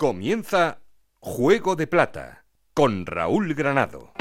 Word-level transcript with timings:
Comienza 0.00 0.78
Juego 1.18 1.76
de 1.76 1.86
Plata 1.86 2.46
con 2.72 3.04
Raúl 3.04 3.52
Granado. 3.52 4.14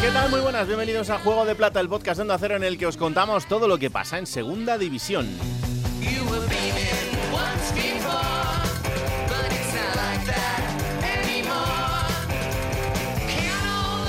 ¿Qué 0.00 0.10
tal? 0.12 0.30
Muy 0.30 0.40
buenas, 0.40 0.66
bienvenidos 0.66 1.08
a 1.10 1.20
Juego 1.20 1.44
de 1.44 1.54
Plata, 1.54 1.78
el 1.78 1.88
podcast 1.88 2.16
de 2.16 2.22
Onda 2.22 2.36
Cero 2.36 2.56
en 2.56 2.64
el 2.64 2.76
que 2.76 2.88
os 2.88 2.96
contamos 2.96 3.46
todo 3.46 3.68
lo 3.68 3.78
que 3.78 3.92
pasa 3.92 4.18
en 4.18 4.26
Segunda 4.26 4.76
División. 4.76 5.28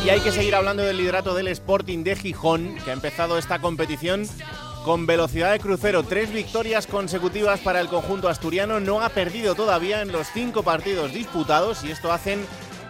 Y 0.06 0.12
hay 0.12 0.20
que 0.20 0.32
seguir 0.32 0.54
hablando 0.54 0.84
del 0.84 0.98
liderato 0.98 1.34
del 1.34 1.48
Sporting 1.48 2.04
de 2.04 2.16
Gijón, 2.16 2.76
que 2.86 2.92
ha 2.92 2.94
empezado 2.94 3.40
esta 3.40 3.58
competición 3.58 4.30
con 4.84 5.08
velocidad 5.08 5.52
de 5.52 5.60
crucero. 5.60 6.04
Tres 6.04 6.32
victorias 6.32 6.86
consecutivas 6.86 7.60
para 7.62 7.82
el 7.82 7.88
conjunto 7.88 8.30
asturiano. 8.30 8.80
No 8.80 9.02
ha 9.02 9.10
perdido 9.10 9.56
todavía 9.56 10.04
en 10.04 10.12
los 10.12 10.28
cinco 10.32 10.62
partidos 10.62 11.12
disputados 11.12 11.84
y 11.84 11.90
esto 11.90 12.14
hacen 12.14 12.46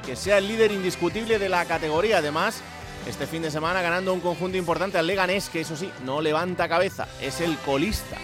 que 0.06 0.18
sea 0.18 0.40
el 0.40 0.50
líder 0.50 0.74
indiscutible 0.74 1.40
de 1.40 1.48
la 1.48 1.64
categoría. 1.64 2.18
Además, 2.18 2.62
este 3.08 3.28
fin 3.28 3.44
de 3.44 3.50
semana 3.50 3.82
ganando 3.82 4.14
un 4.14 4.20
conjunto 4.20 4.58
importante 4.58 4.98
al 4.98 5.08
Leganés, 5.08 5.48
que 5.48 5.62
eso 5.62 5.78
sí, 5.78 5.90
no 6.04 6.20
levanta 6.20 6.68
cabeza, 6.68 7.08
es 7.22 7.40
el 7.40 7.58
colista. 7.60 8.18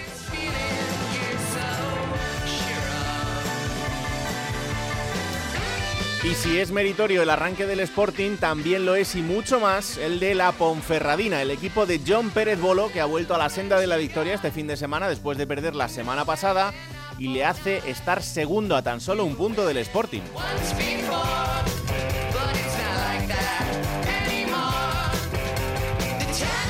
Y 6.23 6.35
si 6.35 6.59
es 6.59 6.71
meritorio 6.71 7.23
el 7.23 7.31
arranque 7.31 7.65
del 7.65 7.79
Sporting, 7.79 8.37
también 8.37 8.85
lo 8.85 8.93
es 8.93 9.15
y 9.15 9.23
mucho 9.23 9.59
más 9.59 9.97
el 9.97 10.19
de 10.19 10.35
la 10.35 10.51
Ponferradina, 10.51 11.41
el 11.41 11.49
equipo 11.49 11.87
de 11.87 11.99
John 12.05 12.29
Pérez 12.29 12.61
Bolo, 12.61 12.91
que 12.91 13.01
ha 13.01 13.05
vuelto 13.05 13.33
a 13.33 13.39
la 13.39 13.49
senda 13.49 13.79
de 13.79 13.87
la 13.87 13.97
victoria 13.97 14.35
este 14.35 14.51
fin 14.51 14.67
de 14.67 14.77
semana 14.77 15.09
después 15.09 15.39
de 15.39 15.47
perder 15.47 15.75
la 15.75 15.89
semana 15.89 16.23
pasada 16.23 16.73
y 17.17 17.29
le 17.29 17.43
hace 17.43 17.81
estar 17.89 18.21
segundo 18.21 18.75
a 18.75 18.83
tan 18.83 19.01
solo 19.01 19.25
un 19.25 19.35
punto 19.35 19.65
del 19.65 19.77
Sporting. 19.77 20.21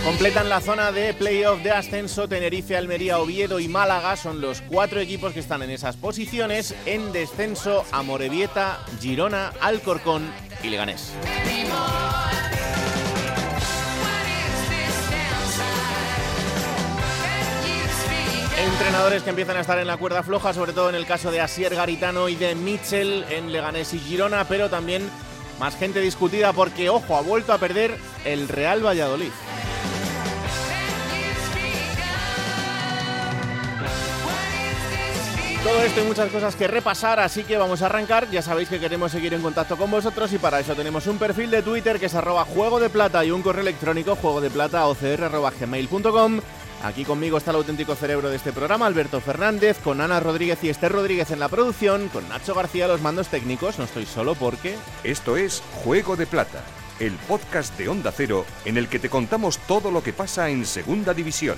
Completan 0.04 0.50
la 0.50 0.62
zona 0.62 0.92
de 0.92 1.14
playoff 1.14 1.62
de 1.62 1.70
ascenso 1.70 2.28
Tenerife, 2.28 2.76
Almería, 2.76 3.20
Oviedo 3.20 3.60
y 3.60 3.68
Málaga. 3.68 4.18
Son 4.18 4.42
los 4.42 4.62
cuatro 4.62 5.00
equipos 5.00 5.32
que 5.32 5.40
están 5.40 5.62
en 5.62 5.70
esas 5.70 5.96
posiciones. 5.96 6.74
En 6.88 7.12
descenso 7.12 7.86
Amorebieta, 7.92 8.80
Girona, 9.00 9.54
Alcorcón 9.62 10.28
y 10.64 10.70
Leganés. 10.70 11.14
Entrenadores 18.58 19.22
que 19.22 19.30
empiezan 19.30 19.58
a 19.58 19.62
estar 19.62 19.78
en 19.78 19.86
la 19.86 19.98
cuerda 19.98 20.24
floja, 20.24 20.52
sobre 20.54 20.74
todo 20.74 20.90
en 20.90 20.96
el 20.96 21.06
caso 21.06 21.30
de 21.30 21.42
Asier 21.42 21.76
Garitano 21.76 22.28
y 22.28 22.36
de 22.36 22.56
Mitchell 22.56 23.24
en 23.30 23.52
Leganés 23.52 23.94
y 23.94 24.00
Girona, 24.00 24.46
pero 24.46 24.68
también 24.68 25.08
más 25.60 25.76
gente 25.78 26.00
discutida 26.00 26.54
porque, 26.54 26.90
ojo, 26.90 27.16
ha 27.16 27.22
vuelto 27.22 27.54
a 27.54 27.60
perder 27.60 27.96
el 28.26 28.48
Real 28.48 28.84
Valladolid. 28.84 29.30
Todo 35.64 35.84
esto 35.84 36.02
y 36.02 36.06
muchas 36.06 36.32
cosas 36.32 36.56
que 36.56 36.68
repasar, 36.68 37.20
así 37.20 37.44
que 37.44 37.56
vamos 37.56 37.84
a 37.84 37.86
arrancar. 37.86 38.28
Ya 38.32 38.42
sabéis 38.42 38.68
que 38.68 38.80
queremos 38.80 39.12
seguir 39.12 39.36
en 39.36 39.44
contacto 39.44 39.78
con 39.78 39.92
vosotros 39.92 40.34
y 40.34 40.40
para 40.40 40.60
eso 40.60 40.74
tenemos 40.74 41.06
un 41.06 41.20
perfil 41.20 41.52
de 41.52 41.62
Twitter 41.62 42.00
que 42.00 42.08
es 42.08 42.16
arroba 42.16 42.46
juego 42.46 42.80
de 42.80 42.90
plata 42.90 43.24
y 43.24 43.30
un 43.30 43.44
correo 43.44 43.62
electrónico 43.62 44.16
juego 44.16 44.42
de 44.42 44.50
plata 44.50 44.84
Aquí 46.84 47.06
conmigo 47.06 47.38
está 47.38 47.52
el 47.52 47.58
auténtico 47.58 47.94
cerebro 47.94 48.32
de 48.32 48.38
este 48.38 48.52
programa, 48.52 48.88
Alberto 48.88 49.22
Fernández, 49.22 49.78
con 49.84 50.02
Ana 50.02 50.20
Rodríguez 50.20 50.64
y 50.64 50.70
Esther 50.70 50.94
Rodríguez 50.94 51.30
en 51.30 51.40
la 51.40 51.48
producción, 51.48 52.10
con 52.10 52.28
Nacho 52.28 52.56
García 52.56 52.88
los 52.88 53.02
mandos 53.02 53.28
técnicos. 53.28 53.78
No 53.78 53.86
estoy 53.86 54.08
solo 54.08 54.34
porque... 54.34 54.76
Esto 55.04 55.38
es 55.38 55.62
Juego 55.84 56.16
de 56.16 56.26
Plata, 56.26 56.64
el 57.00 57.14
podcast 57.28 57.78
de 57.78 57.88
Onda 57.88 58.12
Cero 58.12 58.48
en 58.66 58.78
el 58.78 58.88
que 58.88 58.98
te 58.98 59.10
contamos 59.10 59.60
todo 59.60 59.92
lo 59.92 60.02
que 60.02 60.12
pasa 60.12 60.50
en 60.50 60.66
Segunda 60.66 61.14
División. 61.14 61.58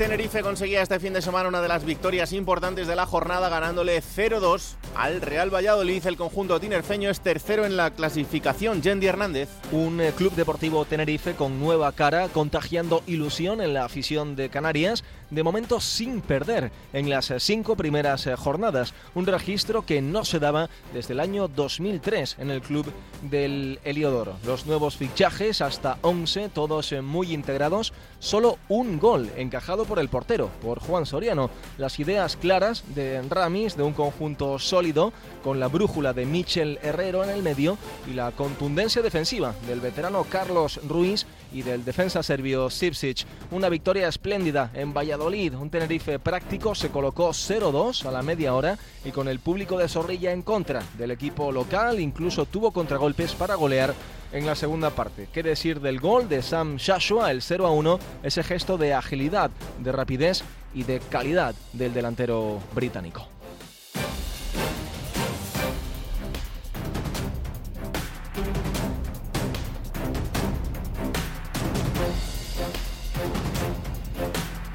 Tenerife 0.11 0.41
conseguía 0.41 0.81
este 0.81 0.99
fin 0.99 1.13
de 1.13 1.21
semana 1.21 1.47
una 1.47 1.61
de 1.61 1.69
las 1.69 1.85
victorias 1.85 2.33
importantes 2.33 2.85
de 2.85 2.97
la 2.97 3.05
jornada, 3.05 3.47
ganándole 3.47 4.03
0-2 4.03 4.75
al 4.93 5.21
Real 5.21 5.49
Valladolid. 5.55 6.05
El 6.05 6.17
conjunto 6.17 6.59
tinerfeño 6.59 7.09
es 7.09 7.21
tercero 7.21 7.63
en 7.63 7.77
la 7.77 7.91
clasificación. 7.91 8.81
Yendi 8.81 9.07
Hernández. 9.07 9.47
Un 9.71 10.01
eh, 10.01 10.11
club 10.11 10.33
deportivo 10.33 10.83
Tenerife 10.83 11.35
con 11.35 11.61
nueva 11.61 11.93
cara, 11.93 12.27
contagiando 12.27 13.03
ilusión 13.07 13.61
en 13.61 13.73
la 13.73 13.85
afición 13.85 14.35
de 14.35 14.49
Canarias, 14.49 15.05
de 15.29 15.43
momento 15.43 15.79
sin 15.79 16.19
perder 16.19 16.73
en 16.91 17.09
las 17.09 17.31
eh, 17.31 17.39
cinco 17.39 17.77
primeras 17.77 18.27
eh, 18.27 18.35
jornadas. 18.35 18.93
Un 19.15 19.25
registro 19.25 19.85
que 19.85 20.01
no 20.01 20.25
se 20.25 20.39
daba 20.39 20.69
desde 20.93 21.13
el 21.13 21.21
año 21.21 21.47
2003 21.47 22.35
en 22.39 22.51
el 22.51 22.61
club 22.61 22.91
del 23.21 23.79
Heliodoro. 23.85 24.35
Los 24.45 24.65
nuevos 24.65 24.97
fichajes, 24.97 25.61
hasta 25.61 25.99
11, 26.01 26.49
todos 26.49 26.91
muy 27.01 27.33
integrados, 27.33 27.93
solo 28.19 28.57
un 28.67 28.99
gol 28.99 29.29
encajado 29.37 29.85
por 29.85 30.00
el 30.01 30.09
portero, 30.09 30.49
por 30.61 30.79
Juan 30.79 31.05
Soriano. 31.05 31.49
Las 31.77 31.99
ideas 31.99 32.35
claras 32.35 32.83
de 32.93 33.21
Ramis, 33.29 33.77
de 33.77 33.83
un 33.83 33.93
conjunto 33.93 34.59
sólido, 34.59 35.13
con 35.43 35.59
la 35.59 35.67
brújula 35.67 36.13
de 36.13 36.25
Michel 36.25 36.79
Herrero 36.81 37.23
en 37.23 37.29
el 37.29 37.41
medio 37.43 37.77
y 38.09 38.13
la 38.13 38.31
contundencia 38.31 39.01
defensiva 39.01 39.53
del 39.67 39.79
veterano 39.79 40.25
Carlos 40.29 40.79
Ruiz 40.87 41.25
y 41.51 41.61
del 41.61 41.83
defensa 41.85 42.23
serbio 42.23 42.69
Sipsic. 42.69 43.25
Una 43.51 43.69
victoria 43.69 44.07
espléndida 44.07 44.71
en 44.73 44.93
Valladolid. 44.93 45.53
Un 45.55 45.69
Tenerife 45.69 46.19
práctico 46.19 46.75
se 46.75 46.89
colocó 46.89 47.29
0-2 47.29 48.05
a 48.05 48.11
la 48.11 48.21
media 48.21 48.53
hora 48.53 48.77
y 49.05 49.11
con 49.11 49.27
el 49.27 49.39
público 49.39 49.77
de 49.77 49.89
Zorrilla 49.89 50.31
en 50.31 50.41
contra 50.41 50.83
del 50.97 51.11
equipo 51.11 51.51
local. 51.51 51.99
Incluso 51.99 52.45
tuvo 52.45 52.71
contragolpes 52.71 53.33
para 53.33 53.55
golear 53.55 53.93
en 54.31 54.45
la 54.45 54.55
segunda 54.55 54.91
parte. 54.91 55.27
¿Qué 55.33 55.43
decir 55.43 55.81
del 55.81 55.99
gol 55.99 56.29
de 56.29 56.41
Sam 56.41 56.77
Shashua, 56.77 57.31
el 57.31 57.41
0 57.41 57.67
a 57.67 57.71
1? 57.71 57.99
Ese 58.23 58.43
gesto 58.43 58.77
de 58.77 58.93
agilidad, 58.93 59.51
de 59.79 59.91
rapidez 59.91 60.43
y 60.73 60.83
de 60.83 60.99
calidad 60.99 61.53
del 61.73 61.93
delantero 61.93 62.59
británico. 62.73 63.27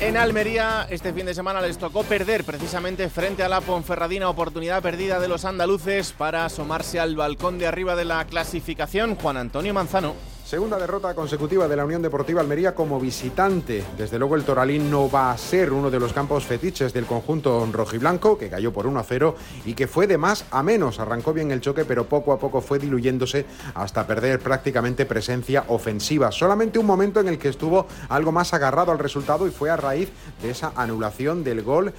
En 0.06 0.16
Almería, 0.16 0.86
este 0.88 1.12
fin 1.12 1.26
de 1.26 1.34
semana 1.34 1.60
les 1.60 1.78
tocó 1.78 2.04
perder 2.04 2.44
precisamente 2.44 3.10
frente 3.10 3.42
a 3.42 3.48
la 3.48 3.60
Ponferradina, 3.60 4.28
oportunidad 4.28 4.80
perdida 4.80 5.18
de 5.18 5.26
los 5.26 5.44
andaluces 5.44 6.12
para 6.12 6.44
asomarse 6.44 7.00
al 7.00 7.16
balcón 7.16 7.58
de 7.58 7.66
arriba 7.66 7.96
de 7.96 8.04
la 8.04 8.24
clasificación. 8.24 9.16
Juan 9.16 9.36
Antonio 9.36 9.74
Manzano. 9.74 10.35
Segunda 10.46 10.78
derrota 10.78 11.12
consecutiva 11.12 11.66
de 11.66 11.74
la 11.74 11.84
Unión 11.84 12.02
Deportiva 12.02 12.40
Almería 12.40 12.72
como 12.72 13.00
visitante. 13.00 13.82
Desde 13.98 14.16
luego 14.16 14.36
el 14.36 14.44
Toralín 14.44 14.88
no 14.88 15.10
va 15.10 15.32
a 15.32 15.38
ser 15.38 15.72
uno 15.72 15.90
de 15.90 15.98
los 15.98 16.12
campos 16.12 16.44
fetiches 16.44 16.92
del 16.92 17.04
conjunto 17.04 17.68
rojiblanco, 17.72 18.38
que 18.38 18.48
cayó 18.48 18.72
por 18.72 18.86
1 18.86 19.00
a 19.00 19.02
0 19.02 19.34
y 19.64 19.74
que 19.74 19.88
fue 19.88 20.06
de 20.06 20.18
más 20.18 20.44
a 20.52 20.62
menos. 20.62 21.00
Arrancó 21.00 21.32
bien 21.32 21.50
el 21.50 21.60
choque, 21.60 21.84
pero 21.84 22.06
poco 22.06 22.32
a 22.32 22.38
poco 22.38 22.60
fue 22.60 22.78
diluyéndose 22.78 23.44
hasta 23.74 24.06
perder 24.06 24.38
prácticamente 24.38 25.04
presencia 25.04 25.64
ofensiva. 25.66 26.30
Solamente 26.30 26.78
un 26.78 26.86
momento 26.86 27.18
en 27.18 27.26
el 27.26 27.40
que 27.40 27.48
estuvo 27.48 27.88
algo 28.08 28.30
más 28.30 28.54
agarrado 28.54 28.92
al 28.92 29.00
resultado 29.00 29.48
y 29.48 29.50
fue 29.50 29.68
a 29.68 29.76
raíz 29.76 30.10
de 30.42 30.50
esa 30.50 30.70
anulación 30.76 31.42
del 31.42 31.62
gol 31.62 31.92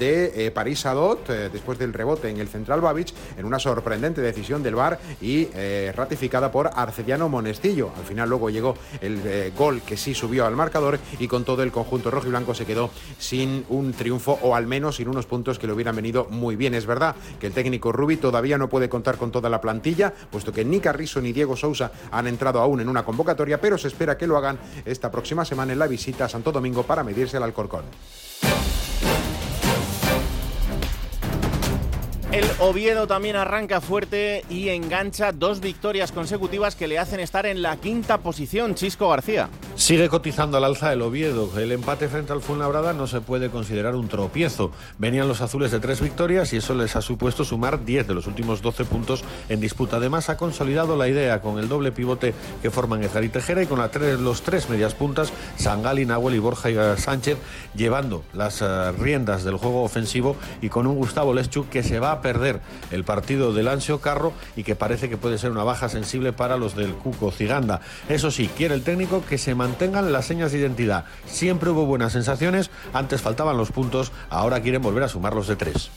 de 0.00 0.46
eh, 0.46 0.50
París 0.50 0.86
Adot 0.86 1.30
eh, 1.30 1.50
después 1.52 1.78
del 1.78 1.92
rebote 1.92 2.28
en 2.28 2.38
el 2.38 2.48
Central 2.48 2.80
Babich 2.80 3.14
en 3.36 3.44
una 3.44 3.60
sorprendente 3.60 4.20
decisión 4.20 4.60
del 4.60 4.74
VAR 4.74 4.98
y 5.20 5.46
eh, 5.54 5.92
ratificada 5.94 6.50
por 6.50 6.68
Arcediano 6.74 7.28
Monestillo. 7.28 7.91
Al 7.96 8.04
final 8.04 8.28
luego 8.28 8.50
llegó 8.50 8.74
el 9.00 9.20
eh, 9.24 9.52
gol 9.56 9.82
que 9.82 9.96
sí 9.96 10.14
subió 10.14 10.46
al 10.46 10.56
marcador 10.56 10.98
y 11.18 11.28
con 11.28 11.44
todo 11.44 11.62
el 11.62 11.72
conjunto 11.72 12.10
rojo 12.10 12.26
y 12.26 12.30
blanco 12.30 12.54
se 12.54 12.66
quedó 12.66 12.90
sin 13.18 13.64
un 13.68 13.92
triunfo 13.92 14.38
o 14.42 14.54
al 14.54 14.66
menos 14.66 14.96
sin 14.96 15.08
unos 15.08 15.26
puntos 15.26 15.58
que 15.58 15.66
le 15.66 15.72
hubieran 15.72 15.96
venido 15.96 16.26
muy 16.30 16.56
bien. 16.56 16.74
Es 16.74 16.86
verdad 16.86 17.16
que 17.40 17.46
el 17.46 17.52
técnico 17.52 17.92
Rubi 17.92 18.16
todavía 18.16 18.58
no 18.58 18.68
puede 18.68 18.88
contar 18.88 19.16
con 19.16 19.30
toda 19.30 19.48
la 19.48 19.60
plantilla, 19.60 20.12
puesto 20.30 20.52
que 20.52 20.64
ni 20.64 20.80
Carrizo 20.80 21.20
ni 21.20 21.32
Diego 21.32 21.56
Sousa 21.56 21.92
han 22.10 22.26
entrado 22.26 22.60
aún 22.60 22.80
en 22.80 22.88
una 22.88 23.04
convocatoria, 23.04 23.60
pero 23.60 23.78
se 23.78 23.88
espera 23.88 24.16
que 24.16 24.26
lo 24.26 24.36
hagan 24.36 24.58
esta 24.84 25.10
próxima 25.10 25.44
semana 25.44 25.72
en 25.72 25.78
la 25.78 25.86
visita 25.86 26.24
a 26.24 26.28
Santo 26.28 26.52
Domingo 26.52 26.82
para 26.82 27.04
medirse 27.04 27.36
al 27.36 27.44
Alcorcón. 27.44 27.84
El 32.32 32.46
Oviedo 32.60 33.06
también 33.06 33.36
arranca 33.36 33.82
fuerte 33.82 34.42
y 34.48 34.70
engancha 34.70 35.32
dos 35.32 35.60
victorias 35.60 36.12
consecutivas 36.12 36.76
que 36.76 36.88
le 36.88 36.98
hacen 36.98 37.20
estar 37.20 37.44
en 37.44 37.60
la 37.60 37.76
quinta 37.76 38.22
posición. 38.22 38.74
Chisco 38.74 39.10
García. 39.10 39.50
Sigue 39.74 40.08
cotizando 40.08 40.56
al 40.56 40.64
alza 40.64 40.94
el 40.94 41.02
Oviedo. 41.02 41.50
El 41.60 41.72
empate 41.72 42.08
frente 42.08 42.32
al 42.32 42.40
Fuenlabrada 42.40 42.94
no 42.94 43.06
se 43.06 43.20
puede 43.20 43.50
considerar 43.50 43.96
un 43.96 44.08
tropiezo. 44.08 44.70
Venían 44.96 45.28
los 45.28 45.42
azules 45.42 45.72
de 45.72 45.80
tres 45.80 46.00
victorias 46.00 46.54
y 46.54 46.56
eso 46.56 46.74
les 46.74 46.96
ha 46.96 47.02
supuesto 47.02 47.44
sumar 47.44 47.84
10 47.84 48.08
de 48.08 48.14
los 48.14 48.26
últimos 48.26 48.62
12 48.62 48.86
puntos 48.86 49.24
en 49.50 49.60
disputa. 49.60 49.96
Además, 49.96 50.30
ha 50.30 50.38
consolidado 50.38 50.96
la 50.96 51.08
idea 51.08 51.42
con 51.42 51.58
el 51.58 51.68
doble 51.68 51.92
pivote 51.92 52.32
que 52.62 52.70
forman 52.70 53.02
Ezar 53.02 53.24
y 53.24 53.28
Tejera 53.28 53.62
y 53.62 53.66
con 53.66 53.78
los 54.24 54.40
tres 54.40 54.70
medias 54.70 54.94
puntas, 54.94 55.34
Sangali, 55.56 56.06
Nahuel 56.06 56.36
y 56.36 56.38
Borja 56.38 56.96
Sánchez, 56.96 57.36
llevando 57.74 58.24
las 58.32 58.62
eh, 58.62 58.92
riendas 58.92 59.44
del 59.44 59.56
juego 59.56 59.82
ofensivo 59.82 60.34
y 60.62 60.70
con 60.70 60.86
un 60.86 60.96
Gustavo 60.96 61.34
Leschuk 61.34 61.68
que 61.68 61.82
se 61.82 62.00
va 62.00 62.12
a 62.12 62.21
perder 62.22 62.60
el 62.90 63.04
partido 63.04 63.52
del 63.52 63.68
Ansio 63.68 64.00
Carro 64.00 64.32
y 64.56 64.62
que 64.64 64.76
parece 64.76 65.08
que 65.08 65.16
puede 65.16 65.38
ser 65.38 65.50
una 65.50 65.64
baja 65.64 65.88
sensible 65.88 66.32
para 66.32 66.56
los 66.56 66.74
del 66.74 66.94
Cuco 66.94 67.30
Ciganda. 67.30 67.80
Eso 68.08 68.30
sí, 68.30 68.48
quiere 68.56 68.74
el 68.74 68.82
técnico 68.82 69.24
que 69.28 69.38
se 69.38 69.54
mantengan 69.54 70.12
las 70.12 70.26
señas 70.26 70.52
de 70.52 70.58
identidad. 70.58 71.04
Siempre 71.26 71.70
hubo 71.70 71.86
buenas 71.86 72.12
sensaciones, 72.12 72.70
antes 72.92 73.20
faltaban 73.20 73.56
los 73.56 73.72
puntos, 73.72 74.12
ahora 74.30 74.60
quieren 74.60 74.82
volver 74.82 75.02
a 75.02 75.08
sumarlos 75.08 75.48
de 75.48 75.56
tres. 75.56 75.90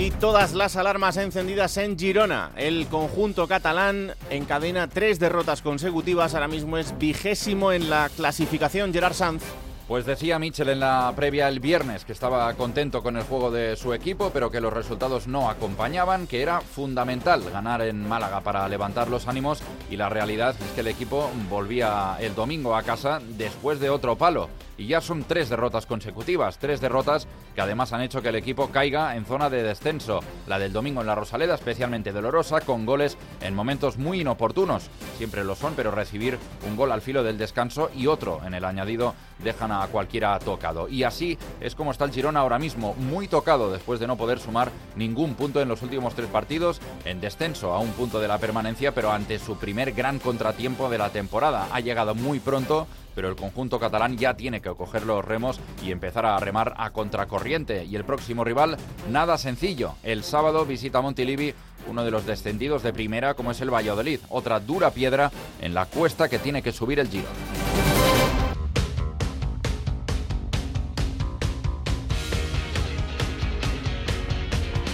Y 0.00 0.10
todas 0.12 0.54
las 0.54 0.76
alarmas 0.76 1.18
encendidas 1.18 1.76
en 1.76 1.98
Girona. 1.98 2.52
El 2.56 2.86
conjunto 2.86 3.46
catalán 3.46 4.12
encadena 4.30 4.88
tres 4.88 5.18
derrotas 5.18 5.60
consecutivas. 5.60 6.32
Ahora 6.32 6.48
mismo 6.48 6.78
es 6.78 6.96
vigésimo 6.96 7.70
en 7.70 7.90
la 7.90 8.08
clasificación. 8.08 8.94
Gerard 8.94 9.12
Sanz. 9.12 9.42
Pues 9.90 10.06
decía 10.06 10.38
Mitchell 10.38 10.68
en 10.68 10.78
la 10.78 11.12
previa 11.16 11.48
el 11.48 11.58
viernes 11.58 12.04
que 12.04 12.12
estaba 12.12 12.54
contento 12.54 13.02
con 13.02 13.16
el 13.16 13.24
juego 13.24 13.50
de 13.50 13.74
su 13.74 13.92
equipo, 13.92 14.30
pero 14.32 14.48
que 14.48 14.60
los 14.60 14.72
resultados 14.72 15.26
no 15.26 15.50
acompañaban, 15.50 16.28
que 16.28 16.42
era 16.42 16.60
fundamental 16.60 17.42
ganar 17.50 17.82
en 17.82 18.08
Málaga 18.08 18.40
para 18.40 18.68
levantar 18.68 19.08
los 19.08 19.26
ánimos 19.26 19.60
y 19.90 19.96
la 19.96 20.08
realidad 20.08 20.54
es 20.60 20.70
que 20.76 20.82
el 20.82 20.86
equipo 20.86 21.28
volvía 21.48 22.16
el 22.20 22.36
domingo 22.36 22.76
a 22.76 22.84
casa 22.84 23.20
después 23.36 23.80
de 23.80 23.90
otro 23.90 24.14
palo 24.14 24.48
y 24.78 24.86
ya 24.86 25.00
son 25.00 25.24
tres 25.24 25.50
derrotas 25.50 25.86
consecutivas, 25.86 26.58
tres 26.58 26.80
derrotas 26.80 27.26
que 27.56 27.60
además 27.60 27.92
han 27.92 28.00
hecho 28.00 28.22
que 28.22 28.30
el 28.30 28.36
equipo 28.36 28.68
caiga 28.68 29.16
en 29.16 29.26
zona 29.26 29.50
de 29.50 29.64
descenso. 29.64 30.20
La 30.46 30.60
del 30.60 30.72
domingo 30.72 31.00
en 31.02 31.08
la 31.08 31.16
Rosaleda 31.16 31.56
especialmente 31.56 32.12
dolorosa, 32.12 32.60
con 32.60 32.86
goles 32.86 33.18
en 33.42 33.54
momentos 33.54 33.98
muy 33.98 34.20
inoportunos, 34.20 34.88
siempre 35.20 35.44
lo 35.44 35.54
son, 35.54 35.74
pero 35.76 35.90
recibir 35.90 36.38
un 36.66 36.76
gol 36.76 36.90
al 36.90 37.02
filo 37.02 37.22
del 37.22 37.36
descanso 37.36 37.90
y 37.94 38.06
otro 38.06 38.40
en 38.46 38.54
el 38.54 38.64
añadido 38.64 39.14
dejan 39.44 39.70
a 39.70 39.86
cualquiera 39.88 40.38
tocado. 40.38 40.88
Y 40.88 41.02
así 41.02 41.36
es 41.60 41.74
como 41.74 41.90
está 41.90 42.06
el 42.06 42.10
Girona 42.10 42.40
ahora 42.40 42.58
mismo, 42.58 42.94
muy 42.94 43.28
tocado 43.28 43.70
después 43.70 44.00
de 44.00 44.06
no 44.06 44.16
poder 44.16 44.38
sumar 44.38 44.70
ningún 44.96 45.34
punto 45.34 45.60
en 45.60 45.68
los 45.68 45.82
últimos 45.82 46.14
tres 46.14 46.28
partidos, 46.28 46.80
en 47.04 47.20
descenso 47.20 47.74
a 47.74 47.80
un 47.80 47.90
punto 47.90 48.18
de 48.18 48.28
la 48.28 48.38
permanencia, 48.38 48.94
pero 48.94 49.12
ante 49.12 49.38
su 49.38 49.58
primer 49.58 49.92
gran 49.92 50.20
contratiempo 50.20 50.88
de 50.88 50.96
la 50.96 51.10
temporada. 51.10 51.68
Ha 51.70 51.80
llegado 51.80 52.14
muy 52.14 52.40
pronto 52.40 52.86
pero 53.20 53.28
el 53.28 53.36
conjunto 53.36 53.78
catalán 53.78 54.16
ya 54.16 54.32
tiene 54.32 54.62
que 54.62 54.70
coger 54.70 55.04
los 55.04 55.22
remos 55.22 55.60
y 55.84 55.92
empezar 55.92 56.24
a 56.24 56.38
remar 56.38 56.72
a 56.78 56.88
contracorriente. 56.88 57.84
Y 57.84 57.94
el 57.94 58.04
próximo 58.04 58.44
rival, 58.44 58.78
nada 59.10 59.36
sencillo. 59.36 59.92
El 60.02 60.24
sábado 60.24 60.64
visita 60.64 61.02
Montilivi 61.02 61.52
uno 61.86 62.02
de 62.02 62.10
los 62.10 62.24
descendidos 62.24 62.82
de 62.82 62.94
primera 62.94 63.34
como 63.34 63.50
es 63.50 63.60
el 63.60 63.68
Valladolid, 63.68 64.20
otra 64.30 64.58
dura 64.58 64.90
piedra 64.92 65.30
en 65.60 65.74
la 65.74 65.84
cuesta 65.84 66.30
que 66.30 66.38
tiene 66.38 66.62
que 66.62 66.72
subir 66.72 66.98
el 66.98 67.08
Giro. 67.08 67.28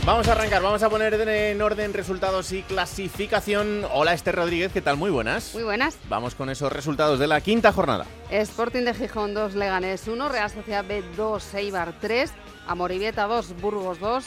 Vamos 0.07 0.29
a 0.29 0.33
arrancar, 0.33 0.63
vamos 0.63 0.85
a 0.85 0.89
poner 0.89 1.15
en 1.15 1.61
orden 1.61 1.93
resultados 1.93 2.53
y 2.53 2.63
clasificación. 2.63 3.85
Hola 3.93 4.13
Esther 4.13 4.37
Rodríguez, 4.37 4.71
¿qué 4.71 4.81
tal? 4.81 4.97
Muy 4.97 5.11
buenas. 5.11 5.53
Muy 5.53 5.65
buenas. 5.65 5.99
Vamos 6.09 6.37
con 6.37 6.49
esos 6.49 6.71
resultados 6.73 7.19
de 7.19 7.27
la 7.27 7.41
quinta 7.41 7.73
jornada. 7.73 8.07
Sporting 8.31 8.85
de 8.85 8.95
Gijón 8.95 9.35
2, 9.35 9.57
Leganés 9.57 10.07
1, 10.07 10.29
Real 10.29 10.49
Sociedad 10.49 10.85
B 10.85 11.03
2, 11.17 11.55
Eibar 11.55 11.93
3, 12.01 12.33
Amoribieta 12.69 13.25
2, 13.25 13.61
Burgos 13.61 13.99
2, 13.99 14.27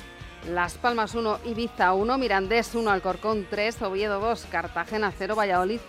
Las 0.49 0.73
Palmas 0.73 1.15
1, 1.15 1.39
Ibiza 1.45 1.93
1, 1.93 2.17
Mirandés 2.17 2.75
1, 2.75 2.91
Alcorcón 2.91 3.47
3, 3.49 3.81
Oviedo 3.83 4.19
2, 4.19 4.47
Cartagena 4.51 5.13
0, 5.17 5.33
Valladolid 5.33 5.79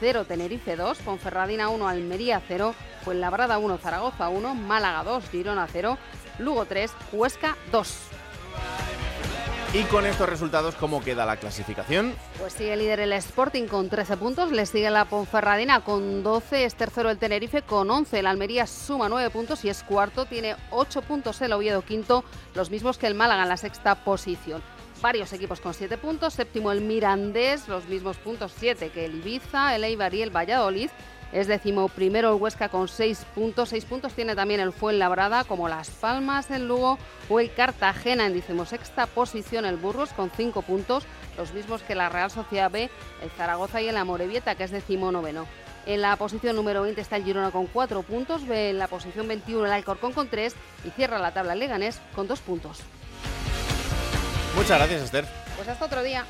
0, 0.00 0.26
Tenerife 0.28 0.76
2, 0.76 0.98
Ponferradina 0.98 1.70
1, 1.70 1.88
Almería 1.88 2.42
0, 2.46 2.74
Fuenlabrada 3.02 3.56
1, 3.56 3.78
Zaragoza 3.78 4.28
1, 4.28 4.54
Málaga 4.54 5.04
2, 5.04 5.30
Girona 5.30 5.66
0, 5.72 5.96
Lugo 6.38 6.66
3, 6.66 6.92
Huesca 7.12 7.56
2. 7.72 7.96
Y 9.74 9.82
con 9.82 10.06
estos 10.06 10.26
resultados, 10.26 10.76
¿cómo 10.76 11.02
queda 11.02 11.26
la 11.26 11.36
clasificación? 11.36 12.14
Pues 12.38 12.54
sigue 12.54 12.74
líder 12.74 13.00
el 13.00 13.12
Sporting 13.12 13.66
con 13.66 13.90
13 13.90 14.16
puntos, 14.16 14.50
le 14.50 14.64
sigue 14.64 14.88
la 14.88 15.04
Ponferradina 15.04 15.84
con 15.84 16.22
12, 16.22 16.64
es 16.64 16.74
tercero 16.74 17.10
el 17.10 17.18
Tenerife 17.18 17.60
con 17.60 17.90
11, 17.90 18.18
el 18.18 18.26
Almería 18.26 18.66
suma 18.66 19.10
9 19.10 19.28
puntos 19.28 19.66
y 19.66 19.68
es 19.68 19.82
cuarto, 19.82 20.24
tiene 20.24 20.56
8 20.70 21.02
puntos 21.02 21.42
el 21.42 21.52
Oviedo 21.52 21.82
quinto, 21.82 22.24
los 22.54 22.70
mismos 22.70 22.96
que 22.96 23.08
el 23.08 23.14
Málaga 23.14 23.42
en 23.42 23.50
la 23.50 23.58
sexta 23.58 23.94
posición. 24.04 24.62
Varios 25.02 25.34
equipos 25.34 25.60
con 25.60 25.74
7 25.74 25.98
puntos, 25.98 26.32
séptimo 26.32 26.72
el 26.72 26.80
Mirandés, 26.80 27.68
los 27.68 27.86
mismos 27.88 28.16
puntos 28.16 28.54
7 28.56 28.88
que 28.88 29.04
el 29.04 29.16
Ibiza, 29.16 29.76
el 29.76 29.84
Eibar 29.84 30.14
y 30.14 30.22
el 30.22 30.34
Valladolid. 30.34 30.88
Es 31.32 31.46
décimo 31.46 31.88
primero 31.88 32.30
el 32.30 32.40
Huesca 32.40 32.68
con 32.68 32.88
6 32.88 33.26
puntos. 33.34 33.68
6 33.68 33.84
puntos 33.84 34.14
tiene 34.14 34.34
también 34.34 34.60
el 34.60 34.72
Fuenlabrada, 34.72 35.44
como 35.44 35.68
Las 35.68 35.90
Palmas, 35.90 36.50
el 36.50 36.66
Lugo 36.66 36.98
o 37.28 37.40
el 37.40 37.52
Cartagena 37.52 38.26
en 38.26 38.32
decimosexta 38.32 39.06
posición 39.06 39.66
el 39.66 39.76
Burgos 39.76 40.10
con 40.10 40.30
5 40.30 40.62
puntos, 40.62 41.04
los 41.36 41.52
mismos 41.52 41.82
que 41.82 41.94
la 41.94 42.08
Real 42.08 42.30
Sociedad 42.30 42.70
B, 42.70 42.90
el 43.22 43.30
Zaragoza 43.30 43.82
y 43.82 43.88
el 43.88 43.96
Amorebieta, 43.96 44.54
que 44.54 44.64
es 44.64 44.70
decimonoveno. 44.70 45.46
En 45.86 46.02
la 46.02 46.16
posición 46.16 46.56
número 46.56 46.82
20 46.82 47.00
está 47.00 47.16
el 47.16 47.24
Girona 47.24 47.50
con 47.50 47.66
4 47.66 48.02
puntos, 48.02 48.42
en 48.48 48.78
la 48.78 48.88
posición 48.88 49.28
21 49.28 49.66
el 49.66 49.72
Alcorcón 49.72 50.12
con 50.12 50.28
3 50.28 50.54
y 50.84 50.90
cierra 50.90 51.18
la 51.18 51.32
tabla 51.32 51.52
el 51.52 51.58
Leganés 51.60 52.00
con 52.14 52.26
2 52.26 52.40
puntos. 52.40 52.80
Muchas 54.54 54.78
gracias, 54.78 55.02
Esther. 55.02 55.26
Pues 55.56 55.68
hasta 55.68 55.84
otro 55.84 56.02
día. 56.02 56.24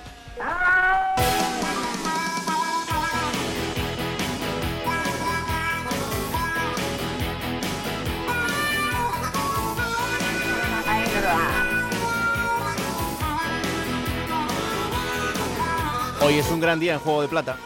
Hoy 16.28 16.37
es 16.37 16.50
un 16.50 16.61
gran 16.61 16.78
día 16.78 16.92
en 16.92 16.99
Juego 16.99 17.23
de 17.23 17.28
Plata. 17.28 17.56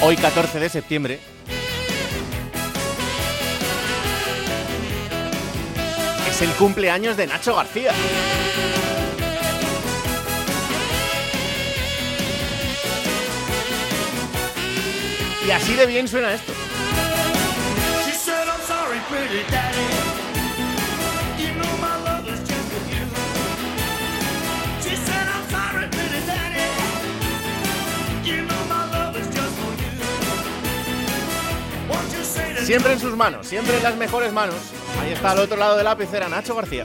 Hoy 0.00 0.16
14 0.16 0.60
de 0.60 0.68
septiembre. 0.68 1.18
Es 6.28 6.40
el 6.40 6.50
cumpleaños 6.50 7.16
de 7.16 7.26
Nacho 7.26 7.56
García. 7.56 7.90
Y 15.44 15.50
así 15.50 15.74
de 15.74 15.86
bien 15.86 16.06
suena 16.06 16.32
esto. 16.32 16.52
Siempre 32.66 32.94
en 32.94 32.98
sus 32.98 33.16
manos, 33.16 33.46
siempre 33.46 33.76
en 33.76 33.82
las 33.84 33.96
mejores 33.96 34.32
manos. 34.32 34.56
Ahí 35.00 35.12
está 35.12 35.30
al 35.30 35.38
otro 35.38 35.56
lado 35.56 35.76
de 35.76 35.84
la 35.84 35.96
pecera 35.96 36.28
Nacho 36.28 36.56
García. 36.56 36.82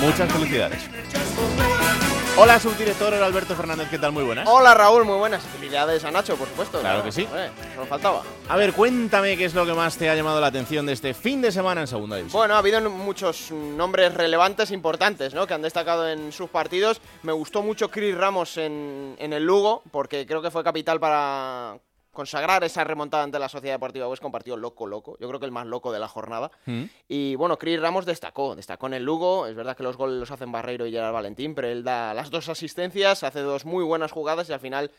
Muchas 0.00 0.32
felicidades. 0.32 0.80
Hola, 2.34 2.58
subdirector 2.58 3.12
Alberto 3.12 3.54
Fernández, 3.54 3.90
¿qué 3.90 3.98
tal? 3.98 4.10
Muy 4.10 4.24
buenas. 4.24 4.48
Hola 4.48 4.72
Raúl, 4.72 5.04
muy 5.04 5.18
buenas. 5.18 5.42
Felicidades 5.42 6.02
a 6.02 6.10
Nacho, 6.10 6.34
por 6.36 6.48
supuesto. 6.48 6.80
Claro 6.80 7.04
que 7.04 7.12
sí. 7.12 7.28
Solo 7.74 7.86
faltaba. 7.86 8.22
A 8.48 8.56
ver, 8.56 8.72
cuéntame 8.72 9.36
qué 9.36 9.44
es 9.44 9.54
lo 9.54 9.66
que 9.66 9.74
más 9.74 9.98
te 9.98 10.08
ha 10.08 10.14
llamado 10.14 10.40
la 10.40 10.46
atención 10.46 10.86
de 10.86 10.94
este 10.94 11.12
fin 11.12 11.42
de 11.42 11.52
semana 11.52 11.82
en 11.82 11.86
Segunda 11.86 12.16
División. 12.16 12.40
Bueno, 12.40 12.54
ha 12.54 12.58
habido 12.58 12.80
muchos 12.88 13.50
nombres 13.50 14.14
relevantes, 14.14 14.70
importantes, 14.70 15.34
¿no? 15.34 15.46
Que 15.46 15.52
han 15.52 15.62
destacado 15.62 16.08
en 16.08 16.32
sus 16.32 16.48
partidos. 16.48 17.02
Me 17.22 17.32
gustó 17.32 17.60
mucho 17.62 17.90
Chris 17.90 18.16
Ramos 18.16 18.56
en, 18.56 19.14
en 19.18 19.34
el 19.34 19.44
Lugo, 19.44 19.82
porque 19.90 20.26
creo 20.26 20.40
que 20.40 20.50
fue 20.50 20.64
capital 20.64 20.98
para 20.98 21.76
consagrar 22.12 22.62
esa 22.62 22.84
remontada 22.84 23.24
ante 23.24 23.38
la 23.38 23.48
Sociedad 23.48 23.74
Deportiva 23.74 24.06
Huesca, 24.06 24.26
un 24.26 24.32
partido 24.32 24.56
loco, 24.56 24.86
loco. 24.86 25.16
Yo 25.18 25.28
creo 25.28 25.40
que 25.40 25.46
el 25.46 25.52
más 25.52 25.66
loco 25.66 25.92
de 25.92 25.98
la 25.98 26.08
jornada. 26.08 26.50
Mm. 26.66 26.84
Y 27.08 27.34
bueno, 27.36 27.58
Cris 27.58 27.80
Ramos 27.80 28.04
destacó, 28.04 28.54
destacó 28.54 28.86
en 28.86 28.94
el 28.94 29.04
Lugo. 29.04 29.46
Es 29.46 29.54
verdad 29.54 29.76
que 29.76 29.82
los 29.82 29.96
goles 29.96 30.20
los 30.20 30.30
hacen 30.30 30.52
Barreiro 30.52 30.86
y 30.86 30.92
Gerard 30.92 31.12
Valentín, 31.12 31.54
pero 31.54 31.68
él 31.68 31.82
da 31.82 32.12
las 32.14 32.30
dos 32.30 32.48
asistencias, 32.48 33.22
hace 33.24 33.40
dos 33.40 33.64
muy 33.64 33.82
buenas 33.82 34.12
jugadas 34.12 34.48
y 34.48 34.52
al 34.52 34.60
final. 34.60 34.90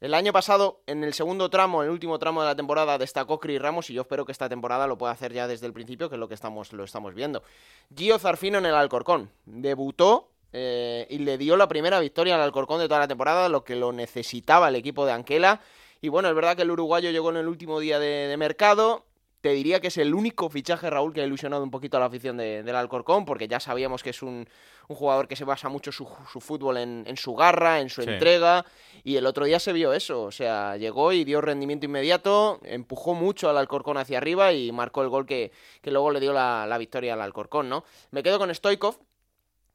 El 0.00 0.12
año 0.12 0.32
pasado, 0.32 0.82
en 0.86 1.02
el 1.02 1.14
segundo 1.14 1.48
tramo, 1.50 1.82
en 1.82 1.86
el 1.88 1.92
último 1.92 2.18
tramo 2.18 2.42
de 2.42 2.48
la 2.48 2.56
temporada, 2.56 2.98
destacó 2.98 3.40
Cris 3.40 3.60
Ramos 3.60 3.88
y 3.90 3.94
yo 3.94 4.02
espero 4.02 4.24
que 4.24 4.32
esta 4.32 4.48
temporada 4.48 4.86
lo 4.86 4.98
pueda 4.98 5.12
hacer 5.12 5.32
ya 5.32 5.46
desde 5.46 5.66
el 5.66 5.72
principio, 5.72 6.08
que 6.08 6.16
es 6.16 6.20
lo 6.20 6.28
que 6.28 6.34
estamos, 6.34 6.72
lo 6.72 6.84
estamos 6.84 7.14
viendo. 7.14 7.42
Gio 7.96 8.18
Zarfino 8.18 8.58
en 8.58 8.66
el 8.66 8.74
Alcorcón. 8.74 9.30
Debutó 9.46 10.30
eh, 10.52 11.06
y 11.10 11.18
le 11.18 11.38
dio 11.38 11.56
la 11.56 11.68
primera 11.68 12.00
victoria 12.00 12.34
al 12.34 12.42
Alcorcón 12.42 12.80
de 12.80 12.86
toda 12.86 13.00
la 13.00 13.08
temporada, 13.08 13.48
lo 13.48 13.64
que 13.64 13.76
lo 13.76 13.92
necesitaba 13.92 14.68
el 14.68 14.76
equipo 14.76 15.06
de 15.06 15.12
Anquela. 15.12 15.60
Y 16.04 16.10
bueno, 16.10 16.28
es 16.28 16.34
verdad 16.34 16.54
que 16.54 16.60
el 16.60 16.70
uruguayo 16.70 17.10
llegó 17.10 17.30
en 17.30 17.38
el 17.38 17.48
último 17.48 17.80
día 17.80 17.98
de, 17.98 18.28
de 18.28 18.36
mercado. 18.36 19.06
Te 19.40 19.52
diría 19.52 19.80
que 19.80 19.86
es 19.86 19.96
el 19.96 20.12
único 20.12 20.50
fichaje, 20.50 20.90
Raúl, 20.90 21.14
que 21.14 21.22
ha 21.22 21.24
ilusionado 21.24 21.62
un 21.62 21.70
poquito 21.70 21.96
a 21.96 22.00
la 22.00 22.06
afición 22.06 22.36
de- 22.36 22.62
del 22.62 22.76
Alcorcón, 22.76 23.24
porque 23.24 23.48
ya 23.48 23.58
sabíamos 23.58 24.02
que 24.02 24.10
es 24.10 24.22
un, 24.22 24.46
un 24.88 24.96
jugador 24.96 25.28
que 25.28 25.34
se 25.34 25.44
basa 25.44 25.70
mucho 25.70 25.92
su, 25.92 26.06
su 26.30 26.42
fútbol 26.42 26.76
en, 26.76 27.04
en 27.06 27.16
su 27.16 27.34
garra, 27.34 27.80
en 27.80 27.88
su 27.88 28.02
Sí. 28.02 28.10
entrega. 28.10 28.66
Y 29.02 29.16
el 29.16 29.24
otro 29.24 29.46
día 29.46 29.58
se 29.58 29.72
vio 29.72 29.94
eso. 29.94 30.24
O 30.24 30.30
sea, 30.30 30.76
llegó 30.76 31.10
y 31.12 31.24
dio 31.24 31.40
rendimiento 31.40 31.86
inmediato, 31.86 32.60
empujó 32.64 33.14
mucho 33.14 33.48
al 33.48 33.56
Alcorcón 33.56 33.96
hacia 33.96 34.18
arriba 34.18 34.52
y 34.52 34.72
marcó 34.72 35.00
el 35.00 35.08
gol 35.08 35.24
que, 35.24 35.52
que 35.80 35.90
luego 35.90 36.10
le 36.10 36.20
dio 36.20 36.34
la, 36.34 36.66
la 36.66 36.76
victoria 36.76 37.14
al 37.14 37.22
Alcorcón, 37.22 37.70
¿no? 37.70 37.82
Me 38.10 38.22
quedo 38.22 38.38
con 38.38 38.54
Stoikov, 38.54 38.98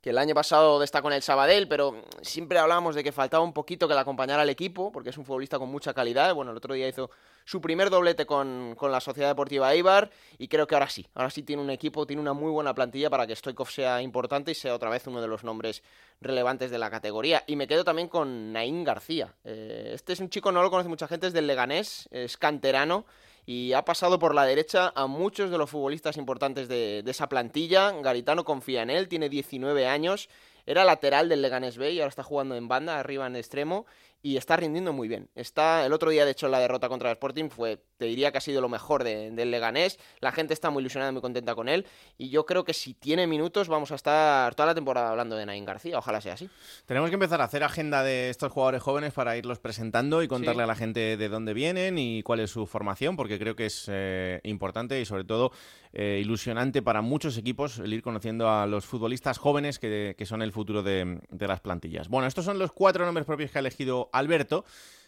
que 0.02 0.12
el 0.12 0.18
año 0.18 0.34
pasado 0.34 0.80
destacó 0.80 1.10
en 1.10 1.16
el 1.16 1.22
Sabadell, 1.22 1.68
pero 1.68 2.04
siempre 2.22 2.58
hablábamos 2.58 2.96
de 2.96 3.04
que 3.04 3.12
faltaba 3.12 3.44
un 3.44 3.52
poquito 3.52 3.88
que 3.88 3.94
le 3.94 4.00
acompañara 4.00 4.44
al 4.44 4.50
equipo, 4.50 4.92
porque 4.92 5.10
es 5.10 5.18
un 5.18 5.26
futbolista 5.26 5.60
con 5.60 5.70
mucha 5.70 5.94
calidad. 5.94 6.34
Bueno, 6.34 6.52
el 6.52 6.58
otro 6.58 6.74
día 6.74 6.88
hizo 6.88 7.10
su 7.44 7.60
primer 7.60 7.90
doblete 7.90 8.26
con, 8.26 8.76
con 8.78 8.92
la 8.92 9.02
Sociedad 9.02 9.30
Deportiva 9.30 9.74
Eibar 9.74 10.10
y 10.38 10.48
creo 10.48 10.68
que 10.68 10.76
ahora 10.76 10.90
sí, 10.90 11.06
ahora 11.16 11.30
sí 11.30 11.44
tiene 11.44 11.62
un 11.62 11.70
equipo, 11.70 12.06
tiene 12.06 12.22
una 12.22 12.34
muy 12.34 12.52
buena 12.52 12.74
plantilla 12.74 13.10
para 13.10 13.28
que 13.28 13.36
Stoikov 13.36 13.70
sea 13.70 14.02
importante 14.02 14.52
y 14.52 14.56
sea 14.56 14.74
otra 14.74 14.90
vez 14.90 15.06
uno 15.08 15.22
de 15.22 15.28
los 15.28 15.44
nombres 15.44 15.84
relevantes 16.22 16.72
de 16.72 16.78
la 16.78 16.90
categoría. 16.90 17.44
Y 17.48 17.58
me 17.58 17.68
quedo 17.68 17.84
también 17.84 18.08
con 18.08 18.54
Naín 18.54 18.86
García. 18.86 19.36
Eh, 19.44 19.92
este 19.94 20.14
es 20.14 20.20
un 20.22 20.30
chico, 20.30 20.52
no 20.52 20.62
lo 20.62 20.70
conoce 20.70 20.88
mucha 20.88 21.08
gente, 21.08 21.28
es 21.28 21.34
del 21.34 21.48
Leganés, 21.48 22.08
es 22.12 22.38
canterano 22.38 23.06
y 23.52 23.74
ha 23.74 23.84
pasado 23.84 24.20
por 24.20 24.36
la 24.36 24.46
derecha 24.46 24.94
a 24.94 25.08
muchos 25.08 25.50
de 25.50 25.58
los 25.58 25.72
futbolistas 25.72 26.18
importantes 26.18 26.68
de, 26.68 27.00
esa 27.08 27.28
plantilla. 27.28 27.92
Garitano 27.94 28.44
confía 28.44 28.84
en 28.84 28.92
él, 28.92 29.08
tiene 29.08 29.28
19 29.28 29.88
años, 29.88 30.30
era 30.68 30.86
lateral 30.86 31.30
del 31.30 31.42
Leganés 31.42 31.76
B 31.76 31.94
y 31.94 32.00
ahora 32.00 32.10
está 32.10 32.22
jugando 32.22 32.56
en 32.56 32.68
banda, 32.68 33.00
arriba 33.00 33.26
en 33.26 33.36
extremo, 33.36 33.88
y 34.22 34.38
está 34.38 34.58
rindiendo 34.58 34.92
muy 34.94 35.08
bien. 35.08 35.30
Está, 35.36 35.86
el 35.86 35.94
otro 35.94 36.10
día, 36.10 36.26
de 36.26 36.32
hecho, 36.32 36.48
la 36.50 36.60
derrota 36.60 36.90
contra 36.90 37.10
el 37.10 37.14
Sporting 37.14 37.50
fue, 37.50 37.82
te 37.98 38.06
diría 38.06 38.32
que 38.32 38.38
ha 38.40 38.42
sido 38.42 38.60
lo 38.62 38.68
mejor 38.70 39.04
de- 39.04 39.32
del 39.32 39.50
Leganés. 39.52 39.98
La 40.20 40.32
gente 40.32 40.54
está 40.54 40.70
muy 40.70 40.82
ilusionada, 40.82 41.12
muy 41.12 41.22
contenta 41.22 41.56
con 41.56 41.70
él, 41.70 41.86
y 42.18 42.30
yo 42.30 42.46
creo 42.46 42.64
que 42.66 42.74
si 42.74 42.94
tiene 42.94 43.28
minutos 43.28 43.68
vamos 43.70 43.92
a 43.92 43.96
estar 43.96 44.56
toda 44.56 44.68
la 44.68 44.76
temporada 44.76 45.10
hablando 45.12 45.36
de 45.38 45.46
Nain 45.46 45.64
García, 45.66 45.98
ojalá 45.98 46.20
sea 46.22 46.34
así. 46.34 46.50
Tenemos 46.86 47.10
que 47.10 47.14
empezar 47.16 47.40
a 47.42 47.46
hacer 47.46 47.64
agenda 47.64 48.04
de 48.04 48.30
estos 48.30 48.52
jugadores 48.52 48.82
jóvenes 48.84 49.14
para 49.14 49.38
irlos 49.38 49.60
presentando 49.60 50.22
y 50.24 50.28
contarle 50.28 50.60
Sí. 50.62 50.64
a 50.64 50.68
la 50.68 50.76
gente 50.76 51.16
de 51.18 51.30
dónde 51.30 51.54
vienen 51.54 51.98
y 51.98 52.22
cuál 52.24 52.42
es 52.42 52.52
su 52.52 52.66
formación, 52.66 53.16
porque 53.16 53.40
creo 53.40 53.56
que 53.56 53.68
es 53.68 53.86
eh, 53.90 54.42
importante 54.44 55.00
y 55.00 55.06
sobre 55.06 55.24
todo 55.24 55.52
eh, 55.94 56.20
ilusionante 56.22 56.82
para 56.84 57.02
muchos 57.02 57.38
equipos 57.38 57.80
el 57.80 57.94
ir 57.94 58.04
conociendo 58.04 58.48
a 58.50 58.68
los 58.68 58.86
futbolistas 58.86 59.38
jóvenes 59.40 59.80
que, 59.80 60.14
que 60.18 60.26
son 60.26 60.42
el 60.42 60.52
futuro 60.52 60.84
de, 60.84 61.20
de 61.30 61.48
las 61.48 61.62
plantillas. 61.62 62.10
Bueno, 62.10 62.28
estos 62.28 62.46
son 62.46 62.60
los 62.60 62.72
cuatro 62.72 63.06
nombres 63.06 63.26
propios 63.26 63.50
que 63.50 63.58
ha 63.58 63.62
elegido 63.62 64.09
Alberto. 64.14 64.66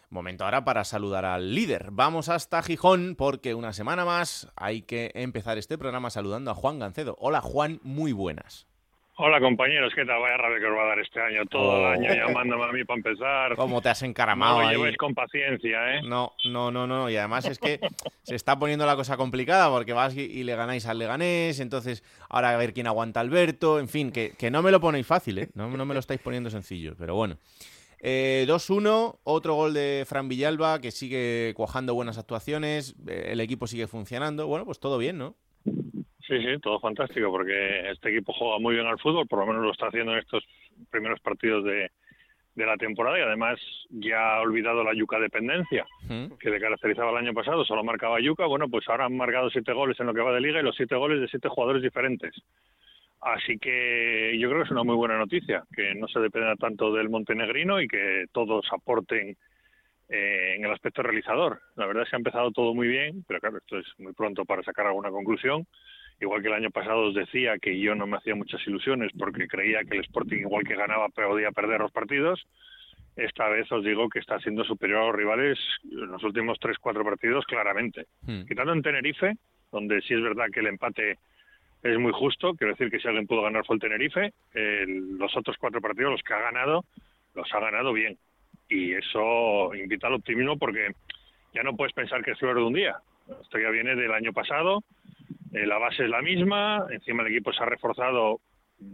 Momento 0.10 0.44
ahora 0.44 0.66
para 0.66 0.84
saludar 0.84 1.24
al 1.24 1.56
líder. 1.56 1.88
Vamos 1.92 2.28
hasta 2.28 2.62
Gijón 2.62 3.16
porque 3.18 3.54
una 3.54 3.72
semana 3.72 4.04
más 4.04 4.52
hay 4.58 4.82
que 4.82 5.12
empezar 5.14 5.58
este 5.58 5.78
programa 5.78 6.10
saludando 6.10 6.52
a 6.52 6.56
Juan 6.56 6.80
Gancedo. 6.80 7.16
Hola 7.20 7.40
Juan, 7.40 7.80
muy 7.84 8.12
buenas. 8.12 8.68
Hola 9.24 9.40
compañeros, 9.40 9.94
¿qué 9.96 10.04
tal? 10.04 10.20
Vaya 10.20 10.36
rabia 10.36 10.60
que 10.60 10.66
os 10.66 10.76
va 10.76 10.84
a 10.84 10.88
dar 10.88 11.00
este 11.00 11.22
año, 11.22 11.46
todo 11.46 11.62
Oh. 11.62 11.78
el 11.78 11.86
año 11.94 12.14
llamándome 12.28 12.64
a 12.64 12.72
mí 12.72 12.84
para 12.86 12.98
empezar. 12.98 13.56
¿Cómo 13.56 13.80
te 13.82 13.90
has 13.90 14.02
no 14.02 14.08
encaramado 14.10 14.62
lo 14.62 14.68
ahí? 14.68 14.76
llevéis 14.78 14.98
con 14.98 15.14
paciencia, 15.14 15.96
¿eh? 15.96 16.02
No, 16.04 16.34
no, 16.46 16.72
no, 16.72 16.88
no. 16.88 17.10
Y 17.10 17.16
además 17.18 17.46
es 17.46 17.60
que 17.60 17.80
se 18.24 18.36
está 18.36 18.58
poniendo 18.58 18.86
la 18.86 18.96
cosa 18.96 19.18
complicada 19.18 19.70
porque 19.70 19.94
vas 19.94 20.16
y, 20.18 20.22
y 20.22 20.44
le 20.44 20.56
ganáis 20.56 20.88
al 20.88 20.98
Leganés, 20.98 21.60
entonces 21.60 22.04
ahora 22.30 22.50
a 22.50 22.58
ver 22.58 22.74
quién 22.74 22.88
aguanta 22.88 23.20
Alberto, 23.20 23.80
en 23.80 23.90
fin, 23.90 24.12
que, 24.12 24.32
que 24.38 24.50
no 24.50 24.62
me 24.64 24.72
lo 24.72 24.80
ponéis 24.82 25.06
fácil, 25.06 25.38
¿eh? 25.38 25.50
No, 25.54 25.70
no 25.70 25.86
me 25.86 25.94
lo 25.94 26.00
estáis 26.00 26.20
poniendo 26.20 26.50
sencillo, 26.50 26.96
pero 26.98 27.14
bueno. 27.16 27.38
Eh, 28.04 28.46
2-1, 28.48 29.20
otro 29.24 29.54
gol 29.54 29.74
de 29.74 30.04
Fran 30.08 30.28
Villalba 30.28 30.82
que 30.82 30.90
sigue 30.90 31.54
cuajando 31.56 31.94
buenas 31.94 32.18
actuaciones, 32.18 32.96
eh, 33.08 33.30
el 33.32 33.40
equipo 33.40 33.68
sigue 33.68 33.86
funcionando, 33.86 34.48
bueno, 34.48 34.66
pues 34.66 34.80
todo 34.80 34.98
bien, 34.98 35.20
¿no? 35.20 35.36
Sí, 35.64 36.38
sí, 36.40 36.60
todo 36.62 36.80
fantástico, 36.80 37.30
porque 37.30 37.92
este 37.92 38.10
equipo 38.10 38.34
juega 38.34 38.58
muy 38.58 38.74
bien 38.74 38.88
al 38.88 39.00
fútbol, 39.00 39.28
por 39.28 39.40
lo 39.40 39.46
menos 39.46 39.64
lo 39.64 39.72
está 39.72 39.88
haciendo 39.88 40.14
en 40.14 40.20
estos 40.20 40.44
primeros 40.90 41.20
partidos 41.20 41.64
de, 41.64 41.92
de 42.56 42.66
la 42.66 42.76
temporada 42.78 43.20
y 43.20 43.22
además 43.22 43.60
ya 43.90 44.36
ha 44.36 44.42
olvidado 44.42 44.84
la 44.84 44.94
yuca 44.94 45.20
dependencia 45.20 45.86
¿Mm? 46.04 46.34
que 46.40 46.50
le 46.50 46.60
caracterizaba 46.60 47.12
el 47.12 47.18
año 47.18 47.34
pasado, 47.34 47.64
solo 47.64 47.84
marcaba 47.84 48.20
yuca, 48.20 48.46
bueno, 48.46 48.68
pues 48.68 48.88
ahora 48.90 49.06
han 49.06 49.16
marcado 49.16 49.50
siete 49.50 49.74
goles 49.74 50.00
en 50.00 50.08
lo 50.08 50.14
que 50.14 50.22
va 50.22 50.34
de 50.34 50.42
liga 50.42 50.60
y 50.60 50.64
los 50.64 50.76
siete 50.76 50.96
goles 50.96 51.22
de 51.22 51.28
siete 51.28 51.50
jugadores 51.50 51.82
diferentes. 51.82 52.34
Así 53.22 53.60
que 53.60 54.36
yo 54.40 54.50
creo 54.50 54.62
que 54.62 54.66
es 54.66 54.72
una 54.72 54.84
muy 54.84 54.96
buena 54.96 55.18
noticia, 55.18 55.64
que 55.76 55.94
no 55.94 56.08
se 56.08 56.20
dependa 56.20 56.56
tanto 56.56 56.92
del 56.92 57.10
montenegrino 57.10 57.80
y 57.80 57.88
que 57.88 58.26
todos 58.32 58.66
aporten 58.72 59.38
eh, 60.10 60.56
en 60.56 60.66
el 60.66 60.72
aspecto 60.72 61.04
realizador. 61.04 61.62
La 61.76 61.86
verdad 61.86 62.04
es 62.04 62.10
que 62.10 62.16
ha 62.16 62.18
empezado 62.18 62.52
todo 62.52 62.74
muy 62.74 62.88
bien, 62.88 63.24
pero 63.28 63.40
claro, 63.40 63.60
esto 63.60 63.78
es 63.78 63.86
muy 64.00 64.14
pronto 64.14 64.44
para 64.44 64.64
sacar 64.64 64.88
alguna 64.88 65.12
conclusión. 65.12 65.68
Igual 66.20 66.42
que 66.42 66.48
el 66.48 66.56
año 66.56 66.72
pasado 66.72 67.10
os 67.10 67.16
decía 67.16 67.60
que 67.60 67.80
yo 67.80 67.94
no 67.94 68.08
me 68.08 68.18
hacía 68.18 68.36
muchas 68.36 68.66
ilusiones 68.66 69.12
porque 69.18 69.48
creía 69.48 69.84
que 69.84 69.98
el 69.98 70.04
Sporting, 70.04 70.40
igual 70.40 70.64
que 70.64 70.76
ganaba, 70.76 71.08
podía 71.10 71.52
perder 71.52 71.80
los 71.80 71.92
partidos. 71.92 72.44
Esta 73.16 73.50
vez 73.50 73.72
os 73.72 73.84
digo 73.84 74.10
que 74.10 74.20
está 74.20 74.40
siendo 74.40 74.64
superior 74.64 75.02
a 75.02 75.06
los 75.08 75.16
rivales 75.16 75.60
en 75.84 76.08
los 76.08 76.24
últimos 76.24 76.60
3-4 76.60 77.04
partidos 77.04 77.46
claramente. 77.46 78.08
Mm. 78.24 78.46
Quitando 78.46 78.74
en 78.74 78.82
Tenerife, 78.82 79.38
donde 79.72 80.02
sí 80.02 80.14
es 80.14 80.22
verdad 80.22 80.48
que 80.52 80.60
el 80.62 80.68
empate 80.68 81.20
es 81.84 81.98
muy 82.00 82.12
justo, 82.12 82.54
quiero 82.56 82.74
decir 82.74 82.90
que 82.92 83.00
si 83.00 83.08
alguien 83.08 83.28
pudo 83.28 83.42
ganar 83.42 83.66
fue 83.66 83.76
el 83.76 83.82
Tenerife, 83.82 84.34
el- 84.54 85.18
los 85.18 85.36
otros 85.36 85.58
cuatro 85.58 85.82
partidos, 85.82 86.12
los 86.12 86.22
que 86.24 86.34
ha 86.34 86.40
ganado, 86.40 86.86
los 87.36 87.52
ha 87.54 87.60
ganado 87.60 87.94
bien. 87.94 88.18
Y 88.70 88.94
eso 88.94 89.74
invita 89.76 90.08
al 90.08 90.14
optimismo 90.14 90.58
porque 90.58 90.92
ya 91.54 91.64
no 91.64 91.76
puedes 91.76 91.94
pensar 91.94 92.24
que 92.24 92.32
es 92.32 92.40
flor 92.40 92.56
de 92.56 92.64
un 92.64 92.74
día. 92.74 92.98
Esto 93.42 93.60
ya 93.60 93.70
viene 93.70 93.96
del 93.96 94.12
año 94.14 94.32
pasado, 94.34 94.84
eh, 95.54 95.66
la 95.66 95.78
base 95.78 96.04
es 96.04 96.10
la 96.10 96.22
misma, 96.22 96.86
encima 96.92 97.24
el 97.24 97.30
equipo 97.34 97.52
se 97.54 97.64
ha 97.64 97.66
reforzado 97.66 98.40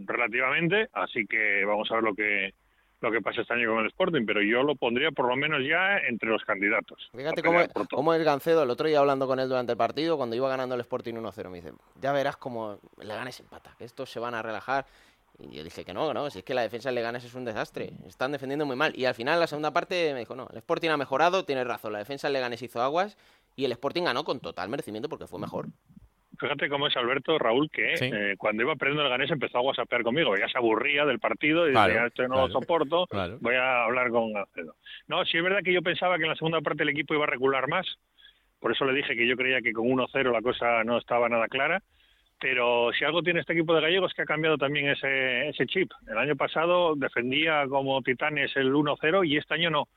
relativamente, 0.06 0.88
así 0.92 1.26
que 1.26 1.64
vamos 1.64 1.90
a 1.90 1.94
ver 1.96 2.04
lo 2.04 2.14
que 2.14 2.52
lo 3.00 3.12
que 3.12 3.20
pasa 3.20 3.42
este 3.42 3.54
año 3.54 3.70
con 3.70 3.80
el 3.80 3.86
Sporting, 3.86 4.24
pero 4.26 4.42
yo 4.42 4.62
lo 4.62 4.74
pondría 4.74 5.10
por 5.10 5.28
lo 5.28 5.36
menos 5.36 5.60
ya 5.64 5.98
entre 6.08 6.28
los 6.28 6.42
candidatos. 6.44 7.10
Fíjate 7.14 7.42
cómo, 7.42 7.60
cómo 7.90 8.14
es 8.14 8.24
Gancedo, 8.24 8.64
el 8.64 8.70
otro 8.70 8.88
día 8.88 8.98
hablando 8.98 9.26
con 9.26 9.38
él 9.38 9.48
durante 9.48 9.72
el 9.72 9.78
partido, 9.78 10.16
cuando 10.16 10.34
iba 10.34 10.48
ganando 10.48 10.74
el 10.74 10.80
Sporting 10.80 11.14
1-0, 11.14 11.50
me 11.50 11.58
dice, 11.58 11.72
ya 12.00 12.12
verás 12.12 12.36
cómo 12.36 12.78
le 12.98 13.14
ganes 13.14 13.38
empata, 13.40 13.74
que 13.78 13.84
estos 13.84 14.10
se 14.10 14.18
van 14.18 14.34
a 14.34 14.42
relajar. 14.42 14.86
Y 15.40 15.56
yo 15.56 15.62
dije 15.62 15.84
que 15.84 15.94
no, 15.94 16.12
no, 16.12 16.30
si 16.30 16.40
es 16.40 16.44
que 16.44 16.52
la 16.52 16.62
defensa 16.62 16.88
del 16.88 16.96
Leganés 16.96 17.22
es 17.22 17.34
un 17.34 17.44
desastre, 17.44 17.92
están 18.08 18.32
defendiendo 18.32 18.66
muy 18.66 18.74
mal. 18.74 18.92
Y 18.96 19.04
al 19.04 19.14
final, 19.14 19.38
la 19.38 19.46
segunda 19.46 19.72
parte, 19.72 20.12
me 20.12 20.18
dijo, 20.18 20.34
no, 20.34 20.48
el 20.50 20.58
Sporting 20.58 20.90
ha 20.90 20.96
mejorado, 20.96 21.44
tienes 21.44 21.64
razón, 21.64 21.92
la 21.92 22.00
defensa 22.00 22.26
del 22.26 22.32
Leganés 22.32 22.60
hizo 22.62 22.82
aguas 22.82 23.16
y 23.54 23.64
el 23.64 23.70
Sporting 23.72 24.02
ganó 24.02 24.24
con 24.24 24.40
total 24.40 24.68
merecimiento 24.68 25.08
porque 25.08 25.28
fue 25.28 25.38
mejor. 25.38 25.68
Fíjate 26.38 26.68
cómo 26.68 26.86
es 26.86 26.96
Alberto 26.96 27.38
Raúl 27.38 27.68
que 27.70 27.96
Sí. 27.96 28.10
eh, 28.12 28.34
cuando 28.38 28.62
iba 28.62 28.76
perdiendo 28.76 29.02
el 29.02 29.08
ganés 29.08 29.30
empezó 29.30 29.58
a 29.58 29.62
whatsappear 29.62 30.02
conmigo, 30.02 30.36
ya 30.36 30.48
se 30.48 30.58
aburría 30.58 31.04
del 31.04 31.18
partido 31.18 31.68
y 31.68 31.72
Claro, 31.72 31.92
decía, 31.92 32.06
esto 32.06 32.22
no 32.24 32.28
claro, 32.34 32.46
lo 32.48 32.52
soporto, 32.52 33.06
claro. 33.08 33.38
voy 33.40 33.54
a 33.56 33.84
hablar 33.84 34.10
con 34.10 34.32
Gancedo. 34.32 34.74
No, 35.08 35.24
sí 35.24 35.36
es 35.36 35.42
verdad 35.42 35.60
que 35.64 35.72
yo 35.72 35.82
pensaba 35.82 36.16
que 36.16 36.22
en 36.24 36.28
la 36.30 36.36
segunda 36.36 36.60
parte 36.60 36.82
el 36.84 36.90
equipo 36.90 37.14
iba 37.14 37.24
a 37.24 37.28
regular 37.28 37.66
más, 37.68 37.86
por 38.60 38.72
eso 38.72 38.84
le 38.84 38.92
dije 38.94 39.16
que 39.16 39.26
yo 39.26 39.36
creía 39.36 39.60
que 39.60 39.72
con 39.72 39.86
1-0 39.88 40.32
la 40.32 40.42
cosa 40.42 40.84
no 40.84 40.98
estaba 40.98 41.28
nada 41.28 41.48
clara, 41.48 41.82
pero 42.40 42.90
si 42.96 43.04
algo 43.04 43.22
tiene 43.22 43.40
este 43.40 43.52
equipo 43.52 43.74
de 43.74 43.80
gallegos 43.80 44.14
que 44.14 44.22
ha 44.22 44.26
cambiado 44.26 44.56
también 44.58 44.88
ese, 44.88 45.48
ese 45.48 45.66
chip. 45.66 45.90
El 46.08 46.18
año 46.18 46.36
pasado 46.36 46.94
defendía 46.94 47.66
como 47.68 48.00
titanes 48.02 48.54
el 48.56 48.72
1-0 48.72 49.24
y 49.28 49.36
este 49.38 49.54
año 49.54 49.70
no. 49.70 49.88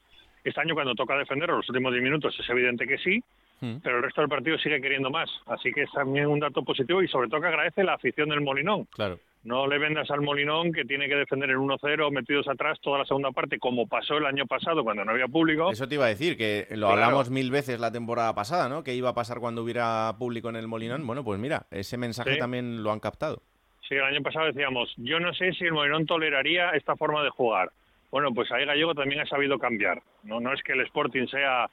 Este 0.43 0.59
año 0.59 0.73
cuando 0.73 0.95
toca 0.95 1.15
defender 1.17 1.49
los 1.49 1.69
últimos 1.69 1.91
10 1.93 2.03
minutos 2.03 2.35
es 2.39 2.49
evidente 2.49 2.87
que 2.87 2.97
sí, 2.97 3.23
Mm. 3.61 3.77
pero 3.83 3.97
el 3.97 4.03
resto 4.03 4.21
del 4.21 4.29
partido 4.29 4.57
sigue 4.57 4.81
queriendo 4.81 5.09
más. 5.09 5.29
Así 5.45 5.71
que 5.71 5.83
es 5.83 5.91
también 5.91 6.25
un 6.27 6.39
dato 6.39 6.63
positivo 6.63 7.01
y 7.03 7.07
sobre 7.07 7.29
todo 7.29 7.41
que 7.41 7.47
agradece 7.47 7.83
la 7.83 7.93
afición 7.93 8.29
del 8.29 8.41
Molinón. 8.41 8.85
Claro. 8.85 9.19
No 9.43 9.65
le 9.65 9.79
vendas 9.79 10.09
al 10.11 10.21
Molinón 10.21 10.71
que 10.71 10.83
tiene 10.85 11.07
que 11.07 11.15
defender 11.15 11.49
el 11.49 11.57
1-0 11.57 12.11
metidos 12.11 12.47
atrás 12.47 12.79
toda 12.81 12.99
la 12.99 13.05
segunda 13.05 13.31
parte, 13.31 13.57
como 13.57 13.87
pasó 13.87 14.17
el 14.17 14.25
año 14.25 14.45
pasado 14.45 14.83
cuando 14.83 15.03
no 15.05 15.11
había 15.11 15.27
público. 15.27 15.71
Eso 15.71 15.87
te 15.87 15.95
iba 15.95 16.05
a 16.05 16.09
decir, 16.09 16.37
que 16.37 16.67
lo 16.71 16.87
Claro. 16.87 17.03
hablamos 17.03 17.29
mil 17.31 17.49
veces 17.49 17.79
la 17.79 17.91
temporada 17.91 18.35
pasada, 18.35 18.69
¿no? 18.69 18.83
Que 18.83 18.93
iba 18.93 19.09
a 19.09 19.13
pasar 19.15 19.39
cuando 19.39 19.63
hubiera 19.63 20.13
público 20.19 20.49
en 20.49 20.57
el 20.57 20.67
Molinón. 20.67 21.07
Bueno, 21.07 21.23
pues 21.23 21.39
mira, 21.39 21.65
ese 21.71 21.97
mensaje 21.97 22.33
Sí. 22.33 22.39
también 22.39 22.83
lo 22.83 22.91
han 22.91 22.99
captado. 22.99 23.41
Sí, 23.87 23.95
el 23.95 24.03
año 24.03 24.21
pasado 24.21 24.45
decíamos, 24.45 24.93
yo 24.97 25.19
no 25.19 25.33
sé 25.33 25.53
si 25.53 25.65
el 25.65 25.73
Molinón 25.73 26.05
toleraría 26.05 26.69
esta 26.71 26.95
forma 26.95 27.23
de 27.23 27.29
jugar. 27.31 27.71
Bueno, 28.11 28.33
pues 28.33 28.51
ahí 28.51 28.65
Gallego 28.65 28.93
también 28.93 29.21
ha 29.21 29.25
sabido 29.25 29.57
cambiar. 29.57 30.01
No, 30.23 30.39
no 30.39 30.53
es 30.53 30.61
que 30.61 30.73
el 30.73 30.81
Sporting 30.81 31.25
sea 31.27 31.67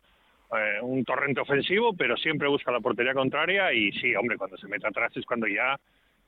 eh, 0.57 0.81
un 0.83 1.05
torrente 1.05 1.41
ofensivo, 1.41 1.95
pero 1.95 2.17
siempre 2.17 2.49
busca 2.49 2.73
la 2.73 2.81
portería 2.81 3.15
contraria 3.15 3.73
y 3.73 3.93
sí, 3.93 4.15
hombre, 4.15 4.39
cuando 4.39 4.57
se 4.57 4.69
mete 4.69 4.87
atrás 4.87 5.17
es 5.17 5.27
cuando 5.27 5.47
ya 5.47 5.79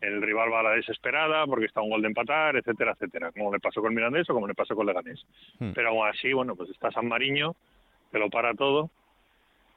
el 0.00 0.22
rival 0.22 0.52
va 0.52 0.60
a 0.60 0.64
la 0.64 0.70
desesperada 0.70 1.46
porque 1.46 1.66
está 1.66 1.80
un 1.80 1.90
gol 1.90 2.02
de 2.02 2.08
empatar, 2.08 2.56
etcétera, 2.56 2.92
etcétera, 2.92 3.32
como 3.32 3.52
le 3.52 3.60
pasó 3.60 3.80
con 3.82 3.94
Mirandés 3.94 4.28
o 4.30 4.34
como 4.34 4.46
le 4.46 4.54
pasó 4.54 4.74
con 4.74 4.86
Leganés. 4.86 5.24
Hmm. 5.58 5.72
Pero 5.74 5.90
aún 5.90 6.06
así, 6.06 6.32
bueno, 6.32 6.56
pues 6.56 6.70
está 6.70 6.90
San 6.90 7.08
Mariño, 7.08 7.54
que 8.10 8.18
lo 8.18 8.30
para 8.30 8.54
todo 8.54 8.90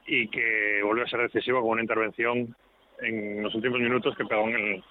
y 0.06 0.28
que 0.28 0.80
volvió 0.82 1.04
a 1.04 1.08
ser 1.08 1.20
decisivo 1.20 1.60
con 1.60 1.70
una 1.70 1.82
intervención 1.82 2.54
en 3.00 3.42
los 3.42 3.54
últimos 3.54 3.80
minutos 3.80 4.16
que 4.16 4.24
pegó 4.24 4.48
en 4.48 4.54
el 4.54 4.84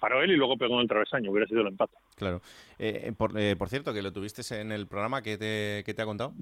paró 0.00 0.22
él 0.22 0.32
y 0.32 0.36
luego 0.36 0.58
pegó 0.58 0.74
en 0.74 0.82
el 0.82 0.88
travesaño, 0.88 1.30
hubiera 1.30 1.46
sido 1.46 1.62
el 1.62 1.68
empate. 1.68 1.96
Claro. 2.16 2.42
Eh, 2.78 3.12
por, 3.16 3.38
eh, 3.38 3.56
por 3.56 3.70
cierto, 3.70 3.94
que 3.94 4.02
lo 4.02 4.12
tuviste 4.12 4.42
en 4.60 4.70
el 4.70 4.86
programa, 4.86 5.22
¿qué 5.22 5.38
te, 5.38 5.82
qué 5.84 5.94
te 5.94 6.02
ha 6.02 6.04
contado? 6.04 6.34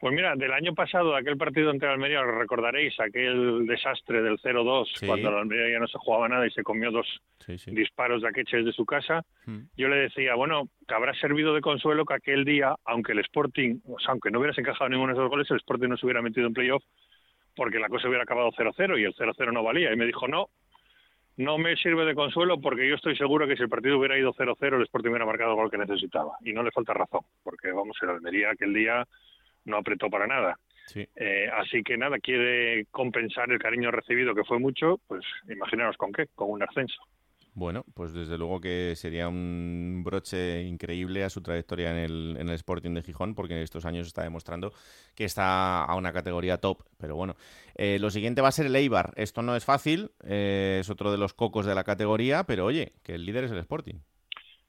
Pues 0.00 0.14
mira, 0.14 0.36
del 0.36 0.52
año 0.52 0.74
pasado, 0.74 1.16
aquel 1.16 1.36
partido 1.36 1.70
ante 1.70 1.84
el 1.86 1.92
Almería, 1.92 2.20
lo 2.22 2.38
recordaréis, 2.38 2.98
aquel 3.00 3.66
desastre 3.66 4.22
del 4.22 4.38
0-2, 4.38 4.88
Sí. 4.94 5.06
cuando 5.08 5.28
el 5.30 5.34
Almería 5.38 5.70
ya 5.72 5.80
no 5.80 5.88
se 5.88 5.98
jugaba 5.98 6.28
nada 6.28 6.46
y 6.46 6.50
se 6.52 6.62
comió 6.62 6.92
dos 6.92 7.06
Sí, 7.40 7.58
sí. 7.58 7.72
disparos 7.72 8.22
de 8.22 8.28
Akeche 8.28 8.58
desde 8.58 8.72
su 8.72 8.86
casa. 8.86 9.22
Hmm. 9.44 9.62
Yo 9.76 9.88
le 9.88 9.96
decía, 9.96 10.36
bueno, 10.36 10.68
que 10.86 10.94
habrá 10.94 11.12
servido 11.14 11.52
de 11.52 11.60
consuelo 11.60 12.04
que 12.04 12.14
aquel 12.14 12.44
día, 12.44 12.76
aunque 12.84 13.10
el 13.10 13.18
Sporting, 13.20 13.80
o 13.88 13.98
sea, 13.98 14.12
aunque 14.12 14.30
no 14.30 14.38
hubieras 14.38 14.56
encajado 14.58 14.88
ninguno 14.88 15.12
de 15.14 15.18
esos 15.18 15.30
goles, 15.30 15.50
el 15.50 15.56
Sporting 15.56 15.88
no 15.88 15.96
se 15.96 16.06
hubiera 16.06 16.22
metido 16.22 16.46
en 16.46 16.54
playoff 16.54 16.84
porque 17.56 17.80
la 17.80 17.88
cosa 17.88 18.06
hubiera 18.06 18.22
acabado 18.22 18.52
0-0 18.52 18.98
y 19.00 19.04
el 19.04 19.14
0-0 19.16 19.52
no 19.52 19.64
valía. 19.64 19.92
Y 19.92 19.96
me 19.96 20.06
dijo, 20.06 20.28
no, 20.28 20.46
no 21.36 21.58
me 21.58 21.74
sirve 21.76 22.04
de 22.04 22.14
consuelo 22.14 22.60
porque 22.60 22.88
yo 22.88 22.94
estoy 22.94 23.16
seguro 23.16 23.48
que 23.48 23.56
si 23.56 23.64
el 23.64 23.68
partido 23.68 23.98
hubiera 23.98 24.16
ido 24.16 24.32
0-0, 24.32 24.76
el 24.76 24.82
Sporting 24.82 25.08
hubiera 25.10 25.26
marcado 25.26 25.50
el 25.50 25.56
gol 25.56 25.70
que 25.72 25.78
necesitaba. 25.78 26.34
Y 26.44 26.52
no 26.52 26.62
le 26.62 26.70
falta 26.70 26.94
razón, 26.94 27.22
porque 27.42 27.72
vamos, 27.72 27.96
el 28.00 28.10
Almería 28.10 28.50
aquel 28.52 28.72
día 28.72 29.04
no 29.68 29.78
apretó 29.78 30.10
para 30.10 30.26
nada. 30.26 30.58
Sí. 30.86 31.06
Eh, 31.16 31.48
así 31.54 31.82
que 31.82 31.96
nada, 31.96 32.18
quiere 32.18 32.86
compensar 32.90 33.50
el 33.52 33.58
cariño 33.58 33.90
recibido, 33.90 34.34
que 34.34 34.44
fue 34.44 34.58
mucho, 34.58 35.00
pues 35.06 35.22
imaginaros 35.48 35.96
con 35.96 36.12
qué, 36.12 36.26
con 36.34 36.50
un 36.50 36.62
ascenso. 36.62 37.02
Bueno, 37.58 37.84
pues 37.92 38.12
desde 38.14 38.38
luego 38.38 38.60
que 38.60 38.94
sería 38.94 39.26
un 39.28 40.02
broche 40.04 40.62
increíble 40.62 41.24
a 41.24 41.28
su 41.28 41.42
trayectoria 41.42 41.90
en 41.90 41.96
el, 41.96 42.36
en 42.38 42.48
el 42.48 42.54
Sporting 42.54 42.94
de 42.94 43.02
Gijón, 43.02 43.34
porque 43.34 43.54
en 43.54 43.62
estos 43.62 43.84
años 43.84 44.06
está 44.06 44.22
demostrando 44.22 44.72
que 45.16 45.24
está 45.24 45.82
a 45.82 45.96
una 45.96 46.12
categoría 46.12 46.58
top. 46.58 46.84
Pero 46.98 47.16
bueno, 47.16 47.34
eh, 47.74 47.98
lo 47.98 48.10
siguiente 48.10 48.42
va 48.42 48.48
a 48.48 48.52
ser 48.52 48.66
el 48.66 48.76
Eibar. 48.76 49.12
Esto 49.16 49.42
no 49.42 49.56
es 49.56 49.64
fácil, 49.64 50.12
eh, 50.24 50.78
es 50.80 50.88
otro 50.88 51.10
de 51.10 51.18
los 51.18 51.34
cocos 51.34 51.66
de 51.66 51.74
la 51.74 51.82
categoría, 51.82 52.44
pero 52.44 52.64
oye, 52.64 52.92
que 53.02 53.16
el 53.16 53.26
líder 53.26 53.44
es 53.44 53.50
el 53.50 53.58
Sporting. 53.58 53.96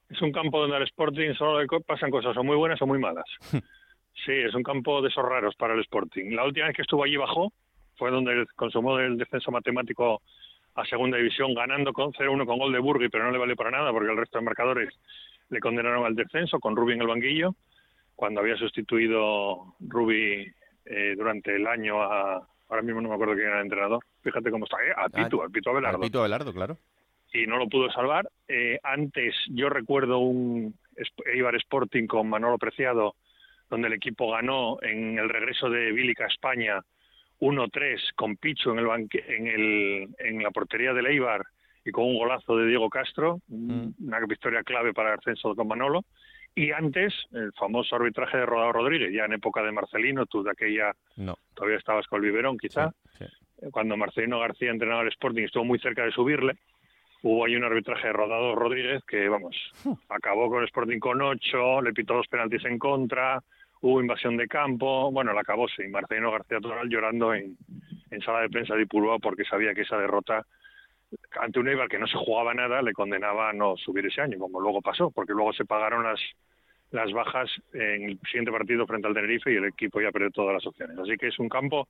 Es 0.08 0.20
un 0.20 0.32
campo 0.32 0.60
donde 0.60 0.74
al 0.74 0.82
Sporting 0.82 1.32
solo 1.34 1.64
pasan 1.86 2.10
cosas 2.10 2.36
o 2.36 2.42
muy 2.42 2.56
buenas 2.56 2.82
o 2.82 2.88
muy 2.88 2.98
malas. 2.98 3.26
Sí, 4.14 4.32
es 4.32 4.54
un 4.54 4.62
campo 4.62 5.00
de 5.02 5.08
esos 5.08 5.24
raros 5.24 5.54
para 5.56 5.74
el 5.74 5.80
Sporting. 5.80 6.34
La 6.34 6.44
última 6.44 6.66
vez 6.66 6.76
que 6.76 6.82
estuvo 6.82 7.04
allí 7.04 7.16
bajó, 7.16 7.52
fue 7.96 8.10
donde 8.10 8.46
consumó 8.56 8.98
el 8.98 9.16
descenso 9.18 9.50
matemático 9.50 10.22
a 10.74 10.84
segunda 10.84 11.16
división, 11.16 11.54
ganando 11.54 11.92
con 11.92 12.12
0-1 12.12 12.46
con 12.46 12.58
gol 12.58 12.72
de 12.72 12.78
Burgui, 12.78 13.08
pero 13.08 13.24
no 13.24 13.30
le 13.30 13.38
vale 13.38 13.56
para 13.56 13.70
nada 13.70 13.92
porque 13.92 14.10
el 14.10 14.16
resto 14.16 14.38
de 14.38 14.44
marcadores 14.44 14.88
le 15.48 15.60
condenaron 15.60 16.04
al 16.06 16.14
descenso 16.14 16.60
con 16.60 16.76
Rubi 16.76 16.92
en 16.94 17.00
el 17.02 17.08
banquillo, 17.08 17.54
cuando 18.14 18.40
había 18.40 18.56
sustituido 18.56 19.74
Rubi 19.80 20.46
eh, 20.84 21.14
durante 21.16 21.54
el 21.56 21.66
año 21.66 22.02
a... 22.02 22.46
Ahora 22.68 22.82
mismo 22.82 23.00
no 23.00 23.08
me 23.08 23.14
acuerdo 23.16 23.34
quién 23.34 23.48
era 23.48 23.56
el 23.58 23.64
entrenador. 23.64 24.04
Fíjate 24.22 24.48
cómo 24.52 24.64
está, 24.64 24.76
¿eh? 24.76 24.92
A 24.96 25.08
Pitu, 25.08 25.40
Ah, 25.40 25.46
al 25.46 25.50
Pitu 25.50 25.70
Abelardo 25.70 25.98
Al 26.04 26.14
Abelardo, 26.20 26.52
claro. 26.52 26.76
y 27.32 27.44
no 27.48 27.56
lo 27.56 27.66
pudo 27.68 27.90
salvar. 27.90 28.30
Eh, 28.46 28.78
antes 28.84 29.34
yo 29.48 29.68
recuerdo 29.70 30.18
un 30.18 30.72
Eibar 31.34 31.56
Sporting 31.56 32.06
con 32.06 32.28
Manolo 32.28 32.58
Preciado, 32.58 33.16
donde 33.70 33.86
el 33.88 33.94
equipo 33.94 34.32
ganó 34.32 34.78
en 34.82 35.18
el 35.18 35.28
regreso 35.28 35.70
de 35.70 35.92
Bílica 35.92 36.24
a 36.24 36.28
España 36.28 36.80
1-3 37.40 38.12
con 38.16 38.36
Pichu 38.36 38.72
en, 38.72 38.78
el 38.80 38.86
banque- 38.86 39.24
en, 39.28 39.46
el, 39.46 40.08
en 40.18 40.42
la 40.42 40.50
portería 40.50 40.92
del 40.92 41.06
Eibar 41.06 41.42
y 41.84 41.90
con 41.90 42.04
un 42.04 42.18
golazo 42.18 42.56
de 42.56 42.66
Diego 42.66 42.90
Castro, 42.90 43.40
un- 43.48 43.94
una 44.04 44.20
victoria 44.26 44.62
clave 44.62 44.92
para 44.92 45.12
el 45.14 45.18
ascenso 45.18 45.54
con 45.54 45.68
Manolo. 45.68 46.04
Y 46.54 46.72
antes, 46.72 47.14
el 47.32 47.52
famoso 47.52 47.94
arbitraje 47.96 48.36
de 48.36 48.44
Rodado 48.44 48.72
Rodríguez, 48.72 49.12
ya 49.14 49.24
en 49.24 49.34
época 49.34 49.62
de 49.62 49.70
Marcelino, 49.72 50.26
tú 50.26 50.42
de 50.42 50.50
aquella 50.50 50.92
No. 51.16 51.36
todavía 51.54 51.78
estabas 51.78 52.06
con 52.08 52.18
el 52.22 52.30
biberón 52.30 52.58
quizá, 52.58 52.90
Sí, 53.16 53.24
sí. 53.24 53.70
cuando 53.70 53.96
Marcelino 53.96 54.40
García 54.40 54.70
entrenaba 54.70 55.02
al 55.02 55.08
Sporting 55.08 55.44
estuvo 55.44 55.64
muy 55.64 55.78
cerca 55.78 56.04
de 56.04 56.10
subirle, 56.10 56.54
hubo 57.22 57.44
ahí 57.46 57.54
un 57.54 57.64
arbitraje 57.64 58.08
de 58.08 58.12
Rodado 58.12 58.54
Rodríguez 58.56 59.02
que, 59.04 59.28
vamos, 59.28 59.54
acabó 60.08 60.50
con 60.50 60.58
el 60.60 60.64
Sporting 60.66 60.98
con 60.98 61.22
ocho, 61.22 61.80
le 61.82 61.92
pitó 61.92 62.14
dos 62.14 62.26
penaltis 62.26 62.64
en 62.64 62.78
contra, 62.78 63.40
hubo 63.80 64.00
invasión 64.00 64.36
de 64.36 64.46
campo, 64.46 65.10
bueno, 65.10 65.32
la 65.32 65.40
acabó 65.40 65.68
sí, 65.68 65.88
Marcelino 65.88 66.30
García 66.30 66.60
Toral 66.60 66.88
llorando 66.88 67.34
en, 67.34 67.56
en 68.10 68.20
sala 68.20 68.40
de 68.40 68.50
prensa 68.50 68.74
de 68.74 68.82
Ipurúa 68.82 69.18
porque 69.18 69.44
sabía 69.44 69.74
que 69.74 69.82
esa 69.82 69.96
derrota 69.98 70.46
ante 71.40 71.58
un 71.58 71.68
Eibar 71.68 71.88
que 71.88 71.98
no 71.98 72.06
se 72.06 72.16
jugaba 72.16 72.54
nada 72.54 72.82
le 72.82 72.92
condenaba 72.92 73.50
a 73.50 73.52
no 73.52 73.76
subir 73.76 74.06
ese 74.06 74.20
año, 74.20 74.38
como 74.38 74.60
luego 74.60 74.80
pasó, 74.80 75.10
porque 75.10 75.32
luego 75.32 75.52
se 75.52 75.64
pagaron 75.64 76.04
las 76.04 76.20
las 76.90 77.12
bajas 77.12 77.48
en 77.72 78.10
el 78.10 78.20
siguiente 78.26 78.50
partido 78.50 78.86
frente 78.86 79.06
al 79.06 79.14
Tenerife 79.14 79.52
y 79.52 79.56
el 79.56 79.66
equipo 79.66 80.00
ya 80.00 80.10
perdió 80.10 80.30
todas 80.30 80.54
las 80.54 80.66
opciones. 80.66 80.98
Así 80.98 81.16
que 81.16 81.28
es 81.28 81.38
un 81.38 81.48
campo, 81.48 81.88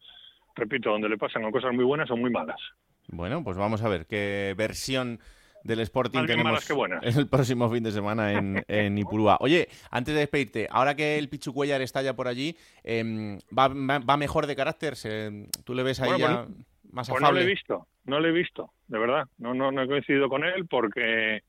repito, 0.55 0.91
donde 0.91 1.09
le 1.09 1.17
pasan 1.17 1.51
cosas 1.51 1.73
muy 1.73 1.85
buenas 1.85 2.11
o 2.11 2.17
muy 2.17 2.31
malas. 2.31 2.61
Bueno, 3.09 3.43
pues 3.43 3.57
vamos 3.57 3.83
a 3.83 3.89
ver 3.89 4.07
qué 4.07 4.55
versión 4.57 5.19
del 5.65 5.81
Sporting 5.81 6.21
bien 6.25 6.39
tenemos 6.39 6.69
el 7.17 7.29
próximo 7.29 7.71
fin 7.71 7.83
de 7.83 7.93
semana 7.93 8.33
en, 8.33 8.63
en 8.69 8.99
Ipurúa. 8.99 9.37
Oye, 9.41 9.69
antes 9.91 10.15
de 10.15 10.21
despedirte, 10.21 10.69
ahora 10.71 10.95
que 10.95 11.19
el 11.19 11.29
Pichu 11.29 11.53
Cuellar 11.53 11.81
está 11.83 12.03
ya 12.03 12.15
por 12.15 12.29
allí, 12.29 12.57
em, 12.83 13.39
¿va, 13.57 13.69
va- 13.69 14.17
mejor 14.17 14.47
de 14.47 14.57
carácter? 14.57 14.97
Se- 14.97 15.49
¿Tú 15.65 15.75
le 15.75 15.83
ves 15.83 16.01
ahí 16.01 16.11
Bueno, 16.11 16.27
ya 16.29 16.45
pues- 16.47 16.67
más 16.93 17.09
Pues 17.09 17.21
no 17.21 17.27
afable? 17.29 17.43
lo 17.43 17.47
he 17.47 17.51
visto, 17.51 17.87
no 18.05 18.21
lo 18.21 18.29
he 18.29 18.33
visto, 18.33 18.73
de 18.89 18.99
verdad. 18.99 19.25
No, 19.39 19.55
no, 19.55 19.71
no 19.71 19.83
he 19.83 19.87
coincidido 19.87 20.29
con 20.29 20.45
él 20.45 20.67
porque 20.69 21.43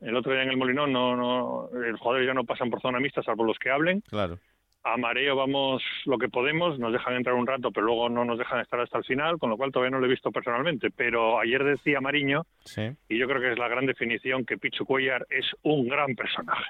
el 0.00 0.16
otro 0.16 0.32
día 0.32 0.42
en 0.42 0.50
el 0.50 0.56
Molinón 0.58 0.92
no, 0.92 1.16
no, 1.16 1.70
los 1.72 1.98
jugadores 2.00 2.26
ya 2.26 2.34
no 2.34 2.44
pasan 2.44 2.68
por 2.70 2.82
zona 2.82 3.00
mixta 3.00 3.22
salvo 3.22 3.44
los 3.44 3.58
que 3.58 3.70
hablen. 3.70 4.00
Claro. 4.02 4.38
A 4.86 4.98
mareo 4.98 5.34
vamos 5.34 5.82
lo 6.04 6.18
que 6.18 6.28
podemos, 6.28 6.78
nos 6.78 6.92
dejan 6.92 7.14
entrar 7.14 7.34
un 7.34 7.46
rato, 7.46 7.70
pero 7.72 7.86
luego 7.86 8.10
no 8.10 8.24
nos 8.26 8.38
dejan 8.38 8.60
estar 8.60 8.78
hasta 8.80 8.98
el 8.98 9.04
final, 9.04 9.38
con 9.38 9.48
lo 9.48 9.56
cual 9.56 9.72
todavía 9.72 9.90
no 9.90 9.98
lo 9.98 10.04
he 10.06 10.10
visto 10.10 10.30
personalmente. 10.30 10.90
Pero 10.94 11.40
ayer 11.40 11.64
decía 11.64 12.02
Mariño, 12.02 12.42
Sí. 12.64 12.90
y 13.08 13.16
yo 13.18 13.26
creo 13.26 13.40
que 13.40 13.52
es 13.52 13.58
la 13.58 13.68
gran 13.68 13.86
definición, 13.86 14.44
que 14.44 14.58
Pichu 14.58 14.84
Cuellar 14.84 15.26
es 15.30 15.46
un 15.62 15.88
gran 15.88 16.14
personaje. 16.14 16.64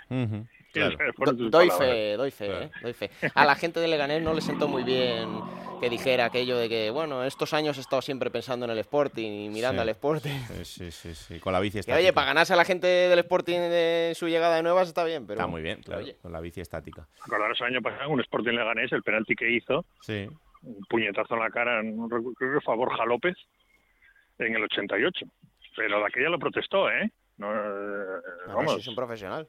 Claro. 0.74 0.96
Do- 1.32 1.50
doy 1.50 1.70
fe, 1.70 2.16
doy 2.16 2.30
fe, 2.30 2.64
eh, 2.64 2.70
doy 2.82 2.92
fe. 2.92 3.10
A 3.34 3.44
la 3.46 3.54
gente 3.54 3.80
de 3.80 3.88
Leganés 3.88 4.22
no 4.22 4.34
le 4.34 4.40
sentó 4.40 4.68
muy 4.68 4.82
bien 4.82 5.40
que 5.80 5.88
dijera 5.88 6.26
aquello 6.26 6.56
de 6.58 6.68
que, 6.68 6.90
bueno, 6.90 7.24
estos 7.24 7.52
años 7.54 7.78
he 7.78 7.80
estado 7.80 8.02
siempre 8.02 8.30
pensando 8.30 8.64
en 8.66 8.72
el 8.72 8.78
Sporting 8.78 9.30
y 9.30 9.48
mirando 9.48 9.82
Sí. 9.82 9.82
al 9.82 9.88
Sporting. 9.90 10.38
Sí, 10.62 10.64
sí, 10.64 10.90
sí, 10.90 11.14
sí, 11.14 11.40
Con 11.40 11.52
la 11.52 11.60
bici 11.60 11.74
Que, 11.74 11.80
estática. 11.80 11.98
oye, 11.98 12.12
para 12.12 12.26
ganarse 12.28 12.52
a 12.52 12.56
la 12.56 12.64
gente 12.64 12.86
del 12.86 13.18
Sporting 13.20 13.58
de 13.58 14.12
su 14.14 14.28
llegada 14.28 14.56
de 14.56 14.62
nuevas 14.62 14.88
está 14.88 15.04
bien, 15.04 15.26
pero... 15.26 15.38
Está 15.40 15.46
muy 15.46 15.62
bien, 15.62 15.82
claro. 15.82 16.02
oye, 16.02 16.16
Con 16.20 16.32
la 16.32 16.40
bici 16.40 16.60
estática. 16.60 17.06
Acordaros 17.24 17.60
el 17.60 17.66
año 17.68 17.80
pasado, 17.82 18.10
un 18.10 18.20
Sporting 18.20 18.52
Leganés, 18.52 18.92
el 18.92 19.02
penalti 19.02 19.34
que 19.34 19.50
hizo, 19.50 19.84
Sí. 20.02 20.26
un 20.62 20.84
puñetazo 20.88 21.34
en 21.34 21.40
la 21.40 21.50
cara, 21.50 21.80
creo 22.08 22.22
que 22.38 22.60
fue 22.64 22.74
a 22.74 22.76
Borja 22.76 23.04
López, 23.04 23.36
en 24.38 24.54
el 24.56 24.64
88. 24.64 25.26
Pero 25.76 25.98
de 25.98 26.06
aquella 26.06 26.28
lo 26.28 26.38
protestó, 26.38 26.88
¿eh? 26.90 27.10
No, 27.36 27.50
eh, 27.52 27.58
no, 28.46 28.46
no, 28.48 28.56
vamos. 28.56 28.74
si 28.74 28.80
es 28.80 28.88
un 28.88 28.94
profesional. 28.94 29.48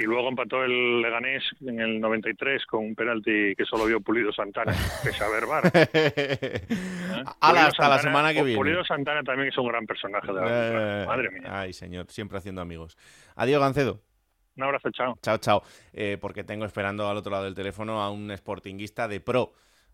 Y 0.00 0.04
luego 0.04 0.30
empató 0.30 0.64
el 0.64 1.02
Leganés 1.02 1.42
en 1.60 1.78
el 1.78 2.00
93 2.00 2.64
con 2.64 2.86
un 2.86 2.94
penalti 2.94 3.54
que 3.54 3.66
solo 3.66 3.84
vio 3.84 4.00
Pulido 4.00 4.32
Santana, 4.32 4.72
pese 5.04 5.22
a. 5.22 5.28
¿eh? 5.74 6.62
Hala, 7.40 7.50
Pulido 7.50 7.66
hasta 7.66 7.88
la 7.88 7.98
Santana- 7.98 7.98
semana 8.02 8.32
que 8.32 8.42
viene. 8.42 8.58
Pulido 8.58 8.82
Santana 8.84 9.22
también 9.22 9.48
es 9.50 9.58
un 9.58 9.68
gran 9.68 9.86
personaje 9.86 10.26
de 10.28 10.32
la 10.32 11.02
Eh, 11.02 11.06
Madre 11.06 11.30
mía. 11.30 11.42
Ay, 11.60 11.74
señor, 11.74 12.06
siempre 12.08 12.38
haciendo 12.38 12.62
amigos. 12.62 12.96
Adiós, 13.36 13.60
Gancedo. 13.60 14.00
Un 14.56 14.62
abrazo, 14.64 14.90
chao. 14.90 15.18
Chao, 15.22 15.36
chao. 15.36 15.62
Eh, 15.92 16.16
porque 16.18 16.44
tengo 16.44 16.64
esperando 16.64 17.06
al 17.08 17.18
otro 17.18 17.30
lado 17.30 17.44
del 17.44 17.54
teléfono 17.54 18.00
a 18.02 18.10
un 18.10 18.30
sportinguista 18.36 19.06
de 19.06 19.20
pro, 19.20 19.52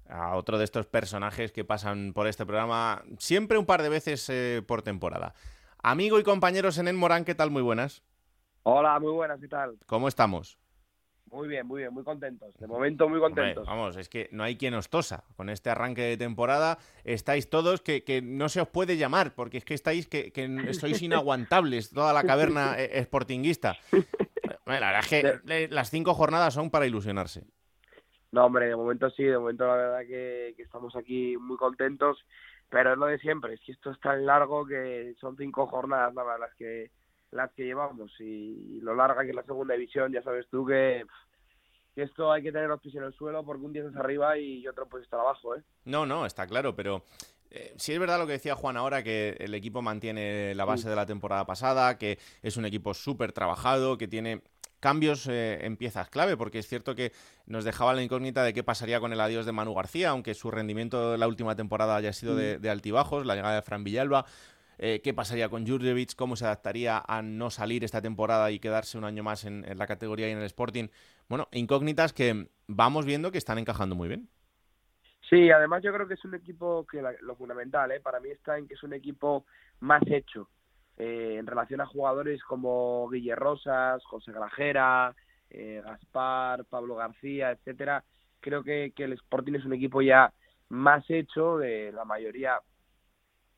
a 0.09 0.37
otro 0.37 0.57
de 0.57 0.65
estos 0.65 0.87
personajes 0.87 1.51
que 1.51 1.65
pasan 1.65 2.13
por 2.13 2.29
este 2.29 2.47
programa 2.47 3.03
siempre 3.19 3.59
un 3.59 3.67
par 3.67 3.83
de 3.83 3.89
veces 3.89 4.29
eh, 4.31 4.63
por 4.67 4.83
temporada. 4.83 5.35
Amigo 5.83 6.21
y 6.21 6.23
compañero 6.23 6.71
Senén 6.71 6.95
Morán, 6.97 7.25
¿qué 7.25 7.35
tal? 7.35 7.51
Muy 7.51 7.63
buenas. 7.63 8.05
Hola, 8.69 8.99
muy 8.99 9.13
buenas, 9.13 9.41
¿qué 9.41 9.47
tal? 9.47 9.79
¿Cómo 9.87 10.09
estamos? 10.09 10.59
Muy 11.31 11.47
bien, 11.47 11.65
muy 11.69 11.83
bien, 11.83 11.95
muy 11.95 12.03
contentos. 12.03 12.53
De 12.59 12.67
momento, 12.67 13.09
muy 13.09 13.21
Hombre, 13.21 13.35
contentos. 13.55 13.65
vamos, 13.65 13.97
es 13.97 14.09
que 14.09 14.29
no 14.33 14.43
hay 14.43 14.57
quien 14.57 14.75
os 14.75 14.91
tosa. 14.91 15.23
Con 15.37 15.51
este 15.51 15.71
arranque 15.71 16.03
de 16.03 16.17
temporada 16.17 16.77
estáis 17.05 17.49
todos 17.49 17.81
que, 17.81 18.03
que 18.03 18.23
no 18.23 18.49
se 18.49 18.61
os 18.61 18.67
puede 18.67 18.97
llamar, 18.97 19.37
porque 19.37 19.59
es 19.59 19.65
que 19.65 19.75
estáis 19.75 20.09
que, 20.09 20.33
que 20.33 20.75
sois 20.75 21.01
inaguantables, 21.01 21.91
toda 21.91 22.13
la 22.13 22.25
caverna 22.25 22.75
eh, 22.79 23.01
sportinguista. 23.05 23.77
Bueno, 23.93 24.81
La 24.81 24.87
verdad 24.93 25.05
es 25.05 25.09
que 25.49 25.69
las 25.71 25.91
cinco 25.91 26.15
jornadas 26.15 26.53
son 26.53 26.69
para 26.69 26.87
ilusionarse. 26.87 27.45
No, 28.33 28.47
hombre, 28.47 28.67
de 28.67 28.75
momento 28.75 29.11
sí, 29.11 29.23
de 29.23 29.39
momento 29.39 29.65
la 29.65 29.77
verdad 29.77 30.01
que, 30.01 30.55
que 30.57 30.63
estamos 30.65 30.97
aquí 30.97 31.37
muy 31.37 31.57
contentos, 31.57 32.19
pero 32.69 32.95
es 32.95 32.99
lo 32.99 33.07
de 33.07 33.19
siempre, 33.21 33.55
es 33.55 33.61
que 33.61 33.71
esto 33.71 33.93
es 33.93 34.01
tan 34.01 34.27
largo 34.27 34.67
que 34.67 35.15
son 35.21 35.37
cinco 35.37 35.69
jornadas 35.69 36.13
nada 36.15 36.27
más 36.33 36.41
las 36.41 36.55
que 36.57 36.91
las 37.31 37.53
que 37.53 37.65
llevamos 37.65 38.13
y 38.21 38.81
lo 38.81 38.95
larga 38.95 39.23
que 39.23 39.31
es 39.31 39.35
la 39.35 39.45
segunda 39.45 39.75
división, 39.75 40.13
ya 40.13 40.23
sabes 40.23 40.47
tú 40.51 40.65
que, 40.67 41.05
que 41.95 42.03
esto 42.03 42.33
hay 42.33 42.43
que 42.43 42.53
tener 42.53 42.69
los 42.69 42.81
pies 42.81 42.95
en 42.95 43.05
el 43.05 43.15
suelo 43.15 43.45
porque 43.45 43.65
un 43.65 43.73
día 43.73 43.83
estás 43.85 44.01
arriba 44.01 44.39
y 44.39 44.67
otro 44.67 44.87
pues 44.87 45.05
estar 45.05 45.21
abajo, 45.21 45.57
¿eh? 45.57 45.63
No, 45.85 46.07
no, 46.07 46.27
está 46.27 46.47
claro, 46.47 46.75
pero 46.75 47.03
eh, 47.51 47.75
sí 47.77 47.93
es 47.93 47.99
verdad 47.99 48.19
lo 48.19 48.27
que 48.27 48.33
decía 48.33 48.55
Juan 48.55 48.77
ahora, 48.77 49.03
que 49.03 49.37
el 49.39 49.55
equipo 49.55 49.83
mantiene 49.83 50.55
la 50.55 50.65
base 50.65 50.89
de 50.89 50.97
la 50.97 51.07
temporada 51.07 51.47
pasada, 51.47 51.99
que 51.99 52.19
es 52.43 52.57
un 52.57 52.65
equipo 52.67 52.95
súper 52.95 53.33
trabajado, 53.33 53.97
que 53.97 54.09
tiene 54.09 54.43
cambios 54.81 55.27
eh, 55.27 55.65
en 55.65 55.77
piezas 55.77 56.11
clave, 56.11 56.37
porque 56.37 56.59
es 56.59 56.69
cierto 56.69 56.95
que 56.95 57.13
nos 57.47 57.65
dejaba 57.65 57.95
la 57.95 58.03
incógnita 58.03 58.45
de 58.45 58.53
qué 58.53 58.63
pasaría 58.63 59.01
con 59.01 59.13
el 59.13 59.21
adiós 59.21 59.47
de 59.47 59.53
Manu 59.53 59.75
García, 59.75 60.11
aunque 60.11 60.35
su 60.35 60.51
rendimiento 60.51 61.15
en 61.15 61.21
la 61.21 61.29
última 61.29 61.57
temporada 61.57 61.97
haya 61.97 62.13
sido 62.13 62.37
de, 62.37 62.59
de 62.59 62.71
altibajos, 62.71 63.25
la 63.27 63.35
llegada 63.35 63.57
de 63.57 63.63
Fran 63.63 63.85
Villalba. 63.85 64.27
Eh, 64.79 65.01
qué 65.03 65.15
pasaría 65.15 65.49
con 65.49 65.67
Jurjevic, 65.67 66.15
cómo 66.15 66.37
se 66.37 66.45
adaptaría 66.45 67.03
a 67.07 67.23
no 67.23 67.51
salir 67.51 67.83
esta 67.85 68.03
temporada 68.03 68.51
y 68.51 68.59
quedarse 68.59 68.99
un 68.99 69.05
año 69.05 69.23
más 69.23 69.45
en, 69.45 69.65
la 69.77 69.87
categoría 69.87 70.29
y 70.29 70.33
en 70.33 70.39
el 70.39 70.45
Sporting. 70.45 70.89
Bueno, 71.29 71.49
incógnitas 71.53 72.13
que 72.13 72.49
vamos 72.67 73.07
viendo 73.07 73.33
que 73.33 73.39
están 73.39 73.59
encajando 73.59 73.95
muy 73.95 74.09
bien. 74.09 74.29
Sí, 75.29 75.51
además 75.51 75.83
yo 75.83 75.93
creo 75.93 76.07
que 76.07 76.15
es 76.15 76.25
un 76.25 76.35
equipo 76.35 76.87
que 76.87 77.03
lo 77.23 77.35
fundamental, 77.35 77.91
¿eh? 77.91 78.01
para 78.01 78.21
mí 78.21 78.29
está 78.31 78.59
en 78.59 78.69
que 78.69 78.75
es 78.75 78.83
un 78.83 78.93
equipo 78.93 79.45
más 79.81 80.03
hecho 80.07 80.49
eh, 80.99 81.37
en 81.39 81.47
relación 81.47 81.81
a 81.81 81.87
jugadores 81.87 82.43
como 82.45 83.09
Guille 83.11 83.35
Rosas, 83.35 84.05
José 84.05 84.31
Grajera, 84.31 85.15
eh, 85.51 85.83
Gaspar, 85.85 86.65
Pablo 86.65 86.97
García, 86.97 87.51
etcétera. 87.51 88.05
Creo 88.41 88.63
que, 88.63 88.93
que 88.95 89.05
el 89.05 89.15
Sporting 89.15 89.55
es 89.55 89.65
un 89.65 89.73
equipo 89.73 90.01
ya 90.01 90.33
más 90.69 91.05
hecho, 91.09 91.59
de 91.59 91.93
la 91.93 92.05
mayoría 92.05 92.61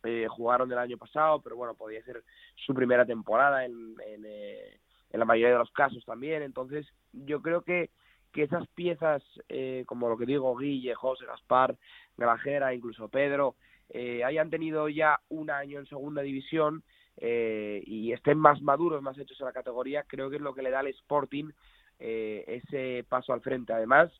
eh, 0.04 0.26
jugaron 0.28 0.68
del 0.68 0.78
año 0.78 0.96
pasado, 0.96 1.40
pero 1.40 1.56
bueno, 1.56 1.74
podía 1.74 2.02
ser 2.04 2.22
su 2.54 2.74
primera 2.74 3.04
temporada 3.04 3.64
en, 3.64 3.96
en, 4.06 4.24
eh, 4.26 4.78
en 5.10 5.18
la 5.18 5.24
mayoría 5.24 5.52
de 5.52 5.58
los 5.58 5.70
casos 5.72 6.04
también. 6.04 6.42
Entonces, 6.42 6.86
yo 7.12 7.42
creo 7.42 7.62
que, 7.62 7.90
que 8.32 8.42
esas 8.44 8.66
piezas, 8.68 9.22
eh, 9.48 9.84
como 9.86 10.08
lo 10.08 10.16
que 10.16 10.26
digo, 10.26 10.56
Guille, 10.56 10.94
José, 10.94 11.26
Gaspar, 11.26 11.76
Grajera, 12.16 12.74
incluso 12.74 13.08
Pedro, 13.08 13.56
eh, 13.90 14.22
hayan 14.22 14.50
tenido 14.50 14.88
ya 14.88 15.20
un 15.28 15.50
año 15.50 15.78
en 15.78 15.86
segunda 15.86 16.22
división 16.22 16.82
eh, 17.16 17.82
y 17.86 18.12
estén 18.12 18.38
más 18.38 18.60
maduros, 18.60 19.02
más 19.02 19.18
hechos 19.18 19.40
en 19.40 19.46
la 19.46 19.52
categoría, 19.52 20.04
creo 20.04 20.28
que 20.28 20.36
es 20.36 20.42
lo 20.42 20.54
que 20.54 20.62
le 20.62 20.70
da 20.70 20.80
al 20.80 20.88
Sporting 20.88 21.50
eh, 21.98 22.44
ese 22.46 23.04
paso 23.08 23.32
al 23.32 23.40
frente. 23.40 23.72
Además, 23.72 24.10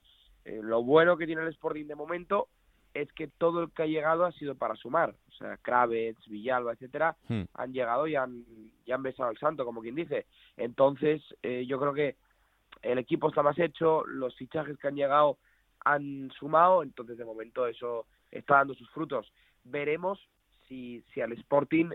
lo 0.44 0.82
bueno 0.82 1.18
que 1.18 1.26
tiene 1.26 1.42
el 1.42 1.48
Sporting 1.48 1.84
de 1.86 1.94
momento 1.94 2.48
es 2.94 3.12
que 3.12 3.28
todo 3.28 3.62
el 3.62 3.70
que 3.70 3.82
ha 3.82 3.86
llegado 3.86 4.24
ha 4.24 4.32
sido 4.32 4.54
para 4.54 4.74
sumar. 4.76 5.14
O 5.28 5.32
sea, 5.32 5.56
Kravets, 5.58 6.26
Villalba, 6.28 6.72
etcétera, 6.72 7.16
Hmm. 7.28 7.42
han 7.54 7.72
llegado 7.72 8.06
y 8.06 8.16
han, 8.16 8.44
y 8.84 8.92
han 8.92 9.02
besado 9.02 9.28
al 9.28 9.38
santo, 9.38 9.64
como 9.64 9.82
quien 9.82 9.94
dice. 9.94 10.26
Entonces, 10.56 11.22
eh, 11.42 11.64
yo 11.66 11.78
creo 11.78 11.94
que 11.94 12.16
el 12.82 12.98
equipo 12.98 13.28
está 13.28 13.42
más 13.42 13.58
hecho, 13.58 14.04
los 14.06 14.34
fichajes 14.36 14.78
que 14.78 14.88
han 14.88 14.96
llegado 14.96 15.38
han 15.84 16.30
sumado, 16.38 16.82
entonces 16.82 17.16
de 17.16 17.24
momento 17.24 17.66
eso 17.66 18.06
está 18.30 18.56
dando 18.56 18.74
sus 18.74 18.90
frutos. 18.90 19.32
Veremos 19.64 20.18
si, 20.66 21.02
si 21.12 21.20
al 21.20 21.32
Sporting 21.32 21.90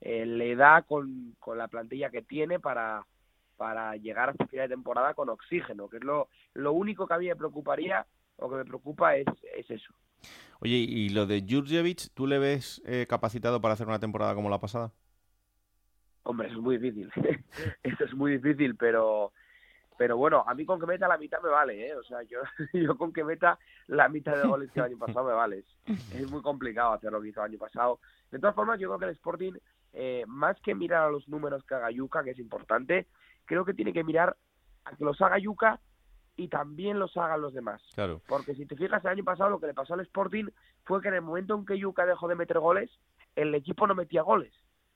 eh, 0.00 0.26
le 0.26 0.54
da 0.56 0.82
con, 0.82 1.34
con 1.38 1.58
la 1.58 1.68
plantilla 1.68 2.10
que 2.10 2.22
tiene 2.22 2.60
para, 2.60 3.04
para 3.56 3.96
llegar 3.96 4.30
hasta 4.30 4.46
final 4.46 4.68
de 4.68 4.74
temporada 4.74 5.14
con 5.14 5.28
oxígeno, 5.28 5.88
que 5.88 5.98
es 5.98 6.04
lo, 6.04 6.28
lo 6.54 6.72
único 6.72 7.06
que 7.06 7.14
a 7.14 7.18
mí 7.18 7.26
me 7.26 7.36
preocuparía 7.36 8.06
o 8.36 8.48
que 8.48 8.56
me 8.56 8.64
preocupa 8.64 9.16
es, 9.16 9.26
es 9.56 9.70
eso. 9.70 9.92
Oye, 10.60 10.76
y 10.76 11.10
lo 11.10 11.26
de 11.26 11.44
Jurjevic, 11.48 12.12
¿tú 12.14 12.26
le 12.26 12.38
ves 12.38 12.82
eh, 12.84 13.06
capacitado 13.08 13.60
para 13.60 13.74
hacer 13.74 13.86
una 13.86 14.00
temporada 14.00 14.34
como 14.34 14.50
la 14.50 14.60
pasada? 14.60 14.92
Hombre, 16.24 16.48
eso 16.48 16.56
es 16.56 16.62
muy 16.62 16.78
difícil. 16.78 17.10
eso 17.82 18.04
es 18.04 18.14
muy 18.14 18.32
difícil, 18.32 18.76
pero 18.76 19.32
pero 19.98 20.16
bueno, 20.16 20.44
a 20.46 20.54
mí 20.54 20.64
con 20.64 20.78
que 20.78 20.86
meta 20.86 21.08
la 21.08 21.18
mitad 21.18 21.42
me 21.42 21.48
vale, 21.48 21.88
¿eh? 21.88 21.96
O 21.96 22.04
sea, 22.04 22.22
yo, 22.22 22.38
yo 22.72 22.96
con 22.96 23.12
que 23.12 23.24
meta 23.24 23.58
la 23.88 24.08
mitad 24.08 24.36
de 24.40 24.46
goles 24.46 24.70
que 24.70 24.78
el 24.78 24.86
año 24.86 24.98
pasado 24.98 25.26
me 25.26 25.32
vale. 25.32 25.64
Es, 26.14 26.30
muy 26.30 26.40
complicado 26.40 26.92
hacer 26.92 27.10
lo 27.10 27.20
que 27.20 27.28
hizo 27.28 27.40
el 27.40 27.50
año 27.50 27.58
pasado. 27.58 27.98
De 28.30 28.38
todas 28.38 28.54
formas, 28.54 28.78
yo 28.78 28.88
creo 28.88 28.98
que 29.00 29.04
el 29.06 29.10
Sporting, 29.10 29.54
eh, 29.92 30.24
más 30.28 30.56
que 30.60 30.76
mirar 30.76 31.02
a 31.02 31.10
los 31.10 31.28
números 31.28 31.64
que 31.64 31.74
haga 31.74 31.90
Yuca, 31.90 32.22
que 32.22 32.30
es 32.30 32.38
importante, 32.38 33.08
creo 33.44 33.64
que 33.64 33.74
tiene 33.74 33.92
que 33.92 34.04
mirar 34.04 34.36
a 34.84 34.94
que 34.94 35.04
los 35.04 35.20
haga 35.20 35.38
Yuca 35.38 35.80
y 36.38 36.46
también 36.46 37.00
los 37.00 37.16
hagan 37.16 37.42
los 37.42 37.52
demás. 37.52 37.82
Claro. 37.94 38.22
Porque 38.28 38.54
si 38.54 38.64
te 38.64 38.76
fijas, 38.76 39.04
el 39.04 39.10
año 39.10 39.24
pasado 39.24 39.50
lo 39.50 39.60
que 39.60 39.66
le 39.66 39.74
pasó 39.74 39.94
al 39.94 40.00
Sporting 40.00 40.46
fue 40.84 41.02
que 41.02 41.08
en 41.08 41.14
el 41.14 41.22
momento 41.22 41.56
en 41.56 41.66
que 41.66 41.76
Yuca 41.76 42.06
dejó 42.06 42.28
de 42.28 42.36
meter 42.36 42.60
goles, 42.60 42.90
el 43.34 43.52
equipo 43.56 43.88
no 43.88 43.96
metía 43.96 44.22
goles. 44.22 44.54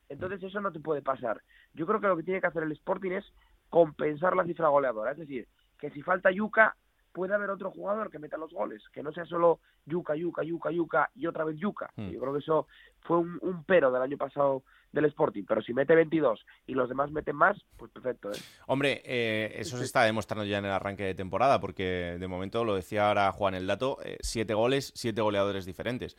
Entonces 0.09 0.41
eso 0.41 0.61
no 0.61 0.71
te 0.71 0.79
puede 0.79 1.03
pasar. 1.03 1.43
Yo 1.75 1.85
creo 1.85 2.01
que 2.01 2.07
lo 2.07 2.17
que 2.17 2.23
tiene 2.23 2.41
que 2.41 2.47
hacer 2.47 2.63
el 2.63 2.71
Sporting 2.73 3.11
es 3.11 3.25
compensar 3.71 4.37
la 4.37 4.45
cifra 4.45 4.69
goleadora. 4.69 5.11
Es 5.11 5.19
decir, 5.19 5.49
que 5.81 5.91
si 5.91 6.01
falta 6.03 6.31
Yuca, 6.31 6.77
puede 7.13 7.35
haber 7.35 7.51
otro 7.51 7.71
jugador 7.71 8.11
que 8.11 8.19
meta 8.19 8.37
los 8.37 8.53
goles. 8.53 8.83
Que 8.93 9.03
no 9.03 9.13
sea 9.13 9.25
solo 9.25 9.61
Yuca, 9.87 10.15
Yuca, 10.15 10.43
Yuca, 10.43 10.71
Yuca 10.71 11.11
y 11.15 11.27
otra 11.27 11.45
vez 11.45 11.57
Yuca. 11.59 11.91
Hmm. 11.97 12.11
Yo 12.11 12.21
creo 12.21 12.33
que 12.33 12.41
eso 12.41 12.67
fue 13.03 13.19
un, 13.19 13.39
un 13.43 13.65
pero 13.65 13.91
del 13.91 14.03
año 14.03 14.17
pasado 14.17 14.63
del 14.93 15.07
Sporting. 15.07 15.45
Pero 15.47 15.63
si 15.63 15.73
mete 15.75 15.95
22 15.95 16.45
y 16.67 16.75
los 16.75 16.89
demás 16.89 17.11
meten 17.11 17.37
más, 17.37 17.57
pues 17.77 17.91
perfecto. 17.91 18.31
¿eh? 18.31 18.39
Hombre, 18.67 19.03
eh, 19.05 19.53
eso 19.57 19.77
se 19.77 19.85
está 19.85 20.03
demostrando 20.05 20.45
ya 20.45 20.59
en 20.59 20.67
el 20.67 20.71
arranque 20.71 21.05
de 21.05 21.15
temporada, 21.15 21.61
porque 21.61 22.17
de 22.19 22.29
momento, 22.29 22.65
lo 22.65 22.75
decía 22.75 23.09
ahora 23.09 23.33
Juan 23.33 23.55
el 23.55 23.67
dato, 23.67 23.99
eh, 24.05 24.19
siete 24.21 24.55
goles, 24.55 24.93
siete 24.95 25.21
goleadores 25.21 25.65
diferentes. 25.65 26.17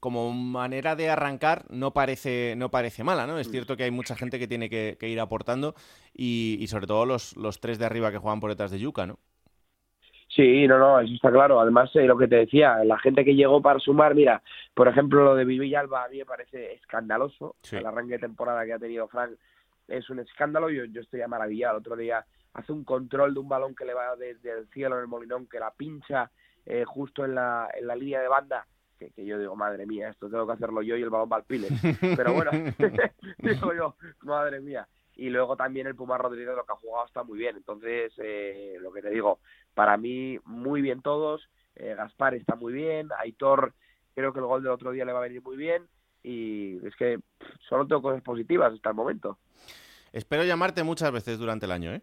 Como 0.00 0.32
manera 0.32 0.96
de 0.96 1.10
arrancar 1.10 1.66
no 1.70 1.92
parece, 1.92 2.54
no 2.56 2.70
parece 2.70 3.04
mala, 3.04 3.26
¿no? 3.26 3.38
Es 3.38 3.48
cierto 3.48 3.76
que 3.76 3.84
hay 3.84 3.92
mucha 3.92 4.16
gente 4.16 4.38
que 4.38 4.48
tiene 4.48 4.68
que, 4.68 4.96
que 4.98 5.08
ir 5.08 5.20
aportando 5.20 5.76
y, 6.12 6.56
y 6.58 6.66
sobre 6.66 6.88
todo 6.88 7.06
los, 7.06 7.36
los 7.36 7.60
tres 7.60 7.78
de 7.78 7.84
arriba 7.84 8.10
que 8.10 8.18
juegan 8.18 8.40
por 8.40 8.50
detrás 8.50 8.72
de 8.72 8.80
Yuca, 8.80 9.06
¿no? 9.06 9.20
Sí, 10.34 10.66
no, 10.66 10.78
no, 10.78 10.98
eso 10.98 11.12
está 11.12 11.30
claro. 11.30 11.60
Además, 11.60 11.94
eh, 11.94 12.06
lo 12.06 12.16
que 12.16 12.26
te 12.26 12.36
decía, 12.36 12.82
la 12.84 12.98
gente 12.98 13.24
que 13.24 13.34
llegó 13.34 13.60
para 13.60 13.78
sumar, 13.78 14.14
mira, 14.14 14.42
por 14.72 14.88
ejemplo, 14.88 15.22
lo 15.24 15.34
de 15.34 15.44
Villalba 15.44 16.04
a 16.04 16.08
mí 16.08 16.18
me 16.18 16.24
parece 16.24 16.72
escandaloso. 16.74 17.56
Sí. 17.62 17.76
El 17.76 17.84
arranque 17.84 18.14
de 18.14 18.20
temporada 18.20 18.64
que 18.64 18.72
ha 18.72 18.78
tenido 18.78 19.08
Frank 19.08 19.32
es 19.88 20.08
un 20.08 20.20
escándalo. 20.20 20.70
Yo, 20.70 20.86
yo 20.86 21.02
estoy 21.02 21.20
maravillado. 21.28 21.76
El 21.76 21.80
otro 21.80 21.96
día 21.96 22.24
hace 22.54 22.72
un 22.72 22.82
control 22.84 23.34
de 23.34 23.40
un 23.40 23.48
balón 23.48 23.74
que 23.74 23.84
le 23.84 23.92
va 23.92 24.16
desde 24.16 24.58
el 24.58 24.68
cielo 24.68 24.96
en 24.96 25.02
el 25.02 25.08
molinón, 25.08 25.46
que 25.46 25.60
la 25.60 25.70
pincha 25.70 26.30
eh, 26.64 26.84
justo 26.86 27.26
en 27.26 27.34
la, 27.34 27.68
en 27.78 27.86
la 27.86 27.94
línea 27.94 28.22
de 28.22 28.28
banda. 28.28 28.66
Que, 28.98 29.10
que 29.10 29.26
yo 29.26 29.38
digo, 29.38 29.54
madre 29.54 29.84
mía, 29.84 30.08
esto 30.08 30.30
tengo 30.30 30.46
que 30.46 30.52
hacerlo 30.54 30.80
yo 30.80 30.96
y 30.96 31.02
el 31.02 31.10
balón 31.10 31.28
va 31.30 31.36
al 31.36 31.44
pile. 31.44 31.68
Pero 32.16 32.32
bueno, 32.32 32.52
digo 33.38 33.74
yo, 33.74 33.96
madre 34.22 34.60
mía. 34.60 34.88
Y 35.14 35.30
luego 35.30 35.56
también 35.56 35.86
el 35.86 35.94
Puma 35.94 36.18
Rodríguez 36.18 36.54
lo 36.56 36.64
que 36.64 36.72
ha 36.72 36.76
jugado 36.76 37.06
está 37.06 37.22
muy 37.22 37.38
bien. 37.38 37.56
Entonces, 37.56 38.12
eh, 38.18 38.76
lo 38.80 38.92
que 38.92 39.02
te 39.02 39.10
digo, 39.10 39.40
para 39.74 39.96
mí 39.96 40.38
muy 40.44 40.80
bien 40.80 41.02
todos. 41.02 41.48
Eh, 41.76 41.94
Gaspar 41.96 42.34
está 42.34 42.54
muy 42.54 42.72
bien. 42.72 43.08
Aitor, 43.18 43.74
creo 44.14 44.32
que 44.32 44.38
el 44.38 44.46
gol 44.46 44.62
del 44.62 44.72
otro 44.72 44.90
día 44.90 45.04
le 45.04 45.12
va 45.12 45.18
a 45.18 45.22
venir 45.22 45.42
muy 45.42 45.56
bien. 45.56 45.86
Y 46.22 46.84
es 46.86 46.94
que 46.96 47.18
pff, 47.18 47.48
solo 47.68 47.86
tengo 47.86 48.02
cosas 48.02 48.22
positivas 48.22 48.72
hasta 48.72 48.90
el 48.90 48.94
momento. 48.94 49.38
Espero 50.12 50.44
llamarte 50.44 50.82
muchas 50.82 51.10
veces 51.10 51.38
durante 51.38 51.66
el 51.66 51.72
año, 51.72 51.92
¿eh? 51.92 52.02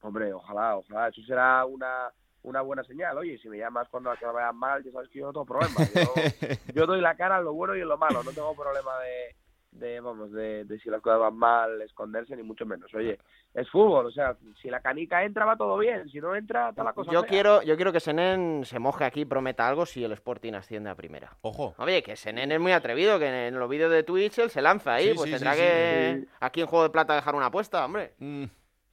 Hombre, 0.00 0.32
ojalá, 0.32 0.76
ojalá. 0.76 1.08
Eso 1.08 1.22
será 1.22 1.64
una, 1.64 2.10
una 2.42 2.60
buena 2.60 2.84
señal. 2.84 3.16
Oye, 3.18 3.38
si 3.38 3.48
me 3.48 3.58
llamas 3.58 3.88
cuando 3.88 4.10
las 4.10 4.18
cosas 4.18 4.34
vayan 4.34 4.56
mal, 4.56 4.84
ya 4.84 4.92
sabes 4.92 5.08
que 5.08 5.20
yo 5.20 5.26
no 5.26 5.32
tengo 5.32 5.46
problema. 5.46 5.74
Yo, 5.94 6.12
yo 6.74 6.86
doy 6.86 7.00
la 7.00 7.16
cara 7.16 7.38
en 7.38 7.44
lo 7.44 7.54
bueno 7.54 7.74
y 7.76 7.80
en 7.80 7.88
lo 7.88 7.98
malo. 7.98 8.22
No 8.22 8.32
tengo 8.32 8.54
problema 8.54 8.98
de, 9.00 9.36
de 9.78 10.00
vamos, 10.00 10.32
de, 10.32 10.64
de 10.64 10.78
si 10.80 10.88
las 10.90 11.00
cosas 11.00 11.20
van 11.20 11.36
mal, 11.36 11.80
esconderse, 11.82 12.34
ni 12.36 12.42
mucho 12.42 12.64
menos. 12.66 12.92
Oye, 12.94 13.18
es 13.54 13.68
fútbol. 13.70 14.06
O 14.06 14.10
sea, 14.10 14.36
si 14.60 14.68
la 14.70 14.80
canica 14.80 15.24
entra, 15.24 15.44
va 15.44 15.56
todo 15.56 15.78
bien. 15.78 16.08
Si 16.08 16.20
no 16.20 16.34
entra, 16.34 16.70
está 16.70 16.82
la 16.84 16.92
cosa 16.92 17.10
Yo 17.12 17.20
fea. 17.22 17.28
quiero, 17.28 17.62
yo 17.62 17.76
quiero 17.76 17.92
que 17.92 18.00
Senen 18.00 18.64
se 18.64 18.78
moje 18.78 19.04
aquí 19.04 19.20
y 19.22 19.24
prometa 19.24 19.68
algo 19.68 19.86
si 19.86 20.04
el 20.04 20.12
Sporting 20.12 20.54
asciende 20.54 20.90
a 20.90 20.94
primera. 20.94 21.36
Ojo. 21.42 21.74
Oye, 21.78 22.02
que 22.02 22.16
Senen 22.16 22.52
es 22.52 22.60
muy 22.60 22.72
atrevido, 22.72 23.18
que 23.18 23.48
en 23.48 23.58
los 23.58 23.68
vídeos 23.68 23.90
de 23.90 24.02
Twitch 24.02 24.38
él 24.38 24.50
se 24.50 24.62
lanza 24.62 24.94
ahí, 24.94 25.08
Sí, 25.10 25.14
pues 25.14 25.30
sí, 25.30 25.36
tendrá 25.36 25.54
sí, 25.54 25.60
que 25.60 26.18
sí. 26.22 26.28
aquí 26.40 26.60
en 26.60 26.66
Juego 26.66 26.82
de 26.84 26.90
Plata 26.90 27.14
dejar 27.14 27.34
una 27.34 27.46
apuesta, 27.46 27.84
hombre. 27.84 28.14
Mm, 28.18 28.44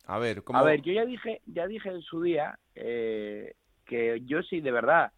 a 0.08 0.20
ver, 0.20 0.44
¿cómo...? 0.44 0.60
A 0.60 0.64
ver, 0.64 0.82
yo 0.82 0.92
ya 0.94 1.06
dije, 1.06 1.42
ya 1.46 1.68
dije 1.68 1.90
en 1.90 2.02
su 2.02 2.22
día 2.22 2.58
eh, 2.76 3.56
que 3.86 4.22
yo 4.26 4.42
sí, 4.44 4.62
de 4.62 4.72
verdad, 4.72 5.12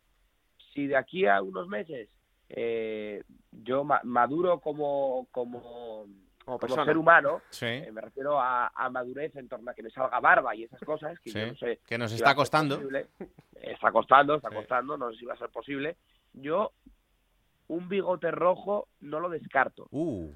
si 0.73 0.87
de 0.87 0.97
aquí 0.97 1.25
a 1.25 1.41
unos 1.41 1.67
meses 1.67 2.09
eh, 2.49 3.23
yo 3.51 3.83
ma- 3.83 4.01
maduro 4.03 4.59
como, 4.59 5.27
como, 5.31 6.05
Como 6.45 6.83
ser 6.85 6.97
humano, 6.97 7.41
Sí, 7.49 7.65
eh, 7.65 7.89
me 7.91 8.01
refiero 8.01 8.39
a, 8.39 8.67
a 8.75 8.89
madurez 8.89 9.35
en 9.35 9.47
torno 9.49 9.71
a 9.71 9.73
que 9.73 9.81
me 9.83 9.89
salga 9.89 10.19
barba 10.19 10.55
y 10.55 10.63
esas 10.63 10.79
cosas, 10.81 11.19
que 11.19 11.31
Sí, 11.31 11.39
yo 11.39 11.47
no 11.47 11.55
sé 11.55 11.79
que 11.85 11.97
nos 11.97 12.11
si 12.11 12.17
está 12.17 12.35
costando. 12.35 12.79
Está 13.61 13.91
costando, 13.91 14.35
está 14.35 14.49
Sí. 14.49 14.55
costando, 14.55 14.97
no 14.97 15.11
sé 15.11 15.17
si 15.19 15.25
va 15.25 15.33
a 15.33 15.37
ser 15.37 15.49
posible. 15.49 15.95
Yo 16.33 16.71
un 17.67 17.89
bigote 17.89 18.29
rojo 18.29 18.87
no 18.99 19.19
lo 19.19 19.29
descarto, 19.29 19.87
Uh, 19.89 20.29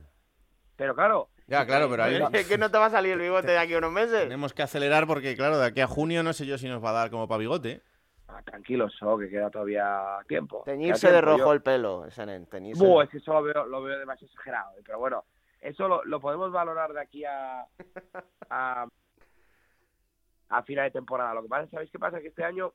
pero 0.75 0.95
claro, 0.95 1.29
ya, 1.45 1.63
claro, 1.65 1.87
pero 1.89 2.03
ahí 2.05 2.15
Es 2.33 2.47
que 2.47 2.57
no 2.57 2.71
te 2.71 2.77
va 2.79 2.87
a 2.87 2.89
salir 2.89 3.13
el 3.13 3.19
bigote 3.19 3.51
de 3.51 3.57
aquí 3.59 3.75
a 3.75 3.77
unos 3.77 3.91
meses. 3.91 4.23
tenemos 4.23 4.53
que 4.53 4.63
acelerar 4.63 5.05
porque, 5.05 5.35
claro, 5.35 5.59
de 5.59 5.67
aquí 5.67 5.81
a 5.81 5.87
junio 5.87 6.23
no 6.23 6.33
sé 6.33 6.47
yo 6.47 6.57
si 6.57 6.67
nos 6.67 6.83
va 6.83 6.89
a 6.89 6.93
dar 6.93 7.09
como 7.11 7.27
para 7.27 7.37
bigote. 7.39 7.81
Ah, 8.39 8.43
tranquilos, 8.43 8.97
que 9.19 9.29
queda 9.29 9.49
todavía 9.49 10.17
tiempo. 10.27 10.63
Queda 10.63 10.75
Teñirse 10.75 11.11
de 11.11 11.21
rojo 11.21 11.37
Yo- 11.37 11.53
el 11.53 11.61
pelo, 11.61 12.09
Senen, 12.11 12.45
teñirse. 12.47 12.83
Buh, 12.83 13.01
es 13.01 13.09
que 13.09 13.17
eso 13.17 13.33
lo 13.33 13.43
veo, 13.43 13.65
lo 13.65 13.81
veo 13.83 13.99
demasiado 13.99 14.31
exagerado. 14.31 14.71
eh, 14.77 14.81
Pero 14.85 14.99
bueno, 14.99 15.23
eso 15.61 15.87
lo, 15.87 16.03
lo 16.05 16.19
podemos 16.19 16.51
valorar 16.51 16.93
de 16.93 17.01
aquí 17.01 17.23
a, 17.25 17.65
a 18.49 18.87
a 20.51 20.63
final 20.63 20.85
de 20.85 20.91
temporada. 20.91 21.33
Lo 21.35 21.43
que 21.43 21.47
pasa, 21.49 21.69
¿sabéis 21.69 21.91
qué 21.91 21.99
pasa? 21.99 22.19
Que 22.19 22.29
este 22.29 22.43
año 22.43 22.73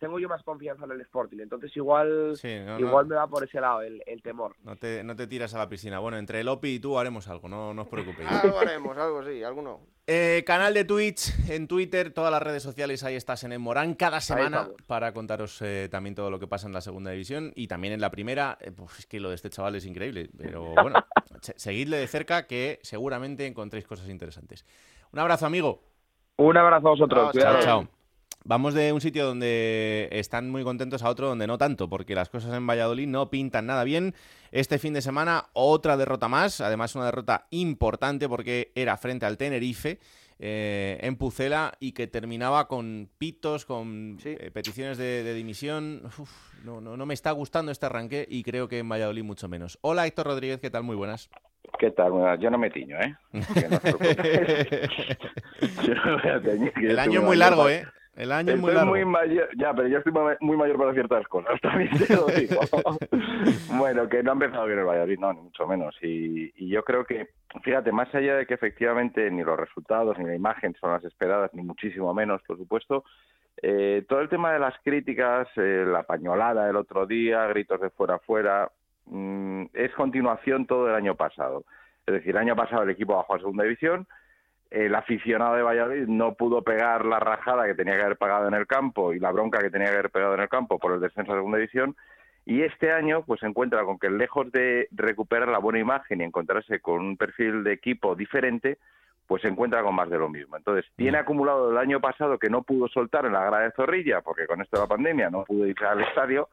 tengo 0.00 0.18
yo 0.18 0.28
más 0.28 0.42
confianza 0.42 0.86
en 0.86 0.92
el 0.92 1.00
Sporting, 1.02 1.38
entonces 1.40 1.76
igual, 1.76 2.34
igual 2.78 3.06
me 3.06 3.14
va 3.14 3.26
por 3.28 3.44
ese 3.44 3.60
lado 3.60 3.82
el, 3.82 4.22
temor. 4.22 4.56
No 4.64 4.74
te, 4.74 5.04
no 5.04 5.14
te 5.14 5.26
tiras 5.26 5.54
a 5.54 5.58
la 5.58 5.68
piscina. 5.68 5.98
Bueno, 5.98 6.16
entre 6.16 6.40
el 6.40 6.48
OPI 6.48 6.74
y 6.74 6.80
tú 6.80 6.98
haremos 6.98 7.28
algo, 7.28 7.48
no, 7.48 7.74
no 7.74 7.82
os 7.82 7.88
preocupéis. 7.88 8.28
algo 8.28 8.58
haremos, 8.58 8.96
algo 8.96 9.22
sí, 9.22 9.44
alguno. 9.44 9.80
Eh, 10.06 10.42
canal 10.46 10.72
de 10.74 10.84
Twitch, 10.84 11.32
en 11.50 11.68
Twitter, 11.68 12.12
todas 12.12 12.32
las 12.32 12.42
redes 12.42 12.62
sociales, 12.62 13.04
ahí 13.04 13.14
estás 13.14 13.44
en 13.44 13.52
el 13.52 13.58
Morán 13.58 13.94
cada 13.94 14.20
semana 14.20 14.70
para 14.86 15.12
contaros 15.12 15.60
eh, 15.62 15.88
también 15.90 16.14
todo 16.14 16.30
lo 16.30 16.40
que 16.40 16.48
pasa 16.48 16.66
en 16.66 16.72
la 16.72 16.80
segunda 16.80 17.10
división 17.10 17.52
y 17.54 17.68
también 17.68 17.92
en 17.92 18.00
la 18.00 18.10
primera. 18.10 18.56
Eh, 18.60 18.72
pues 18.72 19.00
es 19.00 19.06
que 19.06 19.20
lo 19.20 19.28
de 19.28 19.34
este 19.34 19.50
chaval 19.50 19.76
es 19.76 19.84
increíble, 19.84 20.30
pero 20.36 20.74
bueno, 20.82 21.04
seguidle 21.40 21.98
de 21.98 22.08
cerca 22.08 22.46
que 22.46 22.80
seguramente 22.82 23.46
encontréis 23.46 23.86
cosas 23.86 24.08
interesantes. 24.08 24.64
Un 25.12 25.18
abrazo, 25.18 25.44
amigo. 25.44 25.82
Un 26.38 26.56
abrazo 26.56 26.88
a 26.88 26.90
vosotros. 26.90 27.32
Chao, 27.34 27.60
chao. 27.60 27.99
Vamos 28.44 28.72
de 28.72 28.92
un 28.92 29.02
sitio 29.02 29.26
donde 29.26 30.08
están 30.12 30.50
muy 30.50 30.64
contentos 30.64 31.02
a 31.02 31.10
otro 31.10 31.28
donde 31.28 31.46
no 31.46 31.58
tanto, 31.58 31.90
porque 31.90 32.14
las 32.14 32.30
cosas 32.30 32.54
en 32.54 32.66
Valladolid 32.66 33.06
no 33.06 33.28
pintan 33.28 33.66
nada 33.66 33.84
bien. 33.84 34.14
Este 34.50 34.78
fin 34.78 34.94
de 34.94 35.02
semana 35.02 35.46
otra 35.52 35.98
derrota 35.98 36.28
más, 36.28 36.60
además 36.60 36.94
una 36.94 37.04
derrota 37.04 37.46
importante 37.50 38.28
porque 38.28 38.72
era 38.74 38.96
frente 38.96 39.26
al 39.26 39.36
Tenerife. 39.36 39.98
Eh, 40.42 40.96
en 41.02 41.16
Pucela 41.16 41.74
y 41.80 41.92
que 41.92 42.06
terminaba 42.06 42.66
con 42.66 43.10
pitos, 43.18 43.66
con 43.66 44.16
eh, 44.24 44.50
peticiones 44.50 44.96
de, 44.96 45.34
dimisión. 45.34 46.00
no, 46.64 46.80
no, 46.80 46.96
no 46.96 47.04
me 47.04 47.12
está 47.12 47.30
gustando 47.32 47.70
este 47.70 47.84
arranque 47.84 48.26
y 48.26 48.42
creo 48.42 48.66
que 48.66 48.78
en 48.78 48.88
Valladolid 48.88 49.22
mucho 49.22 49.48
menos. 49.48 49.78
Hola 49.82 50.06
Héctor 50.06 50.28
Rodríguez, 50.28 50.58
¿qué 50.58 50.70
tal? 50.70 50.82
Muy 50.82 50.96
buenas. 50.96 51.28
¿Qué 51.78 51.90
tal? 51.90 52.40
Yo 52.40 52.48
no 52.48 52.56
me 52.56 52.70
tiño, 52.70 52.96
¿eh? 52.98 53.14
El 56.76 56.98
año 56.98 57.20
es 57.20 57.26
muy 57.26 57.36
largo, 57.36 57.68
¿eh? 57.68 57.84
El 58.16 58.32
año 58.32 58.54
es 58.54 58.60
muy 58.60 58.72
largo. 58.72 58.96
ya, 59.56 59.72
pero 59.74 59.88
yo 59.88 59.98
estoy 59.98 60.12
muy 60.40 60.56
mayor 60.56 60.76
para 60.76 60.92
ciertas 60.92 61.26
cosas, 61.28 61.60
también 61.62 61.90
te 61.96 62.14
lo 62.14 62.26
digo. 62.26 62.60
bueno, 63.78 64.08
que 64.08 64.22
no 64.22 64.30
ha 64.30 64.34
empezado 64.34 64.66
bien 64.66 64.80
el 64.80 64.84
Valladolid, 64.84 65.18
no, 65.18 65.32
ni 65.32 65.40
mucho 65.40 65.66
menos. 65.66 65.96
Y, 66.02 66.68
yo 66.68 66.84
creo 66.84 67.04
que, 67.04 67.28
fíjate, 67.62 67.92
más 67.92 68.12
allá 68.14 68.36
de 68.36 68.46
que 68.46 68.54
efectivamente 68.54 69.30
ni 69.30 69.42
los 69.42 69.58
resultados 69.58 70.18
ni 70.18 70.24
la 70.24 70.34
imagen 70.34 70.74
son 70.80 70.92
las 70.92 71.04
esperadas, 71.04 71.52
ni 71.54 71.62
muchísimo 71.62 72.12
menos, 72.12 72.42
por 72.42 72.58
supuesto, 72.58 73.04
eh, 73.62 74.04
todo 74.08 74.20
el 74.20 74.28
tema 74.28 74.52
de 74.52 74.58
las 74.58 74.74
críticas, 74.82 75.48
eh, 75.56 75.84
la 75.86 76.02
pañolada 76.02 76.68
el 76.68 76.76
otro 76.76 77.06
día, 77.06 77.46
gritos 77.46 77.80
de 77.80 77.90
fuera 77.90 78.18
fuera, 78.18 78.70
mm, 79.06 79.64
es 79.74 79.92
continuación 79.94 80.66
todo 80.66 80.88
el 80.88 80.94
año 80.94 81.14
pasado. 81.14 81.64
Es 82.06 82.14
decir, 82.14 82.30
el 82.30 82.38
año 82.38 82.56
pasado 82.56 82.82
el 82.82 82.90
equipo 82.90 83.16
bajó 83.16 83.34
a 83.34 83.38
segunda 83.38 83.64
división, 83.64 84.06
el 84.70 84.94
aficionado 84.94 85.56
de 85.56 85.62
Valladolid 85.62 86.06
no 86.06 86.34
pudo 86.34 86.62
pegar 86.62 87.04
la 87.04 87.18
rajada 87.18 87.66
que 87.66 87.74
tenía 87.74 87.96
que 87.96 88.02
haber 88.02 88.16
pagado 88.16 88.48
en 88.48 88.54
el 88.54 88.66
campo 88.66 89.12
y 89.12 89.18
la 89.18 89.32
bronca 89.32 89.58
que 89.58 89.70
tenía 89.70 89.88
que 89.88 89.94
haber 89.94 90.10
pegado 90.10 90.34
en 90.34 90.40
el 90.40 90.48
campo 90.48 90.78
por 90.78 90.92
el 90.92 91.00
descenso 91.00 91.32
de 91.32 91.38
segunda 91.38 91.58
división 91.58 91.96
y 92.46 92.62
este 92.62 92.92
año 92.92 93.24
pues 93.24 93.40
se 93.40 93.46
encuentra 93.46 93.84
con 93.84 93.98
que 93.98 94.10
lejos 94.10 94.50
de 94.52 94.88
recuperar 94.92 95.48
la 95.48 95.58
buena 95.58 95.78
imagen 95.78 96.20
y 96.20 96.24
encontrarse 96.24 96.80
con 96.80 97.00
un 97.00 97.16
perfil 97.16 97.64
de 97.64 97.72
equipo 97.72 98.14
diferente 98.14 98.78
pues 99.30 99.42
se 99.42 99.48
encuentra 99.48 99.84
con 99.84 99.94
más 99.94 100.10
de 100.10 100.18
lo 100.18 100.28
mismo. 100.28 100.56
Entonces, 100.56 100.84
tiene 100.96 101.16
mm. 101.16 101.20
acumulado 101.20 101.70
el 101.70 101.78
año 101.78 102.00
pasado 102.00 102.36
que 102.36 102.50
no 102.50 102.64
pudo 102.64 102.88
soltar 102.88 103.26
en 103.26 103.32
la 103.32 103.44
grada 103.44 103.62
de 103.62 103.70
Zorrilla, 103.70 104.22
porque 104.22 104.48
con 104.48 104.60
esto 104.60 104.76
de 104.76 104.82
la 104.82 104.88
pandemia 104.88 105.30
no 105.30 105.44
pudo 105.44 105.68
ir 105.68 105.76
al 105.84 106.00
estadio, 106.00 106.48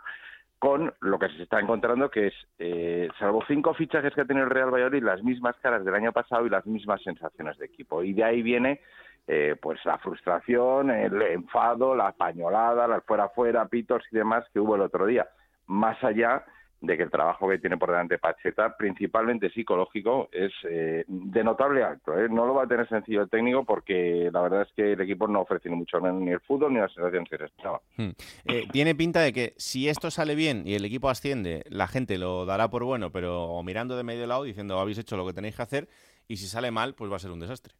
con 0.60 0.93
lo 1.02 1.20
que 1.20 1.30
se 1.30 1.43
está 1.43 1.60
encontrando 1.60 2.10
que 2.10 2.28
es, 2.28 2.34
eh, 2.58 3.10
salvo 3.20 3.43
cinco 3.48 3.74
fichajes 3.74 4.13
que 4.13 4.22
ha 4.22 4.26
tenido 4.26 4.46
el 4.46 4.52
Real 4.52 4.74
Valladolid, 4.74 5.04
las 5.04 5.24
mismas 5.24 5.56
caras 5.62 5.86
del 5.86 5.93
año 5.93 6.12
pasado 6.12 6.46
y 6.46 6.50
las 6.50 6.65
mismas 6.65 7.02
sensaciones 7.04 7.58
de 7.58 7.65
equipo. 7.65 8.02
Y 8.04 8.13
de 8.13 8.24
ahí 8.24 8.41
viene 8.41 8.82
eh, 9.28 9.56
pues 9.62 9.80
la 9.86 9.98
frustración, 10.00 10.89
el 10.89 11.22
enfado, 11.22 11.93
la 11.96 12.12
pañolada, 12.13 12.88
la 12.88 13.02
fuera 13.02 13.30
fuera, 13.30 13.67
pitos 13.67 14.04
y 14.12 14.15
demás 14.15 14.46
que 14.52 14.60
hubo 14.60 14.76
el 14.76 14.82
otro 14.82 15.06
día. 15.06 15.28
Más 15.67 16.04
allá 16.04 16.43
de 16.80 16.96
que 16.96 17.04
el 17.04 17.12
trabajo 17.12 17.50
que 17.50 17.58
tiene 17.58 17.78
por 17.78 17.90
delante 17.90 18.20
Pacheta, 18.20 18.76
principalmente 18.78 19.50
psicológico, 19.50 20.30
es 20.32 20.52
eh, 20.70 21.04
de 21.08 21.44
notable 21.44 21.84
alto. 21.84 22.18
¿eh? 22.18 22.28
No 22.30 22.46
lo 22.46 22.54
va 22.54 22.63
a 22.63 22.68
tener 22.68 22.88
sencillo 22.88 23.24
el 23.24 23.30
técnico 23.30 23.63
porque 23.66 24.30
la 24.32 24.42
verdad 24.42 24.62
es 24.62 24.72
que 24.76 24.94
el 24.94 25.02
equipo 25.02 25.28
no 25.28 25.42
ofrece 25.42 25.70
ni 25.70 25.76
mucho 25.76 26.00
menos 26.00 26.22
ni 26.22 26.32
el 26.32 26.40
fútbol 26.42 26.74
ni 26.74 26.80
las 26.80 26.94
sensaciones 26.94 27.30
que 27.30 27.38
se 27.38 27.46
esperaba. 27.46 27.82
Hmm. 27.98 28.10
Eh, 28.46 28.68
tiene 28.72 28.94
pinta 28.96 29.22
de 29.22 29.34
que 29.34 29.54
si 29.58 29.90
esto 29.90 30.12
sale 30.12 30.36
bien 30.36 30.63
y 30.66 30.76
el 30.76 30.86
equipo 30.86 31.10
asciende, 31.10 31.63
la 31.70 31.88
gente 31.88 32.18
lo 32.18 32.46
dará 32.46 32.70
por 32.70 32.84
bueno, 32.84 33.12
pero 33.12 33.62
mirando 33.63 33.98
de 33.98 34.04
medio 34.04 34.28
lado 34.28 34.44
diciendo 34.44 34.80
habéis 34.80 35.00
hecho 35.00 35.18
lo 35.18 35.26
que 35.26 35.34
tenéis 35.34 35.56
que 35.56 35.63
hacer 35.63 35.88
y 36.28 36.38
si 36.38 36.46
sale 36.46 36.72
mal, 36.72 36.94
pues 36.94 37.12
va 37.12 37.16
a 37.16 37.20
ser 37.20 37.32
un 37.32 37.40
desastre. 37.40 37.74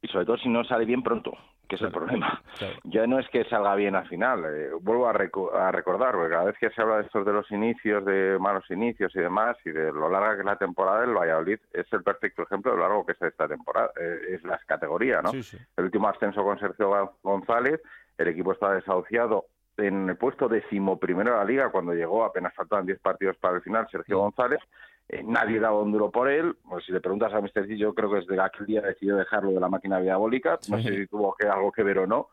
Y 0.00 0.08
sobre 0.08 0.26
todo 0.26 0.36
si 0.38 0.48
no 0.48 0.64
sale 0.64 0.84
bien 0.84 1.02
pronto 1.02 1.32
que 1.72 1.76
es 1.76 1.82
el 1.82 1.90
problema. 1.90 2.42
Ya 2.84 3.06
no 3.06 3.18
es 3.18 3.26
que 3.30 3.44
salga 3.44 3.74
bien 3.74 3.96
al 3.96 4.06
final, 4.06 4.44
eh, 4.44 4.70
vuelvo 4.82 5.08
a, 5.08 5.12
recordar, 5.12 6.12
porque 6.12 6.30
cada 6.30 6.44
vez 6.44 6.58
que 6.58 6.68
se 6.68 6.82
habla 6.82 6.96
de 6.96 7.04
estos 7.04 7.24
de 7.24 7.32
los 7.32 7.50
inicios, 7.50 8.04
de 8.04 8.36
malos 8.38 8.70
inicios 8.70 9.10
y 9.16 9.20
demás, 9.20 9.56
y 9.64 9.70
de 9.70 9.90
lo 9.90 10.10
larga 10.10 10.34
que 10.34 10.40
es 10.40 10.44
la 10.44 10.56
temporada, 10.56 11.04
el 11.04 11.14
Valladolid 11.14 11.58
es 11.72 11.90
el 11.90 12.02
perfecto 12.02 12.42
ejemplo 12.42 12.72
de 12.72 12.76
lo 12.76 12.82
largo 12.82 13.06
que 13.06 13.12
es 13.12 13.22
esta 13.22 13.48
temporada, 13.48 13.90
eh, 13.98 14.34
es 14.34 14.44
las 14.44 14.62
categorías, 14.66 15.22
¿no? 15.22 15.30
El 15.30 15.84
último 15.84 16.08
ascenso 16.08 16.44
con 16.44 16.58
Sergio 16.58 17.14
González, 17.22 17.80
el 18.18 18.28
equipo 18.28 18.52
está 18.52 18.74
desahuciado 18.74 19.46
en 19.76 20.10
el 20.10 20.16
puesto 20.16 20.48
decimoprimero 20.48 21.32
de 21.32 21.38
la 21.38 21.44
liga 21.44 21.70
cuando 21.70 21.94
llegó, 21.94 22.24
apenas 22.24 22.54
faltaban 22.54 22.86
10 22.86 22.98
partidos 23.00 23.36
para 23.38 23.56
el 23.56 23.62
final, 23.62 23.88
Sergio 23.90 24.18
González, 24.18 24.60
eh, 25.08 25.22
nadie 25.24 25.60
daba 25.60 25.80
un 25.80 25.92
duro 25.92 26.10
por 26.10 26.28
él. 26.28 26.56
Pues 26.68 26.84
si 26.84 26.92
le 26.92 27.00
preguntas 27.00 27.32
a 27.32 27.40
Mr. 27.40 27.66
C, 27.66 27.76
yo 27.76 27.94
creo 27.94 28.10
que 28.10 28.16
desde 28.16 28.40
aquel 28.40 28.66
día 28.66 28.80
decidió 28.80 29.16
dejarlo 29.16 29.50
de 29.50 29.60
la 29.60 29.68
máquina 29.68 30.00
diabólica. 30.00 30.58
No 30.68 30.80
sé 30.80 30.96
si 30.96 31.06
tuvo 31.06 31.34
que, 31.34 31.46
algo 31.46 31.70
que 31.70 31.82
ver 31.82 31.98
o 31.98 32.06
no. 32.06 32.28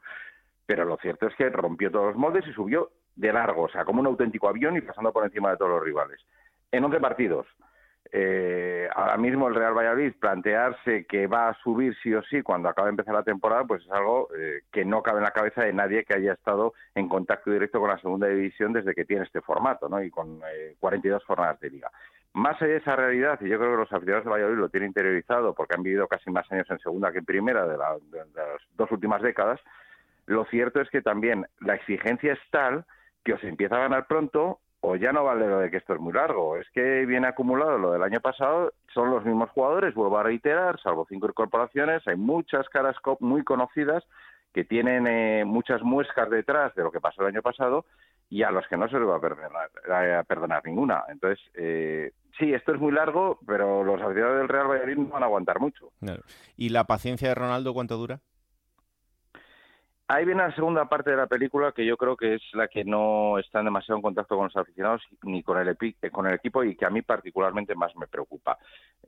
Pero 0.66 0.86
lo 0.86 0.98
cierto 0.98 1.28
es 1.28 1.36
que 1.36 1.50
rompió 1.50 1.92
todos 1.92 2.08
los 2.08 2.16
moldes 2.16 2.48
y 2.48 2.54
subió 2.54 2.92
de 3.16 3.34
largo, 3.34 3.64
o 3.64 3.70
sea, 3.70 3.84
como 3.84 4.00
un 4.00 4.08
auténtico 4.08 4.48
avión 4.48 4.78
y 4.78 4.82
pasando 4.82 5.12
por 5.12 5.26
encima 5.26 5.52
de 5.52 5.58
todos 5.58 5.72
los 5.72 5.84
rivales. 5.84 6.22
En 6.72 6.84
11 6.86 7.00
partidos. 7.00 7.48
Eh, 8.12 8.90
ahora 8.96 9.18
mismo 9.18 9.48
el 9.48 9.56
Real 9.56 9.78
Valladolid 9.78 10.14
plantearse 10.20 11.06
que 11.06 11.28
va 11.28 11.50
a 11.50 11.54
subir 11.62 11.96
sí 12.02 12.12
o 12.14 12.24
sí 12.24 12.42
cuando 12.42 12.68
acabe 12.68 12.88
de 12.88 12.92
empezar 12.92 13.14
la 13.14 13.24
temporada, 13.24 13.66
pues 13.66 13.84
es 13.84 13.92
algo 13.92 14.30
eh, 14.36 14.62
que 14.72 14.84
no 14.84 15.04
cabe 15.04 15.20
en 15.20 15.26
la 15.26 15.32
cabeza 15.32 15.64
de 15.64 15.74
nadie 15.74 16.04
que 16.06 16.16
haya 16.16 16.34
estado 16.34 16.74
en 16.96 17.08
contacto 17.08 17.52
directo 17.52 17.80
con 17.80 17.90
la 17.90 18.00
segunda 18.00 18.28
división 18.28 18.74
desde 18.74 18.96
que 18.96 19.06
tiene 19.06 19.26
este 19.26 19.42
formato, 19.42 19.88
¿no? 19.90 20.02
Y 20.02 20.10
con 20.10 20.42
42 20.80 21.24
jornadas 21.24 21.60
de 21.60 21.70
liga. 21.70 21.92
Más 22.34 22.62
allá 22.62 22.74
de 22.74 22.78
esa 22.78 22.96
realidad, 22.96 23.40
y 23.42 23.50
yo 23.50 23.58
creo 23.58 23.72
que 23.72 23.78
los 23.78 23.92
aficionados 23.92 24.26
de 24.26 24.32
Valladolid 24.32 24.60
lo 24.60 24.70
tienen 24.70 24.90
interiorizado 24.90 25.54
porque 25.54 25.76
han 25.76 25.84
vivido 25.84 26.08
casi 26.08 26.30
más 26.30 26.50
años 26.52 26.70
en 26.70 26.80
segunda 26.80 27.12
que 27.12 27.20
en 27.20 27.26
primera 27.26 27.68
de, 27.68 27.78
las 27.78 28.00
dos 28.76 28.92
últimas 28.92 29.22
décadas, 29.22 29.60
lo 30.28 30.46
cierto 30.46 30.80
es 30.80 30.90
que 30.90 31.02
también 31.02 31.48
la 31.60 31.76
exigencia 31.76 32.34
es 32.34 32.40
tal 32.52 32.86
que 33.24 33.34
os 33.34 33.44
empieza 33.44 33.76
a 33.76 33.82
ganar 33.82 34.06
pronto 34.06 34.60
o 34.82 34.96
ya 34.96 35.12
no 35.12 35.24
vale 35.24 35.48
lo 35.48 35.60
de 35.60 35.70
que 35.70 35.78
esto 35.78 35.94
es 35.94 36.00
muy 36.00 36.14
largo. 36.14 36.58
Es 36.58 36.68
que 36.72 37.06
viene 37.06 37.28
acumulado 37.28 37.78
lo 37.78 37.92
del 37.92 38.04
año 38.04 38.22
pasado, 38.22 38.74
son 38.94 39.12
los 39.12 39.26
mismos 39.26 39.50
jugadores, 39.50 39.94
vuelvo 39.94 40.18
a 40.18 40.24
reiterar, 40.24 40.80
salvo 40.82 41.06
cinco 41.10 41.28
incorporaciones, 41.28 42.08
hay 42.08 42.16
muchas 42.16 42.68
caras 42.70 42.96
muy 43.20 43.44
conocidas 43.44 44.04
que 44.54 44.64
tienen 44.64 45.06
eh, 45.08 45.46
muchas 45.46 45.82
muescas 45.84 46.30
detrás 46.30 46.74
de 46.76 46.84
lo 46.84 46.92
que 46.92 47.02
pasó 47.02 47.22
el 47.22 47.28
año 47.28 47.42
pasado 47.42 47.86
y 48.30 48.44
a 48.44 48.52
los 48.52 48.68
que 48.68 48.78
no 48.78 48.88
se 48.88 49.00
les 49.00 49.08
va 49.08 49.18
a 49.18 49.22
perdonar, 49.22 49.70
a 49.92 50.24
perdonar 50.24 50.66
ninguna. 50.66 51.04
Entonces, 51.10 51.40
eh, 51.56 52.12
sí, 52.38 52.54
esto 52.54 52.74
es 52.74 52.80
muy 52.80 52.92
largo, 52.92 53.40
pero 53.46 53.84
los 53.84 54.02
aficionados 54.02 54.38
del 54.38 54.48
Real 54.48 54.68
Valladolid 54.68 54.98
no 54.98 55.10
van 55.10 55.24
a 55.24 55.26
aguantar 55.26 55.60
mucho. 55.60 55.92
¿Y 56.56 56.70
la 56.70 56.86
paciencia 56.86 57.30
de 57.30 57.36
Ronaldo 57.36 57.74
cuánto 57.74 57.98
dura? 57.98 58.22
Ahí 60.12 60.26
viene 60.26 60.42
la 60.42 60.56
segunda 60.56 60.90
parte 60.90 61.12
de 61.12 61.18
la 61.18 61.28
película 61.28 61.72
que 61.72 61.86
yo 61.86 61.96
creo 61.96 62.18
que 62.18 62.34
es 62.34 62.42
la 62.54 62.68
que 62.68 62.84
no 62.84 63.38
está 63.38 63.62
demasiado 63.62 63.98
en 63.98 64.02
contacto 64.02 64.36
con 64.36 64.46
los 64.46 64.58
aficionados 64.58 65.04
ni 65.22 65.44
con 65.44 65.60
el, 65.60 65.78
con 66.12 66.26
el 66.26 66.34
equipo 66.34 66.64
y 66.64 66.76
que 66.76 66.88
a 66.88 66.90
mí 66.90 67.04
particularmente 67.04 67.76
más 67.76 67.96
me 67.96 68.08
preocupa. 68.08 68.58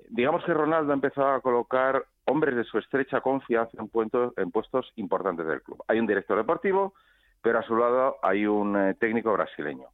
Digamos 0.09 0.45
que 0.45 0.53
Ronaldo 0.53 0.91
ha 0.91 0.93
empezado 0.93 1.29
a 1.29 1.41
colocar 1.41 2.05
hombres 2.25 2.55
de 2.55 2.63
su 2.65 2.77
estrecha 2.77 3.19
confianza 3.19 3.75
en 3.79 3.89
en 4.37 4.51
puestos 4.51 4.93
importantes 4.95 5.47
del 5.47 5.63
club. 5.63 5.83
Hay 5.87 5.99
un 5.99 6.05
director 6.05 6.37
deportivo, 6.37 6.93
pero 7.41 7.57
a 7.57 7.63
su 7.63 7.75
lado 7.75 8.17
hay 8.21 8.45
un 8.45 8.77
eh, 8.77 8.93
técnico 8.93 9.33
brasileño. 9.33 9.87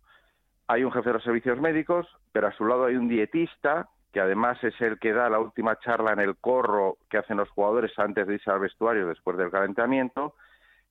Hay 0.67 0.83
un 0.83 0.91
jefe 0.91 1.07
de 1.07 1.13
los 1.13 1.23
servicios 1.23 1.57
médicos, 1.61 2.05
pero 2.33 2.47
a 2.47 2.51
su 2.51 2.65
lado 2.65 2.83
hay 2.83 2.97
un 2.97 3.07
dietista, 3.07 3.87
que 4.11 4.19
además 4.19 4.61
es 4.61 4.73
el 4.81 4.99
que 4.99 5.13
da 5.13 5.29
la 5.29 5.39
última 5.39 5.79
charla 5.79 6.11
en 6.11 6.19
el 6.19 6.35
corro 6.35 6.97
que 7.09 7.17
hacen 7.17 7.37
los 7.37 7.49
jugadores 7.51 7.97
antes 7.97 8.27
de 8.27 8.33
irse 8.33 8.51
al 8.51 8.59
vestuario 8.59 9.07
después 9.07 9.37
del 9.37 9.51
calentamiento, 9.51 10.35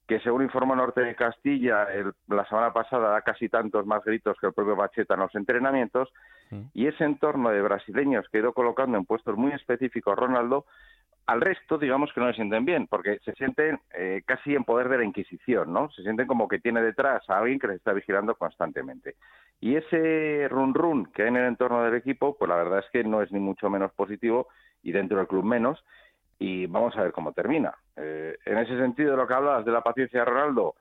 que 0.06 0.20
según 0.20 0.42
informa 0.42 0.76
Norte 0.76 1.00
de 1.00 1.14
Castilla, 1.14 1.86
la 2.28 2.46
semana 2.46 2.72
pasada 2.72 3.10
da 3.10 3.22
casi 3.22 3.48
tantos 3.48 3.86
más 3.86 4.04
gritos 4.04 4.36
que 4.40 4.46
el 4.46 4.52
propio 4.52 4.76
Bacheta 4.76 5.14
en 5.14 5.20
los 5.20 5.34
entrenamientos, 5.34 6.12
y 6.74 6.86
ese 6.86 7.04
entorno 7.04 7.50
de 7.50 7.60
brasileños 7.60 8.28
que 8.28 8.38
ha 8.38 8.40
ido 8.40 8.52
colocando 8.52 8.96
en 8.96 9.04
puestos 9.04 9.36
muy 9.36 9.52
específicos 9.52 10.16
Ronaldo, 10.16 10.64
al 11.26 11.40
resto, 11.40 11.76
digamos 11.76 12.12
que 12.12 12.20
no 12.20 12.28
le 12.28 12.34
sienten 12.34 12.64
bien, 12.64 12.86
porque 12.86 13.18
se 13.24 13.32
sienten 13.32 13.80
eh, 13.94 14.22
casi 14.24 14.54
en 14.54 14.62
poder 14.62 14.88
de 14.88 14.98
la 14.98 15.04
Inquisición, 15.04 15.72
¿no? 15.72 15.90
Se 15.90 16.02
sienten 16.02 16.28
como 16.28 16.46
que 16.46 16.60
tiene 16.60 16.80
detrás 16.80 17.28
a 17.28 17.38
alguien 17.38 17.58
que 17.58 17.66
les 17.66 17.78
está 17.78 17.92
vigilando 17.92 18.36
constantemente. 18.36 19.16
Y 19.60 19.74
ese 19.74 20.46
run 20.48 20.72
run 20.72 21.06
que 21.06 21.22
hay 21.22 21.28
en 21.28 21.36
el 21.36 21.46
entorno 21.46 21.82
del 21.82 21.96
equipo, 21.96 22.36
pues 22.38 22.48
la 22.48 22.54
verdad 22.54 22.78
es 22.78 22.86
que 22.92 23.02
no 23.02 23.22
es 23.22 23.32
ni 23.32 23.40
mucho 23.40 23.68
menos 23.68 23.92
positivo 23.92 24.48
y 24.84 24.92
dentro 24.92 25.18
del 25.18 25.26
club 25.26 25.44
menos. 25.44 25.84
Y 26.38 26.66
vamos 26.66 26.96
a 26.96 27.02
ver 27.02 27.12
cómo 27.12 27.32
termina. 27.32 27.74
Eh, 27.96 28.36
en 28.44 28.58
ese 28.58 28.76
sentido, 28.78 29.16
lo 29.16 29.26
que 29.26 29.34
hablas 29.34 29.64
de 29.64 29.72
la 29.72 29.82
paciencia 29.82 30.20
de 30.20 30.26
Ronaldo, 30.26 30.74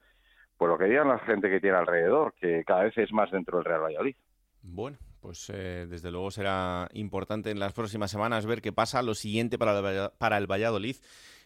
pues 0.58 0.70
lo 0.70 0.78
que 0.78 0.86
digan 0.86 1.08
la 1.08 1.20
gente 1.20 1.50
que 1.50 1.60
tiene 1.60 1.78
alrededor, 1.78 2.34
que 2.40 2.64
cada 2.66 2.84
vez 2.84 2.98
es 2.98 3.12
más 3.12 3.32
dentro 3.32 3.58
del 3.58 3.66
Real 3.66 3.84
Valladolid. 3.84 4.16
Bueno, 4.62 4.98
pues 5.20 5.50
eh, 5.54 5.86
desde 5.90 6.12
luego 6.12 6.32
será 6.32 6.88
importante 6.94 7.52
en 7.52 7.60
las 7.60 7.74
próximas 7.74 8.12
semanas 8.12 8.46
ver 8.46 8.62
qué 8.62 8.72
pasa. 8.72 9.02
Lo 9.02 9.14
siguiente 9.14 9.58
para 9.58 9.80
el, 9.80 10.10
para 10.18 10.38
el 10.38 10.50
Valladolid 10.50 10.98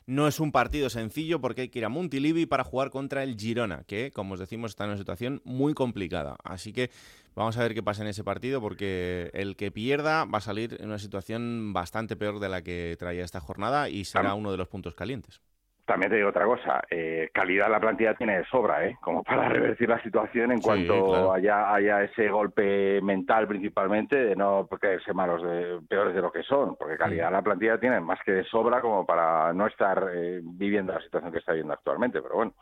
no 0.10 0.28
es 0.28 0.40
un 0.40 0.52
partido 0.52 0.90
sencillo 0.90 1.40
porque 1.40 1.62
hay 1.62 1.70
que 1.70 1.80
ir 1.80 1.86
a 1.86 1.90
Montilivi 1.90 2.48
para 2.48 2.64
jugar 2.64 2.90
contra 2.90 3.22
el 3.22 3.36
Girona, 3.36 3.84
que, 3.86 4.12
como 4.12 4.34
os 4.34 4.40
decimos, 4.40 4.72
está 4.72 4.86
en 4.86 4.92
una 4.92 4.98
situación 4.98 5.42
muy 5.44 5.76
complicada. 5.76 6.36
Así 6.44 6.74
que 6.74 6.90
vamos 7.36 7.58
a 7.58 7.62
ver 7.62 7.74
qué 7.74 7.84
pasa 7.84 8.02
en 8.02 8.08
ese 8.08 8.24
partido 8.24 8.62
porque 8.62 9.30
el 9.34 9.56
que 9.56 9.72
pierda 9.72 10.26
va 10.26 10.40
a 10.40 10.42
salir 10.42 10.78
en 10.80 10.88
una 10.88 11.00
situación 11.00 11.74
bastante 11.74 12.16
peor 12.16 12.40
de 12.40 12.50
la 12.50 12.62
que 12.62 12.96
traía 13.00 13.24
esta 13.24 13.40
jornada 13.40 13.90
y 13.90 14.06
será 14.06 14.34
uno 14.34 14.52
de 14.52 14.58
los 14.58 14.68
puntos 14.68 14.96
calientes. 14.96 15.42
También 15.90 16.12
te 16.12 16.18
digo 16.18 16.30
otra 16.30 16.46
cosa, 16.46 16.84
eh, 16.92 17.32
calidad 17.34 17.68
la 17.68 17.80
plantilla 17.80 18.14
tiene 18.14 18.38
de 18.38 18.46
sobra, 18.46 18.86
¿eh? 18.86 18.96
como 19.02 19.24
para 19.24 19.50
revertir 19.50 19.90
la 19.90 20.00
situación 20.04 20.52
en 20.52 20.62
cuanto 20.62 21.34
haya, 21.34 21.74
haya 21.74 22.04
ese 22.04 22.30
golpe 22.30 23.02
mental 23.02 23.48
principalmente 23.48 24.16
de 24.16 24.36
no 24.36 24.68
creerse 24.68 25.14
malos, 25.14 25.42
de, 25.42 25.80
peores 25.90 26.14
de 26.14 26.22
lo 26.22 26.32
que 26.32 26.44
son, 26.44 26.76
porque 26.76 26.96
calidad 26.96 27.32
la 27.32 27.42
plantilla 27.42 27.80
tiene 27.80 28.00
más 28.02 28.20
que 28.24 28.34
de 28.34 28.44
sobra 28.44 28.82
como 28.82 29.04
para 29.04 29.52
no 29.52 29.66
estar 29.66 30.12
eh, 30.14 30.42
viviendo 30.44 30.94
la 30.94 31.02
situación 31.02 31.32
que 31.32 31.40
está 31.40 31.54
viviendo 31.54 31.74
actualmente. 31.74 32.22
Pero 32.22 32.36
bueno, 32.36 32.54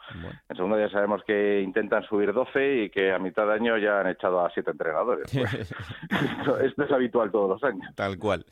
en 0.48 0.56
segundo 0.56 0.80
ya 0.80 0.90
sabemos 0.90 1.22
que 1.28 1.60
intentan 1.60 2.04
subir 2.04 2.32
12 2.32 2.76
y 2.84 2.90
que 2.90 3.12
a 3.12 3.20
mitad 3.20 3.46
de 3.46 3.56
año 3.56 3.78
ya 3.78 4.00
han 4.00 4.08
echado 4.08 4.46
a 4.46 4.50
siete 4.52 4.72
entrenadores. 4.72 5.30
Pues, 5.34 5.54
esto 6.64 6.84
es 6.84 6.92
habitual 6.94 7.30
todos 7.30 7.50
los 7.50 7.64
años. 7.66 7.94
Tal 7.94 8.18
cual. 8.18 8.46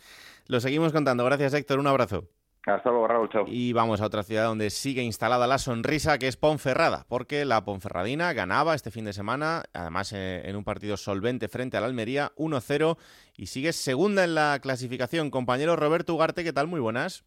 Lo 0.50 0.60
seguimos 0.60 0.92
contando. 0.92 1.24
Gracias 1.24 1.54
Héctor, 1.54 1.80
un 1.80 1.88
abrazo. 1.88 2.26
Hasta 2.65 2.89
luego, 2.89 3.08
Raúl. 3.08 3.30
Chao. 3.30 3.45
Y 3.47 3.73
vamos 3.73 4.01
a 4.01 4.08
otra 4.08 4.23
ciudad 4.23 4.45
donde 4.45 4.71
sigue 4.71 5.04
instalada 5.04 5.45
la 5.45 5.60
sonrisa, 5.60 6.17
que 6.17 6.28
es 6.28 6.36
Ponferrada, 6.36 7.06
porque 7.08 7.45
la 7.45 7.63
Ponferradina 7.63 8.34
ganaba 8.34 8.73
este 8.73 8.89
fin 8.89 9.06
de 9.06 9.13
semana, 9.13 9.63
además 9.73 10.13
eh, 10.13 10.41
en 10.45 10.56
un 10.56 10.63
partido 10.63 10.97
solvente 10.97 11.47
frente 11.47 11.78
al 11.78 11.84
Almería, 11.84 12.32
1-0, 12.38 12.97
y 13.38 13.45
sigue 13.47 13.71
segunda 13.71 14.23
en 14.23 14.34
la 14.34 14.58
clasificación. 14.62 15.30
Compañero 15.30 15.75
Roberto 15.75 16.15
Ugarte, 16.15 16.43
¿qué 16.43 16.54
tal? 16.54 16.67
Muy 16.67 16.80
buenas. 16.80 17.23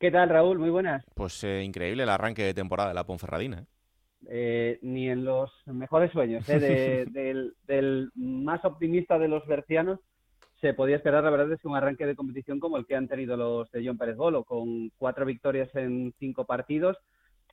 ¿Qué 0.00 0.10
tal, 0.10 0.28
Raúl? 0.28 0.58
Muy 0.58 0.70
buenas. 0.70 1.04
Pues 1.14 1.44
eh, 1.44 1.62
increíble 1.62 2.02
el 2.02 2.08
arranque 2.08 2.42
de 2.42 2.54
temporada 2.54 2.88
de 2.88 2.94
la 2.96 3.06
Ponferradina. 3.06 3.64
¿eh? 4.28 4.78
ni 4.82 5.08
en 5.08 5.24
los 5.24 5.50
mejores 5.66 6.10
sueños 6.12 6.44
del, 6.48 7.54
del 7.66 8.10
más 8.14 8.64
optimista 8.64 9.18
de 9.18 9.28
los 9.28 9.46
bercianos 9.46 10.00
se 10.62 10.74
podía 10.74 10.96
esperar, 10.96 11.24
la 11.24 11.30
verdad, 11.30 11.52
es 11.52 11.60
que 11.60 11.66
un 11.66 11.76
arranque 11.76 12.06
de 12.06 12.14
competición 12.14 12.60
como 12.60 12.76
el 12.76 12.86
que 12.86 12.94
han 12.94 13.08
tenido 13.08 13.36
los 13.36 13.70
de 13.72 13.84
John 13.84 13.98
Pérez 13.98 14.16
Bolo, 14.16 14.44
con 14.44 14.90
cuatro 14.96 15.26
victorias 15.26 15.68
en 15.74 16.14
cinco 16.20 16.44
partidos. 16.44 16.96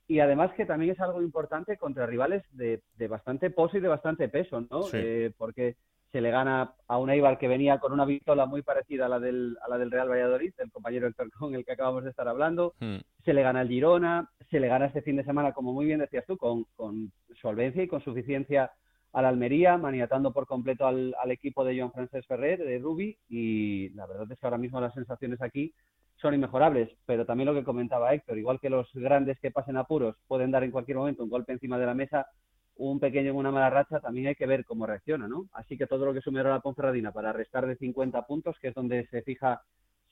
Y 0.08 0.20
además 0.20 0.52
que 0.56 0.66
también 0.66 0.92
es 0.92 1.00
algo 1.00 1.22
importante 1.22 1.76
contra 1.78 2.06
rivales 2.06 2.44
de, 2.52 2.82
bastante 3.08 3.50
pozo 3.50 3.78
y 3.78 3.80
de 3.80 3.88
bastante 3.88 4.30
peso, 4.30 4.62
¿no? 4.70 4.86
Eh, 4.94 5.34
porque 5.38 5.76
se 6.12 6.22
le 6.22 6.30
gana 6.30 6.74
a 6.88 6.98
un 6.98 7.10
Eibar 7.10 7.40
que 7.40 7.48
venía 7.48 7.80
con 7.80 7.94
una 7.94 8.06
victoria 8.06 8.46
muy 8.46 8.62
parecida 8.62 9.08
a 9.08 9.10
la 9.10 9.20
del, 9.20 9.58
a 9.64 9.70
la 9.70 9.80
del 9.80 9.92
Real 9.92 10.10
Valladolid, 10.10 10.54
el 10.60 10.72
compañero 10.72 11.08
Héctor 11.08 11.32
con 11.32 11.56
el 11.56 11.66
que 11.66 11.72
acabamos 11.72 12.04
de 12.04 12.12
estar 12.12 12.28
hablando. 12.28 12.76
Hmm. 12.80 12.98
Se 13.26 13.34
le 13.34 13.42
gana 13.42 13.62
al 13.62 13.70
Girona, 13.70 14.30
se 14.52 14.60
le 14.60 14.68
gana 14.68 14.86
este 14.86 15.02
fin 15.02 15.16
de 15.16 15.24
semana, 15.24 15.52
como 15.52 15.74
muy 15.74 15.88
bien 15.88 16.00
decías 16.00 16.26
tú, 16.28 16.38
con, 16.38 16.66
con 16.76 17.12
solvencia 17.42 17.82
y 17.82 17.88
con 17.88 18.02
suficiencia 18.02 18.72
al 19.14 19.26
Almería, 19.26 19.78
maniatando 19.78 20.32
por 20.32 20.46
completo 20.46 20.86
al, 20.86 21.14
equipo 21.30 21.64
de 21.64 21.78
Joan 21.78 21.92
Francesc 21.92 22.28
Ferrer, 22.28 22.60
de 22.60 22.80
Rubi, 22.80 23.18
y 23.28 23.90
la 23.90 24.06
verdad 24.06 24.32
es 24.32 24.40
que 24.40 24.46
ahora 24.46 24.58
mismo 24.58 24.80
las 24.80 24.94
sensaciones 24.94 25.42
aquí 25.42 25.74
son 26.18 26.34
inmejorables, 26.34 26.90
pero 27.06 27.26
también 27.26 27.48
lo 27.48 27.54
que 27.54 27.64
comentaba 27.64 28.14
Héctor, 28.14 28.38
igual 28.38 28.60
que 28.60 28.70
los 28.70 28.90
grandes 28.94 29.40
que 29.40 29.52
pasen 29.52 29.78
apuros 29.78 30.16
pueden 30.28 30.52
dar 30.52 30.64
en 30.64 30.72
cualquier 30.72 30.98
momento 30.98 31.24
un 31.24 31.30
golpe 31.30 31.54
encima 31.54 31.80
de 31.80 31.86
la 31.86 31.94
mesa, 31.94 32.28
un 32.76 33.00
pequeño 33.00 33.32
en 33.32 33.38
una 33.38 33.52
mala 33.52 33.70
racha, 33.70 34.00
también 34.00 34.28
hay 34.28 34.36
que 34.36 34.46
ver 34.46 34.66
cómo 34.66 34.86
reacciona, 34.86 35.28
¿no? 35.28 35.48
Así 35.54 35.78
que 35.78 35.88
todo 35.88 36.06
lo 36.06 36.14
que 36.14 36.22
sumiera 36.22 36.50
la 36.50 36.62
Ponferradina 36.62 37.12
para 37.12 37.34
restar 37.34 37.66
de 37.68 37.76
50 37.78 38.26
puntos, 38.26 38.58
que 38.62 38.70
es 38.70 38.76
donde 38.76 39.08
se 39.08 39.22
fija 39.22 39.62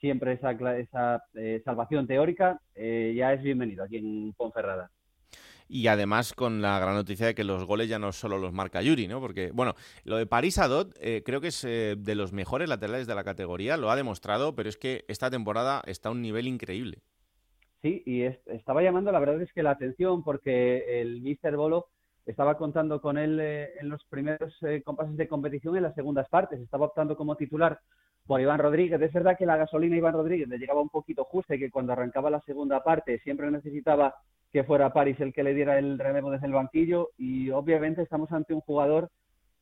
siempre 0.00 0.32
esa, 0.32 0.52
esa 0.78 1.24
eh, 1.34 1.62
salvación 1.64 2.06
teórica, 2.06 2.60
eh, 2.74 3.14
ya 3.16 3.32
es 3.32 3.42
bienvenido 3.42 3.84
aquí 3.84 3.96
en 3.96 4.32
Ponferrada 4.34 4.90
y 5.68 5.86
además 5.86 6.32
con 6.32 6.62
la 6.62 6.78
gran 6.80 6.94
noticia 6.94 7.26
de 7.26 7.34
que 7.34 7.44
los 7.44 7.64
goles 7.64 7.88
ya 7.88 7.98
no 7.98 8.12
solo 8.12 8.38
los 8.38 8.52
marca 8.52 8.82
Yuri, 8.82 9.06
¿no? 9.06 9.20
Porque, 9.20 9.50
bueno, 9.52 9.74
lo 10.04 10.16
de 10.16 10.26
París 10.26 10.58
Adot 10.58 10.96
eh, 11.00 11.22
creo 11.24 11.40
que 11.40 11.48
es 11.48 11.62
eh, 11.64 11.94
de 11.98 12.14
los 12.14 12.32
mejores 12.32 12.68
laterales 12.68 13.06
de 13.06 13.14
la 13.14 13.24
categoría, 13.24 13.76
lo 13.76 13.90
ha 13.90 13.96
demostrado, 13.96 14.54
pero 14.54 14.68
es 14.68 14.76
que 14.76 15.04
esta 15.08 15.30
temporada 15.30 15.82
está 15.86 16.08
a 16.08 16.12
un 16.12 16.22
nivel 16.22 16.46
increíble. 16.46 16.98
Sí, 17.82 18.02
y 18.06 18.22
estaba 18.22 18.82
llamando, 18.82 19.12
la 19.12 19.20
verdad 19.20 19.40
es 19.40 19.52
que 19.52 19.62
la 19.62 19.70
atención, 19.70 20.24
porque 20.24 21.00
el 21.00 21.20
Mister 21.20 21.56
Bolo 21.56 21.88
estaba 22.26 22.58
contando 22.58 23.00
con 23.00 23.16
él 23.18 23.38
eh, 23.40 23.70
en 23.80 23.88
los 23.88 24.04
primeros 24.06 24.54
compases 24.84 25.16
de 25.16 25.28
competición 25.28 25.76
en 25.76 25.84
las 25.84 25.94
segundas 25.94 26.28
partes, 26.28 26.60
estaba 26.60 26.86
optando 26.86 27.16
como 27.16 27.36
titular 27.36 27.78
por 28.26 28.40
Iván 28.40 28.58
Rodríguez. 28.58 29.00
Es 29.00 29.12
verdad 29.12 29.38
que 29.38 29.46
la 29.46 29.56
gasolina 29.56 29.96
Iván 29.96 30.12
Rodríguez 30.12 30.48
le 30.48 30.58
llegaba 30.58 30.82
un 30.82 30.90
poquito 30.90 31.24
justa 31.24 31.54
y 31.54 31.58
que 31.58 31.70
cuando 31.70 31.92
arrancaba 31.92 32.30
la 32.30 32.40
segunda 32.42 32.82
parte 32.82 33.20
siempre 33.20 33.50
necesitaba 33.50 34.14
que 34.58 34.64
fuera 34.64 34.92
París 34.92 35.14
el 35.20 35.32
que 35.32 35.44
le 35.44 35.54
diera 35.54 35.78
el 35.78 36.00
relevo 36.00 36.32
desde 36.32 36.48
el 36.48 36.52
banquillo 36.52 37.10
y 37.16 37.48
obviamente 37.50 38.02
estamos 38.02 38.32
ante 38.32 38.54
un 38.54 38.60
jugador 38.60 39.08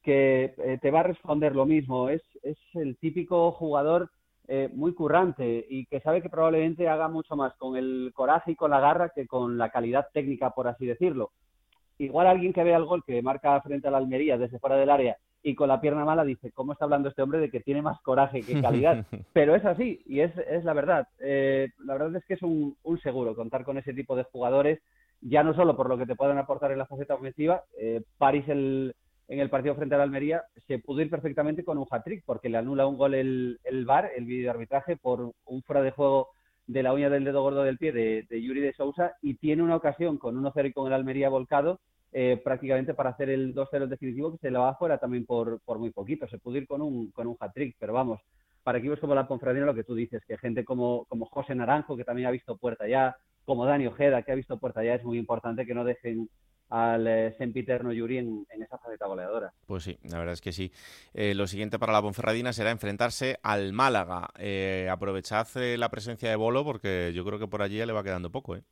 que 0.03 0.55
eh, 0.57 0.79
te 0.81 0.91
va 0.91 1.01
a 1.01 1.03
responder 1.03 1.55
lo 1.55 1.67
mismo. 1.67 2.09
Es, 2.09 2.23
es 2.43 2.57
el 2.73 2.97
típico 2.97 3.53
jugador 3.53 4.11
eh, 4.49 4.71
muy 4.73 4.95
currante 4.95 5.67
y 5.69 5.85
que 5.85 6.01
sabe 6.01 6.23
que 6.23 6.31
probablemente 6.31 6.89
haga 6.89 7.09
mucho 7.09 7.37
más 7.37 7.55
con 7.57 7.77
el 7.77 8.11
coraje 8.15 8.53
y 8.53 8.57
con 8.57 8.71
la 8.71 8.81
garra 8.81 9.13
que 9.15 9.27
con 9.27 9.59
la 9.59 9.69
calidad 9.69 10.07
técnica, 10.15 10.53
por 10.53 10.67
así 10.67 10.87
decirlo. 10.87 11.33
Igual 11.99 12.27
alguien 12.27 12.55
que 12.55 12.65
vea 12.65 12.79
el 12.79 12.87
gol 12.87 13.05
que 13.05 13.21
marca 13.21 13.61
frente 13.61 13.89
a 13.89 13.91
la 13.91 13.99
Almería 13.99 14.39
desde 14.39 14.59
fuera 14.59 14.77
del 14.77 14.89
área 14.89 15.19
y 15.47 15.55
con 15.55 15.69
la 15.69 15.81
pierna 15.81 16.05
mala 16.05 16.25
dice, 16.25 16.51
¿cómo 16.51 16.73
está 16.73 16.87
hablando 16.87 17.09
este 17.09 17.23
hombre 17.23 17.39
de 17.39 17.51
que 17.51 17.61
tiene 17.61 17.81
más 17.81 18.01
coraje 18.01 18.43
que 18.43 18.61
calidad? 18.61 19.07
Pero 19.33 19.55
es 19.55 19.65
así 19.65 20.03
y 20.05 20.19
es, 20.19 20.37
es 20.39 20.65
la 20.65 20.73
verdad. 20.73 21.07
Eh, 21.21 21.69
la 21.85 21.93
verdad 21.93 22.17
es 22.17 22.25
que 22.25 22.35
es 22.35 22.43
un, 22.43 22.77
un, 22.83 22.99
seguro 22.99 23.37
contar 23.37 23.65
con 23.65 23.79
ese 23.79 23.95
tipo 23.95 24.17
de 24.17 24.25
jugadores, 24.25 24.81
ya 25.21 25.45
no 25.45 25.55
solo 25.55 25.77
por 25.77 25.89
lo 25.89 25.97
que 25.97 26.07
te 26.07 26.17
pueden 26.17 26.37
aportar 26.37 26.73
en 26.73 26.79
la 26.79 26.87
faceta 26.87 27.15
ofensiva. 27.15 27.63
Eh, 27.79 28.03
París 28.19 28.45
el, 28.49 28.97
en 29.29 29.39
el 29.39 29.49
partido 29.49 29.77
frente 29.77 29.95
a 29.95 29.99
la 29.99 30.05
Almería 30.05 30.43
se 30.67 30.81
pudo 30.81 31.01
ir 31.01 31.11
perfectamente 31.11 31.63
con 31.63 31.79
un 31.79 31.87
hat-trick 31.89 32.25
porque 32.27 32.49
le 32.49 32.59
anula 32.59 32.89
un 32.89 32.97
gol 32.97 33.15
el, 33.15 33.61
el 33.63 33.85
VAR, 33.85 34.11
el 34.17 34.25
vídeo 34.25 34.47
de 34.47 34.51
arbitraje, 34.51 34.97
por 34.97 35.31
un 35.45 35.63
fuera 35.63 35.81
de 35.81 35.93
juego 35.93 36.31
de 36.67 36.83
la 36.83 36.93
uña 36.93 37.09
del 37.09 37.23
dedo 37.23 37.43
gordo 37.43 37.63
del 37.63 37.79
pie 37.79 37.93
de, 37.93 38.27
de 38.29 38.43
Yuri 38.43 38.63
de 38.63 38.73
Sousa 38.73 39.15
y 39.23 39.35
tiene 39.35 39.63
una 39.63 39.77
ocasión 39.77 40.19
con 40.19 40.35
1-0 40.43 40.67
y 40.67 40.73
con 40.73 40.89
el 40.89 40.93
Almería 40.93 41.29
volcado 41.29 41.79
eh, 42.13 42.41
prácticamente 42.43 42.95
para 42.95 43.11
hacer 43.11 43.31
el 43.31 43.55
2-0 43.55 43.87
definitivo 43.87 44.33
que 44.33 44.39
se 44.39 44.51
le 44.51 44.59
va 44.59 44.71
afuera 44.71 44.99
también 44.99 45.27
por, 45.27 45.61
por 45.61 45.79
muy 45.79 45.91
poquito. 45.91 46.27
Se 46.29 46.39
pudo 46.39 46.57
ir 46.57 46.67
con 46.67 46.83
un, 46.83 47.11
con 47.11 47.27
un 47.27 47.37
hat-trick, 47.39 47.77
pero 47.79 47.93
vamos, 47.93 48.21
para 48.63 48.79
equipos 48.79 48.99
como 48.99 49.15
la 49.15 49.29
Ponferradina 49.29 49.67
lo 49.67 49.75
que 49.75 49.85
tú 49.85 49.95
dices, 49.95 50.25
que 50.27 50.39
gente 50.39 50.65
como, 50.65 51.05
como 51.05 51.27
José 51.27 51.55
Naranjo, 51.55 51.97
que 51.97 52.05
también 52.05 52.27
ha 52.27 52.33
visto 52.33 52.57
puerta 52.57 52.89
ya, 52.89 53.17
como 53.45 53.65
Dani 53.65 53.87
Ojeda, 53.87 54.23
que 54.23 54.33
ha 54.33 54.35
visto 54.35 54.59
puerta 54.59 54.83
ya, 54.83 54.95
es 54.95 55.05
muy 55.05 55.19
importante 55.19 55.65
que 55.65 55.73
no 55.73 55.85
dejen 55.85 56.29
al 56.69 57.07
eh, 57.07 57.35
sempiterno 57.39 57.93
Yuri 57.93 58.19
en, 58.19 58.45
esa 58.61 58.77
faceta 58.79 59.07
goleadora. 59.07 59.53
Pues 59.67 59.85
sí, 59.85 59.97
la 60.03 60.19
verdad 60.19 60.33
es 60.33 60.41
que 60.41 60.53
sí. 60.53 60.73
Eh, 61.15 61.35
lo 61.35 61.47
siguiente 61.47 61.79
para 61.79 61.93
la 61.93 62.03
Ponferradina 62.03 62.53
será 62.53 62.73
enfrentarse 62.73 63.39
al 63.43 63.73
Málaga. 63.73 64.31
Eh, 64.37 64.89
aprovechad 64.91 65.47
la 65.77 65.89
presencia 65.89 66.29
de 66.29 66.35
Bolo 66.35 66.65
porque 66.65 67.13
yo 67.15 67.25
creo 67.25 67.39
que 67.39 67.47
por 67.47 67.63
allí 67.63 67.77
ya 67.77 67.87
le 67.87 67.93
va 67.93 68.03
quedando 68.03 68.31
poco. 68.31 68.57
¿eh? 68.57 68.63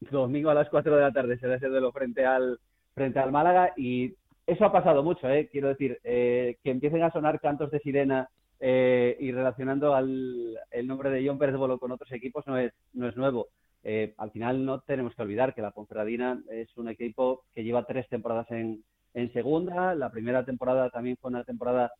Domingo 0.00 0.50
a 0.50 0.54
las 0.54 0.68
4 0.68 0.94
de 0.94 1.02
la 1.02 1.12
tarde 1.12 1.38
será 1.38 1.54
ese 1.54 1.68
duelo 1.68 1.92
frente 1.92 2.26
al, 2.26 2.58
frente 2.96 3.18
al 3.18 3.30
Málaga 3.30 3.74
y 3.76 4.14
eso 4.46 4.64
ha 4.64 4.72
pasado 4.72 5.02
mucho, 5.02 5.28
¿eh? 5.28 5.48
quiero 5.52 5.68
decir, 5.68 6.00
eh, 6.02 6.56
que 6.64 6.70
empiecen 6.70 7.02
a 7.02 7.10
sonar 7.10 7.40
cantos 7.40 7.70
de 7.70 7.80
sirena 7.80 8.30
eh, 8.58 9.16
y 9.20 9.32
relacionando 9.32 9.94
al, 9.94 10.58
el 10.70 10.86
nombre 10.86 11.10
de 11.10 11.26
John 11.26 11.38
Pérez 11.38 11.56
Bolo 11.56 11.78
con 11.78 11.92
otros 11.92 12.10
equipos 12.12 12.46
no 12.46 12.56
es, 12.56 12.72
no 12.94 13.06
es 13.06 13.16
nuevo. 13.16 13.48
Eh, 13.84 14.14
al 14.16 14.30
final 14.30 14.64
no 14.64 14.80
tenemos 14.80 15.14
que 15.14 15.22
olvidar 15.22 15.54
que 15.54 15.60
la 15.60 15.72
Ponferradina 15.72 16.40
es 16.50 16.74
un 16.78 16.88
equipo 16.88 17.44
que 17.54 17.64
lleva 17.64 17.84
tres 17.84 18.08
temporadas 18.08 18.50
en, 18.50 18.82
en 19.12 19.32
segunda. 19.34 19.94
La 19.94 20.10
primera 20.10 20.46
temporada 20.46 20.88
también 20.88 21.18
fue 21.20 21.30
una 21.30 21.44
temporada 21.44 21.92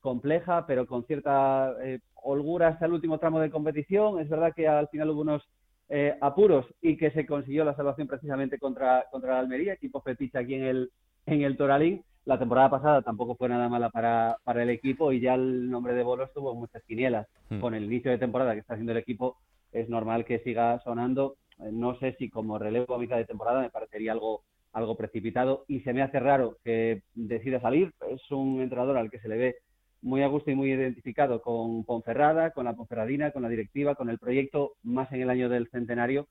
compleja, 0.00 0.66
pero 0.66 0.84
con 0.84 1.04
cierta 1.04 1.76
holgura 2.16 2.68
hasta 2.68 2.86
el 2.86 2.92
último 2.92 3.18
tramo 3.18 3.38
de 3.38 3.52
competición. 3.52 4.18
Es 4.18 4.28
verdad 4.28 4.52
que 4.52 4.66
al 4.66 4.88
final 4.88 5.10
hubo 5.10 5.20
unos 5.20 5.48
eh, 5.88 6.16
apuros 6.20 6.66
y 6.80 6.96
que 6.96 7.10
se 7.10 7.26
consiguió 7.26 7.64
la 7.64 7.76
salvación 7.76 8.06
precisamente 8.06 8.58
contra, 8.58 9.04
contra 9.10 9.34
la 9.34 9.40
Almería, 9.40 9.74
equipo 9.74 10.00
fetiche 10.00 10.38
aquí 10.38 10.54
en 10.54 10.64
el, 10.64 10.90
en 11.26 11.42
el 11.42 11.56
Toralín. 11.56 12.02
La 12.24 12.38
temporada 12.38 12.70
pasada 12.70 13.02
tampoco 13.02 13.36
fue 13.36 13.50
nada 13.50 13.68
mala 13.68 13.90
para, 13.90 14.38
para 14.44 14.62
el 14.62 14.70
equipo 14.70 15.12
y 15.12 15.20
ya 15.20 15.34
el 15.34 15.68
nombre 15.68 15.92
de 15.92 16.02
Bolo 16.02 16.24
estuvo 16.24 16.54
muchas 16.54 16.82
quinielas. 16.84 17.26
Hmm. 17.50 17.60
Con 17.60 17.74
el 17.74 17.84
inicio 17.84 18.10
de 18.10 18.18
temporada 18.18 18.54
que 18.54 18.60
está 18.60 18.74
haciendo 18.74 18.92
el 18.92 18.98
equipo, 18.98 19.36
es 19.72 19.88
normal 19.90 20.24
que 20.24 20.38
siga 20.38 20.80
sonando. 20.80 21.36
Eh, 21.58 21.70
no 21.70 21.98
sé 21.98 22.14
si 22.18 22.30
como 22.30 22.58
relevo 22.58 22.94
a 22.94 22.98
mitad 22.98 23.16
de 23.16 23.26
temporada 23.26 23.60
me 23.60 23.70
parecería 23.70 24.12
algo, 24.12 24.42
algo 24.72 24.96
precipitado 24.96 25.64
y 25.68 25.80
se 25.80 25.92
me 25.92 26.02
hace 26.02 26.18
raro 26.18 26.56
que 26.64 27.02
decida 27.14 27.60
salir. 27.60 27.92
Es 28.10 28.30
un 28.30 28.62
entrenador 28.62 28.96
al 28.96 29.10
que 29.10 29.20
se 29.20 29.28
le 29.28 29.36
ve 29.36 29.56
muy 30.04 30.22
a 30.22 30.28
gusto 30.28 30.50
y 30.50 30.54
muy 30.54 30.70
identificado 30.70 31.40
con 31.40 31.82
Ponferrada, 31.84 32.50
con 32.50 32.66
la 32.66 32.74
Ponferradina, 32.74 33.30
con 33.30 33.42
la 33.42 33.48
directiva, 33.48 33.94
con 33.94 34.10
el 34.10 34.18
proyecto, 34.18 34.74
más 34.82 35.10
en 35.12 35.22
el 35.22 35.30
año 35.30 35.48
del 35.48 35.68
centenario, 35.70 36.28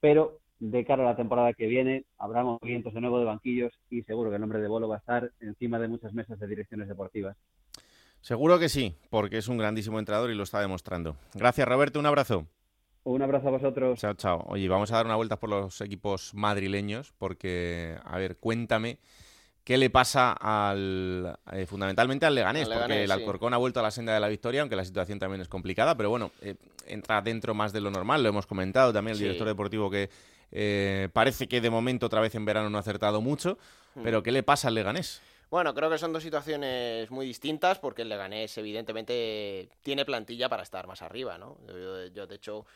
pero 0.00 0.38
de 0.60 0.84
cara 0.84 1.02
a 1.02 1.06
la 1.06 1.16
temporada 1.16 1.52
que 1.52 1.66
viene 1.66 2.04
habrá 2.18 2.44
movimientos 2.44 2.94
de 2.94 3.00
nuevo 3.00 3.18
de 3.18 3.24
banquillos 3.24 3.72
y 3.90 4.02
seguro 4.02 4.30
que 4.30 4.36
el 4.36 4.40
nombre 4.40 4.60
de 4.60 4.68
Bolo 4.68 4.88
va 4.88 4.96
a 4.96 4.98
estar 4.98 5.32
encima 5.40 5.78
de 5.80 5.88
muchas 5.88 6.14
mesas 6.14 6.38
de 6.38 6.46
direcciones 6.46 6.86
deportivas. 6.88 7.36
Seguro 8.20 8.60
que 8.60 8.68
sí, 8.68 8.94
porque 9.10 9.38
es 9.38 9.48
un 9.48 9.58
grandísimo 9.58 9.98
entrenador 9.98 10.30
y 10.30 10.36
lo 10.36 10.44
está 10.44 10.60
demostrando. 10.60 11.16
Gracias, 11.34 11.66
Roberto. 11.66 11.98
Un 11.98 12.06
abrazo. 12.06 12.46
Un 13.02 13.22
abrazo 13.22 13.48
a 13.48 13.50
vosotros. 13.52 13.98
Chao, 13.98 14.14
chao. 14.14 14.44
Oye, 14.48 14.68
vamos 14.68 14.92
a 14.92 14.96
dar 14.96 15.06
una 15.06 15.16
vuelta 15.16 15.38
por 15.38 15.50
los 15.50 15.80
equipos 15.80 16.32
madrileños, 16.34 17.12
porque, 17.18 17.96
a 18.04 18.18
ver, 18.18 18.36
cuéntame 18.36 18.98
qué 19.66 19.76
le 19.76 19.90
pasa 19.90 20.32
al 20.32 21.36
eh, 21.52 21.66
fundamentalmente 21.66 22.24
al 22.24 22.36
Leganés, 22.36 22.68
porque 22.68 23.02
el 23.02 23.10
Alcorcón 23.10 23.52
ha 23.52 23.56
vuelto 23.56 23.80
a 23.80 23.82
la 23.82 23.90
senda 23.90 24.14
de 24.14 24.20
la 24.20 24.28
victoria, 24.28 24.60
aunque 24.60 24.76
la 24.76 24.84
situación 24.84 25.18
también 25.18 25.40
es 25.40 25.48
complicada, 25.48 25.96
pero 25.96 26.08
bueno, 26.08 26.30
eh, 26.40 26.54
entra 26.86 27.20
dentro 27.20 27.52
más 27.52 27.72
de 27.72 27.80
lo 27.80 27.90
normal, 27.90 28.22
lo 28.22 28.28
hemos 28.28 28.46
comentado 28.46 28.92
también 28.92 29.16
el 29.16 29.18
director 29.18 29.48
deportivo 29.48 29.90
que 29.90 30.08
eh, 30.52 31.08
parece 31.12 31.48
que 31.48 31.60
de 31.60 31.68
momento 31.68 32.06
otra 32.06 32.20
vez 32.20 32.36
en 32.36 32.44
verano 32.44 32.70
no 32.70 32.78
ha 32.78 32.80
acertado 32.80 33.20
mucho, 33.20 33.58
hmm. 33.96 34.04
pero 34.04 34.22
¿qué 34.22 34.30
le 34.30 34.44
pasa 34.44 34.68
al 34.68 34.74
Leganés? 34.74 35.20
Bueno, 35.50 35.74
creo 35.74 35.90
que 35.90 35.98
son 35.98 36.12
dos 36.12 36.22
situaciones 36.22 37.10
muy 37.10 37.26
distintas 37.26 37.80
porque 37.80 38.02
el 38.02 38.08
Leganés 38.08 38.56
evidentemente 38.58 39.68
tiene 39.82 40.04
plantilla 40.04 40.48
para 40.48 40.62
estar 40.62 40.86
más 40.86 41.02
arriba, 41.02 41.38
¿no? 41.38 41.58
yo 42.14 42.28
de 42.28 42.34
hecho 42.36 42.66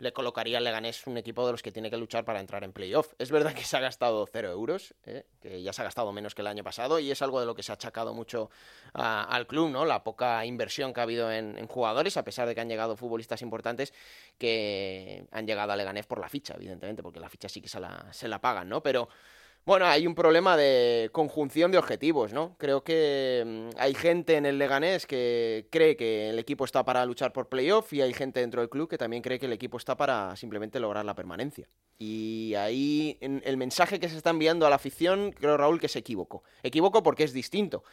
le 0.00 0.12
colocaría 0.12 0.58
al 0.58 0.64
Leganés 0.64 1.06
un 1.06 1.18
equipo 1.18 1.44
de 1.44 1.52
los 1.52 1.62
que 1.62 1.70
tiene 1.70 1.90
que 1.90 1.98
luchar 1.98 2.24
para 2.24 2.40
entrar 2.40 2.64
en 2.64 2.72
playoff. 2.72 3.12
Es 3.18 3.30
verdad 3.30 3.52
que 3.52 3.62
se 3.62 3.76
ha 3.76 3.80
gastado 3.80 4.26
cero 4.26 4.50
euros, 4.50 4.94
¿eh? 5.04 5.26
que 5.40 5.62
ya 5.62 5.74
se 5.74 5.82
ha 5.82 5.84
gastado 5.84 6.10
menos 6.10 6.34
que 6.34 6.40
el 6.40 6.46
año 6.48 6.64
pasado, 6.64 6.98
y 6.98 7.10
es 7.10 7.20
algo 7.20 7.38
de 7.38 7.46
lo 7.46 7.54
que 7.54 7.62
se 7.62 7.70
ha 7.70 7.74
achacado 7.74 8.14
mucho 8.14 8.50
al 8.94 9.46
club, 9.46 9.70
¿no? 9.70 9.84
La 9.84 10.02
poca 10.02 10.44
inversión 10.46 10.94
que 10.94 11.00
ha 11.00 11.02
habido 11.02 11.30
en, 11.30 11.66
jugadores, 11.66 12.16
a 12.16 12.24
pesar 12.24 12.48
de 12.48 12.54
que 12.54 12.62
han 12.62 12.68
llegado 12.68 12.96
futbolistas 12.96 13.42
importantes 13.42 13.92
que 14.38 15.26
han 15.30 15.46
llegado 15.46 15.72
a 15.72 15.76
Leganés 15.76 16.06
por 16.06 16.18
la 16.18 16.30
ficha, 16.30 16.54
evidentemente, 16.54 17.02
porque 17.02 17.20
la 17.20 17.28
ficha 17.28 17.48
sí 17.50 17.60
que 17.60 17.68
se 17.68 17.78
la, 17.78 18.06
se 18.10 18.26
la 18.26 18.40
pagan, 18.40 18.70
¿no? 18.70 18.82
Pero 18.82 19.08
bueno, 19.66 19.86
hay 19.86 20.06
un 20.06 20.14
problema 20.14 20.56
de 20.56 21.10
conjunción 21.12 21.70
de 21.70 21.78
objetivos, 21.78 22.32
¿no? 22.32 22.56
Creo 22.58 22.82
que 22.82 23.44
mm, 23.46 23.78
hay 23.78 23.94
gente 23.94 24.36
en 24.36 24.46
el 24.46 24.58
Leganés 24.58 25.06
que 25.06 25.68
cree 25.70 25.96
que 25.96 26.30
el 26.30 26.38
equipo 26.38 26.64
está 26.64 26.84
para 26.84 27.04
luchar 27.04 27.32
por 27.32 27.48
playoff 27.48 27.92
y 27.92 28.00
hay 28.00 28.12
gente 28.14 28.40
dentro 28.40 28.62
del 28.62 28.70
club 28.70 28.88
que 28.88 28.98
también 28.98 29.22
cree 29.22 29.38
que 29.38 29.46
el 29.46 29.52
equipo 29.52 29.76
está 29.76 29.96
para 29.96 30.34
simplemente 30.36 30.80
lograr 30.80 31.04
la 31.04 31.14
permanencia. 31.14 31.68
Y 31.98 32.54
ahí 32.54 33.18
el 33.20 33.56
mensaje 33.58 34.00
que 34.00 34.08
se 34.08 34.16
está 34.16 34.30
enviando 34.30 34.66
a 34.66 34.70
la 34.70 34.76
afición, 34.76 35.32
creo 35.32 35.58
Raúl 35.58 35.78
que 35.78 35.88
se 35.88 35.98
equivocó. 35.98 36.42
Equivoco 36.62 37.02
porque 37.02 37.24
es 37.24 37.34
distinto 37.34 37.84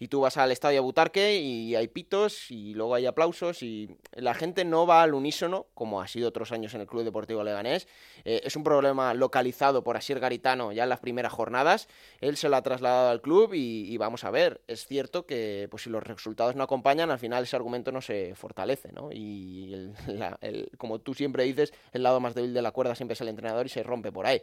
y 0.00 0.08
tú 0.08 0.20
vas 0.20 0.38
al 0.38 0.50
estadio 0.50 0.82
Butarque 0.82 1.36
y 1.36 1.76
hay 1.76 1.86
pitos 1.86 2.50
y 2.50 2.72
luego 2.72 2.94
hay 2.94 3.04
aplausos 3.04 3.62
y 3.62 3.98
la 4.12 4.32
gente 4.32 4.64
no 4.64 4.86
va 4.86 5.02
al 5.02 5.12
unísono, 5.12 5.66
como 5.74 6.00
ha 6.00 6.08
sido 6.08 6.30
otros 6.30 6.52
años 6.52 6.72
en 6.72 6.80
el 6.80 6.86
Club 6.86 7.04
Deportivo 7.04 7.44
Leganés. 7.44 7.86
Eh, 8.24 8.40
es 8.42 8.56
un 8.56 8.64
problema 8.64 9.12
localizado 9.12 9.84
por 9.84 9.98
Asier 9.98 10.18
Garitano 10.18 10.72
ya 10.72 10.84
en 10.84 10.88
las 10.88 11.00
primeras 11.00 11.34
jornadas. 11.34 11.86
Él 12.22 12.38
se 12.38 12.48
lo 12.48 12.56
ha 12.56 12.62
trasladado 12.62 13.10
al 13.10 13.20
club 13.20 13.52
y, 13.52 13.94
vamos 13.98 14.24
a 14.24 14.30
ver. 14.30 14.62
Es 14.68 14.86
cierto 14.86 15.26
que 15.26 15.68
pues, 15.70 15.82
si 15.82 15.90
los 15.90 16.02
resultados 16.02 16.56
no 16.56 16.64
acompañan, 16.64 17.10
al 17.10 17.18
final 17.18 17.44
ese 17.44 17.56
argumento 17.56 17.92
no 17.92 18.00
se 18.00 18.34
fortalece. 18.34 18.92
¿no? 18.92 19.10
Y 19.12 19.92
como 20.78 21.00
tú 21.00 21.12
siempre 21.12 21.44
dices, 21.44 21.74
el 21.92 22.04
lado 22.04 22.20
más 22.20 22.34
débil 22.34 22.54
de 22.54 22.62
la 22.62 22.72
cuerda 22.72 22.94
siempre 22.94 23.12
es 23.12 23.20
el 23.20 23.28
entrenador 23.28 23.66
y 23.66 23.68
se 23.68 23.82
rompe 23.82 24.10
por 24.10 24.26
ahí 24.26 24.42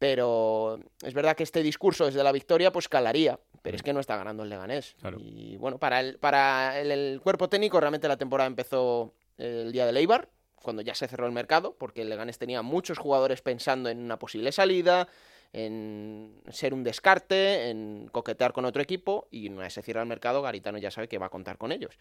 pero 0.00 0.80
es 1.02 1.12
verdad 1.12 1.36
que 1.36 1.42
este 1.42 1.62
discurso 1.62 2.06
desde 2.06 2.24
la 2.24 2.32
victoria 2.32 2.72
pues 2.72 2.88
calaría, 2.88 3.38
pero 3.60 3.76
es 3.76 3.82
mm. 3.82 3.84
que 3.84 3.92
no 3.92 4.00
está 4.00 4.16
ganando 4.16 4.42
el 4.42 4.48
Leganés. 4.48 4.96
Y 5.18 5.58
bueno, 5.58 5.76
para, 5.78 6.00
el, 6.00 6.16
para 6.16 6.80
el, 6.80 7.20
cuerpo 7.22 7.50
técnico 7.50 7.78
realmente 7.78 8.08
la 8.08 8.16
temporada 8.16 8.46
empezó 8.46 9.12
el 9.36 9.70
día 9.72 9.84
de 9.84 9.92
Leibar, 9.92 10.30
cuando 10.62 10.80
ya 10.80 10.94
se 10.94 11.06
cerró 11.06 11.26
el 11.26 11.32
mercado, 11.32 11.76
porque 11.78 12.00
el 12.00 12.08
Leganés 12.08 12.38
tenía 12.38 12.62
muchos 12.62 12.96
jugadores 12.96 13.42
pensando 13.42 13.90
en 13.90 13.98
una 13.98 14.18
posible 14.18 14.52
salida, 14.52 15.06
en 15.52 16.40
ser 16.48 16.72
un 16.72 16.82
descarte, 16.82 17.68
en 17.68 18.08
coquetear 18.10 18.54
con 18.54 18.64
otro 18.64 18.80
equipo, 18.80 19.28
y 19.30 19.50
una 19.50 19.64
vez 19.64 19.74
se 19.74 19.82
cierra 19.82 20.00
el 20.00 20.08
mercado, 20.08 20.40
Garitano 20.40 20.78
ya 20.78 20.90
sabe 20.90 21.08
que 21.08 21.18
va 21.18 21.26
a 21.26 21.30
contar 21.30 21.58
con 21.58 21.72
ellos. 21.72 21.98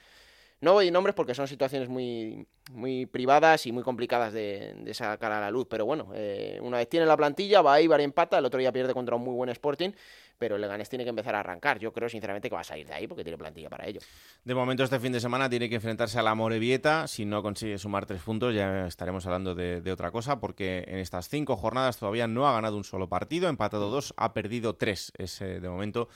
No 0.62 0.74
voy 0.74 0.89
a 0.89 0.91
nombres 0.91 1.16
porque 1.16 1.34
son 1.34 1.47
situaciones 1.47 1.88
muy, 1.88 2.45
muy 2.72 3.05
privadas 3.05 3.66
y 3.66 3.72
muy 3.72 3.82
complicadas 3.82 4.34
de, 4.34 4.91
sacar 4.93 5.32
a 5.32 5.39
la 5.39 5.49
luz, 5.51 5.68
pero 5.70 5.86
bueno, 5.86 6.12
eh, 6.14 6.60
una 6.62 6.78
vez 6.78 6.89
tiene 6.89 7.05
la 7.05 7.16
plantilla, 7.16 7.62
va 7.62 7.76
ahí, 7.76 7.88
va 7.88 7.99
y 7.99 8.03
empata, 8.03 8.38
el 8.38 8.45
otro 8.45 8.60
día 8.60 8.72
pierde 8.74 8.93
contra 8.93 9.16
un 9.16 9.24
muy 9.24 9.34
buen 9.34 9.49
Sporting, 9.49 9.91
pero 10.38 10.55
el 10.55 10.62
Leganés 10.62 10.89
tiene 10.89 11.05
que 11.05 11.12
empezar 11.12 11.34
a 11.36 11.39
arrancar. 11.39 11.80
Yo 11.80 11.93
creo 11.93 12.10
sinceramente 12.10 12.49
que 12.49 12.55
va 12.55 12.62
a 12.62 12.66
salir 12.66 12.86
de 12.88 12.93
ahí 12.93 13.07
porque 13.07 13.24
tiene 13.24 13.38
plantilla 13.38 13.70
para 13.70 13.88
ello. 13.88 14.01
De 14.43 14.53
momento 14.53 14.84
este 14.84 14.99
fin 14.99 15.14
de 15.14 15.22
semana 15.22 15.49
tiene 15.49 15.70
que 15.70 15.76
enfrentarse 15.76 16.20
a 16.20 16.24
la 16.24 16.36
Morevieta, 16.36 17.07
si 17.07 17.24
no 17.24 17.41
consigue 17.41 17.78
sumar 17.78 18.05
tres 18.05 18.22
puntos 18.22 18.53
ya 18.53 18.86
estaremos 18.86 19.26
hablando 19.26 19.55
de, 19.55 19.80
de 19.80 19.91
otra 19.93 20.12
cosa, 20.12 20.41
porque 20.41 20.84
en 20.88 20.97
estas 20.97 21.30
cinco 21.30 21.55
jornadas 21.55 21.97
todavía 21.97 22.28
no 22.28 22.47
ha 22.47 22.53
ganado 22.53 22.76
un 22.76 22.84
solo 22.84 23.07
partido, 23.07 23.47
ha 23.47 23.49
empatado 23.49 23.89
dos, 23.89 24.14
ha 24.18 24.34
perdido 24.34 24.76
tres, 24.76 25.14
es 25.18 25.39
de 25.39 25.70
momento 25.70 26.10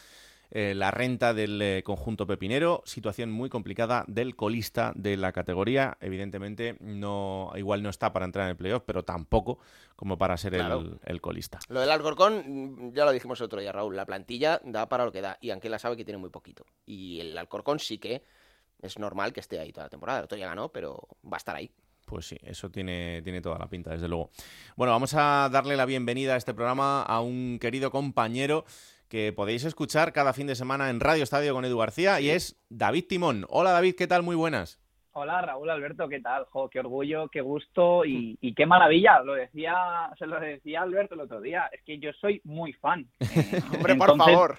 eh, 0.55 0.75
la 0.75 0.91
renta 0.91 1.33
del 1.33 1.59
eh, 1.63 1.81
conjunto 1.83 2.27
pepinero, 2.27 2.83
situación 2.85 3.31
muy 3.31 3.49
complicada 3.49 4.05
del 4.07 4.35
colista 4.35 4.93
de 4.95 5.17
la 5.17 5.31
categoría, 5.31 5.97
evidentemente 5.99 6.77
no 6.79 7.51
igual 7.55 7.81
no 7.81 7.89
está 7.89 8.13
para 8.13 8.25
entrar 8.25 8.45
en 8.45 8.51
el 8.51 8.55
playoff, 8.55 8.83
pero 8.85 9.01
tampoco 9.01 9.57
como 9.95 10.15
para 10.15 10.37
ser 10.37 10.53
el, 10.53 11.21
colista. 11.21 11.57
Lo 11.69 11.79
del 11.79 11.89
Alcorcón, 11.89 12.43
mm, 12.45 12.93
ya 12.93 13.03
lo 13.03 13.11
dijimos 13.11 13.41
otro 13.41 13.61
día, 13.61 13.71
Raúl, 13.71 13.95
la 13.95 14.05
plantilla 14.05 14.61
da 14.63 14.87
para 14.87 15.05
lo 15.05 15.11
que 15.11 15.21
da, 15.21 15.39
y 15.41 15.49
aunque 15.49 15.69
la 15.69 15.79
sabe 15.79 15.97
que 15.97 16.05
tiene 16.05 16.19
muy 16.19 16.29
poquito. 16.29 16.67
Y 16.85 17.19
el 17.19 17.35
Alcorcón 17.35 17.79
sí 17.79 17.97
que 17.97 18.23
es 18.79 18.99
normal 18.99 19.33
que 19.33 19.39
esté 19.39 19.59
ahí 19.59 19.73
toda 19.73 19.87
la 19.87 19.89
temporada, 19.89 20.19
el 20.19 20.25
otro 20.25 20.37
ya 20.37 20.45
ganó, 20.45 20.69
pero 20.69 21.07
va 21.25 21.37
a 21.37 21.39
estar 21.39 21.55
ahí. 21.55 21.71
Pues 22.05 22.27
sí, 22.27 22.37
eso 22.43 22.69
tiene, 22.69 23.23
tiene 23.23 23.41
toda 23.41 23.57
la 23.57 23.67
pinta, 23.67 23.89
desde 23.89 24.07
luego. 24.07 24.29
Bueno, 24.75 24.91
vamos 24.91 25.15
a 25.15 25.49
darle 25.51 25.75
la 25.75 25.85
bienvenida 25.85 26.35
a 26.35 26.37
este 26.37 26.53
programa 26.53 27.01
a 27.01 27.21
un 27.21 27.57
querido 27.59 27.89
compañero 27.89 28.65
que 29.13 29.31
podéis 29.31 29.63
escuchar 29.63 30.11
cada 30.11 30.33
fin 30.33 30.47
de 30.47 30.55
semana 30.55 30.89
en 30.89 30.99
Radio 30.99 31.21
Estadio 31.21 31.53
con 31.53 31.63
Edu 31.63 31.77
García 31.77 32.19
y 32.19 32.31
es 32.31 32.55
David 32.69 33.05
Timón. 33.07 33.45
Hola 33.47 33.69
David, 33.69 33.93
¿qué 33.95 34.07
tal? 34.07 34.23
Muy 34.23 34.35
buenas. 34.35 34.79
Hola 35.15 35.43
Raúl 35.43 35.69
Alberto, 35.69 36.09
¿qué 36.09 36.19
tal? 36.19 36.45
Jo, 36.45 36.69
qué 36.69 36.79
orgullo, 36.79 37.27
qué 37.27 37.41
gusto 37.41 38.03
y, 38.03 38.35
qué 38.55 38.65
maravilla. 38.65 39.21
Lo 39.21 39.35
decía, 39.35 39.75
se 40.17 40.25
lo 40.25 40.39
decía 40.39 40.81
Alberto 40.81 41.13
el 41.13 41.21
otro 41.21 41.39
día. 41.39 41.69
Es 41.71 41.83
que 41.83 41.99
yo 41.99 42.11
soy 42.13 42.41
muy 42.43 42.73
fan. 42.73 43.05
Hombre, 43.75 43.93
por 43.95 44.17
favor. 44.17 44.57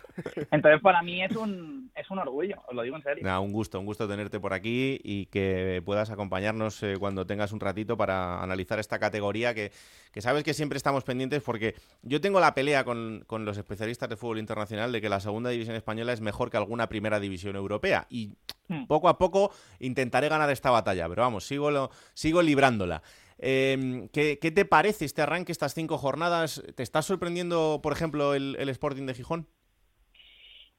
Entonces 0.52 0.80
para 0.80 1.02
mí 1.02 1.24
es 1.24 1.34
un, 1.34 1.90
es 1.96 2.09
un 2.09 2.20
orgullo, 2.20 2.62
os 2.68 2.74
lo 2.74 2.82
digo 2.82 2.94
en 2.94 3.02
serio. 3.02 3.42
un 3.42 3.52
gusto, 3.52 3.80
un 3.80 3.86
gusto 3.86 4.07
tenerte 4.07 4.38
por 4.38 4.52
aquí 4.52 5.00
y 5.02 5.26
que 5.26 5.82
puedas 5.84 6.11
acompañarnos 6.11 6.80
eh, 6.84 6.94
cuando 7.00 7.26
tengas 7.26 7.50
un 7.50 7.59
ratito 7.59 7.96
para 7.96 8.40
analizar 8.40 8.78
esta 8.78 9.00
categoría 9.00 9.55
que, 9.55 9.72
que, 10.12 10.20
sabes 10.20 10.44
que 10.44 10.55
siempre 10.55 10.76
estamos 10.76 11.02
pendientes 11.02 11.42
porque 11.42 11.74
yo 12.02 12.20
tengo 12.20 12.38
la 12.38 12.55
pelea 12.55 12.84
con, 12.84 13.24
con 13.26 13.44
los 13.44 13.59
especialistas 13.59 14.09
de 14.09 14.16
fútbol 14.16 14.38
internacional 14.38 14.92
de 14.92 15.00
que 15.00 15.09
la 15.09 15.18
segunda 15.18 15.50
división 15.50 15.74
española 15.74 16.12
es 16.12 16.20
mejor 16.20 16.48
que 16.48 16.59
alguna 16.59 16.88
primera 16.88 17.18
división 17.18 17.57
europea 17.57 18.07
y. 18.09 18.36
Poco 18.88 19.08
a 19.08 19.18
poco 19.18 19.52
intentaré 19.80 20.28
ganar 20.28 20.50
esta 20.50 20.70
batalla, 20.70 21.08
pero 21.08 21.22
vamos, 21.22 21.44
sigo, 21.44 21.90
sigo 22.14 22.42
librándola. 22.42 23.02
Em, 23.38 24.08
¿qué, 24.08 24.36
te 24.36 24.64
parece 24.64 25.04
este 25.04 25.22
arranque, 25.22 25.52
estas 25.52 25.74
cinco 25.74 25.98
jornadas? 25.98 26.62
¿Te 26.74 26.82
está 26.82 27.02
sorprendiendo, 27.02 27.80
por 27.82 27.92
ejemplo, 27.92 28.34
el, 28.34 28.68
Sporting 28.68 29.06
de 29.06 29.14
Gijón? 29.14 29.46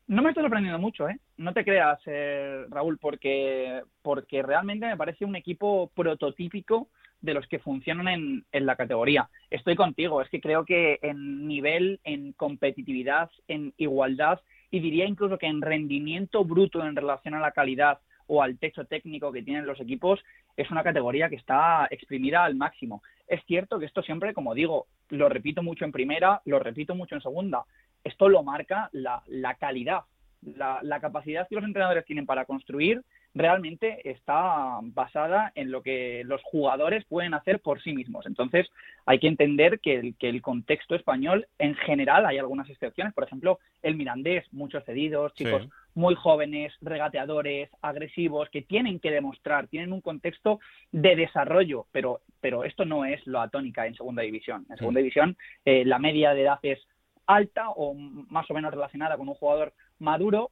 No 0.08 0.22
me 0.22 0.30
está 0.30 0.42
sorprendiendo 0.42 0.80
mucho, 0.80 1.10
¿eh? 1.10 1.20
No 1.38 1.54
te 1.54 1.64
creas, 1.64 2.00
eh, 2.06 2.66
Raúl, 2.70 3.00
porque, 3.00 3.82
porque 4.02 4.44
realmente 4.44 4.86
me 4.86 4.98
parece 4.98 5.26
un 5.26 5.36
equipo 5.36 5.92
prototípico 5.96 6.90
de 7.22 7.34
los 7.34 7.48
que 7.48 7.60
funcionan 7.60 8.08
en, 8.08 8.46
en, 8.52 8.66
la 8.68 8.76
categoría. 8.76 9.30
Estoy 9.50 9.76
contigo, 9.76 10.22
es 10.22 10.30
que 10.30 10.42
creo 10.42 10.64
que 10.64 11.00
en 11.02 11.48
nivel, 11.48 12.00
en 12.04 12.34
competitividad, 12.34 13.32
en 13.48 13.74
igualdad, 13.78 14.42
y 14.76 14.82
diría 14.82 15.06
incluso 15.06 15.38
que 15.38 15.46
en 15.46 15.62
rendimiento 15.62 16.44
bruto 16.44 16.86
en 16.86 16.98
relación 16.98 17.34
a 17.34 17.40
la 17.40 17.52
calidad 17.52 18.00
o 18.28 18.44
al 18.44 18.58
techo 18.58 18.84
técnico 18.84 19.32
que 19.32 19.42
tienen 19.42 19.66
los 19.66 19.80
equipos, 19.80 20.20
es 20.58 20.70
una 20.70 20.84
categoría 20.84 21.30
que 21.30 21.38
está 21.38 21.88
exprimida 21.90 22.44
al 22.44 22.56
máximo. 22.56 23.02
Es 23.26 23.42
cierto 23.46 23.80
que 23.80 23.86
esto 23.86 24.02
siempre, 24.04 24.34
como 24.34 24.54
digo, 24.54 24.88
lo 25.12 25.30
repito 25.30 25.64
mucho 25.64 25.86
en 25.86 25.94
primera, 25.94 26.42
lo 26.44 26.60
repito 26.60 26.94
mucho 26.94 27.16
en 27.16 27.22
segunda, 27.22 27.64
esto 28.04 28.28
lo 28.28 28.44
marca 28.44 28.90
la, 28.92 29.24
la 29.28 29.54
calidad, 29.54 30.02
la, 30.42 30.80
la 30.82 31.00
capacidad 31.00 31.48
que 31.48 31.56
los 31.56 31.64
entrenadores 31.64 32.04
tienen 32.04 32.26
para 32.26 32.44
construir 32.44 33.02
realmente 33.36 34.10
está 34.10 34.80
basada 34.82 35.52
en 35.56 35.70
lo 35.70 35.84
que 35.84 36.24
los 36.26 36.42
jugadores 36.44 37.04
pueden 37.06 37.34
hacer 37.34 37.60
por 37.60 37.82
sí 37.84 37.94
mismos. 37.94 38.26
Entonces, 38.26 38.68
hay 39.06 39.20
que 39.20 39.28
entender 39.28 39.80
que 39.82 39.96
el, 39.96 40.16
que 40.16 40.30
el 40.30 40.42
contexto 40.42 40.96
español, 40.96 41.46
en 41.60 41.76
general, 41.76 42.26
hay 42.26 42.38
algunas 42.38 42.70
excepciones. 42.70 43.14
Por 43.14 43.26
ejemplo, 43.26 43.60
el 43.84 43.96
Mirandés, 43.96 44.46
muchos 44.54 44.84
cedidos, 44.86 45.34
chicos 45.34 45.68
muy 45.96 46.14
jóvenes, 46.14 46.74
regateadores, 46.82 47.70
agresivos, 47.82 48.50
que 48.50 48.62
tienen 48.62 49.00
que 49.00 49.12
demostrar, 49.12 49.68
tienen 49.68 49.94
un 49.94 50.02
contexto 50.02 50.60
de 50.92 51.16
desarrollo, 51.16 51.88
pero, 51.94 52.20
pero 52.42 52.66
esto 52.66 52.84
no 52.84 53.06
es 53.06 53.26
lo 53.26 53.40
atónica 53.40 53.88
en 53.88 53.96
segunda 53.96 54.22
división. 54.22 54.66
En 54.70 54.78
segunda 54.78 55.00
división, 55.00 55.38
eh, 55.64 55.86
la 55.86 55.98
media 55.98 56.34
de 56.34 56.42
edad 56.42 56.60
es 56.64 56.80
alta 57.26 57.70
o 57.70 57.94
más 57.94 58.50
o 58.52 58.54
menos 58.54 58.74
relacionada 58.74 59.18
con 59.18 59.30
un 59.30 59.36
jugador 59.36 59.74
maduro 59.98 60.52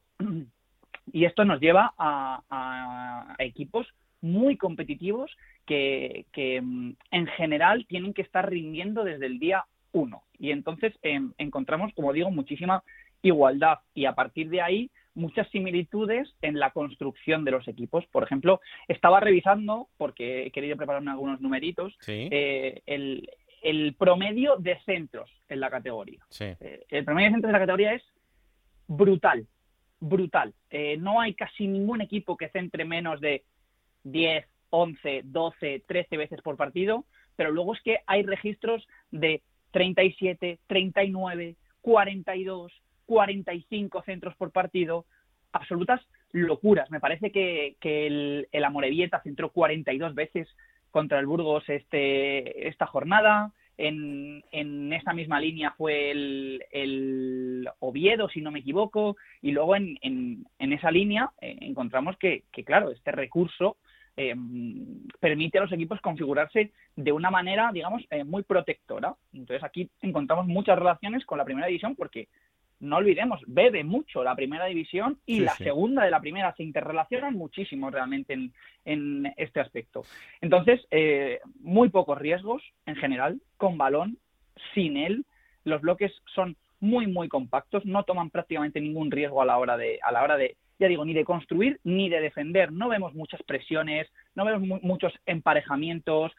Y 1.11 1.25
esto 1.25 1.45
nos 1.45 1.59
lleva 1.59 1.93
a, 1.97 3.35
equipos 3.39 3.87
muy 4.21 4.57
competitivos 4.57 5.31
que, 5.65 6.25
mm, 6.61 6.91
en 7.11 7.27
general 7.27 7.85
tienen 7.87 8.13
que 8.13 8.21
estar 8.21 8.49
rindiendo 8.49 9.03
desde 9.03 9.25
el 9.25 9.39
día 9.39 9.65
uno. 9.91 10.23
Y 10.39 10.51
entonces 10.51 10.93
em, 11.01 11.33
encontramos, 11.37 11.93
como 11.93 12.13
digo, 12.13 12.31
muchísima 12.31 12.83
igualdad 13.21 13.79
y 13.93 14.05
a 14.05 14.13
partir 14.13 14.49
de 14.49 14.61
ahí 14.61 14.91
muchas 15.15 15.47
similitudes 15.49 16.33
en 16.41 16.59
la 16.59 16.71
construcción 16.71 17.43
de 17.45 17.51
los 17.51 17.67
equipos. 17.67 18.05
Por 18.07 18.23
ejemplo, 18.23 18.61
estaba 18.87 19.19
revisando, 19.19 19.87
porque 19.97 20.45
he 20.45 20.51
querido 20.51 20.77
prepararme 20.77 21.11
algunos 21.11 21.39
numeritos, 21.41 21.95
eh, 22.07 22.81
el, 22.85 23.29
el, 23.61 23.93
promedio 23.95 24.57
de 24.57 24.79
centros 24.85 25.29
en 25.49 25.59
la 25.59 25.69
categoría. 25.69 26.25
Eh, 26.39 26.85
el 26.89 27.05
promedio 27.05 27.29
de 27.29 27.33
centros 27.35 27.49
en 27.49 27.53
la 27.53 27.59
categoría 27.59 27.93
es 27.93 28.03
brutal, 28.87 29.47
brutal. 30.03 30.53
Eh, 30.69 30.97
no 30.97 31.21
hay 31.21 31.33
casi 31.33 31.65
ningún 31.65 32.01
equipo 32.01 32.35
que 32.35 32.49
centre 32.49 32.83
menos 32.83 33.21
de 33.21 33.43
10, 34.03 34.45
11, 34.69 35.21
12, 35.23 35.83
13 35.87 36.17
veces 36.17 36.41
por 36.41 36.57
partido, 36.57 37.05
pero 37.37 37.51
luego 37.51 37.73
es 37.73 37.81
que 37.81 37.99
hay 38.05 38.23
registros 38.23 38.85
de 39.11 39.41
37, 39.71 40.59
39, 40.67 41.55
42, 41.81 42.73
45 43.05 44.03
centros 44.03 44.35
por 44.35 44.51
partido, 44.51 45.05
absolutas 45.53 46.01
locuras. 46.33 46.91
Me 46.91 46.99
parece 46.99 47.31
que, 47.31 47.77
el, 47.81 48.49
el 48.51 48.63
Amorebieta 48.65 49.21
centró 49.21 49.51
42 49.51 50.15
veces 50.15 50.49
contra 50.91 51.19
el 51.19 51.27
Burgos 51.27 51.63
este, 51.69 52.67
esta 52.67 52.87
jornada. 52.87 53.53
En, 53.85 54.43
en 54.51 54.93
esta 54.93 55.11
misma 55.11 55.41
línea 55.41 55.71
fue 55.77 56.11
el, 56.11 57.69
Oviedo, 57.79 58.29
si 58.29 58.39
no 58.39 58.49
me 58.49 58.59
equivoco, 58.59 59.17
y 59.41 59.51
luego 59.51 59.75
en, 59.75 59.97
en, 60.01 60.73
esa 60.73 60.89
línea 60.89 61.31
eh, 61.41 61.57
encontramos 61.61 62.17
que, 62.17 62.43
que, 62.51 62.63
claro, 62.63 62.91
este 62.91 63.11
recurso 63.11 63.75
eh, 64.15 64.35
permite 65.19 65.57
a 65.57 65.61
los 65.61 65.71
equipos 65.71 65.99
configurarse 65.99 66.71
de 66.95 67.11
una 67.11 67.31
manera, 67.31 67.71
digamos, 67.73 68.03
eh, 68.09 68.23
muy 68.23 68.43
protectora. 68.43 69.15
Entonces 69.33 69.63
aquí 69.63 69.89
encontramos 70.01 70.45
muchas 70.45 70.77
relaciones 70.77 71.25
con 71.25 71.37
la 71.37 71.45
primera 71.45 71.67
división 71.67 71.95
porque 71.95 72.27
no 72.83 72.97
olvidemos, 72.97 73.39
bebe 73.47 73.83
mucho 73.83 74.23
la 74.23 74.35
primera 74.35 74.65
división 74.65 75.17
y 75.25 75.39
la 75.39 75.55
segunda 75.55 76.03
de 76.03 76.11
la 76.11 76.19
primera. 76.19 76.53
Se 76.55 76.63
interrelacionan 76.63 77.33
muchísimo 77.33 77.89
realmente 77.89 78.37
en, 78.85 79.33
este 79.37 79.59
aspecto. 79.59 80.03
Entonces, 80.41 80.85
eh, 80.91 81.39
muy 81.61 81.89
pocos 81.89 82.17
riesgos 82.17 82.61
en 82.85 82.95
general, 82.95 83.41
con 83.57 83.77
balón, 83.77 84.17
sin 84.73 84.97
él. 84.97 85.25
Los 85.63 85.81
bloques 85.81 86.11
son 86.35 86.57
muy, 86.79 87.07
muy 87.07 87.29
compactos, 87.29 87.85
no 87.85 88.03
toman 88.03 88.29
prácticamente 88.29 88.81
ningún 88.81 89.09
riesgo 89.09 89.41
a 89.41 89.45
la 89.45 89.57
hora 89.57 89.77
de, 89.77 89.99
a 90.03 90.11
la 90.11 90.21
hora 90.21 90.35
de 90.35 90.57
ya 90.79 90.87
digo, 90.87 91.05
ni 91.05 91.13
de 91.13 91.23
construir 91.23 91.79
ni 91.83 92.09
de 92.09 92.19
defender. 92.19 92.71
No 92.71 92.89
vemos 92.89 93.13
muchas 93.13 93.41
presiones, 93.43 94.11
no 94.35 94.43
vemos 94.43 94.81
muchos 94.81 95.13
emparejamientos. 95.25 96.33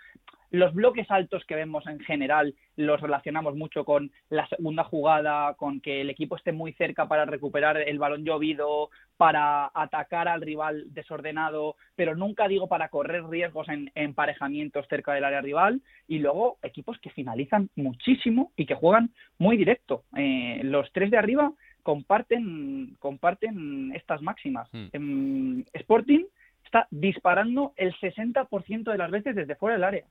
Los 0.55 0.73
bloques 0.73 1.11
altos 1.11 1.45
que 1.47 1.57
vemos 1.57 1.85
en 1.89 1.99
general 1.99 2.55
los 2.77 3.01
relacionamos 3.01 3.57
mucho 3.57 3.85
con 3.85 4.13
la 4.31 4.47
segunda 4.47 4.85
jugada, 4.85 5.55
con 5.55 5.81
que 5.81 6.01
el 6.01 6.11
equipo 6.11 6.37
esté 6.37 6.53
muy 6.53 6.73
cerca 6.75 7.09
para 7.09 7.25
recuperar 7.25 7.77
el 7.77 7.99
balón 7.99 8.25
llovido, 8.25 8.91
para 9.17 9.73
atacar 9.75 10.29
al 10.29 10.43
rival 10.43 10.85
desordenado, 10.95 11.75
pero 11.97 12.15
nunca 12.15 12.47
digo 12.47 12.69
para 12.69 12.89
correr 12.89 13.25
riesgos 13.25 13.69
en 13.69 13.91
emparejamientos 13.97 14.87
cerca 14.87 15.13
del 15.13 15.25
área 15.25 15.41
rival. 15.41 15.83
Y 16.07 16.21
luego 16.21 16.59
equipos 16.63 17.01
que 17.01 17.11
finalizan 17.11 17.69
muchísimo 17.75 18.53
y 18.55 18.67
que 18.67 18.77
juegan 18.77 19.11
muy 19.39 19.57
directo. 19.57 20.05
Eh, 20.17 20.61
los 20.63 20.89
tres 20.93 21.11
de 21.11 21.19
arriba 21.19 21.53
comparten, 21.83 22.95
comparten 23.01 23.91
estas 23.93 24.23
máximas. 24.23 24.69
En 24.93 25.65
Sporting 25.73 26.27
está 26.65 26.87
disparando 26.93 27.73
el 27.75 27.93
60% 27.97 28.85
de 28.85 28.99
las 28.99 29.11
veces 29.11 29.35
desde 29.35 29.57
fuera 29.57 29.75
del 29.75 29.83
área. 29.83 30.05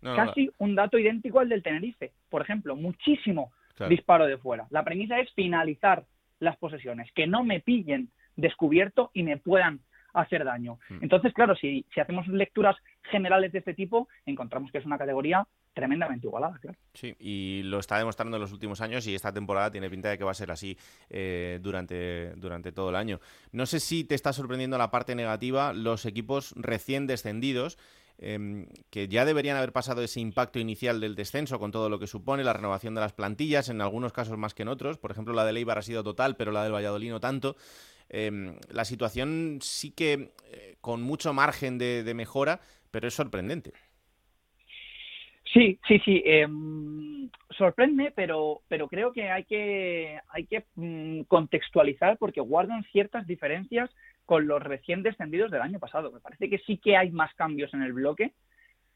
Casi 0.00 0.50
un 0.58 0.74
dato 0.74 0.98
idéntico 0.98 1.40
al 1.40 1.48
del 1.48 1.62
Tenerife, 1.62 2.12
por 2.28 2.42
ejemplo, 2.42 2.76
muchísimo 2.76 3.52
disparo 3.88 4.26
de 4.26 4.38
fuera. 4.38 4.66
La 4.70 4.84
premisa 4.84 5.18
es 5.20 5.30
finalizar 5.32 6.04
las 6.40 6.56
posesiones, 6.56 7.10
que 7.12 7.26
no 7.26 7.44
me 7.44 7.60
pillen 7.60 8.10
descubierto 8.36 9.10
y 9.12 9.22
me 9.22 9.36
puedan 9.36 9.80
hacer 10.14 10.44
daño. 10.44 10.78
Hmm. 10.88 10.98
Entonces, 11.02 11.32
claro, 11.32 11.54
si, 11.56 11.84
si 11.92 12.00
hacemos 12.00 12.26
lecturas 12.28 12.76
generales 13.10 13.52
de 13.52 13.58
este 13.58 13.74
tipo, 13.74 14.08
encontramos 14.26 14.70
que 14.70 14.78
es 14.78 14.86
una 14.86 14.98
categoría 14.98 15.46
tremendamente 15.74 16.26
igualada, 16.26 16.58
claro. 16.58 16.76
Sí, 16.92 17.14
y 17.20 17.62
lo 17.62 17.78
está 17.78 17.98
demostrando 17.98 18.36
en 18.36 18.40
los 18.40 18.52
últimos 18.52 18.80
años 18.80 19.06
y 19.06 19.14
esta 19.14 19.32
temporada 19.32 19.70
tiene 19.70 19.88
pinta 19.88 20.08
de 20.08 20.18
que 20.18 20.24
va 20.24 20.32
a 20.32 20.34
ser 20.34 20.50
así 20.50 20.76
eh, 21.08 21.60
durante, 21.62 22.34
durante 22.34 22.72
todo 22.72 22.90
el 22.90 22.96
año. 22.96 23.20
No 23.52 23.64
sé 23.64 23.78
si 23.78 24.02
te 24.02 24.16
está 24.16 24.32
sorprendiendo 24.32 24.76
la 24.76 24.90
parte 24.90 25.14
negativa, 25.14 25.72
los 25.72 26.04
equipos 26.04 26.52
recién 26.56 27.06
descendidos, 27.06 27.78
em, 28.18 28.66
que 28.90 29.08
ya 29.08 29.24
deberían 29.24 29.56
haber 29.56 29.72
pasado 29.72 30.02
ese 30.02 30.20
impacto 30.20 30.58
inicial 30.58 31.00
del 31.00 31.14
descenso 31.14 31.58
con 31.58 31.70
todo 31.70 31.88
lo 31.88 31.98
que 31.98 32.06
supone, 32.06 32.44
la 32.44 32.52
renovación 32.52 32.94
de 32.94 33.00
las 33.00 33.12
plantillas, 33.12 33.68
en 33.68 33.80
algunos 33.80 34.12
casos 34.12 34.36
más 34.38 34.54
que 34.54 34.62
en 34.62 34.68
otros. 34.68 34.98
Por 34.98 35.10
ejemplo, 35.10 35.34
la 35.34 35.44
de 35.44 35.52
Leibar 35.52 35.78
ha 35.78 35.82
sido 35.82 36.02
total, 36.02 36.36
pero 36.36 36.52
la 36.52 36.62
del 36.62 36.74
Valladolid 36.74 37.10
no 37.10 37.20
tanto. 37.20 37.56
Em, 38.08 38.56
la 38.70 38.84
situación 38.84 39.58
sí 39.60 39.90
que 39.90 40.32
eh, 40.52 40.76
con 40.80 41.02
mucho 41.02 41.32
margen 41.32 41.78
de 41.78 42.14
mejora, 42.14 42.60
pero 42.90 43.08
es 43.08 43.14
sorprendente. 43.14 43.72
Sí, 45.52 45.78
sí, 45.88 45.98
sí. 46.04 46.22
Em, 46.24 47.30
sorprende, 47.56 48.12
pero, 48.14 48.60
pero 48.68 48.88
creo 48.88 49.12
que 49.12 49.30
hay 49.30 49.44
que, 49.44 50.18
hay 50.28 50.46
que 50.46 50.64
mm, 50.74 51.22
contextualizar 51.22 52.18
porque 52.18 52.40
guardan 52.40 52.84
ciertas 52.92 53.26
diferencias 53.26 53.90
con 54.28 54.46
los 54.46 54.62
recién 54.62 55.02
descendidos 55.02 55.50
del 55.50 55.62
año 55.62 55.78
pasado. 55.78 56.12
Me 56.12 56.20
parece 56.20 56.50
que 56.50 56.58
sí 56.58 56.76
que 56.76 56.98
hay 56.98 57.10
más 57.10 57.32
cambios 57.32 57.72
en 57.72 57.82
el 57.82 57.94
bloque 57.94 58.34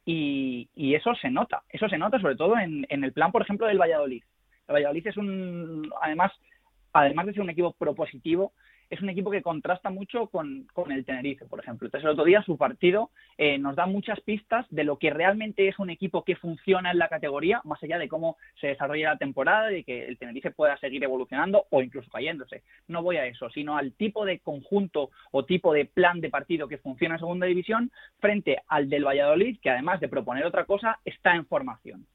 y, 0.04 0.68
y 0.74 0.94
eso 0.94 1.14
se 1.14 1.30
nota. 1.30 1.62
Eso 1.70 1.88
se 1.88 1.96
nota 1.96 2.20
sobre 2.20 2.36
todo 2.36 2.58
en, 2.58 2.84
en 2.90 3.02
el 3.02 3.14
plan, 3.14 3.32
por 3.32 3.40
ejemplo, 3.40 3.66
del 3.66 3.80
Valladolid. 3.80 4.22
El 4.68 4.74
Valladolid 4.74 5.06
es 5.06 5.16
un, 5.16 5.90
además, 6.02 6.32
además 6.92 7.24
de 7.24 7.32
ser 7.32 7.40
un 7.40 7.48
equipo 7.48 7.72
propositivo, 7.72 8.52
es 8.92 9.00
un 9.00 9.08
equipo 9.08 9.30
que 9.30 9.40
contrasta 9.40 9.88
mucho 9.88 10.26
con, 10.26 10.66
el 10.90 11.04
Tenerife, 11.06 11.46
por 11.46 11.60
ejemplo. 11.60 11.86
Entonces, 11.86 12.04
el 12.04 12.10
otro 12.10 12.24
día 12.24 12.42
su 12.42 12.58
partido 12.58 13.08
eh, 13.38 13.56
nos 13.56 13.74
da 13.74 13.86
muchas 13.86 14.20
pistas 14.20 14.66
de 14.68 14.84
lo 14.84 14.98
que 14.98 15.08
realmente 15.08 15.66
es 15.66 15.78
un 15.78 15.88
equipo 15.88 16.24
que 16.24 16.36
funciona 16.36 16.90
en 16.90 16.98
la 16.98 17.08
categoría, 17.08 17.62
más 17.64 17.82
allá 17.82 17.96
de 17.96 18.06
cómo 18.06 18.36
se 18.60 18.66
desarrolla 18.66 19.12
la 19.12 19.16
temporada 19.16 19.72
y 19.72 19.82
que 19.82 20.04
el 20.04 20.18
Tenerife 20.18 20.50
pueda 20.50 20.76
seguir 20.76 21.02
evolucionando 21.02 21.64
o 21.70 21.80
incluso 21.80 22.10
cayéndose. 22.10 22.64
No 22.86 23.02
voy 23.02 23.16
a 23.16 23.24
eso, 23.24 23.48
sino 23.48 23.78
al 23.78 23.94
tipo 23.94 24.26
de 24.26 24.40
conjunto 24.40 25.08
o 25.30 25.46
tipo 25.46 25.72
de 25.72 25.86
plan 25.86 26.20
de 26.20 26.28
partido 26.28 26.68
que 26.68 26.76
funciona 26.76 27.14
en 27.14 27.20
segunda 27.20 27.46
división 27.46 27.90
frente 28.20 28.58
al 28.68 28.90
del 28.90 29.06
Valladolid, 29.06 29.58
que 29.62 29.70
además 29.70 30.00
de 30.00 30.08
proponer 30.08 30.44
otra 30.44 30.66
cosa, 30.66 30.98
está 31.06 31.34
en 31.34 31.46
formación. 31.46 32.06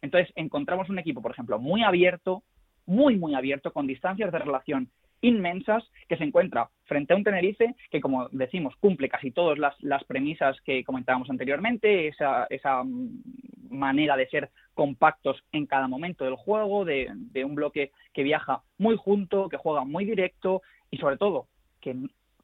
Entonces, 0.00 0.32
encontramos 0.36 0.88
un 0.88 0.98
equipo, 0.98 1.20
por 1.20 1.32
ejemplo, 1.32 1.58
muy 1.58 1.82
abierto, 1.82 2.42
muy, 2.86 3.16
muy 3.16 3.34
abierto, 3.34 3.74
con 3.74 3.86
distancias 3.86 4.32
de 4.32 4.38
relación 4.38 4.88
inmensas 5.24 5.82
que 6.08 6.16
se 6.16 6.24
encuentra 6.24 6.68
frente 6.84 7.12
a 7.12 7.16
un 7.16 7.24
Tenerife 7.24 7.74
que, 7.90 8.00
como 8.00 8.28
decimos, 8.30 8.74
cumple 8.76 9.08
casi 9.08 9.30
todas 9.30 9.58
las, 9.58 10.04
premisas 10.04 10.60
que 10.60 10.84
comentábamos 10.84 11.30
anteriormente, 11.30 12.08
esa, 12.08 12.46
esa, 12.50 12.84
mm, 12.84 13.22
manera 13.70 14.16
de 14.16 14.28
ser 14.28 14.50
compactos 14.74 15.42
en 15.52 15.66
cada 15.66 15.88
momento 15.88 16.24
del 16.24 16.36
juego, 16.36 16.84
de, 16.84 17.10
un 17.44 17.54
bloque 17.54 17.90
que 18.12 18.22
viaja 18.22 18.62
muy 18.78 18.96
junto, 18.96 19.48
que 19.48 19.56
juega 19.56 19.84
muy 19.84 20.04
directo 20.04 20.62
y 20.90 20.98
sobre 20.98 21.16
todo 21.16 21.48
que 21.80 21.96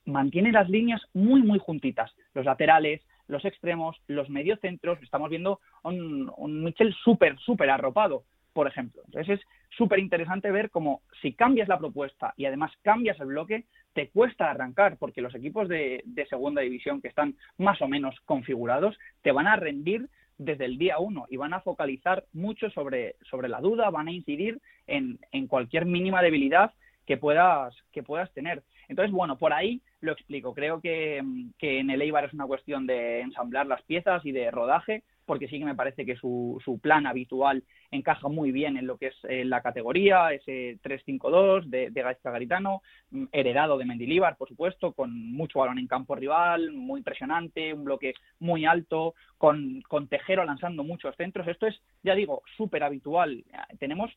mantiene 0.06 0.50
las 0.50 0.68
líneas 0.68 1.02
muy, 1.12 1.42
muy 1.42 1.58
juntitas, 1.58 2.12
los 2.34 2.44
laterales, 2.44 3.02
los 3.28 3.44
extremos, 3.44 3.96
los 4.08 4.28
mediocentros, 4.28 5.00
estamos 5.02 5.30
viendo 5.30 5.60
un, 5.84 6.32
un 6.36 6.64
Michel 6.64 6.94
súper, 7.04 7.38
súper 7.38 7.70
arropado, 7.70 8.24
por 8.52 8.66
ejemplo. 8.66 9.02
Entonces 9.06 9.40
es 9.40 9.46
súper 9.76 9.98
interesante 9.98 10.50
ver 10.50 10.70
cómo 10.70 11.02
si 11.22 11.32
cambias 11.32 11.68
la 11.68 11.78
propuesta 11.78 12.34
y 12.36 12.46
además 12.46 12.72
cambias 12.82 13.18
el 13.20 13.26
bloque, 13.26 13.64
te 13.92 14.08
cuesta 14.08 14.50
arrancar, 14.50 14.96
porque 14.98 15.20
los 15.20 15.34
equipos 15.34 15.68
de, 15.68 16.04
segunda 16.28 16.62
división 16.62 17.00
que 17.00 17.08
están 17.08 17.36
más 17.58 17.80
o 17.82 17.88
menos 17.88 18.18
configurados 18.24 18.96
te 19.22 19.32
van 19.32 19.46
a 19.46 19.56
rendir 19.56 20.08
desde 20.38 20.64
el 20.64 20.78
día 20.78 20.98
uno 20.98 21.26
y 21.28 21.36
van 21.36 21.52
a 21.52 21.60
focalizar 21.60 22.24
mucho 22.32 22.70
sobre, 22.70 23.16
sobre 23.28 23.48
la 23.48 23.60
duda, 23.60 23.90
van 23.90 24.08
a 24.08 24.12
incidir 24.12 24.60
en, 24.86 25.18
en 25.32 25.46
cualquier 25.46 25.86
mínima 25.86 26.22
debilidad 26.22 26.72
que 27.06 27.16
puedas, 27.16 27.74
que 27.92 28.02
puedas 28.02 28.32
tener. 28.32 28.62
Entonces, 28.88 29.12
bueno, 29.12 29.36
por 29.36 29.52
ahí 29.52 29.82
lo 30.00 30.12
explico. 30.12 30.54
Creo 30.54 30.80
que, 30.80 31.22
que 31.58 31.80
en 31.80 31.90
el 31.90 32.02
Eibar 32.02 32.24
es 32.24 32.32
una 32.32 32.46
cuestión 32.46 32.86
de 32.86 33.20
ensamblar 33.20 33.66
las 33.66 33.82
piezas 33.82 34.24
y 34.24 34.32
de 34.32 34.50
rodaje, 34.50 35.02
porque 35.26 35.48
sí 35.48 35.58
que 35.58 35.64
me 35.64 35.74
parece 35.74 36.04
que 36.04 36.16
su, 36.16 36.60
su 36.64 36.78
plan 36.78 37.06
habitual 37.06 37.62
encaja 37.90 38.28
muy 38.28 38.52
bien 38.52 38.76
en 38.76 38.86
lo 38.86 38.98
que 38.98 39.08
es 39.08 39.16
eh, 39.28 39.44
la 39.44 39.62
categoría, 39.62 40.32
ese 40.32 40.78
3-5-2 40.82 41.64
de, 41.66 41.90
de 41.90 42.02
Gaisca 42.02 42.30
Garitano, 42.30 42.82
mm, 43.10 43.24
heredado 43.32 43.78
de 43.78 43.84
Mendilibar, 43.84 44.36
por 44.36 44.48
supuesto, 44.48 44.92
con 44.92 45.12
mucho 45.32 45.60
balón 45.60 45.78
en 45.78 45.86
campo 45.86 46.14
rival, 46.14 46.72
muy 46.72 46.98
impresionante, 46.98 47.72
un 47.72 47.84
bloque 47.84 48.14
muy 48.38 48.64
alto, 48.64 49.14
con, 49.38 49.82
con 49.88 50.08
Tejero 50.08 50.44
lanzando 50.44 50.84
muchos 50.84 51.16
centros. 51.16 51.46
Esto 51.48 51.66
es, 51.66 51.80
ya 52.02 52.14
digo, 52.14 52.42
súper 52.56 52.82
habitual. 52.82 53.44
Tenemos 53.78 54.10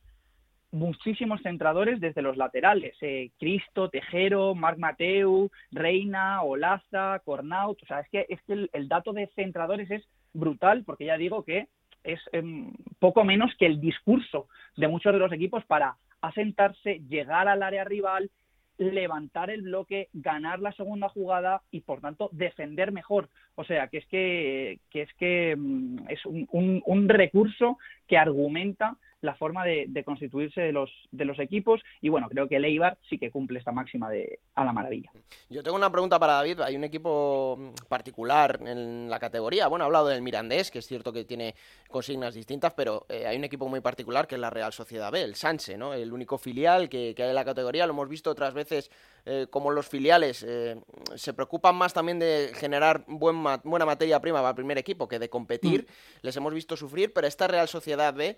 muchísimos 0.74 1.40
centradores 1.42 2.00
desde 2.00 2.20
los 2.20 2.36
laterales. 2.36 2.96
Eh, 3.00 3.30
Cristo, 3.38 3.88
Tejero, 3.88 4.54
Marc 4.54 4.78
Mateu, 4.78 5.50
Reina, 5.70 6.42
Olaza, 6.42 7.20
Cornaut. 7.24 7.80
O 7.82 7.86
sea, 7.86 8.00
es 8.00 8.08
que, 8.10 8.26
es 8.28 8.42
que 8.42 8.68
el, 8.72 8.88
dato 8.88 9.12
de 9.12 9.28
centradores 9.34 9.90
es 9.90 10.04
brutal 10.34 10.84
porque 10.84 11.06
ya 11.06 11.16
digo 11.16 11.44
que 11.44 11.68
es 12.02 12.20
em, 12.32 12.72
poco 12.98 13.24
menos 13.24 13.52
que 13.58 13.66
el 13.66 13.80
discurso 13.80 14.48
de 14.76 14.88
muchos 14.88 15.12
de 15.12 15.18
los 15.18 15.32
equipos 15.32 15.64
para 15.64 15.96
asentarse, 16.20 17.00
llegar 17.08 17.48
al 17.48 17.62
área 17.62 17.84
rival, 17.84 18.30
levantar 18.76 19.50
el 19.50 19.62
bloque, 19.62 20.08
ganar 20.12 20.58
la 20.60 20.72
segunda 20.72 21.08
jugada 21.08 21.62
y 21.70 21.80
por 21.80 22.00
tanto 22.00 22.28
defender 22.32 22.92
mejor. 22.92 23.28
O 23.54 23.64
sea, 23.64 23.88
que 23.88 23.98
es 23.98 24.06
que, 24.06 24.80
que 24.90 25.02
es 25.02 25.14
que 25.14 25.54
mm, 25.56 26.08
es 26.08 26.26
un, 26.26 26.82
un 26.84 27.08
recurso 27.08 27.78
que 28.06 28.18
argumenta 28.18 28.96
la 29.24 29.34
forma 29.34 29.64
de, 29.64 30.04
constituirse 30.04 30.60
de 30.60 30.72
los, 30.72 30.90
de 31.10 31.24
los 31.24 31.38
equipos 31.38 31.80
y 32.02 32.10
bueno, 32.10 32.28
creo 32.28 32.46
que 32.46 32.56
el 32.56 32.64
Eibar 32.64 32.98
sí 33.08 33.18
que 33.18 33.30
cumple 33.30 33.58
esta 33.58 33.72
máxima 33.72 34.10
de 34.10 34.38
a 34.54 34.64
la 34.64 34.72
maravilla. 34.72 35.10
Yo 35.48 35.62
tengo 35.62 35.76
una 35.76 35.90
pregunta 35.90 36.18
para 36.18 36.34
David, 36.34 36.60
hay 36.60 36.76
un 36.76 36.84
equipo 36.84 37.72
particular 37.88 38.60
en 38.66 39.08
la 39.08 39.18
categoría, 39.18 39.66
bueno, 39.68 39.84
ha 39.84 39.86
hablado 39.86 40.08
del 40.08 40.20
Mirandés, 40.20 40.70
que 40.70 40.80
es 40.80 40.86
cierto 40.86 41.12
que 41.12 41.24
tiene 41.24 41.54
consignas 41.88 42.34
distintas, 42.34 42.74
pero 42.74 43.06
eh, 43.08 43.26
hay 43.26 43.36
un 43.36 43.44
equipo 43.44 43.66
muy 43.66 43.80
particular 43.80 44.26
que 44.26 44.34
es 44.34 44.40
la 44.40 44.50
Real 44.50 44.72
Sociedad 44.72 45.10
B, 45.10 45.22
el 45.22 45.36
Sanse, 45.36 45.78
¿no? 45.78 45.94
El 45.94 46.12
único 46.12 46.36
filial 46.36 46.90
que, 46.90 47.14
que 47.16 47.22
hay 47.22 47.30
en 47.30 47.34
la 47.34 47.44
categoría, 47.44 47.86
lo 47.86 47.94
hemos 47.94 48.08
visto 48.08 48.30
otras 48.30 48.52
veces 48.52 48.90
eh, 49.26 49.46
como 49.48 49.70
los 49.70 49.88
filiales 49.88 50.44
eh, 50.46 50.76
se 51.14 51.32
preocupan 51.32 51.74
más 51.76 51.94
también 51.94 52.18
de 52.18 52.52
generar 52.54 53.04
buen 53.06 53.42
buena 53.64 53.86
materia 53.86 54.20
prima 54.20 54.40
para 54.40 54.50
el 54.50 54.54
primer 54.54 54.76
equipo 54.76 55.08
que 55.08 55.18
de 55.18 55.30
competir, 55.30 55.86
mm. 55.88 56.26
les 56.26 56.36
hemos 56.36 56.52
visto 56.52 56.76
sufrir, 56.76 57.10
pero 57.10 57.26
esta 57.26 57.46
Real 57.46 57.66
Sociedad 57.66 58.12
B, 58.12 58.36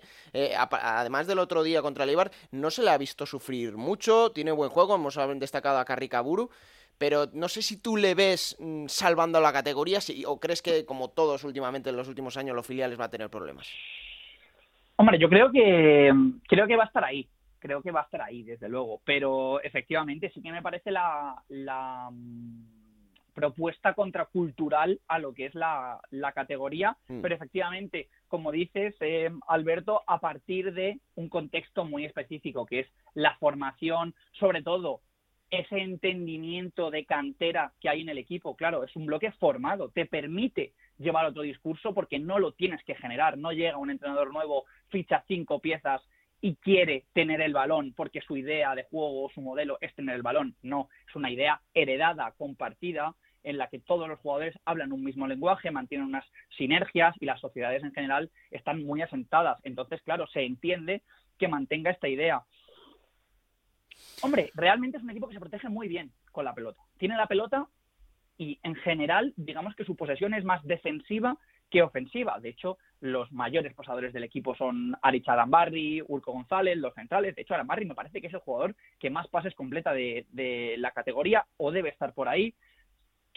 además 0.81 1.27
del 1.27 1.39
otro 1.39 1.63
día 1.63 1.81
contra 1.81 2.03
el 2.03 2.17
no 2.51 2.71
se 2.71 2.83
le 2.83 2.91
ha 2.91 2.97
visto 2.97 3.25
sufrir 3.25 3.77
mucho, 3.77 4.31
tiene 4.31 4.51
buen 4.51 4.69
juego, 4.69 4.95
hemos 4.95 5.17
destacado 5.39 5.77
a 5.79 5.85
Carricaburu, 5.85 6.49
pero 6.97 7.27
no 7.33 7.47
sé 7.47 7.61
si 7.61 7.81
tú 7.81 7.95
le 7.95 8.15
ves 8.15 8.55
mm, 8.59 8.87
salvando 8.87 9.39
la 9.39 9.53
categoría 9.53 9.99
o 10.25 10.39
crees 10.39 10.61
que, 10.61 10.85
como 10.85 11.09
todos 11.09 11.43
últimamente 11.43 11.89
en 11.89 11.97
los 11.97 12.07
últimos 12.07 12.37
años, 12.37 12.55
los 12.55 12.65
filiales 12.65 12.99
va 12.99 13.05
a 13.05 13.09
tener 13.09 13.29
problemas. 13.29 13.71
Hombre, 14.95 15.19
yo 15.19 15.29
creo 15.29 15.51
que 15.51 16.11
creo 16.47 16.65
que 16.65 16.75
va 16.75 16.85
a 16.85 16.87
estar 16.87 17.03
ahí 17.03 17.27
creo 17.59 17.81
que 17.81 17.91
va 17.91 18.01
a 18.01 18.03
estar 18.03 18.21
ahí, 18.21 18.43
desde 18.43 18.69
luego. 18.69 19.01
Pero 19.03 19.61
efectivamente 19.61 20.31
sí 20.33 20.41
que 20.41 20.51
me 20.51 20.61
parece 20.61 20.91
la, 20.91 21.35
mm, 22.11 22.76
propuesta 23.37 23.93
contracultural 23.93 24.99
a 25.07 25.19
lo 25.19 25.31
que 25.31 25.45
es 25.45 25.53
la, 25.53 26.01
categoría, 26.33 26.97
mm. 27.07 27.21
pero 27.21 27.35
efectivamente, 27.35 28.09
como 28.27 28.51
dices, 28.51 28.95
eh, 28.99 29.29
Alberto, 29.47 30.01
a 30.07 30.19
partir 30.19 30.73
de 30.73 30.99
un 31.13 31.29
contexto 31.29 31.85
muy 31.85 32.03
específico, 32.03 32.65
que 32.65 32.79
es 32.79 32.87
la 33.13 33.35
formación, 33.37 34.15
sobre 34.31 34.63
todo 34.63 35.01
ese 35.51 35.77
entendimiento 35.77 36.89
de 36.89 37.05
cantera 37.05 37.73
que 37.79 37.89
hay 37.89 38.01
en 38.01 38.09
el 38.09 38.17
equipo, 38.17 38.55
claro, 38.55 38.83
es 38.83 38.95
un 38.95 39.05
bloque 39.05 39.31
formado, 39.33 39.89
te 39.89 40.07
permite 40.07 40.73
llevar 40.97 41.27
otro 41.27 41.43
discurso 41.43 41.93
porque 41.93 42.17
no 42.17 42.39
lo 42.39 42.53
tienes 42.53 42.83
que 42.85 42.95
generar, 42.95 43.37
no 43.37 43.51
llega 43.51 43.77
un 43.77 43.91
entrenador 43.91 44.33
nuevo, 44.33 44.65
ficha 44.89 45.23
cinco 45.27 45.59
piezas 45.59 46.01
y 46.41 46.55
quiere 46.55 47.05
tener 47.13 47.41
el 47.41 47.53
balón 47.53 47.93
porque 47.93 48.21
su 48.21 48.35
idea 48.35 48.73
de 48.73 48.83
juego 48.85 49.25
o 49.25 49.29
su 49.29 49.41
modelo 49.41 49.77
es 49.81 49.93
tener 49.95 50.15
el 50.15 50.21
balón. 50.21 50.55
No, 50.63 50.89
es 51.07 51.15
una 51.15 51.31
idea 51.31 51.61
heredada, 51.73 52.33
compartida, 52.37 53.15
en 53.47 53.57
la 53.57 53.67
que 53.67 53.79
todos 53.79 54.07
los 54.09 54.19
jugadores 54.19 54.57
hablan 54.65 54.91
un 54.91 55.03
mismo 55.03 55.25
lenguaje, 55.25 55.71
mantienen 55.71 56.07
unas 56.07 56.25
sinergias 56.57 57.15
y 57.19 57.25
las 57.25 57.39
sociedades 57.39 57.83
en 57.83 57.93
general 57.93 58.29
están 58.51 58.83
muy 58.83 59.01
asentadas. 59.01 59.57
Entonces, 59.63 60.01
claro, 60.03 60.27
se 60.27 60.43
entiende 60.43 61.01
que 61.37 61.47
mantenga 61.47 61.91
esta 61.91 62.09
idea. 62.09 62.43
Hombre, 64.21 64.51
realmente 64.53 64.97
es 64.97 65.03
un 65.03 65.09
equipo 65.09 65.27
que 65.27 65.35
se 65.35 65.39
protege 65.39 65.69
muy 65.69 65.87
bien 65.87 66.11
con 66.31 66.43
la 66.43 66.53
pelota. 66.53 66.81
Tiene 66.97 67.15
la 67.15 67.27
pelota 67.27 67.67
y 68.37 68.59
en 68.63 68.75
general, 68.75 69.33
digamos 69.37 69.75
que 69.75 69.85
su 69.85 69.95
posesión 69.95 70.33
es 70.33 70.43
más 70.43 70.63
defensiva 70.63 71.37
que 71.69 71.81
ofensiva. 71.81 72.39
De 72.39 72.49
hecho, 72.49 72.77
los 73.01 73.31
mayores 73.31 73.73
posadores 73.73 74.13
del 74.13 74.23
equipo 74.23 74.55
son 74.55 74.95
Arich 75.01 75.27
Arambarri, 75.27 76.01
Urco 76.07 76.31
González, 76.31 76.77
los 76.77 76.93
centrales. 76.93 77.35
De 77.35 77.41
hecho, 77.41 77.53
Arambarri 77.53 77.85
me 77.85 77.95
parece 77.95 78.21
que 78.21 78.27
es 78.27 78.33
el 78.33 78.39
jugador 78.39 78.75
que 78.99 79.09
más 79.09 79.27
pases 79.27 79.53
completa 79.55 79.93
de, 79.93 80.75
la 80.77 80.91
categoría 80.91 81.45
o 81.57 81.71
debe 81.71 81.89
estar 81.89 82.13
por 82.13 82.27
ahí. 82.27 82.53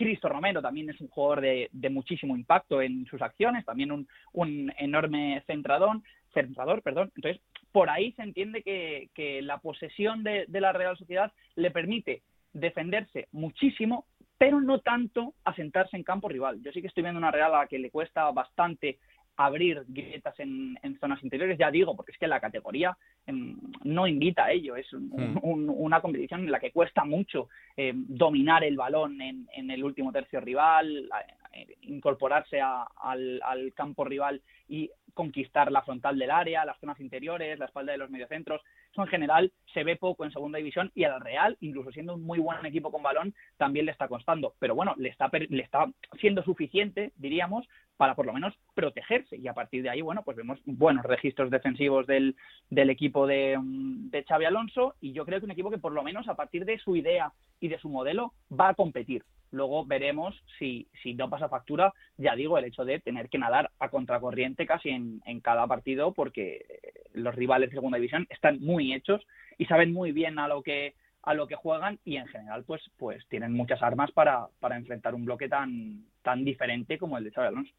Cristo 0.05 0.31
Romero 0.31 0.63
también 0.63 0.89
es 0.89 1.01
un 1.01 1.09
jugador 1.09 1.43
de, 1.43 1.91
muchísimo 1.91 2.35
impacto 2.35 2.81
en 2.81 3.05
sus 3.05 3.21
acciones, 3.21 3.67
también 3.67 3.93
un, 4.33 4.73
enorme 4.79 5.43
centradón, 5.47 6.03
centrador. 6.33 6.81
Perdón. 6.81 7.13
Entonces, 7.17 7.43
por 7.71 7.91
ahí 7.91 8.13
se 8.13 8.23
entiende 8.23 8.63
que, 8.63 9.43
la 9.43 9.59
posesión 9.59 10.25
de 10.25 10.47
la 10.49 10.73
Real 10.73 10.97
Sociedad 10.97 11.31
le 11.55 11.71
permite 11.71 12.23
defenderse 12.55 13.29
muchísimo, 13.33 14.07
pero 14.39 14.59
no 14.63 14.81
tanto 14.81 15.35
asentarse 15.45 15.99
en 15.99 16.03
campo 16.03 16.31
rival. 16.31 16.63
Yo 16.63 16.73
sí 16.73 16.81
que 16.81 16.87
estoy 16.87 17.03
viendo 17.03 17.19
una 17.19 17.31
Real 17.31 17.55
a 17.55 17.59
la 17.59 17.67
que 17.67 17.79
le 17.79 17.91
cuesta 17.91 18.31
bastante 18.31 18.99
abrir 19.37 19.85
grietas 19.89 20.39
en, 20.39 20.79
zonas 21.01 21.23
interiores, 21.23 21.59
ya 21.59 21.71
digo, 21.71 21.97
porque 21.97 22.13
es 22.13 22.19
que 22.19 22.27
la 22.27 22.41
categoría 22.41 22.97
em, 23.27 23.57
no 23.85 24.07
invita 24.07 24.45
a 24.45 24.53
ello, 24.53 24.77
es 24.77 24.87
hmm. 24.93 25.39
una 25.43 26.01
competición 26.01 26.41
en 26.41 26.51
la 26.51 26.61
que 26.61 26.73
cuesta 26.73 27.05
mucho 27.05 27.49
em, 27.77 28.05
dominar 28.09 28.65
el 28.65 28.77
balón 28.77 29.21
en, 29.21 29.71
el 29.71 29.83
último 29.83 30.13
tercio 30.13 30.41
rival, 30.41 31.09
eh, 31.53 31.77
incorporarse 31.83 32.61
al, 32.61 33.73
campo 33.75 34.05
rival 34.05 34.43
y 34.69 34.91
conquistar 35.15 35.73
la 35.73 35.83
frontal 35.83 36.19
del 36.19 36.31
área, 36.31 36.65
las 36.65 36.79
zonas 36.79 37.01
interiores, 37.01 37.59
la 37.59 37.67
espalda 37.67 37.93
de 37.93 37.99
los 37.99 38.11
mediocentros. 38.11 38.61
Eso 38.93 39.03
en 39.03 39.09
general 39.09 39.53
se 39.73 39.85
ve 39.85 39.97
poco 39.97 40.25
en 40.25 40.33
segunda 40.33 40.59
división 40.59 40.91
y 40.95 41.05
al 41.05 41.21
Real, 41.21 41.57
incluso 41.61 41.91
siendo 41.93 42.15
un 42.15 42.23
muy 42.23 42.39
buen 42.39 42.65
equipo 42.67 42.93
con 42.93 43.03
balón, 43.03 43.35
también 43.57 43.87
le 43.87 43.93
está 43.93 44.07
costando. 44.07 44.55
Pero 44.59 44.75
bueno, 44.75 44.95
le 44.99 45.09
está, 45.09 45.31
le 45.33 45.63
está 45.63 45.91
siendo 46.21 46.43
suficiente, 46.43 47.13
diríamos, 47.17 47.67
para 48.01 48.15
por 48.15 48.25
lo 48.25 48.33
menos 48.33 48.55
protegerse. 48.73 49.37
Y 49.37 49.47
a 49.47 49.53
partir 49.53 49.83
de 49.83 49.91
ahí, 49.91 50.01
bueno, 50.01 50.23
pues 50.23 50.35
vemos 50.35 50.59
buenos 50.65 51.05
registros 51.05 51.51
defensivos 51.51 52.07
del, 52.07 52.35
del 52.71 52.89
equipo 52.89 53.27
de, 53.27 53.59
de 53.61 54.25
Xavi 54.25 54.47
Alonso 54.47 54.95
y 55.03 55.13
yo 55.13 55.27
creo 55.27 55.39
que 55.39 55.45
un 55.45 55.51
equipo 55.51 55.71
que 55.71 55.77
por 55.77 55.93
lo 55.93 56.03
menos 56.03 56.27
a 56.27 56.35
partir 56.35 56.65
de 56.65 56.79
su 56.79 56.97
idea 56.97 57.31
y 57.61 57.69
de 57.69 57.79
su 57.79 57.91
modelo 57.91 58.33
va 58.51 58.71
a 58.71 58.75
competir. 58.75 59.23
Luego 59.51 59.85
veremos 59.85 60.35
si, 60.59 60.89
si 61.03 61.13
no 61.13 61.29
pasa 61.29 61.51
factura, 61.51 61.93
ya 62.17 62.35
digo, 62.35 62.57
el 62.57 62.65
hecho 62.65 62.87
de 62.87 63.01
tener 63.01 63.29
que 63.29 63.37
nadar 63.37 63.71
a 63.79 63.91
contracorriente 63.91 64.65
casi 64.65 64.89
en, 64.89 65.21
en 65.27 65.41
cada 65.41 65.67
partido 65.67 66.15
porque 66.15 66.65
los 67.13 67.35
rivales 67.35 67.69
de 67.69 67.77
segunda 67.77 67.99
división 67.99 68.27
están 68.31 68.63
muy 68.63 68.95
hechos 68.95 69.21
y 69.59 69.67
saben 69.67 69.93
muy 69.93 70.13
bien 70.13 70.39
a 70.39 70.49
lo 70.49 70.63
que 70.63 70.95
a 71.23 71.35
lo 71.35 71.47
que 71.47 71.55
juegan 71.55 71.99
y 72.03 72.17
en 72.17 72.27
general 72.29 72.65
pues 72.65 72.81
pues 72.97 73.27
tienen 73.29 73.53
muchas 73.53 73.83
armas 73.83 74.11
para, 74.13 74.47
para 74.59 74.79
enfrentar 74.79 75.15
un 75.15 75.27
bloque 75.27 75.51
tan 75.51 76.07
tan 76.23 76.47
diferente 76.47 76.97
como 76.97 77.19
el 77.19 77.25
de 77.25 77.31
Xavi 77.33 77.49
Alonso. 77.49 77.75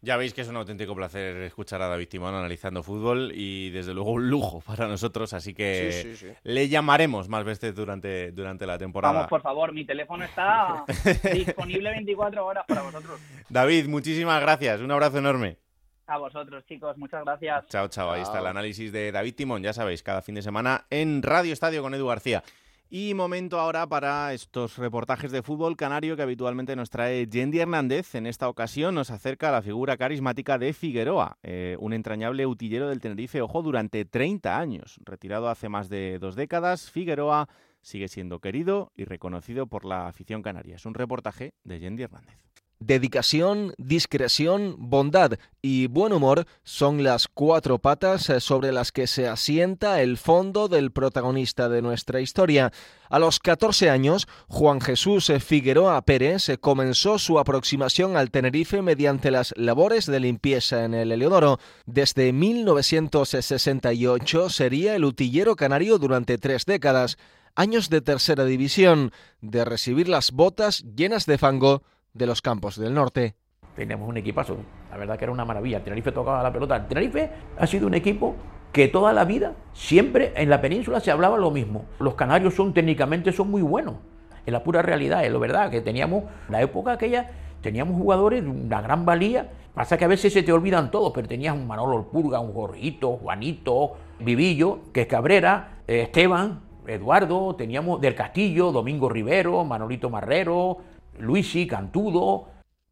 Ya 0.00 0.16
veis 0.16 0.32
que 0.32 0.42
es 0.42 0.48
un 0.48 0.54
auténtico 0.54 0.94
placer 0.94 1.36
escuchar 1.42 1.82
a 1.82 1.88
David 1.88 2.08
Timón 2.08 2.32
analizando 2.32 2.84
fútbol 2.84 3.32
y 3.34 3.70
desde 3.70 3.94
luego 3.94 4.12
un 4.12 4.30
lujo 4.30 4.60
para 4.66 4.86
nosotros, 4.86 5.32
así 5.32 5.54
que 5.54 6.36
le 6.44 6.68
llamaremos 6.68 7.28
más 7.28 7.42
veces 7.42 7.74
durante, 7.74 8.30
durante 8.30 8.64
la 8.64 8.78
temporada. 8.78 9.12
Vamos, 9.12 9.28
por 9.28 9.42
favor, 9.42 9.72
mi 9.72 9.84
teléfono 9.84 10.24
está 10.24 10.84
disponible 11.34 11.90
24 11.90 12.46
horas 12.46 12.64
para 12.68 12.82
vosotros. 12.82 13.20
David, 13.48 13.88
muchísimas 13.88 14.40
gracias, 14.40 14.80
un 14.80 14.90
abrazo 14.92 15.18
enorme. 15.18 15.58
A 16.06 16.16
vosotros, 16.16 16.64
chicos, 16.66 16.96
muchas 16.96 17.24
gracias. 17.24 17.66
Chao, 17.66 17.88
chao, 17.88 18.12
ahí 18.12 18.22
está 18.22 18.38
el 18.38 18.46
análisis 18.46 18.92
de 18.92 19.10
David 19.10 19.34
Timón, 19.34 19.62
ya 19.64 19.72
sabéis, 19.72 20.04
cada 20.04 20.22
fin 20.22 20.36
de 20.36 20.42
semana 20.42 20.86
en 20.90 21.22
Radio 21.22 21.52
Estadio 21.52 21.82
con 21.82 21.92
Edu 21.92 22.06
García. 22.06 22.44
Y 22.90 23.12
momento 23.12 23.60
ahora 23.60 23.86
para 23.86 24.32
estos 24.32 24.78
reportajes 24.78 25.30
de 25.30 25.42
fútbol 25.42 25.76
canario 25.76 26.16
que 26.16 26.22
habitualmente 26.22 26.74
nos 26.74 26.88
trae 26.88 27.26
Yendi 27.26 27.58
Hernández. 27.58 28.14
En 28.14 28.26
esta 28.26 28.48
ocasión 28.48 28.94
nos 28.94 29.10
acerca 29.10 29.50
a 29.50 29.52
la 29.52 29.60
figura 29.60 29.98
carismática 29.98 30.56
de 30.56 30.72
Figueroa, 30.72 31.36
eh, 31.42 31.76
un 31.80 31.92
entrañable 31.92 32.46
utillero 32.46 32.88
del 32.88 33.00
Tenerife, 33.00 33.42
ojo, 33.42 33.60
durante 33.60 34.06
30 34.06 34.58
años. 34.58 34.98
Retirado 35.04 35.50
hace 35.50 35.68
más 35.68 35.90
de 35.90 36.18
dos 36.18 36.34
décadas, 36.34 36.90
Figueroa 36.90 37.50
sigue 37.82 38.08
siendo 38.08 38.40
querido 38.40 38.90
y 38.96 39.04
reconocido 39.04 39.66
por 39.66 39.84
la 39.84 40.06
afición 40.06 40.40
canaria. 40.40 40.76
Es 40.76 40.86
un 40.86 40.94
reportaje 40.94 41.52
de 41.64 41.80
Yendi 41.80 42.04
Hernández. 42.04 42.38
Dedicación, 42.80 43.74
discreción, 43.76 44.76
bondad 44.78 45.32
y 45.60 45.88
buen 45.88 46.12
humor 46.12 46.46
son 46.62 47.02
las 47.02 47.26
cuatro 47.26 47.80
patas 47.80 48.30
eh, 48.30 48.38
sobre 48.38 48.70
las 48.70 48.92
que 48.92 49.08
se 49.08 49.26
asienta 49.26 50.00
el 50.00 50.16
fondo 50.16 50.68
del 50.68 50.92
protagonista 50.92 51.68
de 51.68 51.82
nuestra 51.82 52.20
historia. 52.20 52.72
A 53.10 53.18
los 53.18 53.40
14 53.40 53.90
años, 53.90 54.28
Juan 54.46 54.80
Jesús 54.80 55.32
Figueroa 55.44 56.00
Pérez 56.02 56.50
eh, 56.50 56.58
comenzó 56.58 57.18
su 57.18 57.40
aproximación 57.40 58.16
al 58.16 58.30
Tenerife 58.30 58.80
mediante 58.80 59.32
las 59.32 59.52
labores 59.56 60.06
de 60.06 60.20
limpieza 60.20 60.84
en 60.84 60.94
el 60.94 61.10
Eleodoro. 61.10 61.58
Desde 61.84 62.32
1968 62.32 64.50
sería 64.50 64.94
el 64.94 65.04
utillero 65.04 65.56
canario 65.56 65.98
durante 65.98 66.38
tres 66.38 66.64
décadas, 66.64 67.18
años 67.56 67.90
de 67.90 68.02
tercera 68.02 68.44
división, 68.44 69.10
de 69.40 69.64
recibir 69.64 70.08
las 70.08 70.30
botas 70.30 70.84
llenas 70.94 71.26
de 71.26 71.38
fango 71.38 71.82
de 72.14 72.26
los 72.26 72.42
campos 72.42 72.78
del 72.78 72.94
norte. 72.94 73.34
Teníamos 73.76 74.08
un 74.08 74.16
equipazo, 74.16 74.56
la 74.90 74.96
verdad 74.96 75.16
que 75.16 75.24
era 75.24 75.32
una 75.32 75.44
maravilla. 75.44 75.82
Tenerife 75.82 76.12
tocaba 76.12 76.42
la 76.42 76.52
pelota. 76.52 76.86
Tenerife 76.88 77.30
ha 77.58 77.66
sido 77.66 77.86
un 77.86 77.94
equipo 77.94 78.34
que 78.72 78.88
toda 78.88 79.12
la 79.12 79.24
vida, 79.24 79.54
siempre 79.72 80.32
en 80.36 80.50
la 80.50 80.60
península 80.60 81.00
se 81.00 81.10
hablaba 81.10 81.38
lo 81.38 81.50
mismo. 81.50 81.84
Los 81.98 82.14
canarios 82.14 82.54
son 82.54 82.74
técnicamente 82.74 83.32
son 83.32 83.50
muy 83.50 83.62
buenos. 83.62 83.96
Es 84.44 84.52
la 84.52 84.62
pura 84.62 84.82
realidad, 84.82 85.24
es 85.24 85.30
lo 85.30 85.40
verdad, 85.40 85.70
que 85.70 85.80
teníamos, 85.80 86.24
la 86.48 86.62
época 86.62 86.92
aquella, 86.92 87.30
teníamos 87.60 87.96
jugadores 87.96 88.42
de 88.42 88.48
una 88.48 88.80
gran 88.80 89.04
valía. 89.04 89.50
Pasa 89.74 89.96
que 89.96 90.04
a 90.04 90.08
veces 90.08 90.32
se 90.32 90.42
te 90.42 90.52
olvidan 90.52 90.90
todos, 90.90 91.12
pero 91.14 91.28
tenías 91.28 91.54
un 91.54 91.66
Manolo 91.66 92.08
Purga, 92.10 92.40
un 92.40 92.52
Jorgito, 92.52 93.16
Juanito, 93.18 93.92
Vivillo, 94.18 94.80
que 94.92 95.02
es 95.02 95.06
Cabrera, 95.06 95.82
eh, 95.86 96.02
Esteban, 96.02 96.60
Eduardo, 96.86 97.54
teníamos 97.54 98.00
del 98.00 98.14
Castillo, 98.14 98.72
Domingo 98.72 99.08
Rivero, 99.08 99.64
Manolito 99.64 100.10
Marrero, 100.10 100.78
Luisi, 101.18 101.66
Cantudo, 101.66 102.48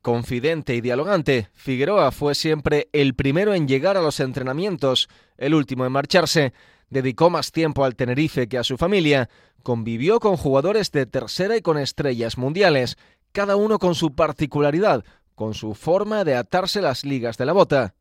Confidente 0.07 0.77
y 0.77 0.81
dialogante, 0.81 1.49
Figueroa 1.53 2.13
fue 2.13 2.37
siempre 2.37 2.89
el 2.93 3.17
primero 3.17 3.55
en 3.55 3.67
llegar 3.67 3.97
a 3.97 4.01
los 4.01 4.21
entrenamientos, 4.21 5.09
el 5.37 5.53
último 5.53 5.85
en 5.85 5.91
marcharse. 5.91 6.53
Dedicó 6.91 7.29
más 7.29 7.51
tiempo 7.51 7.85
al 7.85 7.97
Tenerife 7.97 8.47
que 8.47 8.57
a 8.57 8.63
su 8.63 8.77
familia. 8.77 9.29
Convivió 9.65 10.21
con 10.21 10.37
jugadores 10.37 10.93
de 10.93 11.07
tercera 11.07 11.57
y 11.57 11.61
con 11.61 11.77
estrellas 11.77 12.39
mundiales, 12.39 12.97
cada 13.33 13.57
uno 13.57 13.81
con 13.81 13.97
su 13.97 14.15
particularidad, 14.15 15.03
con 15.35 15.55
su 15.55 15.75
forma 15.75 16.23
de 16.23 16.37
atarse 16.37 16.81
las 16.81 17.05
ligas 17.05 17.37
de 17.37 17.47
la 17.47 17.53
bota 17.53 17.97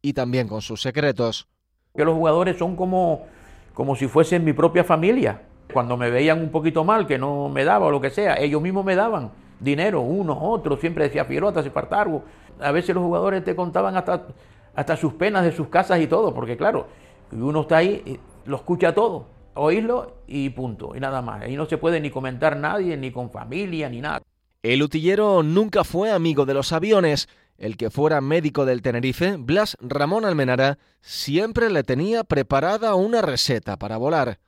y 0.00 0.14
también 0.14 0.48
con 0.48 0.62
sus 0.62 0.80
secretos. 0.80 1.46
Que 1.94 2.06
los 2.06 2.14
jugadores 2.14 2.56
son 2.56 2.74
como, 2.74 3.26
como 3.74 3.96
si 3.96 4.08
fuesen 4.08 4.44
mi 4.44 4.54
propia 4.54 4.82
familia. 4.82 5.42
Cuando 5.70 5.98
me 5.98 6.10
veían 6.10 6.40
un 6.40 6.48
poquito 6.48 6.84
mal, 6.84 7.06
que 7.06 7.18
no 7.18 7.50
me 7.50 7.66
daba 7.66 7.88
o 7.88 7.90
lo 7.90 8.00
que 8.00 8.08
sea, 8.08 8.36
ellos 8.40 8.62
mismos 8.62 8.82
me 8.86 8.96
daban 8.96 9.30
dinero, 9.60 10.00
unos, 10.00 10.38
otros, 10.40 10.80
siempre 10.80 11.04
decía 11.04 11.24
Figueroa, 11.24 11.52
te 11.52 11.60
hace 11.60 11.70
falta 11.70 12.00
algo. 12.00 12.24
A 12.58 12.72
veces 12.72 12.94
los 12.94 13.04
jugadores 13.04 13.44
te 13.44 13.54
contaban 13.54 13.96
hasta, 13.96 14.26
hasta 14.74 14.96
sus 14.96 15.14
penas 15.14 15.44
de 15.44 15.52
sus 15.52 15.68
casas 15.68 16.00
y 16.00 16.06
todo, 16.06 16.34
porque 16.34 16.56
claro, 16.56 16.88
uno 17.32 17.62
está 17.62 17.78
ahí, 17.78 18.18
lo 18.46 18.56
escucha 18.56 18.94
todo, 18.94 19.26
oírlo 19.54 20.16
y 20.26 20.50
punto, 20.50 20.92
y 20.96 21.00
nada 21.00 21.22
más. 21.22 21.42
Ahí 21.42 21.56
no 21.56 21.66
se 21.66 21.78
puede 21.78 22.00
ni 22.00 22.10
comentar 22.10 22.56
nadie, 22.56 22.96
ni 22.96 23.10
con 23.10 23.30
familia, 23.30 23.88
ni 23.88 24.00
nada. 24.00 24.22
El 24.62 24.82
utillero 24.82 25.42
nunca 25.42 25.84
fue 25.84 26.10
amigo 26.10 26.44
de 26.44 26.54
los 26.54 26.72
aviones. 26.72 27.28
El 27.56 27.76
que 27.76 27.90
fuera 27.90 28.22
médico 28.22 28.64
del 28.64 28.80
Tenerife, 28.80 29.36
Blas 29.38 29.76
Ramón 29.80 30.24
Almenara, 30.24 30.78
siempre 31.02 31.68
le 31.68 31.82
tenía 31.82 32.24
preparada 32.24 32.94
una 32.94 33.20
receta 33.20 33.76
para 33.78 33.98
volar. 33.98 34.38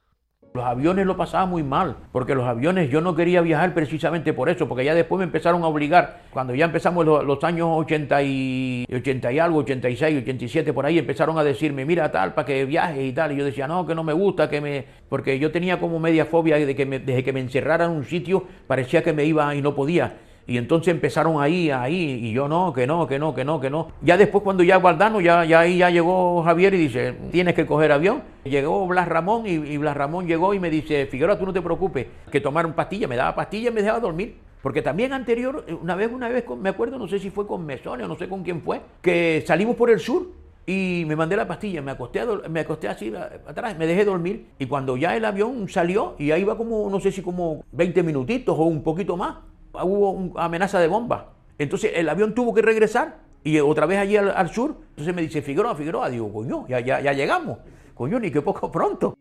Los 0.55 0.64
aviones 0.64 1.07
lo 1.07 1.16
pasaba 1.16 1.46
muy 1.46 1.62
mal, 1.62 1.96
porque 2.12 2.34
los 2.34 2.44
aviones 2.44 2.90
yo 2.90 3.00
no 3.00 3.14
quería 3.14 3.40
viajar 3.40 3.72
precisamente 3.72 4.34
por 4.34 4.50
eso, 4.50 4.68
porque 4.68 4.84
ya 4.84 4.94
después 4.94 5.18
me 5.18 5.24
empezaron 5.24 5.62
a 5.62 5.66
obligar, 5.66 6.24
cuando 6.30 6.55
ya 6.55 6.66
empezamos 6.66 7.07
los, 7.07 7.42
años 7.42 7.68
80 7.70 8.22
y, 8.22 8.84
80 8.92 9.32
y 9.32 9.38
algo, 9.38 9.61
86, 9.61 10.22
87, 10.22 10.74
por 10.74 10.84
ahí 10.84 10.98
empezaron 10.98 11.38
a 11.38 11.44
decirme, 11.44 11.86
mira 11.86 12.12
tal, 12.12 12.34
para 12.34 12.44
que 12.44 12.66
viajes 12.66 13.03
y 13.03 13.12
tal, 13.14 13.32
y 13.32 13.36
yo 13.36 13.46
decía, 13.46 13.66
no, 13.66 13.86
que 13.86 13.94
no 13.94 14.05
me 14.05 14.12
gusta, 14.12 14.50
que 14.50 14.61
me... 14.61 14.84
porque 15.09 15.38
yo 15.38 15.50
tenía 15.50 15.80
como 15.80 15.98
media 15.98 16.26
fobia 16.26 16.59
de 16.59 16.76
que 16.76 16.84
desde 16.84 17.24
que 17.24 17.32
me 17.32 17.40
encerraran 17.40 17.90
en 17.90 17.96
un 17.96 18.05
sitio 18.05 18.44
parecía 18.66 19.03
que 19.03 19.14
me 19.14 19.24
iba 19.24 19.55
y 19.55 19.62
no 19.62 19.74
podía. 19.74 20.18
Y 20.47 20.59
entonces 20.59 20.93
empezaron 20.93 21.40
ahí, 21.40 21.70
ahí, 21.70 22.20
y 22.22 22.32
yo 22.32 22.49
no, 22.49 22.72
que 22.72 22.86
no, 22.86 23.07
que 23.07 23.18
no, 23.18 23.34
que 23.34 23.45
no, 23.45 23.61
que 23.61 23.70
no. 23.70 23.88
Ya 24.03 24.16
después 24.16 24.43
cuando 24.43 24.62
ya 24.62 24.76
Guardano, 24.76 25.20
ya, 25.20 25.45
ya 25.45 25.61
ahí 25.61 25.78
ya 25.78 25.90
llegó 25.90 26.43
Javier 26.43 26.74
y 26.74 26.78
dice, 26.78 27.14
tienes 27.30 27.55
que 27.55 27.64
coger 27.66 27.93
avión. 27.93 28.22
Llegó 28.45 28.86
Blas 28.86 29.07
Ramón 29.07 29.47
y, 29.47 29.76
Blas 29.76 29.97
Ramón 29.97 30.26
llegó 30.26 30.53
y 30.53 30.59
me 30.59 30.68
dice, 30.68 31.07
Figueroa, 31.07 31.38
tú 31.38 31.47
no 31.47 31.53
te 31.53 31.62
preocupes, 31.62 32.07
que 32.30 32.40
tomaron 32.40 32.72
pastillas, 32.72 33.09
me 33.09 33.16
daba 33.16 33.34
pastillas 33.34 33.70
y 33.70 33.74
me 33.74 33.82
dejaba 33.82 34.01
dormir. 34.01 34.36
Porque 34.62 34.82
también 34.82 35.12
anterior, 35.12 35.64
una 35.80 35.97
vez, 35.97 36.11
una 36.12 36.28
vez, 36.28 36.45
me 36.61 36.68
acuerdo, 36.68 36.99
no 36.99 37.09
sé 37.09 37.18
si 37.18 37.30
fue 37.30 37.47
con 37.47 37.66
Mesones 37.66 38.07
o 38.07 38.09
no 38.09 38.16
sé 38.16 38.28
con 38.28 38.43
quién 38.45 38.62
fue, 38.62 38.80
que 39.01 39.43
salimos 39.47 39.74
por 39.74 39.90
el 39.90 39.99
sur 39.99 40.28
y 40.66 41.05
me 41.07 41.16
mandé 41.16 41.36
la 41.36 41.49
pastilla, 41.49 41.82
me 41.82 41.90
acosté, 41.90 42.20
me 42.49 42.61
acosté 42.61 42.88
así 42.88 43.12
atrás, 43.47 43.76
me 43.76 43.86
dejé 43.86 44.05
dormir 44.05 44.47
y 44.59 44.66
cuando 44.66 44.97
ya 44.97 45.16
el 45.16 45.24
avión 45.24 45.68
salió 45.68 46.14
y 46.18 46.30
ahí 46.30 46.43
iba 46.43 46.57
como, 46.57 46.88
no 46.88 47.01
sé 47.01 47.11
si 47.11 47.22
como 47.22 47.64
20 47.72 48.03
minutitos 48.05 48.57
o 48.57 48.62
un 48.62 48.84
poquito 48.84 49.16
más, 49.16 49.38
hubo 49.72 50.10
una 50.10 50.44
amenaza 50.44 50.78
de 50.80 50.88
bomba. 50.88 51.34
Entonces 51.58 51.92
el 51.94 52.08
avión 52.08 52.34
tuvo 52.34 52.54
que 52.54 52.62
regresar 52.62 53.20
y 53.44 53.58
otra 53.58 53.86
vez 53.86 53.98
allí 53.98 54.16
al, 54.16 54.50
sur. 54.50 54.76
Entonces 54.90 55.14
me 55.14 55.22
dice 55.22 55.42
Figueroa, 55.42 55.74
Figueroa, 55.74 56.10
digo, 56.10 56.32
coño, 56.32 56.66
ya, 56.68 56.80
ya, 56.80 57.00
ya 57.00 57.12
llegamos. 57.12 57.58
Coño, 57.94 58.18
ni 58.18 58.30
que 58.30 58.42
poco 58.42 58.70
pronto. 58.70 59.16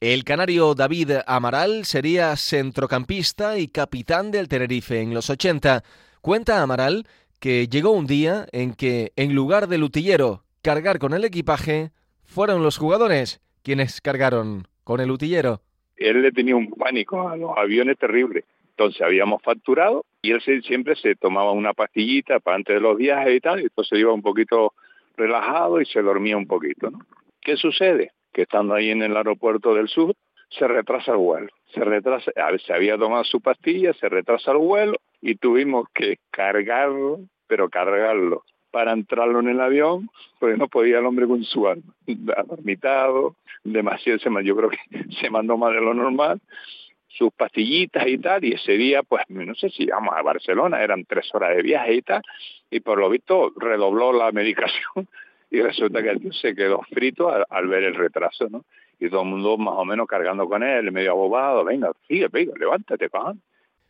El 0.00 0.24
canario 0.24 0.74
David 0.74 1.10
Amaral 1.26 1.84
sería 1.84 2.34
centrocampista 2.36 3.58
y 3.58 3.68
capitán 3.68 4.30
del 4.30 4.48
Tenerife 4.48 5.00
en 5.00 5.12
los 5.12 5.28
80. 5.28 5.82
Cuenta 6.22 6.62
Amaral 6.62 7.06
que 7.38 7.68
llegó 7.68 7.90
un 7.90 8.06
día 8.06 8.46
en 8.52 8.74
que, 8.74 9.12
en 9.16 9.34
lugar 9.34 9.66
del 9.68 9.82
utillero 9.82 10.44
cargar 10.62 10.98
con 10.98 11.14
el 11.14 11.24
equipaje, 11.24 11.90
fueron 12.24 12.62
los 12.62 12.78
jugadores 12.78 13.40
quienes 13.62 14.00
cargaron 14.00 14.68
con 14.84 15.00
el 15.00 15.10
utillero. 15.10 15.62
Él 15.96 16.22
le 16.22 16.32
tenía 16.32 16.56
un 16.56 16.70
pánico 16.70 17.28
a 17.28 17.36
los 17.36 17.50
aviones 17.56 17.98
terrible. 17.98 18.44
Entonces 18.70 19.02
habíamos 19.02 19.42
facturado 19.42 20.04
y 20.22 20.32
él 20.32 20.42
siempre 20.62 20.96
se 20.96 21.14
tomaba 21.16 21.52
una 21.52 21.72
pastillita 21.72 22.40
para 22.40 22.56
antes 22.56 22.74
de 22.74 22.80
los 22.80 22.96
viajes 22.96 23.36
y 23.36 23.40
tal, 23.40 23.60
y 23.60 23.64
entonces 23.64 23.98
iba 23.98 24.12
un 24.12 24.22
poquito 24.22 24.74
relajado 25.16 25.80
y 25.80 25.86
se 25.86 26.02
dormía 26.02 26.36
un 26.36 26.46
poquito. 26.46 26.90
¿Qué 27.40 27.56
sucede? 27.56 28.12
Que 28.32 28.42
estando 28.42 28.74
ahí 28.74 28.90
en 28.90 29.02
el 29.02 29.16
aeropuerto 29.16 29.74
del 29.74 29.88
sur, 29.88 30.14
se 30.50 30.66
retrasa 30.66 31.12
el 31.12 31.18
vuelo. 31.18 31.48
Se 31.74 31.84
retrasa, 31.84 32.32
se 32.66 32.72
había 32.72 32.98
tomado 32.98 33.24
su 33.24 33.40
pastilla, 33.40 33.92
se 33.94 34.08
retrasa 34.08 34.52
el 34.52 34.58
vuelo 34.58 34.94
y 35.20 35.36
tuvimos 35.36 35.88
que 35.94 36.18
cargarlo, 36.30 37.20
pero 37.46 37.68
cargarlo 37.68 38.44
para 38.70 38.92
entrarlo 38.92 39.40
en 39.40 39.48
el 39.48 39.60
avión, 39.60 40.08
porque 40.38 40.56
no 40.56 40.68
podía 40.68 40.98
el 40.98 41.06
hombre 41.06 41.26
con 41.26 41.42
su 41.44 41.66
alma. 41.66 41.92
Adormitado, 42.36 43.36
demasiado, 43.64 44.40
yo 44.42 44.56
creo 44.56 44.70
que 44.70 44.78
se 45.20 45.30
mandó 45.30 45.56
más 45.56 45.72
de 45.72 45.80
lo 45.80 45.94
normal 45.94 46.40
sus 47.16 47.32
pastillitas 47.32 48.06
y 48.06 48.18
tal, 48.18 48.44
y 48.44 48.52
ese 48.52 48.72
día, 48.72 49.02
pues 49.02 49.24
no 49.28 49.54
sé 49.54 49.70
si 49.70 49.84
íbamos 49.84 50.14
a 50.16 50.22
Barcelona, 50.22 50.82
eran 50.82 51.04
tres 51.04 51.28
horas 51.34 51.56
de 51.56 51.62
viaje 51.62 51.94
y 51.94 52.02
tal, 52.02 52.22
y 52.70 52.80
por 52.80 52.98
lo 52.98 53.10
visto 53.10 53.52
redobló 53.56 54.12
la 54.12 54.32
medicación 54.32 55.08
y 55.50 55.60
resulta 55.60 56.02
que 56.02 56.10
el 56.10 56.20
tío 56.20 56.32
se 56.32 56.54
quedó 56.54 56.80
frito 56.88 57.28
al, 57.28 57.66
ver 57.66 57.82
el 57.82 57.94
retraso, 57.94 58.48
¿no? 58.48 58.64
Y 59.00 59.08
todo 59.08 59.22
el 59.22 59.28
mundo 59.28 59.56
más 59.58 59.74
o 59.76 59.84
menos 59.84 60.06
cargando 60.06 60.48
con 60.48 60.62
él, 60.62 60.92
medio 60.92 61.12
abobado, 61.12 61.64
venga, 61.64 61.90
sigue, 62.06 62.28
venga, 62.28 62.52
levántate, 62.56 63.08
pan. 63.08 63.40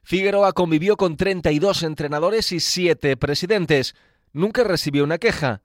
Figueroa 0.03 0.53
convivió 0.53 0.97
con 0.97 1.17
32 1.17 1.83
entrenadores 1.83 2.53
y 2.53 2.61
7 2.61 3.17
presidentes. 3.19 3.95
Nunca 4.33 4.65
recibió 4.65 5.05
una 5.05 5.19
queja. 5.19 5.63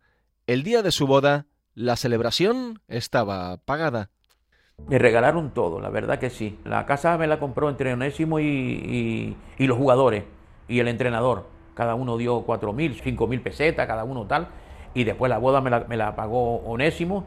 El 0.48 0.64
día 0.64 0.82
de 0.82 0.92
su 0.92 1.08
boda, 1.08 1.46
la 1.74 1.96
celebración 1.96 2.82
estaba 2.88 3.58
pagada. 3.58 4.10
Me 4.88 5.00
regalaron 5.00 5.50
todo, 5.50 5.80
la 5.80 5.90
verdad 5.90 6.20
que 6.20 6.30
sí. 6.30 6.60
La 6.64 6.86
casa 6.86 7.18
me 7.18 7.26
la 7.26 7.40
compró 7.40 7.70
entre 7.70 7.94
Onésimo 7.94 8.40
y, 8.40 9.36
los 9.58 9.78
jugadores 9.78 10.26
y 10.68 10.80
el 10.80 10.88
entrenador. 10.88 11.48
Cada 11.74 11.96
uno 11.96 12.18
dio 12.18 12.46
4.000, 12.46 13.02
5.000 13.02 13.42
pesetas, 13.42 13.88
cada 13.88 14.04
uno 14.04 14.26
tal. 14.26 14.48
Y 14.94 15.04
después 15.04 15.30
la 15.30 15.40
boda 15.40 15.60
me 15.60 15.72
la, 15.72 15.86
me 15.90 15.98
la 15.98 16.16
pagó 16.16 16.58
Onésimo 16.58 17.26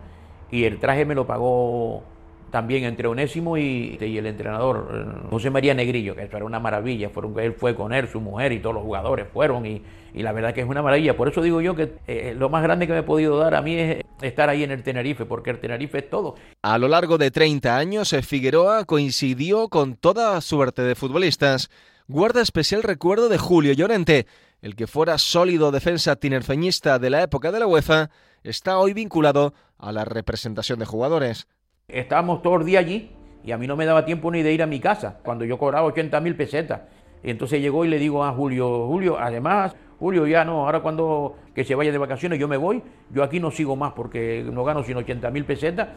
y 0.51 0.65
el 0.65 0.79
traje 0.79 1.05
me 1.05 1.17
lo 1.17 1.27
pagó 1.27 2.05
también 2.51 2.85
entre 2.85 3.09
Onésimo 3.09 3.57
y, 3.57 3.99
y, 4.01 4.19
el 4.19 4.27
entrenador 4.27 4.89
eh, 4.93 5.27
José 5.31 5.51
María 5.51 5.75
Negrillo, 5.75 6.15
que 6.15 6.23
eso 6.23 6.37
era 6.37 6.47
una 6.47 6.61
maravilla. 6.61 7.11
Fueron, 7.11 7.39
él 7.39 7.55
fue 7.55 7.75
con 7.75 7.93
él, 7.93 8.09
su 8.09 8.21
mujer 8.21 8.53
y 8.53 8.61
todos 8.61 8.75
los 8.75 8.85
jugadores 8.85 9.27
fueron 9.33 9.67
y, 9.67 9.83
y 10.15 10.23
la 10.23 10.33
verdad 10.33 10.55
que 10.55 10.61
es 10.61 10.69
una 10.69 10.83
maravilla. 10.83 11.17
Por 11.17 11.29
eso 11.29 11.43
digo 11.43 11.61
yo 11.61 11.75
que 11.75 11.93
eh, 12.07 12.35
lo 12.37 12.49
más 12.49 12.63
grande 12.63 12.87
que 12.87 12.93
me 12.93 13.01
he 13.01 13.03
podido 13.03 13.39
dar 13.39 13.55
a 13.55 13.63
mí 13.63 13.77
es 13.77 14.05
estar 14.23 14.49
ahí 14.49 14.65
en 14.65 14.71
el 14.71 14.83
Tenerife, 14.83 15.27
porque 15.27 15.51
el 15.51 15.61
Tenerife 15.61 15.99
es 15.99 16.11
todo. 16.11 16.35
A 16.63 16.79
lo 16.79 16.89
largo 16.89 17.19
de 17.19 17.31
30 17.31 17.77
años, 17.77 18.13
eh, 18.13 18.23
Figueroa 18.23 18.85
coincidió 18.85 19.69
con 19.69 19.97
toda 19.97 20.41
suerte 20.41 20.83
de 20.83 20.95
futbolistas. 20.95 21.71
Guarda 22.07 22.41
especial 22.41 22.83
recuerdo 22.83 23.29
de 23.29 23.39
Julio 23.39 23.73
Llorente, 23.75 24.27
el 24.63 24.75
que 24.75 24.87
fuera 24.87 25.19
sólido 25.19 25.71
defensa 25.71 26.17
tinerfeñista 26.17 26.99
de 26.99 27.11
la 27.11 27.23
época 27.23 27.53
de 27.53 27.61
la 27.61 27.67
UEFA, 27.67 28.11
está 28.43 28.79
hoy 28.79 28.95
vinculado 28.95 29.53
a 29.79 29.93
la 29.93 30.05
representación 30.05 30.79
de 30.79 30.87
jugadores. 30.87 31.47
Estábamos 31.91 32.43
todos 32.43 32.59
los 32.59 32.67
días 32.67 32.85
allí 32.85 33.09
y 33.43 33.51
a 33.51 33.57
mí 33.57 33.67
no 33.67 33.75
me 33.75 33.87
daba 33.87 34.05
tiempo 34.05 34.31
ni 34.31 34.43
de 34.43 34.53
ir 34.53 34.63
a 34.63 34.67
mi 34.67 34.79
casa 34.79 35.21
cuando 35.25 35.47
yo 35.47 35.57
cobraba 35.57 35.87
80 35.87 36.21
mil 36.21 36.37
pesetas. 36.37 36.83
Y 37.25 37.31
entonces 37.31 37.63
llegó 37.63 37.83
y 37.87 37.89
le 37.89 37.99
digo 37.99 38.23
a 38.27 38.33
Julio, 38.33 38.87
Julio, 38.87 39.19
además, 39.19 39.75
Julio 39.99 40.27
ya 40.27 40.45
no, 40.45 40.67
ahora 40.67 40.81
cuando 40.81 41.37
que 41.55 41.65
se 41.65 41.75
vaya 41.75 41.91
de 41.91 41.97
vacaciones 41.97 42.39
yo 42.39 42.47
me 42.47 42.59
voy, 42.59 42.83
yo 43.11 43.23
aquí 43.23 43.41
no 43.41 43.51
sigo 43.51 43.75
más 43.75 43.95
porque 43.95 44.45
no 44.53 44.65
gano 44.65 44.83
sino 44.85 44.99
80 44.99 45.31
mil 45.31 45.47
pesetas 45.47 45.89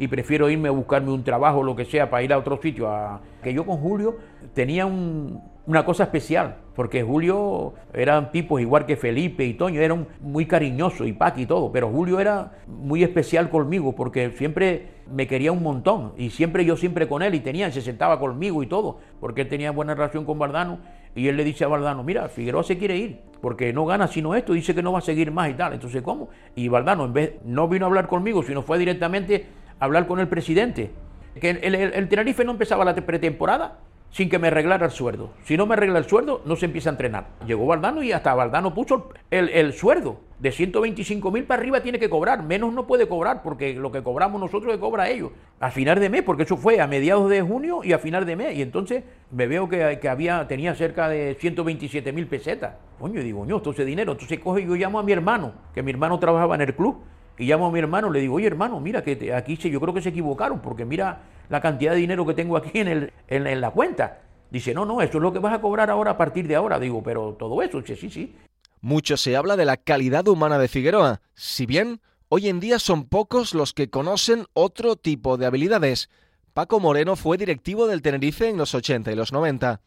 y 0.00 0.08
prefiero 0.08 0.50
irme 0.50 0.66
a 0.66 0.72
buscarme 0.72 1.12
un 1.12 1.22
trabajo, 1.22 1.62
lo 1.62 1.76
que 1.76 1.84
sea, 1.84 2.10
para 2.10 2.24
ir 2.24 2.32
a 2.32 2.38
otro 2.38 2.60
sitio. 2.60 2.90
A... 2.90 3.20
Que 3.40 3.54
yo 3.54 3.64
con 3.64 3.76
Julio 3.76 4.16
tenía 4.52 4.84
un, 4.84 5.40
una 5.66 5.84
cosa 5.84 6.04
especial, 6.04 6.56
porque 6.74 7.02
Julio 7.02 7.74
eran 7.92 8.30
tipos 8.30 8.60
igual 8.60 8.86
que 8.86 8.96
Felipe 8.96 9.44
y 9.44 9.54
Toño, 9.54 9.80
eran 9.80 10.06
muy 10.20 10.46
cariñosos 10.46 11.08
y 11.08 11.12
Paqui 11.12 11.42
y 11.42 11.46
todo, 11.46 11.72
pero 11.72 11.90
Julio 11.90 12.20
era 12.20 12.52
muy 12.68 13.02
especial 13.02 13.50
conmigo 13.50 13.94
porque 13.94 14.30
siempre 14.30 14.88
me 15.10 15.26
quería 15.26 15.50
un 15.50 15.62
montón 15.62 16.12
y 16.16 16.30
siempre 16.30 16.64
yo 16.64 16.76
siempre 16.76 17.08
con 17.08 17.22
él 17.22 17.34
y 17.34 17.40
tenía, 17.40 17.70
se 17.72 17.80
sentaba 17.80 18.20
conmigo 18.20 18.62
y 18.62 18.68
todo, 18.68 19.00
porque 19.20 19.42
él 19.42 19.48
tenía 19.48 19.72
buena 19.72 19.94
relación 19.94 20.24
con 20.24 20.38
Bardano 20.38 20.78
y 21.16 21.26
él 21.26 21.36
le 21.36 21.42
dice 21.42 21.64
a 21.64 21.68
Bardano, 21.68 22.04
mira, 22.04 22.28
Figueroa 22.28 22.62
se 22.62 22.78
quiere 22.78 22.96
ir, 22.96 23.20
porque 23.40 23.72
no 23.72 23.86
gana 23.86 24.06
sino 24.06 24.36
esto, 24.36 24.52
dice 24.52 24.72
que 24.72 24.82
no 24.82 24.92
va 24.92 24.98
a 25.00 25.02
seguir 25.02 25.32
más 25.32 25.50
y 25.50 25.54
tal, 25.54 25.72
entonces 25.72 26.00
¿cómo? 26.02 26.28
Y 26.54 26.68
Bardano 26.68 27.04
en 27.06 27.12
vez 27.12 27.34
no 27.44 27.66
vino 27.66 27.86
a 27.86 27.88
hablar 27.88 28.06
conmigo, 28.06 28.44
sino 28.44 28.62
fue 28.62 28.78
directamente 28.78 29.46
hablar 29.80 30.06
con 30.06 30.20
el 30.20 30.28
presidente. 30.28 30.92
Que 31.40 31.50
el, 31.50 31.74
el 31.74 32.08
Tenerife 32.08 32.44
no 32.44 32.52
empezaba 32.52 32.82
la 32.82 32.94
pretemporada 32.94 33.78
sin 34.16 34.30
que 34.30 34.38
me 34.38 34.48
arreglara 34.48 34.86
el 34.86 34.92
sueldo. 34.92 35.34
Si 35.44 35.58
no 35.58 35.66
me 35.66 35.74
arregla 35.74 35.98
el 35.98 36.06
sueldo, 36.06 36.40
no 36.46 36.56
se 36.56 36.64
empieza 36.64 36.88
a 36.88 36.92
entrenar. 36.92 37.26
Llegó 37.46 37.66
Valdano 37.66 38.02
y 38.02 38.12
hasta 38.12 38.32
Valdano 38.32 38.72
puso 38.72 39.10
el, 39.30 39.50
el 39.50 39.74
sueldo. 39.74 40.20
De 40.38 40.52
125 40.52 41.30
mil 41.30 41.44
para 41.44 41.60
arriba 41.60 41.82
tiene 41.82 41.98
que 41.98 42.08
cobrar, 42.08 42.42
menos 42.42 42.72
no 42.72 42.86
puede 42.86 43.08
cobrar, 43.08 43.42
porque 43.42 43.74
lo 43.74 43.92
que 43.92 44.02
cobramos 44.02 44.40
nosotros 44.40 44.72
le 44.72 44.80
cobra 44.80 45.10
ellos. 45.10 45.32
A 45.60 45.70
final 45.70 46.00
de 46.00 46.08
mes, 46.08 46.22
porque 46.22 46.44
eso 46.44 46.56
fue 46.56 46.80
a 46.80 46.86
mediados 46.86 47.28
de 47.28 47.42
junio 47.42 47.80
y 47.84 47.92
a 47.92 47.98
final 47.98 48.24
de 48.24 48.36
mes. 48.36 48.56
Y 48.56 48.62
entonces 48.62 49.04
me 49.30 49.46
veo 49.46 49.68
que, 49.68 50.08
había, 50.08 50.48
tenía 50.48 50.74
cerca 50.74 51.10
de 51.10 51.36
127 51.38 52.10
mil 52.14 52.26
pesetas. 52.26 52.72
Coño, 52.98 53.20
digo, 53.20 53.44
no, 53.44 53.60
ese 53.70 53.84
dinero. 53.84 54.12
Entonces 54.12 54.38
coge 54.40 54.62
y 54.62 54.66
yo 54.66 54.76
llamo 54.76 54.98
a 54.98 55.02
mi 55.02 55.12
hermano, 55.12 55.52
que 55.74 55.82
mi 55.82 55.90
hermano 55.90 56.18
trabajaba 56.18 56.54
en 56.54 56.62
el 56.62 56.74
club, 56.74 57.02
y 57.38 57.44
llamo 57.44 57.66
a 57.66 57.70
mi 57.70 57.80
hermano, 57.80 58.08
le 58.08 58.20
digo, 58.20 58.36
oye 58.36 58.46
hermano, 58.46 58.80
mira 58.80 59.04
que 59.04 59.34
aquí 59.34 59.56
yo 59.56 59.78
creo 59.78 59.92
que 59.92 60.00
se 60.00 60.08
equivocaron, 60.08 60.60
porque 60.60 60.86
mira 60.86 61.20
la 61.48 61.60
cantidad 61.60 61.92
de 61.92 61.98
dinero 61.98 62.26
que 62.26 62.34
tengo 62.34 62.56
aquí 62.56 62.78
en, 62.78 62.88
el, 62.88 63.12
en, 63.28 63.60
la 63.60 63.70
cuenta. 63.70 64.22
Dice, 64.50 64.74
no, 64.74 64.84
no, 64.84 65.02
eso 65.02 65.18
es 65.18 65.22
lo 65.22 65.32
que 65.32 65.38
vas 65.38 65.54
a 65.54 65.60
cobrar 65.60 65.90
ahora 65.90 66.12
a 66.12 66.16
partir 66.16 66.46
de 66.46 66.56
ahora. 66.56 66.78
Digo, 66.78 67.02
pero 67.02 67.34
todo 67.34 67.62
eso, 67.62 67.80
dice, 67.80 67.96
sí, 67.96 68.10
sí. 68.10 68.34
Mucho 68.80 69.16
se 69.16 69.36
habla 69.36 69.56
de 69.56 69.64
la 69.64 69.76
calidad 69.76 70.28
humana 70.28 70.58
de 70.58 70.68
Figueroa, 70.68 71.20
si 71.34 71.66
bien 71.66 72.00
hoy 72.28 72.48
en 72.48 72.60
día 72.60 72.78
son 72.78 73.08
pocos 73.08 73.54
los 73.54 73.72
que 73.72 73.90
conocen 73.90 74.44
otro 74.52 74.96
tipo 74.96 75.36
de 75.36 75.46
habilidades. 75.46 76.10
Paco 76.52 76.80
Moreno 76.80 77.16
fue 77.16 77.36
directivo 77.36 77.86
del 77.86 78.02
Tenerife 78.02 78.48
en 78.48 78.58
los 78.58 78.74
80 78.74 79.12
y 79.12 79.16
los 79.16 79.32
90. 79.32 79.80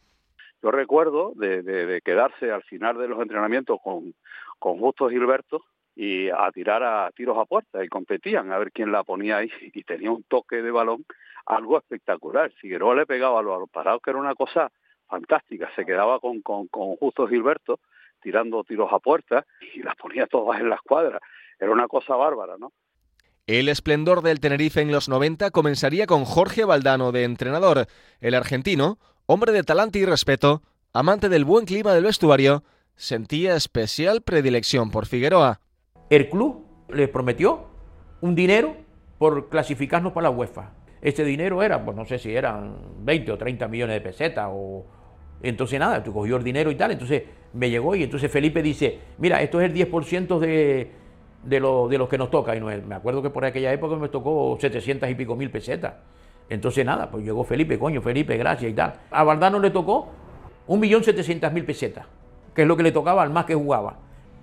Yo 0.62 0.70
recuerdo 0.70 1.32
de, 1.36 2.00
quedarse 2.04 2.50
al 2.50 2.62
final 2.64 2.98
de 2.98 3.08
los 3.08 3.20
entrenamientos 3.20 3.78
con, 3.82 4.14
con 4.58 4.78
Justo 4.78 5.08
Gilberto 5.08 5.62
y 5.96 6.28
a 6.28 6.50
tirar 6.52 6.82
a 6.82 7.10
tiros 7.12 7.36
a 7.38 7.44
puerta 7.44 7.84
y 7.84 7.88
competían 7.88 8.52
a 8.52 8.58
ver 8.58 8.72
quién 8.72 8.92
la 8.92 9.02
ponía 9.04 9.38
ahí 9.38 9.50
y 9.74 9.82
tenía 9.82 10.10
un 10.10 10.22
toque 10.22 10.62
de 10.62 10.70
balón 10.70 11.04
algo 11.46 11.78
espectacular. 11.78 12.50
Figueroa 12.52 12.94
le 12.94 13.06
pegaba 13.06 13.40
a 13.40 13.42
los 13.42 13.70
parados, 13.70 14.00
que 14.02 14.10
era 14.10 14.18
una 14.18 14.34
cosa 14.34 14.70
fantástica. 15.06 15.70
Se 15.74 15.84
quedaba 15.84 16.20
con, 16.20 16.40
con, 16.42 16.68
con 16.68 16.96
Justo 16.96 17.26
Gilberto 17.26 17.80
tirando 18.22 18.62
tiros 18.64 18.92
a 18.92 18.98
puerta 18.98 19.46
y 19.74 19.82
las 19.82 19.96
ponía 19.96 20.26
todas 20.26 20.60
en 20.60 20.68
la 20.68 20.76
escuadra. 20.76 21.20
Era 21.58 21.70
una 21.70 21.88
cosa 21.88 22.14
bárbara, 22.16 22.56
¿no? 22.58 22.72
El 23.46 23.68
esplendor 23.68 24.22
del 24.22 24.38
Tenerife 24.38 24.80
en 24.80 24.92
los 24.92 25.08
90 25.08 25.50
comenzaría 25.50 26.06
con 26.06 26.24
Jorge 26.24 26.64
Valdano 26.64 27.10
de 27.10 27.24
entrenador. 27.24 27.86
El 28.20 28.34
argentino, 28.34 28.98
hombre 29.26 29.52
de 29.52 29.64
talante 29.64 29.98
y 29.98 30.04
respeto, 30.04 30.62
amante 30.92 31.28
del 31.28 31.44
buen 31.44 31.64
clima 31.64 31.92
del 31.92 32.04
vestuario, 32.04 32.62
sentía 32.94 33.56
especial 33.56 34.22
predilección 34.22 34.90
por 34.90 35.06
Figueroa. 35.06 35.60
El 36.10 36.28
club 36.28 36.64
le 36.90 37.08
prometió 37.08 37.66
un 38.20 38.34
dinero 38.34 38.76
por 39.18 39.48
clasificarnos 39.48 40.12
para 40.12 40.24
la 40.24 40.30
UEFA. 40.30 40.72
Ese 41.02 41.24
dinero 41.24 41.62
era, 41.62 41.84
pues 41.84 41.96
no 41.96 42.04
sé 42.04 42.18
si 42.18 42.34
eran 42.34 42.76
20 43.00 43.32
o 43.32 43.38
30 43.38 43.68
millones 43.68 43.94
de 43.94 44.00
pesetas 44.00 44.48
o... 44.50 44.84
Entonces 45.42 45.80
nada, 45.80 46.02
tú 46.02 46.12
cogió 46.12 46.36
el 46.36 46.44
dinero 46.44 46.70
y 46.70 46.74
tal, 46.74 46.90
entonces 46.90 47.22
me 47.54 47.70
llegó 47.70 47.94
y 47.94 48.02
entonces 48.02 48.30
Felipe 48.30 48.62
dice, 48.62 48.98
mira, 49.16 49.40
esto 49.40 49.58
es 49.60 49.72
el 49.72 49.74
10% 49.74 50.38
de, 50.38 50.90
de, 51.44 51.60
lo, 51.60 51.88
de 51.88 51.96
los 51.96 52.08
que 52.08 52.18
nos 52.18 52.30
toca. 52.30 52.54
Y 52.54 52.60
no, 52.60 52.66
me 52.66 52.94
acuerdo 52.94 53.22
que 53.22 53.30
por 53.30 53.44
aquella 53.46 53.72
época 53.72 53.96
me 53.96 54.08
tocó 54.08 54.58
700 54.60 55.08
y 55.08 55.14
pico 55.14 55.36
mil 55.36 55.50
pesetas. 55.50 55.94
Entonces 56.50 56.84
nada, 56.84 57.10
pues 57.10 57.24
llegó 57.24 57.44
Felipe, 57.44 57.78
coño, 57.78 58.02
Felipe, 58.02 58.36
gracias 58.36 58.70
y 58.70 58.74
tal. 58.74 58.94
A 59.10 59.22
Valdano 59.24 59.58
le 59.60 59.70
tocó 59.70 60.10
1.700.000 60.68 61.64
pesetas, 61.64 62.06
que 62.54 62.62
es 62.62 62.68
lo 62.68 62.76
que 62.76 62.82
le 62.82 62.92
tocaba 62.92 63.22
al 63.22 63.30
más 63.30 63.44
que 63.44 63.54
jugaba. 63.54 63.98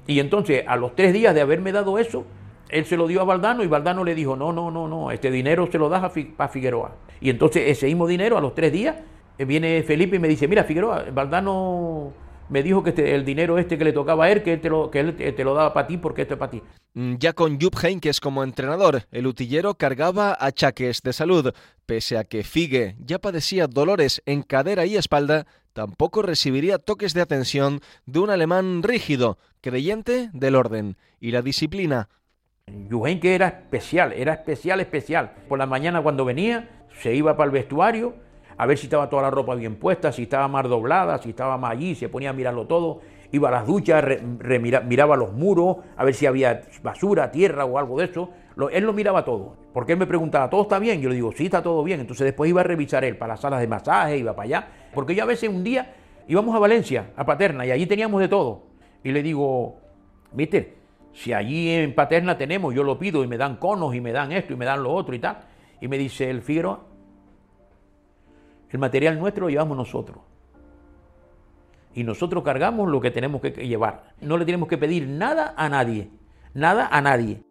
Y 0.07 0.19
entonces, 0.19 0.63
a 0.67 0.77
los 0.77 0.95
tres 0.95 1.13
días 1.13 1.35
de 1.35 1.41
haberme 1.41 1.71
dado 1.71 1.99
eso, 1.99 2.25
él 2.70 2.86
se 2.86 2.97
lo 2.97 3.07
dio 3.07 3.22
a 3.22 3.24
Valdano 3.24 3.63
y 3.63 3.68
Valdano 3.68 4.03
le 4.03 4.15
dijo, 4.15 4.36
no, 4.36 4.51
no, 4.53 4.72
no, 4.72 4.88
no, 4.88 5.11
este 5.11 5.32
dinero 5.32 5.68
se 5.72 5.78
lo 5.78 5.89
das 5.89 6.03
a, 6.03 6.47
Figueroa. 6.47 6.95
Y 7.22 7.30
entonces 7.30 7.63
ese 7.68 7.88
mismo 7.88 8.07
dinero, 8.07 8.38
a 8.38 8.41
los 8.41 8.55
tres 8.55 8.72
días, 8.72 8.95
eh, 9.38 9.45
viene 9.45 9.84
Felipe 9.84 10.15
y 10.18 10.20
me 10.20 10.28
dice, 10.28 10.47
mira, 10.47 10.63
Figueroa, 10.63 11.05
Valdano 11.13 12.13
me 12.49 12.63
dijo 12.63 12.84
que 12.84 12.89
este, 12.89 13.15
el 13.15 13.26
dinero 13.26 13.57
este 13.57 13.78
que 13.78 13.84
le 13.84 13.93
tocaba 13.93 14.26
a 14.26 14.32
él, 14.32 14.43
que 14.43 14.53
él 14.53 14.61
te 14.61 14.70
lo, 14.70 14.89
que 14.89 14.99
él 14.99 15.15
te 15.15 15.43
lo 15.43 15.53
daba 15.53 15.74
para 15.74 15.88
ti 15.88 15.97
porque 15.97 16.24
esto 16.24 16.36
es 16.36 16.39
para 16.39 16.51
ti. 16.51 16.61
Mm, 16.93 17.18
ya 17.20 17.34
con 17.34 17.59
Jupp 17.61 17.76
Heynckes 17.84 18.20
como 18.20 18.43
entrenador, 18.43 19.03
el 19.11 19.28
utillero 19.28 19.76
cargaba 19.76 20.36
achaques 20.39 21.03
de 21.03 21.13
salud. 21.13 21.53
Pese 21.86 22.18
a 22.18 22.24
que 22.24 22.43
Figue 22.43 22.95
ya 22.99 23.20
padecía 23.20 23.68
dolores 23.68 24.24
en 24.26 24.41
cadera 24.41 24.86
y 24.88 24.95
espalda, 24.95 25.45
tampoco 25.74 26.24
recibiría 26.24 26.80
toques 26.80 27.13
de 27.13 27.22
atención 27.22 27.82
de 28.07 28.18
un 28.18 28.32
alemán 28.32 28.82
rígido, 28.82 29.38
creyente 29.61 30.32
del 30.34 30.55
orden 30.55 30.97
y 31.20 31.32
la 31.32 31.43
disciplina. 31.43 32.09
Que 33.22 33.36
era 33.36 33.47
especial, 33.47 34.13
era 34.13 34.34
especial, 34.34 34.80
especial. 34.80 35.32
Por 35.47 35.59
la 35.59 35.65
mañana 35.65 36.01
cuando 36.01 36.26
venía, 36.26 36.68
se 37.01 37.13
iba 37.15 37.36
para 37.38 37.45
el 37.45 37.51
vestuario, 37.51 38.15
a 38.57 38.65
ver 38.65 38.78
si 38.78 38.88
estaba 38.88 39.09
toda 39.09 39.22
la 39.24 39.32
ropa 39.32 39.55
bien 39.55 39.76
puesta, 39.76 40.11
si 40.11 40.24
estaba 40.24 40.47
más 40.47 40.68
doblada, 40.68 41.18
si 41.20 41.30
estaba 41.30 41.57
más 41.57 41.72
allí, 41.72 41.95
se 41.95 42.09
ponía 42.09 42.32
a 42.32 42.34
mirarlo 42.34 42.65
todo, 42.65 43.01
iba 43.32 43.49
a 43.49 43.51
las 43.51 43.68
duchas, 43.68 44.03
miraba 44.86 45.15
los 45.15 45.32
muros, 45.34 45.78
a 45.95 46.03
ver 46.03 46.13
si 46.13 46.26
había 46.26 46.63
basura, 46.82 47.32
tierra 47.32 47.65
o 47.65 47.78
algo 47.78 47.99
de 47.99 48.05
eso. 48.05 48.32
él 48.72 48.84
lo 48.84 48.93
miraba 48.93 49.24
todo, 49.24 49.55
porque 49.74 49.93
él 49.93 49.99
me 49.99 50.07
preguntaba, 50.07 50.49
¿todo 50.49 50.63
está 50.63 50.80
bien? 50.80 51.01
Yo 51.01 51.09
le 51.09 51.15
digo, 51.15 51.32
sí, 51.32 51.45
está 51.45 51.61
todo 51.61 51.84
bien. 51.84 51.99
Entonces 51.99 52.26
después 52.26 52.49
iba 52.49 52.61
a 52.61 52.63
revisar 52.63 53.03
él 53.05 53.15
para 53.15 53.34
las 53.34 53.41
salas 53.41 53.59
de 53.59 53.68
masaje, 53.68 54.18
iba 54.18 54.36
para 54.36 54.45
allá, 54.45 54.68
porque 54.93 55.13
yo 55.13 55.24
a 55.24 55.28
veces 55.28 55.49
un 55.49 55.63
día 55.63 55.93
íbamos 56.28 56.55
a 56.55 56.59
Valencia, 56.59 57.11
a 57.15 57.26
Paterna, 57.26 57.65
y 57.65 57.72
allí 57.72 57.86
teníamos 57.86 58.20
de 58.20 58.28
todo. 58.28 58.63
Y 59.03 59.11
le 59.11 59.22
digo, 59.22 59.78
viste, 60.34 60.76
si 61.18 61.34
allí 61.34 61.72
en 61.72 61.95
Paterna 61.95 62.38
tenemos, 62.38 62.76
yo 62.76 62.84
lo 62.84 62.99
pido 62.99 63.24
y 63.24 63.28
me 63.28 63.39
dan 63.39 63.55
conos 63.55 63.95
y 63.95 64.01
me 64.01 64.11
dan 64.11 64.32
esto 64.32 64.53
y 64.53 64.55
me 64.55 64.65
dan 64.65 64.84
lo 64.84 64.93
otro 64.93 65.15
y 65.15 65.20
tal. 65.20 65.39
Y 65.82 65.88
me 65.88 65.97
dice 65.97 66.30
el 66.30 66.43
Figueroa, 66.43 66.86
el 68.70 68.78
material 68.78 69.18
nuestro 69.18 69.45
lo 69.45 69.49
llevamos 69.49 69.76
nosotros. 69.76 70.20
Y 71.95 72.03
nosotros 72.03 72.43
cargamos 72.43 72.88
lo 72.88 73.01
que 73.01 73.09
tenemos 73.09 73.41
que 73.41 73.49
llevar. 73.49 74.13
No 74.22 74.38
le 74.38 74.45
tenemos 74.45 74.70
que 74.70 74.78
pedir 74.78 75.07
nada 75.07 75.55
a 75.57 75.68
nadie. 75.70 76.11
Nada 76.53 76.88
a 76.91 77.01
nadie. 77.01 77.41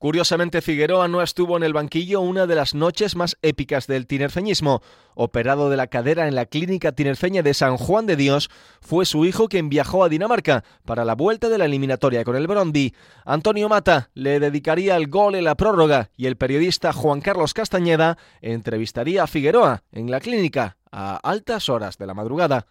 Curiosamente, 0.00 0.62
Figueroa 0.62 1.08
no 1.08 1.20
estuvo 1.20 1.58
en 1.58 1.62
el 1.62 1.74
banquillo 1.74 2.22
una 2.22 2.46
de 2.46 2.54
las 2.54 2.74
noches 2.74 3.16
más 3.16 3.36
épicas 3.42 3.86
del 3.86 4.06
tinerfeñismo. 4.06 4.80
Operado 5.14 5.68
de 5.68 5.76
la 5.76 5.88
cadera 5.88 6.26
en 6.26 6.34
la 6.34 6.46
clínica 6.46 6.92
tinerfeña 6.92 7.42
de 7.42 7.52
San 7.52 7.76
Juan 7.76 8.06
de 8.06 8.16
Dios, 8.16 8.48
fue 8.80 9.04
su 9.04 9.26
hijo 9.26 9.46
quien 9.48 9.68
viajó 9.68 10.02
a 10.02 10.08
Dinamarca 10.08 10.64
para 10.86 11.04
la 11.04 11.14
vuelta 11.14 11.50
de 11.50 11.58
la 11.58 11.66
eliminatoria 11.66 12.24
con 12.24 12.34
el 12.34 12.46
Brondi. 12.46 12.94
Antonio 13.26 13.68
Mata 13.68 14.08
le 14.14 14.40
dedicaría 14.40 14.96
el 14.96 15.08
gol 15.08 15.34
en 15.34 15.44
la 15.44 15.54
prórroga 15.54 16.08
y 16.16 16.24
el 16.24 16.38
periodista 16.38 16.94
Juan 16.94 17.20
Carlos 17.20 17.52
Castañeda 17.52 18.16
entrevistaría 18.40 19.24
a 19.24 19.26
Figueroa 19.26 19.82
en 19.92 20.10
la 20.10 20.20
clínica 20.20 20.78
a 20.90 21.16
altas 21.16 21.68
horas 21.68 21.98
de 21.98 22.06
la 22.06 22.14
madrugada 22.14 22.66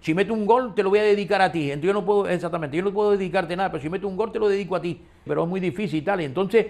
si 0.00 0.14
meto 0.14 0.32
un 0.32 0.46
gol 0.46 0.74
te 0.74 0.82
lo 0.82 0.90
voy 0.90 0.98
a 0.98 1.02
dedicar 1.02 1.40
a 1.42 1.52
ti. 1.52 1.70
Entonces 1.70 1.88
yo 1.88 1.92
no 1.92 2.04
puedo, 2.04 2.28
exactamente, 2.28 2.76
yo 2.76 2.82
no 2.82 2.92
puedo 2.92 3.12
dedicarte 3.12 3.54
nada, 3.56 3.70
pero 3.70 3.82
si 3.82 3.88
meto 3.88 4.08
un 4.08 4.16
gol 4.16 4.32
te 4.32 4.38
lo 4.38 4.48
dedico 4.48 4.76
a 4.76 4.80
ti. 4.80 5.00
Pero 5.24 5.44
es 5.44 5.48
muy 5.48 5.60
difícil 5.60 6.00
y 6.00 6.02
tal. 6.02 6.20
Y 6.20 6.24
entonces 6.24 6.66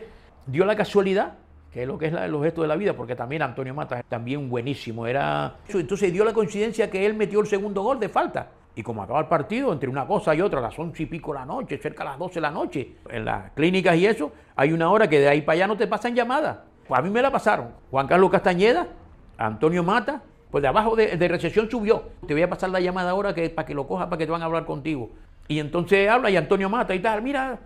dio 0.46 0.64
la 0.64 0.74
casualidad, 0.74 1.34
que 1.72 1.82
es 1.82 1.88
lo 1.88 1.96
que 1.96 2.06
es 2.06 2.12
el 2.12 2.34
objeto 2.34 2.62
de 2.62 2.68
la 2.68 2.76
vida, 2.76 2.94
porque 2.94 3.14
también 3.14 3.42
Antonio 3.42 3.72
Mata 3.72 4.02
también 4.08 4.50
buenísimo. 4.50 5.06
Era... 5.06 5.56
Entonces 5.68 6.12
dio 6.12 6.24
la 6.24 6.32
coincidencia 6.32 6.90
que 6.90 7.06
él 7.06 7.14
metió 7.14 7.40
el 7.40 7.46
segundo 7.46 7.82
gol 7.82 8.00
de 8.00 8.08
falta. 8.08 8.48
Y 8.74 8.82
como 8.82 9.02
acaba 9.02 9.20
el 9.20 9.26
partido, 9.26 9.72
entre 9.72 9.88
una 9.88 10.06
cosa 10.06 10.34
y 10.34 10.40
otra, 10.40 10.58
a 10.58 10.62
las 10.62 10.78
once 10.78 11.02
y 11.02 11.06
pico 11.06 11.32
de 11.32 11.40
la 11.40 11.44
noche, 11.44 11.78
cerca 11.78 12.02
a 12.02 12.06
las 12.06 12.18
doce 12.18 12.34
de 12.36 12.40
la 12.40 12.50
noche, 12.50 12.96
en 13.08 13.24
las 13.24 13.50
clínicas 13.52 13.96
y 13.96 14.06
eso, 14.06 14.32
hay 14.56 14.72
una 14.72 14.90
hora 14.90 15.08
que 15.08 15.18
de 15.20 15.28
ahí 15.28 15.42
para 15.42 15.54
allá 15.54 15.66
no 15.66 15.76
te 15.76 15.86
pasan 15.86 16.14
llamadas. 16.14 16.58
Pues 16.86 16.98
a 16.98 17.02
mí 17.02 17.10
me 17.10 17.22
la 17.22 17.30
pasaron. 17.30 17.68
Juan 17.90 18.06
Carlos 18.06 18.30
Castañeda, 18.30 18.88
Antonio 19.36 19.82
Mata 19.82 20.22
pues 20.50 20.62
de 20.62 20.68
abajo 20.68 20.96
de, 20.96 21.28
recesión 21.28 21.70
subió. 21.70 22.04
Te 22.26 22.34
voy 22.34 22.42
a 22.42 22.50
pasar 22.50 22.70
la 22.70 22.80
llamada 22.80 23.10
ahora 23.10 23.34
que, 23.34 23.48
para 23.50 23.66
que 23.66 23.74
lo 23.74 23.86
cojas, 23.86 24.06
para 24.06 24.18
que 24.18 24.26
te 24.26 24.32
van 24.32 24.42
a 24.42 24.46
hablar 24.46 24.64
contigo. 24.64 25.10
Y 25.48 25.58
entonces 25.58 26.08
habla 26.08 26.30
y 26.30 26.36
Antonio 26.36 26.68
Mata 26.68 26.94
y 26.94 27.00
tal, 27.00 27.22
mira, 27.22 27.58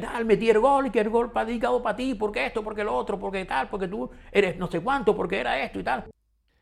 tal, 0.00 0.24
metí 0.24 0.50
el 0.50 0.58
gol 0.58 0.86
y 0.86 0.90
que 0.90 1.00
el 1.00 1.08
gol 1.08 1.30
ha 1.34 1.44
dedicado 1.44 1.80
para 1.82 1.96
ti, 1.96 2.14
porque 2.14 2.46
esto, 2.46 2.64
porque 2.64 2.82
lo 2.82 2.94
otro, 2.94 3.18
porque 3.18 3.44
tal, 3.44 3.68
porque 3.68 3.86
tú 3.86 4.10
eres 4.32 4.56
no 4.56 4.68
sé 4.68 4.80
cuánto, 4.80 5.14
porque 5.14 5.38
era 5.38 5.62
esto 5.62 5.78
y 5.78 5.84
tal. 5.84 6.04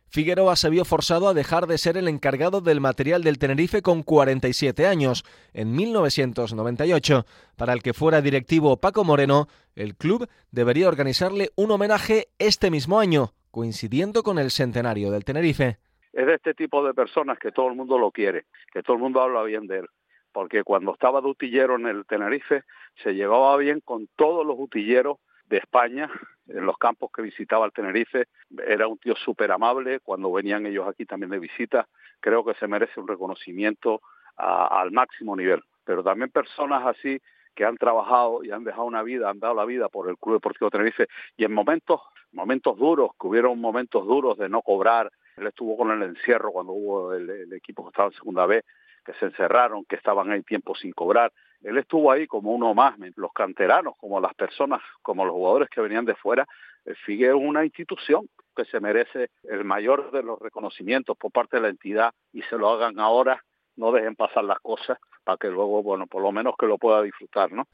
Figueroa 0.09 0.57
se 0.57 0.71
vio 0.71 0.85
forzado 0.85 1.29
a 1.29 1.35
dejar 1.35 1.67
de 1.67 1.79
ser 1.79 1.97
el 1.97 2.09
encargado 2.09 2.61
del 2.61 2.81
material 2.81 3.23
del 3.23 3.39
Tenerife 3.39 3.83
con 3.83 4.03
47 4.03 4.87
años, 4.87 5.25
en 5.53 5.73
1998. 5.73 7.27
Para 7.57 7.73
el 7.73 7.83
que 7.83 7.93
fuera 7.93 8.23
directivo 8.23 8.79
Paco 8.79 9.05
Moreno, 9.05 9.49
el 9.75 9.97
club 9.97 10.29
debería 10.51 10.89
organizarle 10.89 11.53
un 11.57 11.71
homenaje 11.71 12.29
este 12.39 12.71
mismo 12.71 13.01
año, 13.01 13.35
coincidiendo 13.57 14.23
con 14.23 14.39
el 14.39 14.51
centenario 14.51 15.11
del 15.11 15.25
Tenerife. 15.25 15.79
Es 16.13 16.27
de 16.27 16.35
este 16.35 16.53
tipo 16.53 16.85
de 16.85 16.93
personas 16.93 17.39
que 17.39 17.53
todo 17.53 17.69
el 17.69 17.75
mundo 17.75 17.99
lo 17.99 18.11
quiere, 18.11 18.45
que 18.71 18.83
todo 18.83 18.97
el 18.97 19.03
mundo 19.03 19.23
habla 19.23 19.43
bien 19.45 19.67
de 19.67 19.79
él, 19.79 19.87
porque 20.31 20.63
cuando 20.63 20.93
estaba 20.93 21.23
de 21.23 21.29
utillero 21.29 21.77
en 21.77 21.87
el 21.87 22.05
Tenerife 22.05 22.65
se 23.03 23.15
llevaba 23.15 23.57
bien 23.57 23.81
con 23.81 24.09
todos 24.15 24.45
los 24.45 24.57
utilleros 24.59 25.21
de 25.47 25.57
España, 25.57 26.11
en 26.49 26.67
los 26.67 26.77
campos 26.77 27.09
que 27.11 27.23
visitaba 27.23 27.65
el 27.65 27.73
Tenerife, 27.73 28.27
era 28.67 28.89
un 28.89 28.99
tío 28.99 29.17
súper 29.17 29.51
amable, 29.51 30.01
cuando 30.01 30.31
venían 30.31 30.67
ellos 30.67 30.87
aquí 30.87 31.07
también 31.07 31.31
de 31.31 31.39
visita, 31.39 31.89
creo 32.21 32.45
que 32.45 32.53
se 32.61 32.69
merece 32.69 33.01
un 33.01 33.09
reconocimiento 33.09 34.03
al 34.37 34.93
máximo 34.93 35.35
nivel, 35.35 35.63
pero 35.83 36.05
también 36.05 36.29
personas 36.29 36.85
así 36.85 37.23
que 37.57 37.65
han 37.65 37.77
trabajado 37.77 38.45
y 38.45 38.53
han 38.53 38.63
dejado 38.63 38.85
una 38.85 39.03
vida, 39.03 39.31
han 39.31 39.41
dado 39.41 39.55
la 39.55 39.65
vida 39.65 39.89
por 39.89 40.09
el 40.09 40.19
Club 40.19 40.37
Deportivo 40.37 40.71
Tenerife 40.71 41.09
y 41.37 41.45
en 41.45 41.53
momentos, 41.53 42.03
momentos 42.31 42.77
duros, 42.79 43.11
que 43.19 43.27
hubieron 43.27 43.59
momentos 43.59 44.07
duros 44.07 44.39
de 44.39 44.49
no 44.49 44.63
cobrar, 44.63 45.11
él 45.37 45.47
estuvo 45.47 45.77
con 45.77 45.91
el 45.91 46.03
encierro 46.03 46.53
cuando 46.53 46.73
hubo 46.73 47.13
el, 47.15 47.53
equipo 47.53 47.85
que 47.85 47.89
estaba 47.89 48.09
en 48.09 48.15
segunda 48.15 48.47
vez, 48.47 48.65
que 49.05 49.15
se 49.15 49.27
encerraron, 49.27 49.85
que 49.85 49.97
estaban 49.97 50.31
ahí 50.31 50.43
tiempo 50.43 50.75
sin 50.75 50.93
cobrar. 50.93 51.33
Él 51.63 51.79
estuvo 51.79 52.11
ahí 52.13 52.27
como 52.27 52.53
uno 52.53 52.75
más, 52.75 52.97
los 53.17 53.33
canteranos, 53.33 53.95
como 53.99 54.21
las 54.21 54.35
personas, 54.35 54.83
como 55.03 55.25
los 55.25 55.35
jugadores 55.35 55.69
que 55.71 55.81
venían 55.81 56.05
de 56.05 56.15
fuera. 56.15 56.47
El 56.85 56.97
FIGUE 56.97 57.29
es 57.29 57.35
una 57.35 57.65
institución 57.65 58.29
que 58.55 58.65
se 58.67 58.81
merece 58.81 59.31
el 59.45 59.65
mayor 59.65 60.11
de 60.11 60.23
los 60.23 60.39
reconocimientos 60.39 61.17
por 61.17 61.33
parte 61.33 61.57
de 61.57 61.63
la 61.63 61.69
entidad 61.69 62.13
y 62.33 62.43
se 62.43 62.57
lo 62.57 62.71
hagan 62.71 62.99
ahora, 62.99 63.43
no 63.77 63.93
dejen 63.93 64.17
pasar 64.17 64.45
las 64.45 64.59
cosas 64.61 64.99
para 65.25 65.39
que 65.39 65.49
luego, 65.49 65.83
bueno, 65.83 66.07
por 66.07 66.23
lo 66.23 66.33
menos 66.33 66.55
que 66.59 66.67
lo 66.67 66.79
pueda 66.79 67.03
disfrutar, 67.03 67.53
¿no? 67.53 67.67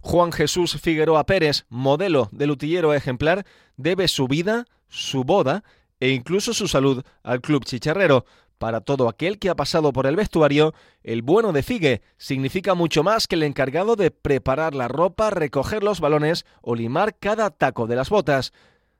Juan 0.00 0.32
Jesús 0.32 0.80
Figueroa 0.80 1.24
Pérez, 1.24 1.66
modelo 1.68 2.28
de 2.30 2.46
lutillero 2.46 2.94
ejemplar, 2.94 3.44
debe 3.76 4.08
su 4.08 4.28
vida, 4.28 4.64
su 4.86 5.24
boda 5.24 5.64
e 6.00 6.10
incluso 6.10 6.54
su 6.54 6.68
salud 6.68 7.02
al 7.22 7.40
club 7.40 7.64
chicharrero. 7.64 8.24
Para 8.58 8.80
todo 8.80 9.08
aquel 9.08 9.38
que 9.38 9.50
ha 9.50 9.54
pasado 9.54 9.92
por 9.92 10.06
el 10.06 10.16
vestuario, 10.16 10.74
el 11.04 11.22
bueno 11.22 11.52
de 11.52 11.62
Figue 11.62 12.02
significa 12.16 12.74
mucho 12.74 13.04
más 13.04 13.28
que 13.28 13.36
el 13.36 13.44
encargado 13.44 13.94
de 13.94 14.10
preparar 14.10 14.74
la 14.74 14.88
ropa, 14.88 15.30
recoger 15.30 15.84
los 15.84 16.00
balones 16.00 16.44
o 16.60 16.74
limar 16.74 17.16
cada 17.18 17.50
taco 17.50 17.86
de 17.86 17.96
las 17.96 18.10
botas. 18.10 18.52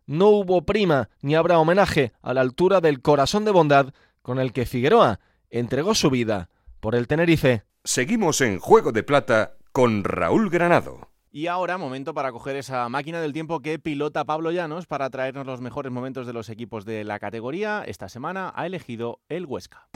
No 0.07 0.29
hubo 0.29 0.63
prima 0.63 1.11
ni 1.23 1.35
habrá 1.35 1.59
homenaje 1.59 2.13
a 2.23 2.35
la 2.35 2.41
altura 2.41 2.81
del 2.81 3.03
corazón 3.03 3.45
de 3.45 3.51
bondad 3.51 3.93
con 4.23 4.39
el 4.39 4.53
que 4.53 4.65
Figueroa 4.65 5.21
entregó 5.51 5.95
su 5.95 6.11
vida 6.11 6.49
por 6.81 6.95
el 6.95 7.07
Tenerife. 7.07 7.65
Seguimos 7.85 8.41
en 8.41 8.59
Juego 8.59 8.93
de 8.93 9.03
Plata 9.03 9.57
con 9.73 10.05
Raúl 10.05 10.51
Granado. 10.51 11.09
Y 11.31 11.47
ahora, 11.47 11.77
momento 11.77 12.15
para 12.15 12.33
coger 12.33 12.57
esa 12.57 12.89
máquina 12.89 13.21
del 13.21 13.33
tiempo 13.33 13.61
que 13.61 13.79
pilota 13.79 14.25
Pablo 14.25 14.51
Llanos 14.51 14.87
para 14.87 15.11
traernos 15.11 15.47
los 15.47 15.61
mejores 15.61 15.93
momentos 15.93 16.27
de 16.27 16.33
los 16.33 16.49
equipos 16.49 16.85
de 16.85 17.05
la 17.05 17.19
categoría. 17.19 17.85
Esta 17.87 18.09
semana 18.09 18.53
ha 18.57 18.67
elegido 18.67 19.21
el 19.29 19.47
Huesca. 19.47 19.89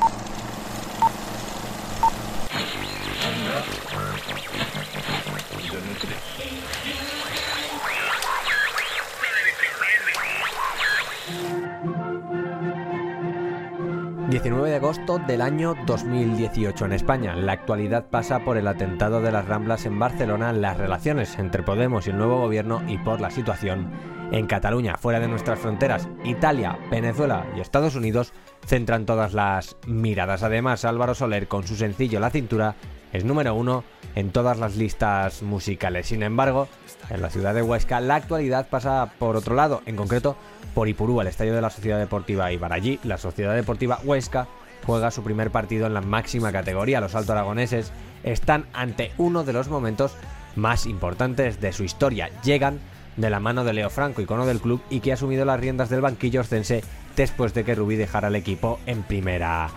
19 14.33 14.71
de 14.71 14.77
agosto 14.77 15.19
del 15.19 15.43
año 15.43 15.75
2018 15.85 16.87
en 16.87 16.93
España. 16.93 17.37
La 17.37 17.53
actualidad 17.53 18.07
pasa 18.09 18.39
por 18.39 18.57
el 18.57 18.67
atentado 18.67 19.21
de 19.21 19.31
las 19.31 19.47
Ramblas 19.47 19.85
en 19.85 19.99
Barcelona, 19.99 20.55
las 20.55 20.79
relaciones 20.79 21.39
entre 21.39 21.63
Podemos 21.63 22.07
y 22.07 22.11
el 22.11 22.17
nuevo 22.17 22.39
gobierno 22.39 22.83
y 22.89 22.97
por 22.97 23.21
la 23.21 23.31
situación 23.31 23.93
en 24.33 24.47
Cataluña. 24.47 24.97
Fuera 24.97 25.21
de 25.21 25.29
nuestras 25.29 25.59
fronteras, 25.59 26.09
Italia, 26.25 26.79
Venezuela 26.91 27.47
y 27.55 27.61
Estados 27.61 27.95
Unidos 27.95 28.33
centran 28.67 29.05
todas 29.05 29.35
las 29.35 29.77
miradas. 29.87 30.43
Además, 30.43 30.87
Álvaro 30.87 31.15
Soler, 31.15 31.47
con 31.47 31.67
su 31.67 31.77
sencillo 31.77 32.19
La 32.19 32.31
cintura, 32.31 32.77
es 33.13 33.27
número 33.27 33.55
uno 33.55 33.85
en 34.15 34.31
todas 34.31 34.59
las 34.59 34.77
listas 34.77 35.43
musicales. 35.43 36.07
Sin 36.07 36.23
embargo, 36.23 36.69
en 37.11 37.21
la 37.21 37.29
ciudad 37.29 37.53
de 37.53 37.61
Huesca 37.61 38.01
la 38.01 38.15
actualidad 38.15 38.71
pasa 38.71 39.13
por 39.19 39.37
otro 39.37 39.55
lado, 39.55 39.83
en 39.85 39.97
concreto 39.97 40.39
por 40.75 40.89
Ipurúa, 40.89 41.23
el 41.23 41.29
estadio 41.29 41.55
de 41.55 41.61
la 41.61 41.71
Sociedad 41.71 41.99
Deportiva 41.99 42.53
Ibar. 42.53 42.73
Allí, 42.73 42.99
la 43.05 43.19
Sociedad 43.19 43.55
Deportiva 43.55 44.01
Huesca 44.05 44.49
juega 44.87 45.11
su 45.11 45.23
primer 45.23 45.51
partido 45.51 45.87
en 45.87 45.95
la 45.95 46.01
máxima 46.01 46.53
categoría. 46.53 47.01
Los 47.01 47.15
alto 47.15 47.33
aragoneses 47.33 47.93
están 48.25 48.67
ante 48.73 49.13
uno 49.19 49.45
de 49.45 49.53
los 49.53 49.69
momentos 49.69 50.17
más 50.57 50.87
importantes 50.87 51.61
de 51.61 51.73
su 51.73 51.85
historia. 51.85 52.31
Llegan 52.43 52.81
de 53.17 53.31
la 53.31 53.41
mano 53.41 53.65
de 53.65 53.73
Leo 53.73 53.91
Franco, 53.91 54.23
icono 54.23 54.47
del 54.47 54.61
club, 54.61 54.81
y 54.91 55.01
que 55.01 55.11
ha 55.11 55.15
asumido 55.15 55.45
las 55.45 55.61
riendas 55.61 55.91
del 55.91 56.01
banquillo 56.01 56.41
ostense 56.41 56.83
después 57.17 57.53
de 57.55 57.65
que 57.65 57.75
Rubí 57.75 57.97
dejara 57.97 58.29
el 58.29 58.37
equipo 58.37 58.81
en 58.87 59.03
primera 59.03 59.69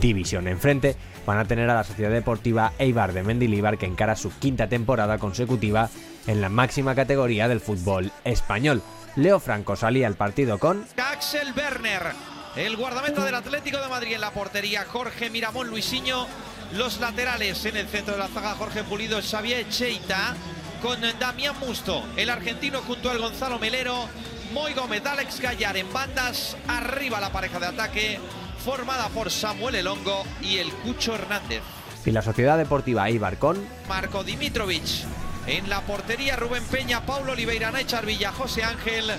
división. 0.00 0.48
Enfrente 0.48 0.96
van 1.26 1.38
a 1.38 1.44
tener 1.44 1.68
a 1.70 1.74
la 1.74 1.84
Sociedad 1.84 2.10
Deportiva 2.10 2.72
Eibar 2.78 3.12
de 3.12 3.22
Mendilibar 3.22 3.78
que 3.78 3.86
encara 3.86 4.16
su 4.16 4.30
quinta 4.38 4.68
temporada 4.68 5.18
consecutiva 5.18 5.88
en 6.26 6.40
la 6.40 6.48
máxima 6.48 6.94
categoría 6.94 7.48
del 7.48 7.60
fútbol 7.60 8.12
español. 8.24 8.82
Leo 9.16 9.38
Franco 9.38 9.76
salía 9.76 10.08
al 10.08 10.16
partido 10.16 10.58
con 10.58 10.84
Axel 10.96 11.52
Werner, 11.56 12.12
el 12.56 12.76
guardameta 12.76 13.24
del 13.24 13.36
Atlético 13.36 13.78
de 13.78 13.88
Madrid 13.88 14.14
en 14.14 14.20
la 14.20 14.32
portería, 14.32 14.84
Jorge 14.84 15.30
Miramón 15.30 15.68
Luisinho, 15.68 16.26
los 16.72 16.98
laterales 16.98 17.64
en 17.64 17.76
el 17.76 17.86
centro 17.86 18.14
de 18.14 18.18
la 18.18 18.28
zaga, 18.28 18.56
Jorge 18.56 18.82
Pulido, 18.82 19.20
Xavier 19.22 19.68
Cheita, 19.68 20.34
con 20.82 21.00
Damián 21.20 21.54
Musto, 21.60 22.02
el 22.16 22.28
argentino 22.28 22.80
junto 22.80 23.08
al 23.08 23.18
Gonzalo 23.18 23.60
Melero, 23.60 24.08
Moy 24.52 24.74
Gómez, 24.74 25.06
Alex 25.06 25.40
Gallar 25.40 25.76
en 25.76 25.92
bandas, 25.92 26.56
arriba 26.66 27.20
la 27.20 27.30
pareja 27.30 27.60
de 27.60 27.66
ataque, 27.66 28.20
formada 28.64 29.08
por 29.10 29.30
Samuel 29.30 29.76
Elongo 29.76 30.24
y 30.42 30.58
el 30.58 30.72
Cucho 30.72 31.14
Hernández. 31.14 31.62
Y 32.04 32.10
la 32.10 32.20
Sociedad 32.20 32.58
Deportiva 32.58 33.08
Ibar 33.08 33.38
con 33.38 33.64
Marco 33.88 34.24
Dimitrovic. 34.24 35.06
En 35.46 35.68
la 35.68 35.82
portería 35.82 36.36
Rubén 36.36 36.64
Peña, 36.64 37.04
Paulo 37.04 37.32
Oliveira, 37.32 37.70
Naichar 37.70 38.06
Villa, 38.06 38.32
José 38.32 38.64
Ángel, 38.64 39.12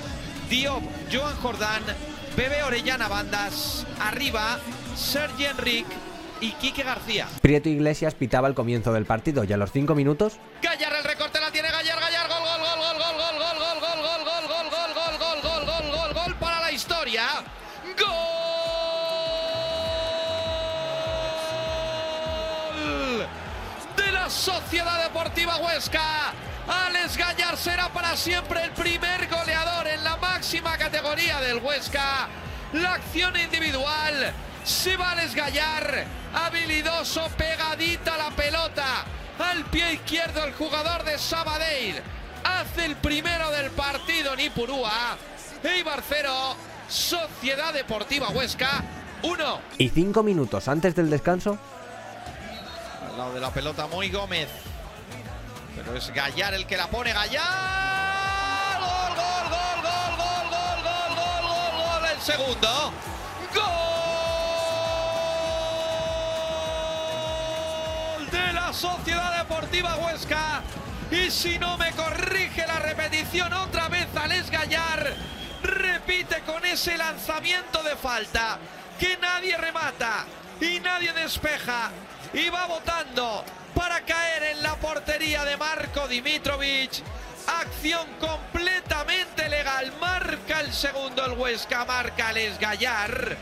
Diop, 0.50 0.82
Joan 1.12 1.36
Jordán, 1.38 1.84
Bebe 2.36 2.64
Orellana 2.64 3.08
Bandas, 3.08 3.86
arriba 4.00 4.60
Sergi 4.96 5.46
Enric 5.46 5.86
y 6.42 6.52
Quique 6.54 6.84
García. 6.84 7.28
Prieto 7.42 7.70
Iglesias 7.70 8.16
pitaba 8.16 8.48
el 8.48 8.56
comienzo 8.56 8.92
del 8.92 9.06
partido 9.06 9.44
y 9.44 9.54
a 9.54 9.58
los 9.58 9.72
cinco 9.72 9.94
minutos. 9.94 10.40
Gallar 10.62 10.94
el 10.94 11.04
recorte 11.04 11.40
la 11.40 11.52
tiene 11.52 11.70
Gallar, 11.70 12.00
Gallar, 12.00 12.28
gol, 12.28 12.40
gol, 12.40 12.60
gol, 12.60 12.78
gol, 12.80 12.98
gol, 12.98 13.36
gol, 13.38 13.60
gol, 13.60 13.80
gol, 13.80 14.10
gol, 14.10 14.28
gol, 14.28 14.48
gol, 14.48 14.66
gol, 14.66 14.90
gol, 14.90 15.20
gol, 15.20 15.20
gol, 15.20 15.66
gol, 15.66 15.66
gol, 15.66 15.92
gol, 15.92 16.14
gol 16.14 16.36
para 16.40 16.60
la 16.60 16.72
historia. 16.72 17.24
Sociedad 24.30 25.04
Deportiva 25.04 25.58
Huesca. 25.58 26.34
Alex 26.68 27.18
Gallar 27.18 27.58
será 27.58 27.90
para 27.90 28.16
siempre 28.18 28.64
el 28.64 28.72
primer 28.72 29.28
goleador 29.30 29.88
en 29.88 30.04
la 30.04 30.18
máxima 30.18 30.78
categoría 30.78 31.40
del 31.42 31.60
Huesca. 31.60 32.28
La 32.74 32.94
acción 32.96 33.38
individual. 33.38 34.34
Se 34.64 34.98
va 34.98 35.12
Alex 35.12 35.36
Gallar. 35.36 36.06
Habilidoso, 36.34 37.28
pegadita 37.38 38.18
la 38.18 38.32
pelota. 38.32 39.06
Al 39.38 39.64
pie 39.66 39.94
izquierdo 39.94 40.44
el 40.44 40.54
jugador 40.54 41.04
de 41.04 41.20
Sabadell. 41.20 42.02
Hace 42.44 42.86
el 42.86 42.96
primero 42.96 43.52
del 43.52 43.70
partido 43.72 44.34
en 44.34 44.40
Ipurúa. 44.40 45.18
Eibar 45.64 46.02
0. 46.08 46.56
Sociedad 46.88 47.74
Deportiva 47.74 48.30
Huesca 48.30 48.84
1. 49.22 49.60
Y 49.78 49.90
cinco 49.90 50.24
minutos 50.24 50.68
antes 50.68 50.96
del 50.96 51.10
descanso, 51.10 51.58
lado 53.18 53.34
de 53.34 53.40
la 53.40 53.52
pelota, 53.52 53.88
muy 53.88 54.10
Gómez. 54.10 54.50
Pero 55.76 55.96
es 55.96 56.12
Gallar 56.14 56.54
el 56.54 56.66
que 56.66 56.78
la 56.78 56.88
pone. 56.88 57.14
Gallar. 57.14 58.80
Gol, 58.80 59.16
gol, 59.16 59.50
gol, 59.50 59.82
gol, 59.84 60.18
gol, 60.18 60.50
gol, 60.50 60.80
gol, 60.84 61.16
gol, 61.16 61.46
gol, 61.48 61.74
gol. 62.02 62.06
El 62.12 62.22
segundo. 62.22 62.94
Gol 68.18 68.32
de 68.32 68.54
la 68.54 68.74
Sociedad 68.74 69.38
Deportiva 69.38 69.96
Huesca. 69.98 70.62
Y 71.12 71.30
si 71.32 71.60
no 71.60 71.78
me 71.78 71.92
corrige 71.92 72.66
la 72.68 72.80
repetición, 72.80 73.54
otra 73.54 73.88
vez 73.90 74.08
Alex 74.16 74.50
Gallar 74.50 75.14
repite 75.62 76.42
con 76.42 76.66
ese 76.66 76.98
lanzamiento 76.98 77.82
de 77.84 77.96
falta 77.96 78.58
que 79.00 79.18
nadie 79.18 79.56
remata 79.58 80.26
y 80.60 80.80
nadie 80.80 81.14
despeja 81.14 81.92
y 82.34 82.50
va 82.50 82.68
votando 82.68 83.44
para 83.74 84.02
caer 84.02 84.44
en 84.56 84.64
la 84.64 84.76
portería 84.76 85.44
de 85.46 85.58
Marco 85.58 86.08
Dimitrovic. 86.08 87.04
Acción 87.62 88.08
completamente 88.20 89.48
legal. 89.50 89.94
Marca 90.00 90.62
el 90.62 90.74
segundo 90.74 91.26
el 91.26 91.34
Huesca, 91.34 91.86
marca 91.86 92.32
Les 92.34 92.58
Gallar. 92.60 93.38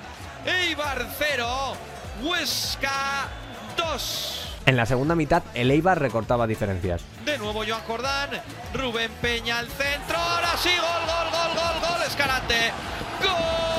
Eibar 0.45 1.07
0, 1.17 1.77
Huesca 2.21 3.29
2. 3.77 4.39
En 4.65 4.77
la 4.77 4.85
segunda 4.85 5.15
mitad, 5.15 5.43
el 5.53 5.71
Eibar 5.71 5.99
recortaba 5.99 6.47
diferencias. 6.47 7.01
De 7.25 7.37
nuevo 7.37 7.63
Joan 7.67 7.81
Jordán, 7.81 8.29
Rubén 8.73 9.11
Peña 9.21 9.59
al 9.59 9.67
centro, 9.67 10.17
ahora 10.17 10.55
sí, 10.57 10.69
gol, 10.69 11.05
gol, 11.05 11.31
gol, 11.31 11.55
gol, 11.55 11.89
gol, 11.89 12.07
Escalante. 12.07 12.71
¡Gol! 13.21 13.72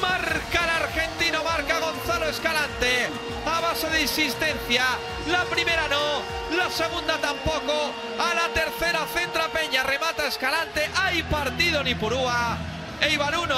Marca 0.00 0.64
el 0.64 0.70
argentino, 0.70 1.44
marca 1.44 1.80
Gonzalo 1.80 2.30
Escalante. 2.30 3.08
A 3.44 3.60
base 3.60 3.90
de 3.90 4.02
insistencia. 4.02 4.84
La 5.30 5.44
primera 5.44 5.86
no, 5.88 6.22
la 6.56 6.70
segunda 6.70 7.18
tampoco. 7.18 7.92
A 8.18 8.34
la 8.34 8.48
tercera 8.54 9.04
centra 9.06 9.48
Peña, 9.48 9.82
remata 9.82 10.26
Escalante. 10.26 10.80
Hay 10.96 11.22
partido 11.24 11.82
en 11.82 11.88
Ipurúa. 11.88 12.56
Eibar 13.02 13.38
1, 13.38 13.54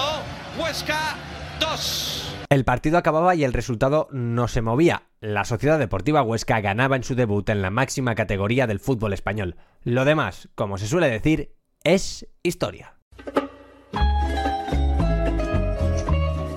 Huesca 0.59 1.15
2. 1.61 2.35
El 2.51 2.65
partido 2.65 2.99
acababa 2.99 3.37
y 3.37 3.45
el 3.45 3.53
resultado 3.53 4.09
no 4.11 4.49
se 4.49 4.61
movía. 4.61 5.05
La 5.21 5.45
Sociedad 5.45 5.79
Deportiva 5.79 6.23
Huesca 6.23 6.61
ganaba 6.61 6.97
en 6.97 7.05
su 7.05 7.15
debut 7.15 7.49
en 7.49 7.63
la 7.63 7.71
máxima 7.71 8.17
categoría 8.17 8.67
del 8.67 8.81
fútbol 8.81 9.13
español. 9.13 9.55
Lo 9.85 10.05
demás, 10.05 10.49
como 10.57 10.79
se 10.79 10.89
suele 10.89 11.09
decir, 11.09 11.55
es 11.85 12.27
historia. 12.43 13.00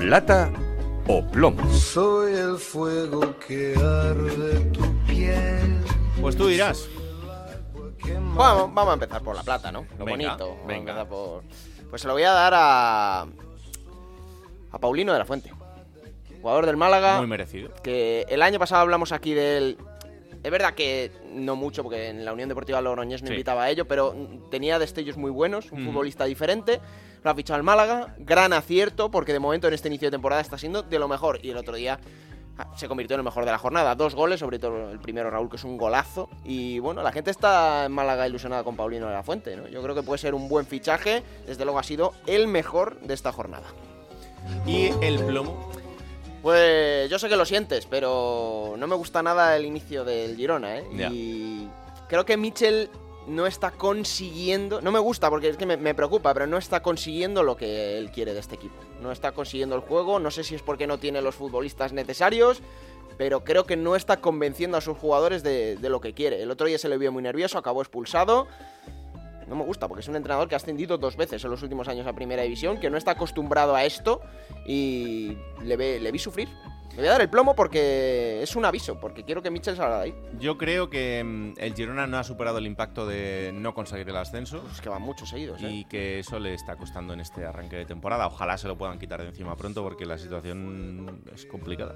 Plata 0.03 0.51
o 1.07 1.23
plomo. 1.25 1.63
Soy 1.73 2.33
el 2.33 2.57
fuego 2.57 3.37
que 3.47 3.73
arde 3.77 4.59
tu 4.71 4.81
piel. 5.05 5.81
Pues 6.19 6.35
tú 6.35 6.47
dirás. 6.47 6.89
Vamos, 8.35 8.73
vamos 8.73 8.89
a 8.91 8.93
empezar 8.95 9.21
por 9.21 9.33
la 9.33 9.43
plata, 9.43 9.71
¿no? 9.71 9.85
Lo 9.97 10.03
Venga, 10.05 10.11
bonito. 10.35 10.49
Vamos 10.49 10.63
a 10.63 10.67
venga. 10.67 10.91
empezar 10.91 11.07
por- 11.07 11.43
Pues 11.89 12.01
se 12.01 12.07
lo 12.09 12.13
voy 12.15 12.23
a 12.23 12.31
dar 12.31 12.53
a. 12.53 13.21
a 14.71 14.77
Paulino 14.79 15.13
de 15.13 15.19
la 15.19 15.25
Fuente. 15.25 15.53
Jugador 16.41 16.65
del 16.65 16.75
Málaga. 16.75 17.19
Muy 17.19 17.27
merecido. 17.27 17.71
Que 17.81 18.25
el 18.27 18.41
año 18.41 18.59
pasado 18.59 18.81
hablamos 18.81 19.13
aquí 19.13 19.33
de 19.33 19.57
él. 19.57 19.77
Es 20.43 20.51
verdad 20.51 20.73
que 20.73 21.09
no 21.33 21.55
mucho, 21.55 21.83
porque 21.83 22.09
en 22.09 22.25
la 22.25 22.33
Unión 22.33 22.49
Deportiva 22.49 22.81
Logroñés 22.81 23.21
no 23.21 23.27
Sí. 23.29 23.33
invitaba 23.33 23.63
a 23.63 23.69
ello, 23.69 23.85
pero 23.85 24.13
tenía 24.51 24.77
destellos 24.77 25.15
muy 25.17 25.31
buenos, 25.31 25.71
un 25.71 25.83
Mm. 25.83 25.85
futbolista 25.87 26.25
diferente. 26.25 26.81
Lo 27.23 27.31
ha 27.31 27.35
fichado 27.35 27.57
el 27.57 27.63
Málaga, 27.63 28.13
gran 28.19 28.51
acierto, 28.51 29.09
porque 29.09 29.31
de 29.31 29.39
momento 29.39 29.67
en 29.69 29.73
este 29.73 29.87
inicio 29.87 30.07
de 30.07 30.11
temporada 30.11 30.41
está 30.41 30.57
siendo 30.57 30.83
de 30.83 30.99
lo 30.99 31.07
mejor. 31.07 31.39
Y 31.41 31.51
el 31.51 31.57
otro 31.57 31.75
día 31.75 31.97
ah, 32.57 32.67
se 32.75 32.87
convirtió 32.87 33.15
en 33.15 33.21
el 33.21 33.23
mejor 33.23 33.45
de 33.45 33.51
la 33.51 33.57
jornada. 33.57 33.95
Dos 33.95 34.13
goles, 34.13 34.39
sobre 34.41 34.59
todo 34.59 34.91
el 34.91 34.99
primero 34.99 35.31
Raúl, 35.31 35.49
que 35.49 35.55
es 35.55 35.63
un 35.63 35.75
golazo. 35.77 36.29
Y 36.43 36.77
bueno, 36.79 37.01
la 37.01 37.11
gente 37.11 37.31
está 37.31 37.85
en 37.85 37.91
Málaga 37.93 38.27
ilusionada 38.27 38.63
con 38.63 38.75
Paulino 38.75 39.07
de 39.07 39.13
la 39.13 39.23
Fuente. 39.23 39.55
¿no? 39.55 39.67
Yo 39.69 39.81
creo 39.81 39.95
que 39.95 40.03
puede 40.03 40.19
ser 40.19 40.35
un 40.35 40.47
buen 40.49 40.65
fichaje. 40.67 41.23
Desde 41.47 41.63
luego 41.65 41.79
ha 41.79 41.83
sido 41.83 42.13
el 42.27 42.45
mejor 42.47 42.99
de 42.99 43.13
esta 43.15 43.31
jornada. 43.31 43.65
¿Y 44.67 44.91
el 45.01 45.17
plomo? 45.25 45.71
Pues 46.43 47.09
yo 47.09 47.17
sé 47.19 47.29
que 47.29 47.37
lo 47.37 47.45
sientes, 47.45 47.85
pero 47.85 48.75
no 48.77 48.85
me 48.85 48.95
gusta 48.95 49.23
nada 49.23 49.55
el 49.55 49.65
inicio 49.65 50.03
del 50.03 50.35
Girona, 50.35 50.77
¿eh? 50.79 50.85
Y 51.13 51.69
creo 52.09 52.25
que 52.25 52.35
Mitchell 52.35 52.89
no 53.27 53.47
está 53.47 53.71
consiguiendo, 53.71 54.81
no 54.81 54.91
me 54.91 54.99
gusta 54.99 55.29
porque 55.29 55.47
es 55.47 55.55
que 55.55 55.65
me, 55.65 55.77
me 55.77 55.95
preocupa, 55.95 56.33
pero 56.33 56.45
no 56.45 56.57
está 56.57 56.83
consiguiendo 56.83 57.43
lo 57.43 57.55
que 57.55 57.97
él 57.97 58.11
quiere 58.11 58.33
de 58.33 58.41
este 58.41 58.55
equipo. 58.55 58.75
No 59.01 59.13
está 59.13 59.31
consiguiendo 59.31 59.73
el 59.75 59.81
juego, 59.81 60.19
no 60.19 60.31
sé 60.31 60.43
si 60.43 60.53
es 60.53 60.61
porque 60.61 60.85
no 60.85 60.97
tiene 60.97 61.21
los 61.21 61.33
futbolistas 61.33 61.93
necesarios, 61.93 62.61
pero 63.17 63.45
creo 63.45 63.65
que 63.65 63.77
no 63.77 63.95
está 63.95 64.17
convenciendo 64.17 64.75
a 64.75 64.81
sus 64.81 64.97
jugadores 64.97 65.43
de, 65.43 65.77
de 65.77 65.89
lo 65.89 66.01
que 66.01 66.13
quiere. 66.13 66.41
El 66.43 66.51
otro 66.51 66.67
día 66.67 66.77
se 66.77 66.89
le 66.89 66.97
vio 66.97 67.13
muy 67.13 67.23
nervioso, 67.23 67.57
acabó 67.57 67.81
expulsado. 67.81 68.47
No 69.47 69.55
me 69.55 69.63
gusta 69.63 69.87
porque 69.87 70.01
es 70.01 70.07
un 70.07 70.15
entrenador 70.15 70.47
que 70.47 70.55
ha 70.55 70.57
ascendido 70.57 70.97
dos 70.97 71.15
veces 71.17 71.43
en 71.43 71.51
los 71.51 71.61
últimos 71.63 71.87
años 71.87 72.05
a 72.07 72.13
Primera 72.13 72.43
División, 72.43 72.79
que 72.79 72.89
no 72.89 72.97
está 72.97 73.11
acostumbrado 73.11 73.75
a 73.75 73.83
esto 73.85 74.21
y 74.65 75.37
le, 75.63 75.75
ve- 75.77 75.99
le 75.99 76.11
vi 76.11 76.19
sufrir. 76.19 76.47
Le 76.91 76.97
voy 76.99 77.07
a 77.07 77.11
dar 77.13 77.21
el 77.21 77.29
plomo 77.29 77.55
porque 77.55 78.43
es 78.43 78.55
un 78.55 78.65
aviso, 78.65 78.99
porque 78.99 79.23
quiero 79.23 79.41
que 79.41 79.49
Mitchell 79.49 79.75
salga 79.75 79.97
de 79.97 80.03
ahí. 80.03 80.15
Yo 80.39 80.59
creo 80.59 80.91
que 80.91 81.23
mm, 81.23 81.53
el 81.57 81.73
Girona 81.73 82.05
no 82.05 82.19
ha 82.19 82.23
superado 82.23 82.59
el 82.59 82.67
impacto 82.67 83.07
de 83.07 83.49
no 83.51 83.73
conseguir 83.73 84.07
el 84.09 84.15
ascenso. 84.15 84.63
Es 84.71 84.79
que 84.79 84.89
van 84.89 85.01
muchos 85.01 85.29
seguidos, 85.29 85.59
¿eh? 85.63 85.69
Y 85.71 85.85
que 85.85 86.19
eso 86.19 86.37
le 86.37 86.53
está 86.53 86.75
costando 86.75 87.11
en 87.13 87.19
este 87.21 87.45
arranque 87.45 87.77
de 87.77 87.85
temporada. 87.85 88.27
Ojalá 88.27 88.59
se 88.59 88.67
lo 88.67 88.77
puedan 88.77 88.99
quitar 88.99 89.19
de 89.23 89.29
encima 89.29 89.55
pronto 89.55 89.81
porque 89.81 90.05
la 90.05 90.19
situación 90.19 91.23
es 91.33 91.47
complicada. 91.47 91.95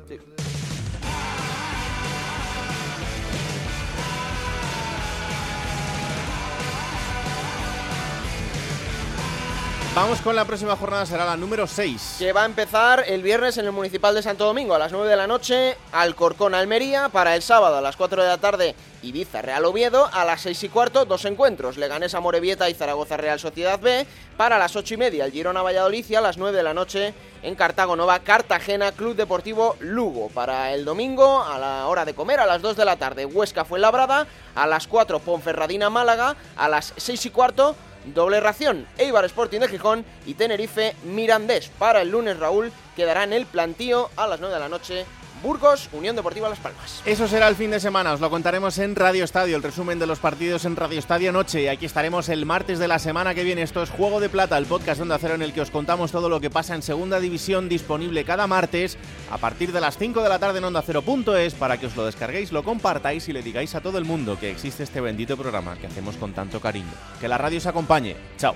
Vamos 9.97 10.21
con 10.21 10.35
la 10.35 10.45
próxima 10.45 10.75
jornada, 10.75 11.07
será 11.07 11.25
la 11.25 11.35
número 11.35 11.65
6. 11.65 12.17
Que 12.19 12.31
va 12.31 12.43
a 12.43 12.45
empezar 12.45 13.05
el 13.07 13.23
viernes 13.23 13.57
en 13.57 13.65
el 13.65 13.71
Municipal 13.71 14.13
de 14.13 14.21
Santo 14.21 14.45
Domingo 14.45 14.75
a 14.75 14.77
las 14.77 14.91
9 14.91 15.09
de 15.09 15.15
la 15.15 15.25
noche, 15.25 15.75
Alcorcón 15.91 16.53
Almería, 16.53 17.09
para 17.09 17.35
el 17.35 17.41
sábado 17.41 17.77
a 17.77 17.81
las 17.81 17.95
4 17.95 18.21
de 18.21 18.27
la 18.27 18.37
tarde, 18.37 18.75
Ibiza 19.01 19.41
Real 19.41 19.65
Oviedo, 19.65 20.07
a 20.13 20.23
las 20.23 20.41
6 20.41 20.65
y 20.65 20.69
cuarto, 20.69 21.05
dos 21.05 21.25
encuentros, 21.25 21.77
Leganés 21.77 22.13
Morevieta 22.21 22.69
y 22.69 22.75
Zaragoza 22.75 23.17
Real 23.17 23.39
Sociedad 23.39 23.79
B, 23.79 24.05
para 24.37 24.59
las 24.59 24.75
8 24.75 24.93
y 24.93 24.97
media, 24.97 25.25
el 25.25 25.31
Girona 25.31 25.63
Valladolid 25.63 26.05
y 26.07 26.13
a 26.13 26.21
las 26.21 26.37
9 26.37 26.55
de 26.55 26.61
la 26.61 26.75
noche 26.75 27.15
en 27.41 27.55
Cartago 27.55 27.95
Nova, 27.95 28.19
Cartagena, 28.19 28.91
Club 28.91 29.15
Deportivo 29.15 29.77
Lugo. 29.79 30.29
Para 30.29 30.75
el 30.75 30.85
domingo, 30.85 31.41
a 31.41 31.57
la 31.57 31.87
hora 31.87 32.05
de 32.05 32.13
comer, 32.13 32.39
a 32.39 32.45
las 32.45 32.61
2 32.61 32.77
de 32.77 32.85
la 32.85 32.97
tarde, 32.97 33.25
Huesca 33.25 33.65
Fuenlabrada, 33.65 34.27
a 34.53 34.67
las 34.67 34.85
4 34.85 35.17
Ponferradina 35.21 35.89
Málaga, 35.89 36.35
a 36.55 36.69
las 36.69 36.93
6 36.97 37.25
y 37.25 37.29
cuarto, 37.31 37.75
Doble 38.13 38.39
ración, 38.39 38.87
Eibar 38.97 39.25
Sporting 39.25 39.59
de 39.59 39.67
Gijón 39.67 40.05
y 40.25 40.35
Tenerife 40.35 40.95
Mirandés. 41.03 41.69
Para 41.77 42.01
el 42.01 42.09
lunes, 42.09 42.39
Raúl, 42.39 42.71
quedará 42.95 43.23
en 43.23 43.33
el 43.33 43.45
plantío 43.45 44.09
a 44.15 44.27
las 44.27 44.39
9 44.39 44.53
de 44.53 44.59
la 44.59 44.69
noche. 44.69 45.05
Burgos, 45.41 45.89
Unión 45.91 46.15
Deportiva 46.15 46.49
Las 46.49 46.59
Palmas. 46.59 47.01
Eso 47.05 47.27
será 47.27 47.47
el 47.47 47.55
fin 47.55 47.71
de 47.71 47.79
semana, 47.79 48.13
os 48.13 48.19
lo 48.19 48.29
contaremos 48.29 48.77
en 48.77 48.95
Radio 48.95 49.23
Estadio, 49.23 49.55
el 49.55 49.63
resumen 49.63 49.99
de 49.99 50.07
los 50.07 50.19
partidos 50.19 50.65
en 50.65 50.75
Radio 50.75 50.99
Estadio 50.99 51.31
Noche. 51.31 51.69
Aquí 51.69 51.85
estaremos 51.85 52.29
el 52.29 52.45
martes 52.45 52.79
de 52.79 52.87
la 52.87 52.99
semana 52.99 53.33
que 53.33 53.43
viene. 53.43 53.61
Esto 53.61 53.83
es 53.83 53.89
Juego 53.89 54.19
de 54.19 54.29
Plata, 54.29 54.57
el 54.57 54.65
podcast 54.65 54.97
de 54.97 55.03
Onda 55.03 55.17
Cero 55.19 55.35
en 55.35 55.41
el 55.41 55.53
que 55.53 55.61
os 55.61 55.71
contamos 55.71 56.11
todo 56.11 56.29
lo 56.29 56.39
que 56.39 56.49
pasa 56.49 56.75
en 56.75 56.81
Segunda 56.81 57.19
División, 57.19 57.69
disponible 57.69 58.23
cada 58.25 58.47
martes 58.47 58.97
a 59.31 59.37
partir 59.37 59.71
de 59.71 59.81
las 59.81 59.97
5 59.97 60.21
de 60.21 60.29
la 60.29 60.39
tarde 60.39 60.59
en 60.59 60.65
Onda 60.65 60.81
Cero.es 60.81 61.53
para 61.53 61.77
que 61.77 61.87
os 61.87 61.95
lo 61.95 62.05
descarguéis, 62.05 62.51
lo 62.51 62.63
compartáis 62.63 63.27
y 63.29 63.33
le 63.33 63.41
digáis 63.41 63.75
a 63.75 63.81
todo 63.81 63.97
el 63.97 64.05
mundo 64.05 64.39
que 64.39 64.51
existe 64.51 64.83
este 64.83 65.01
bendito 65.01 65.37
programa 65.37 65.77
que 65.77 65.87
hacemos 65.87 66.17
con 66.17 66.33
tanto 66.33 66.59
cariño. 66.59 66.91
Que 67.19 67.27
la 67.27 67.37
radio 67.37 67.57
os 67.57 67.65
acompañe. 67.65 68.15
Chao. 68.37 68.55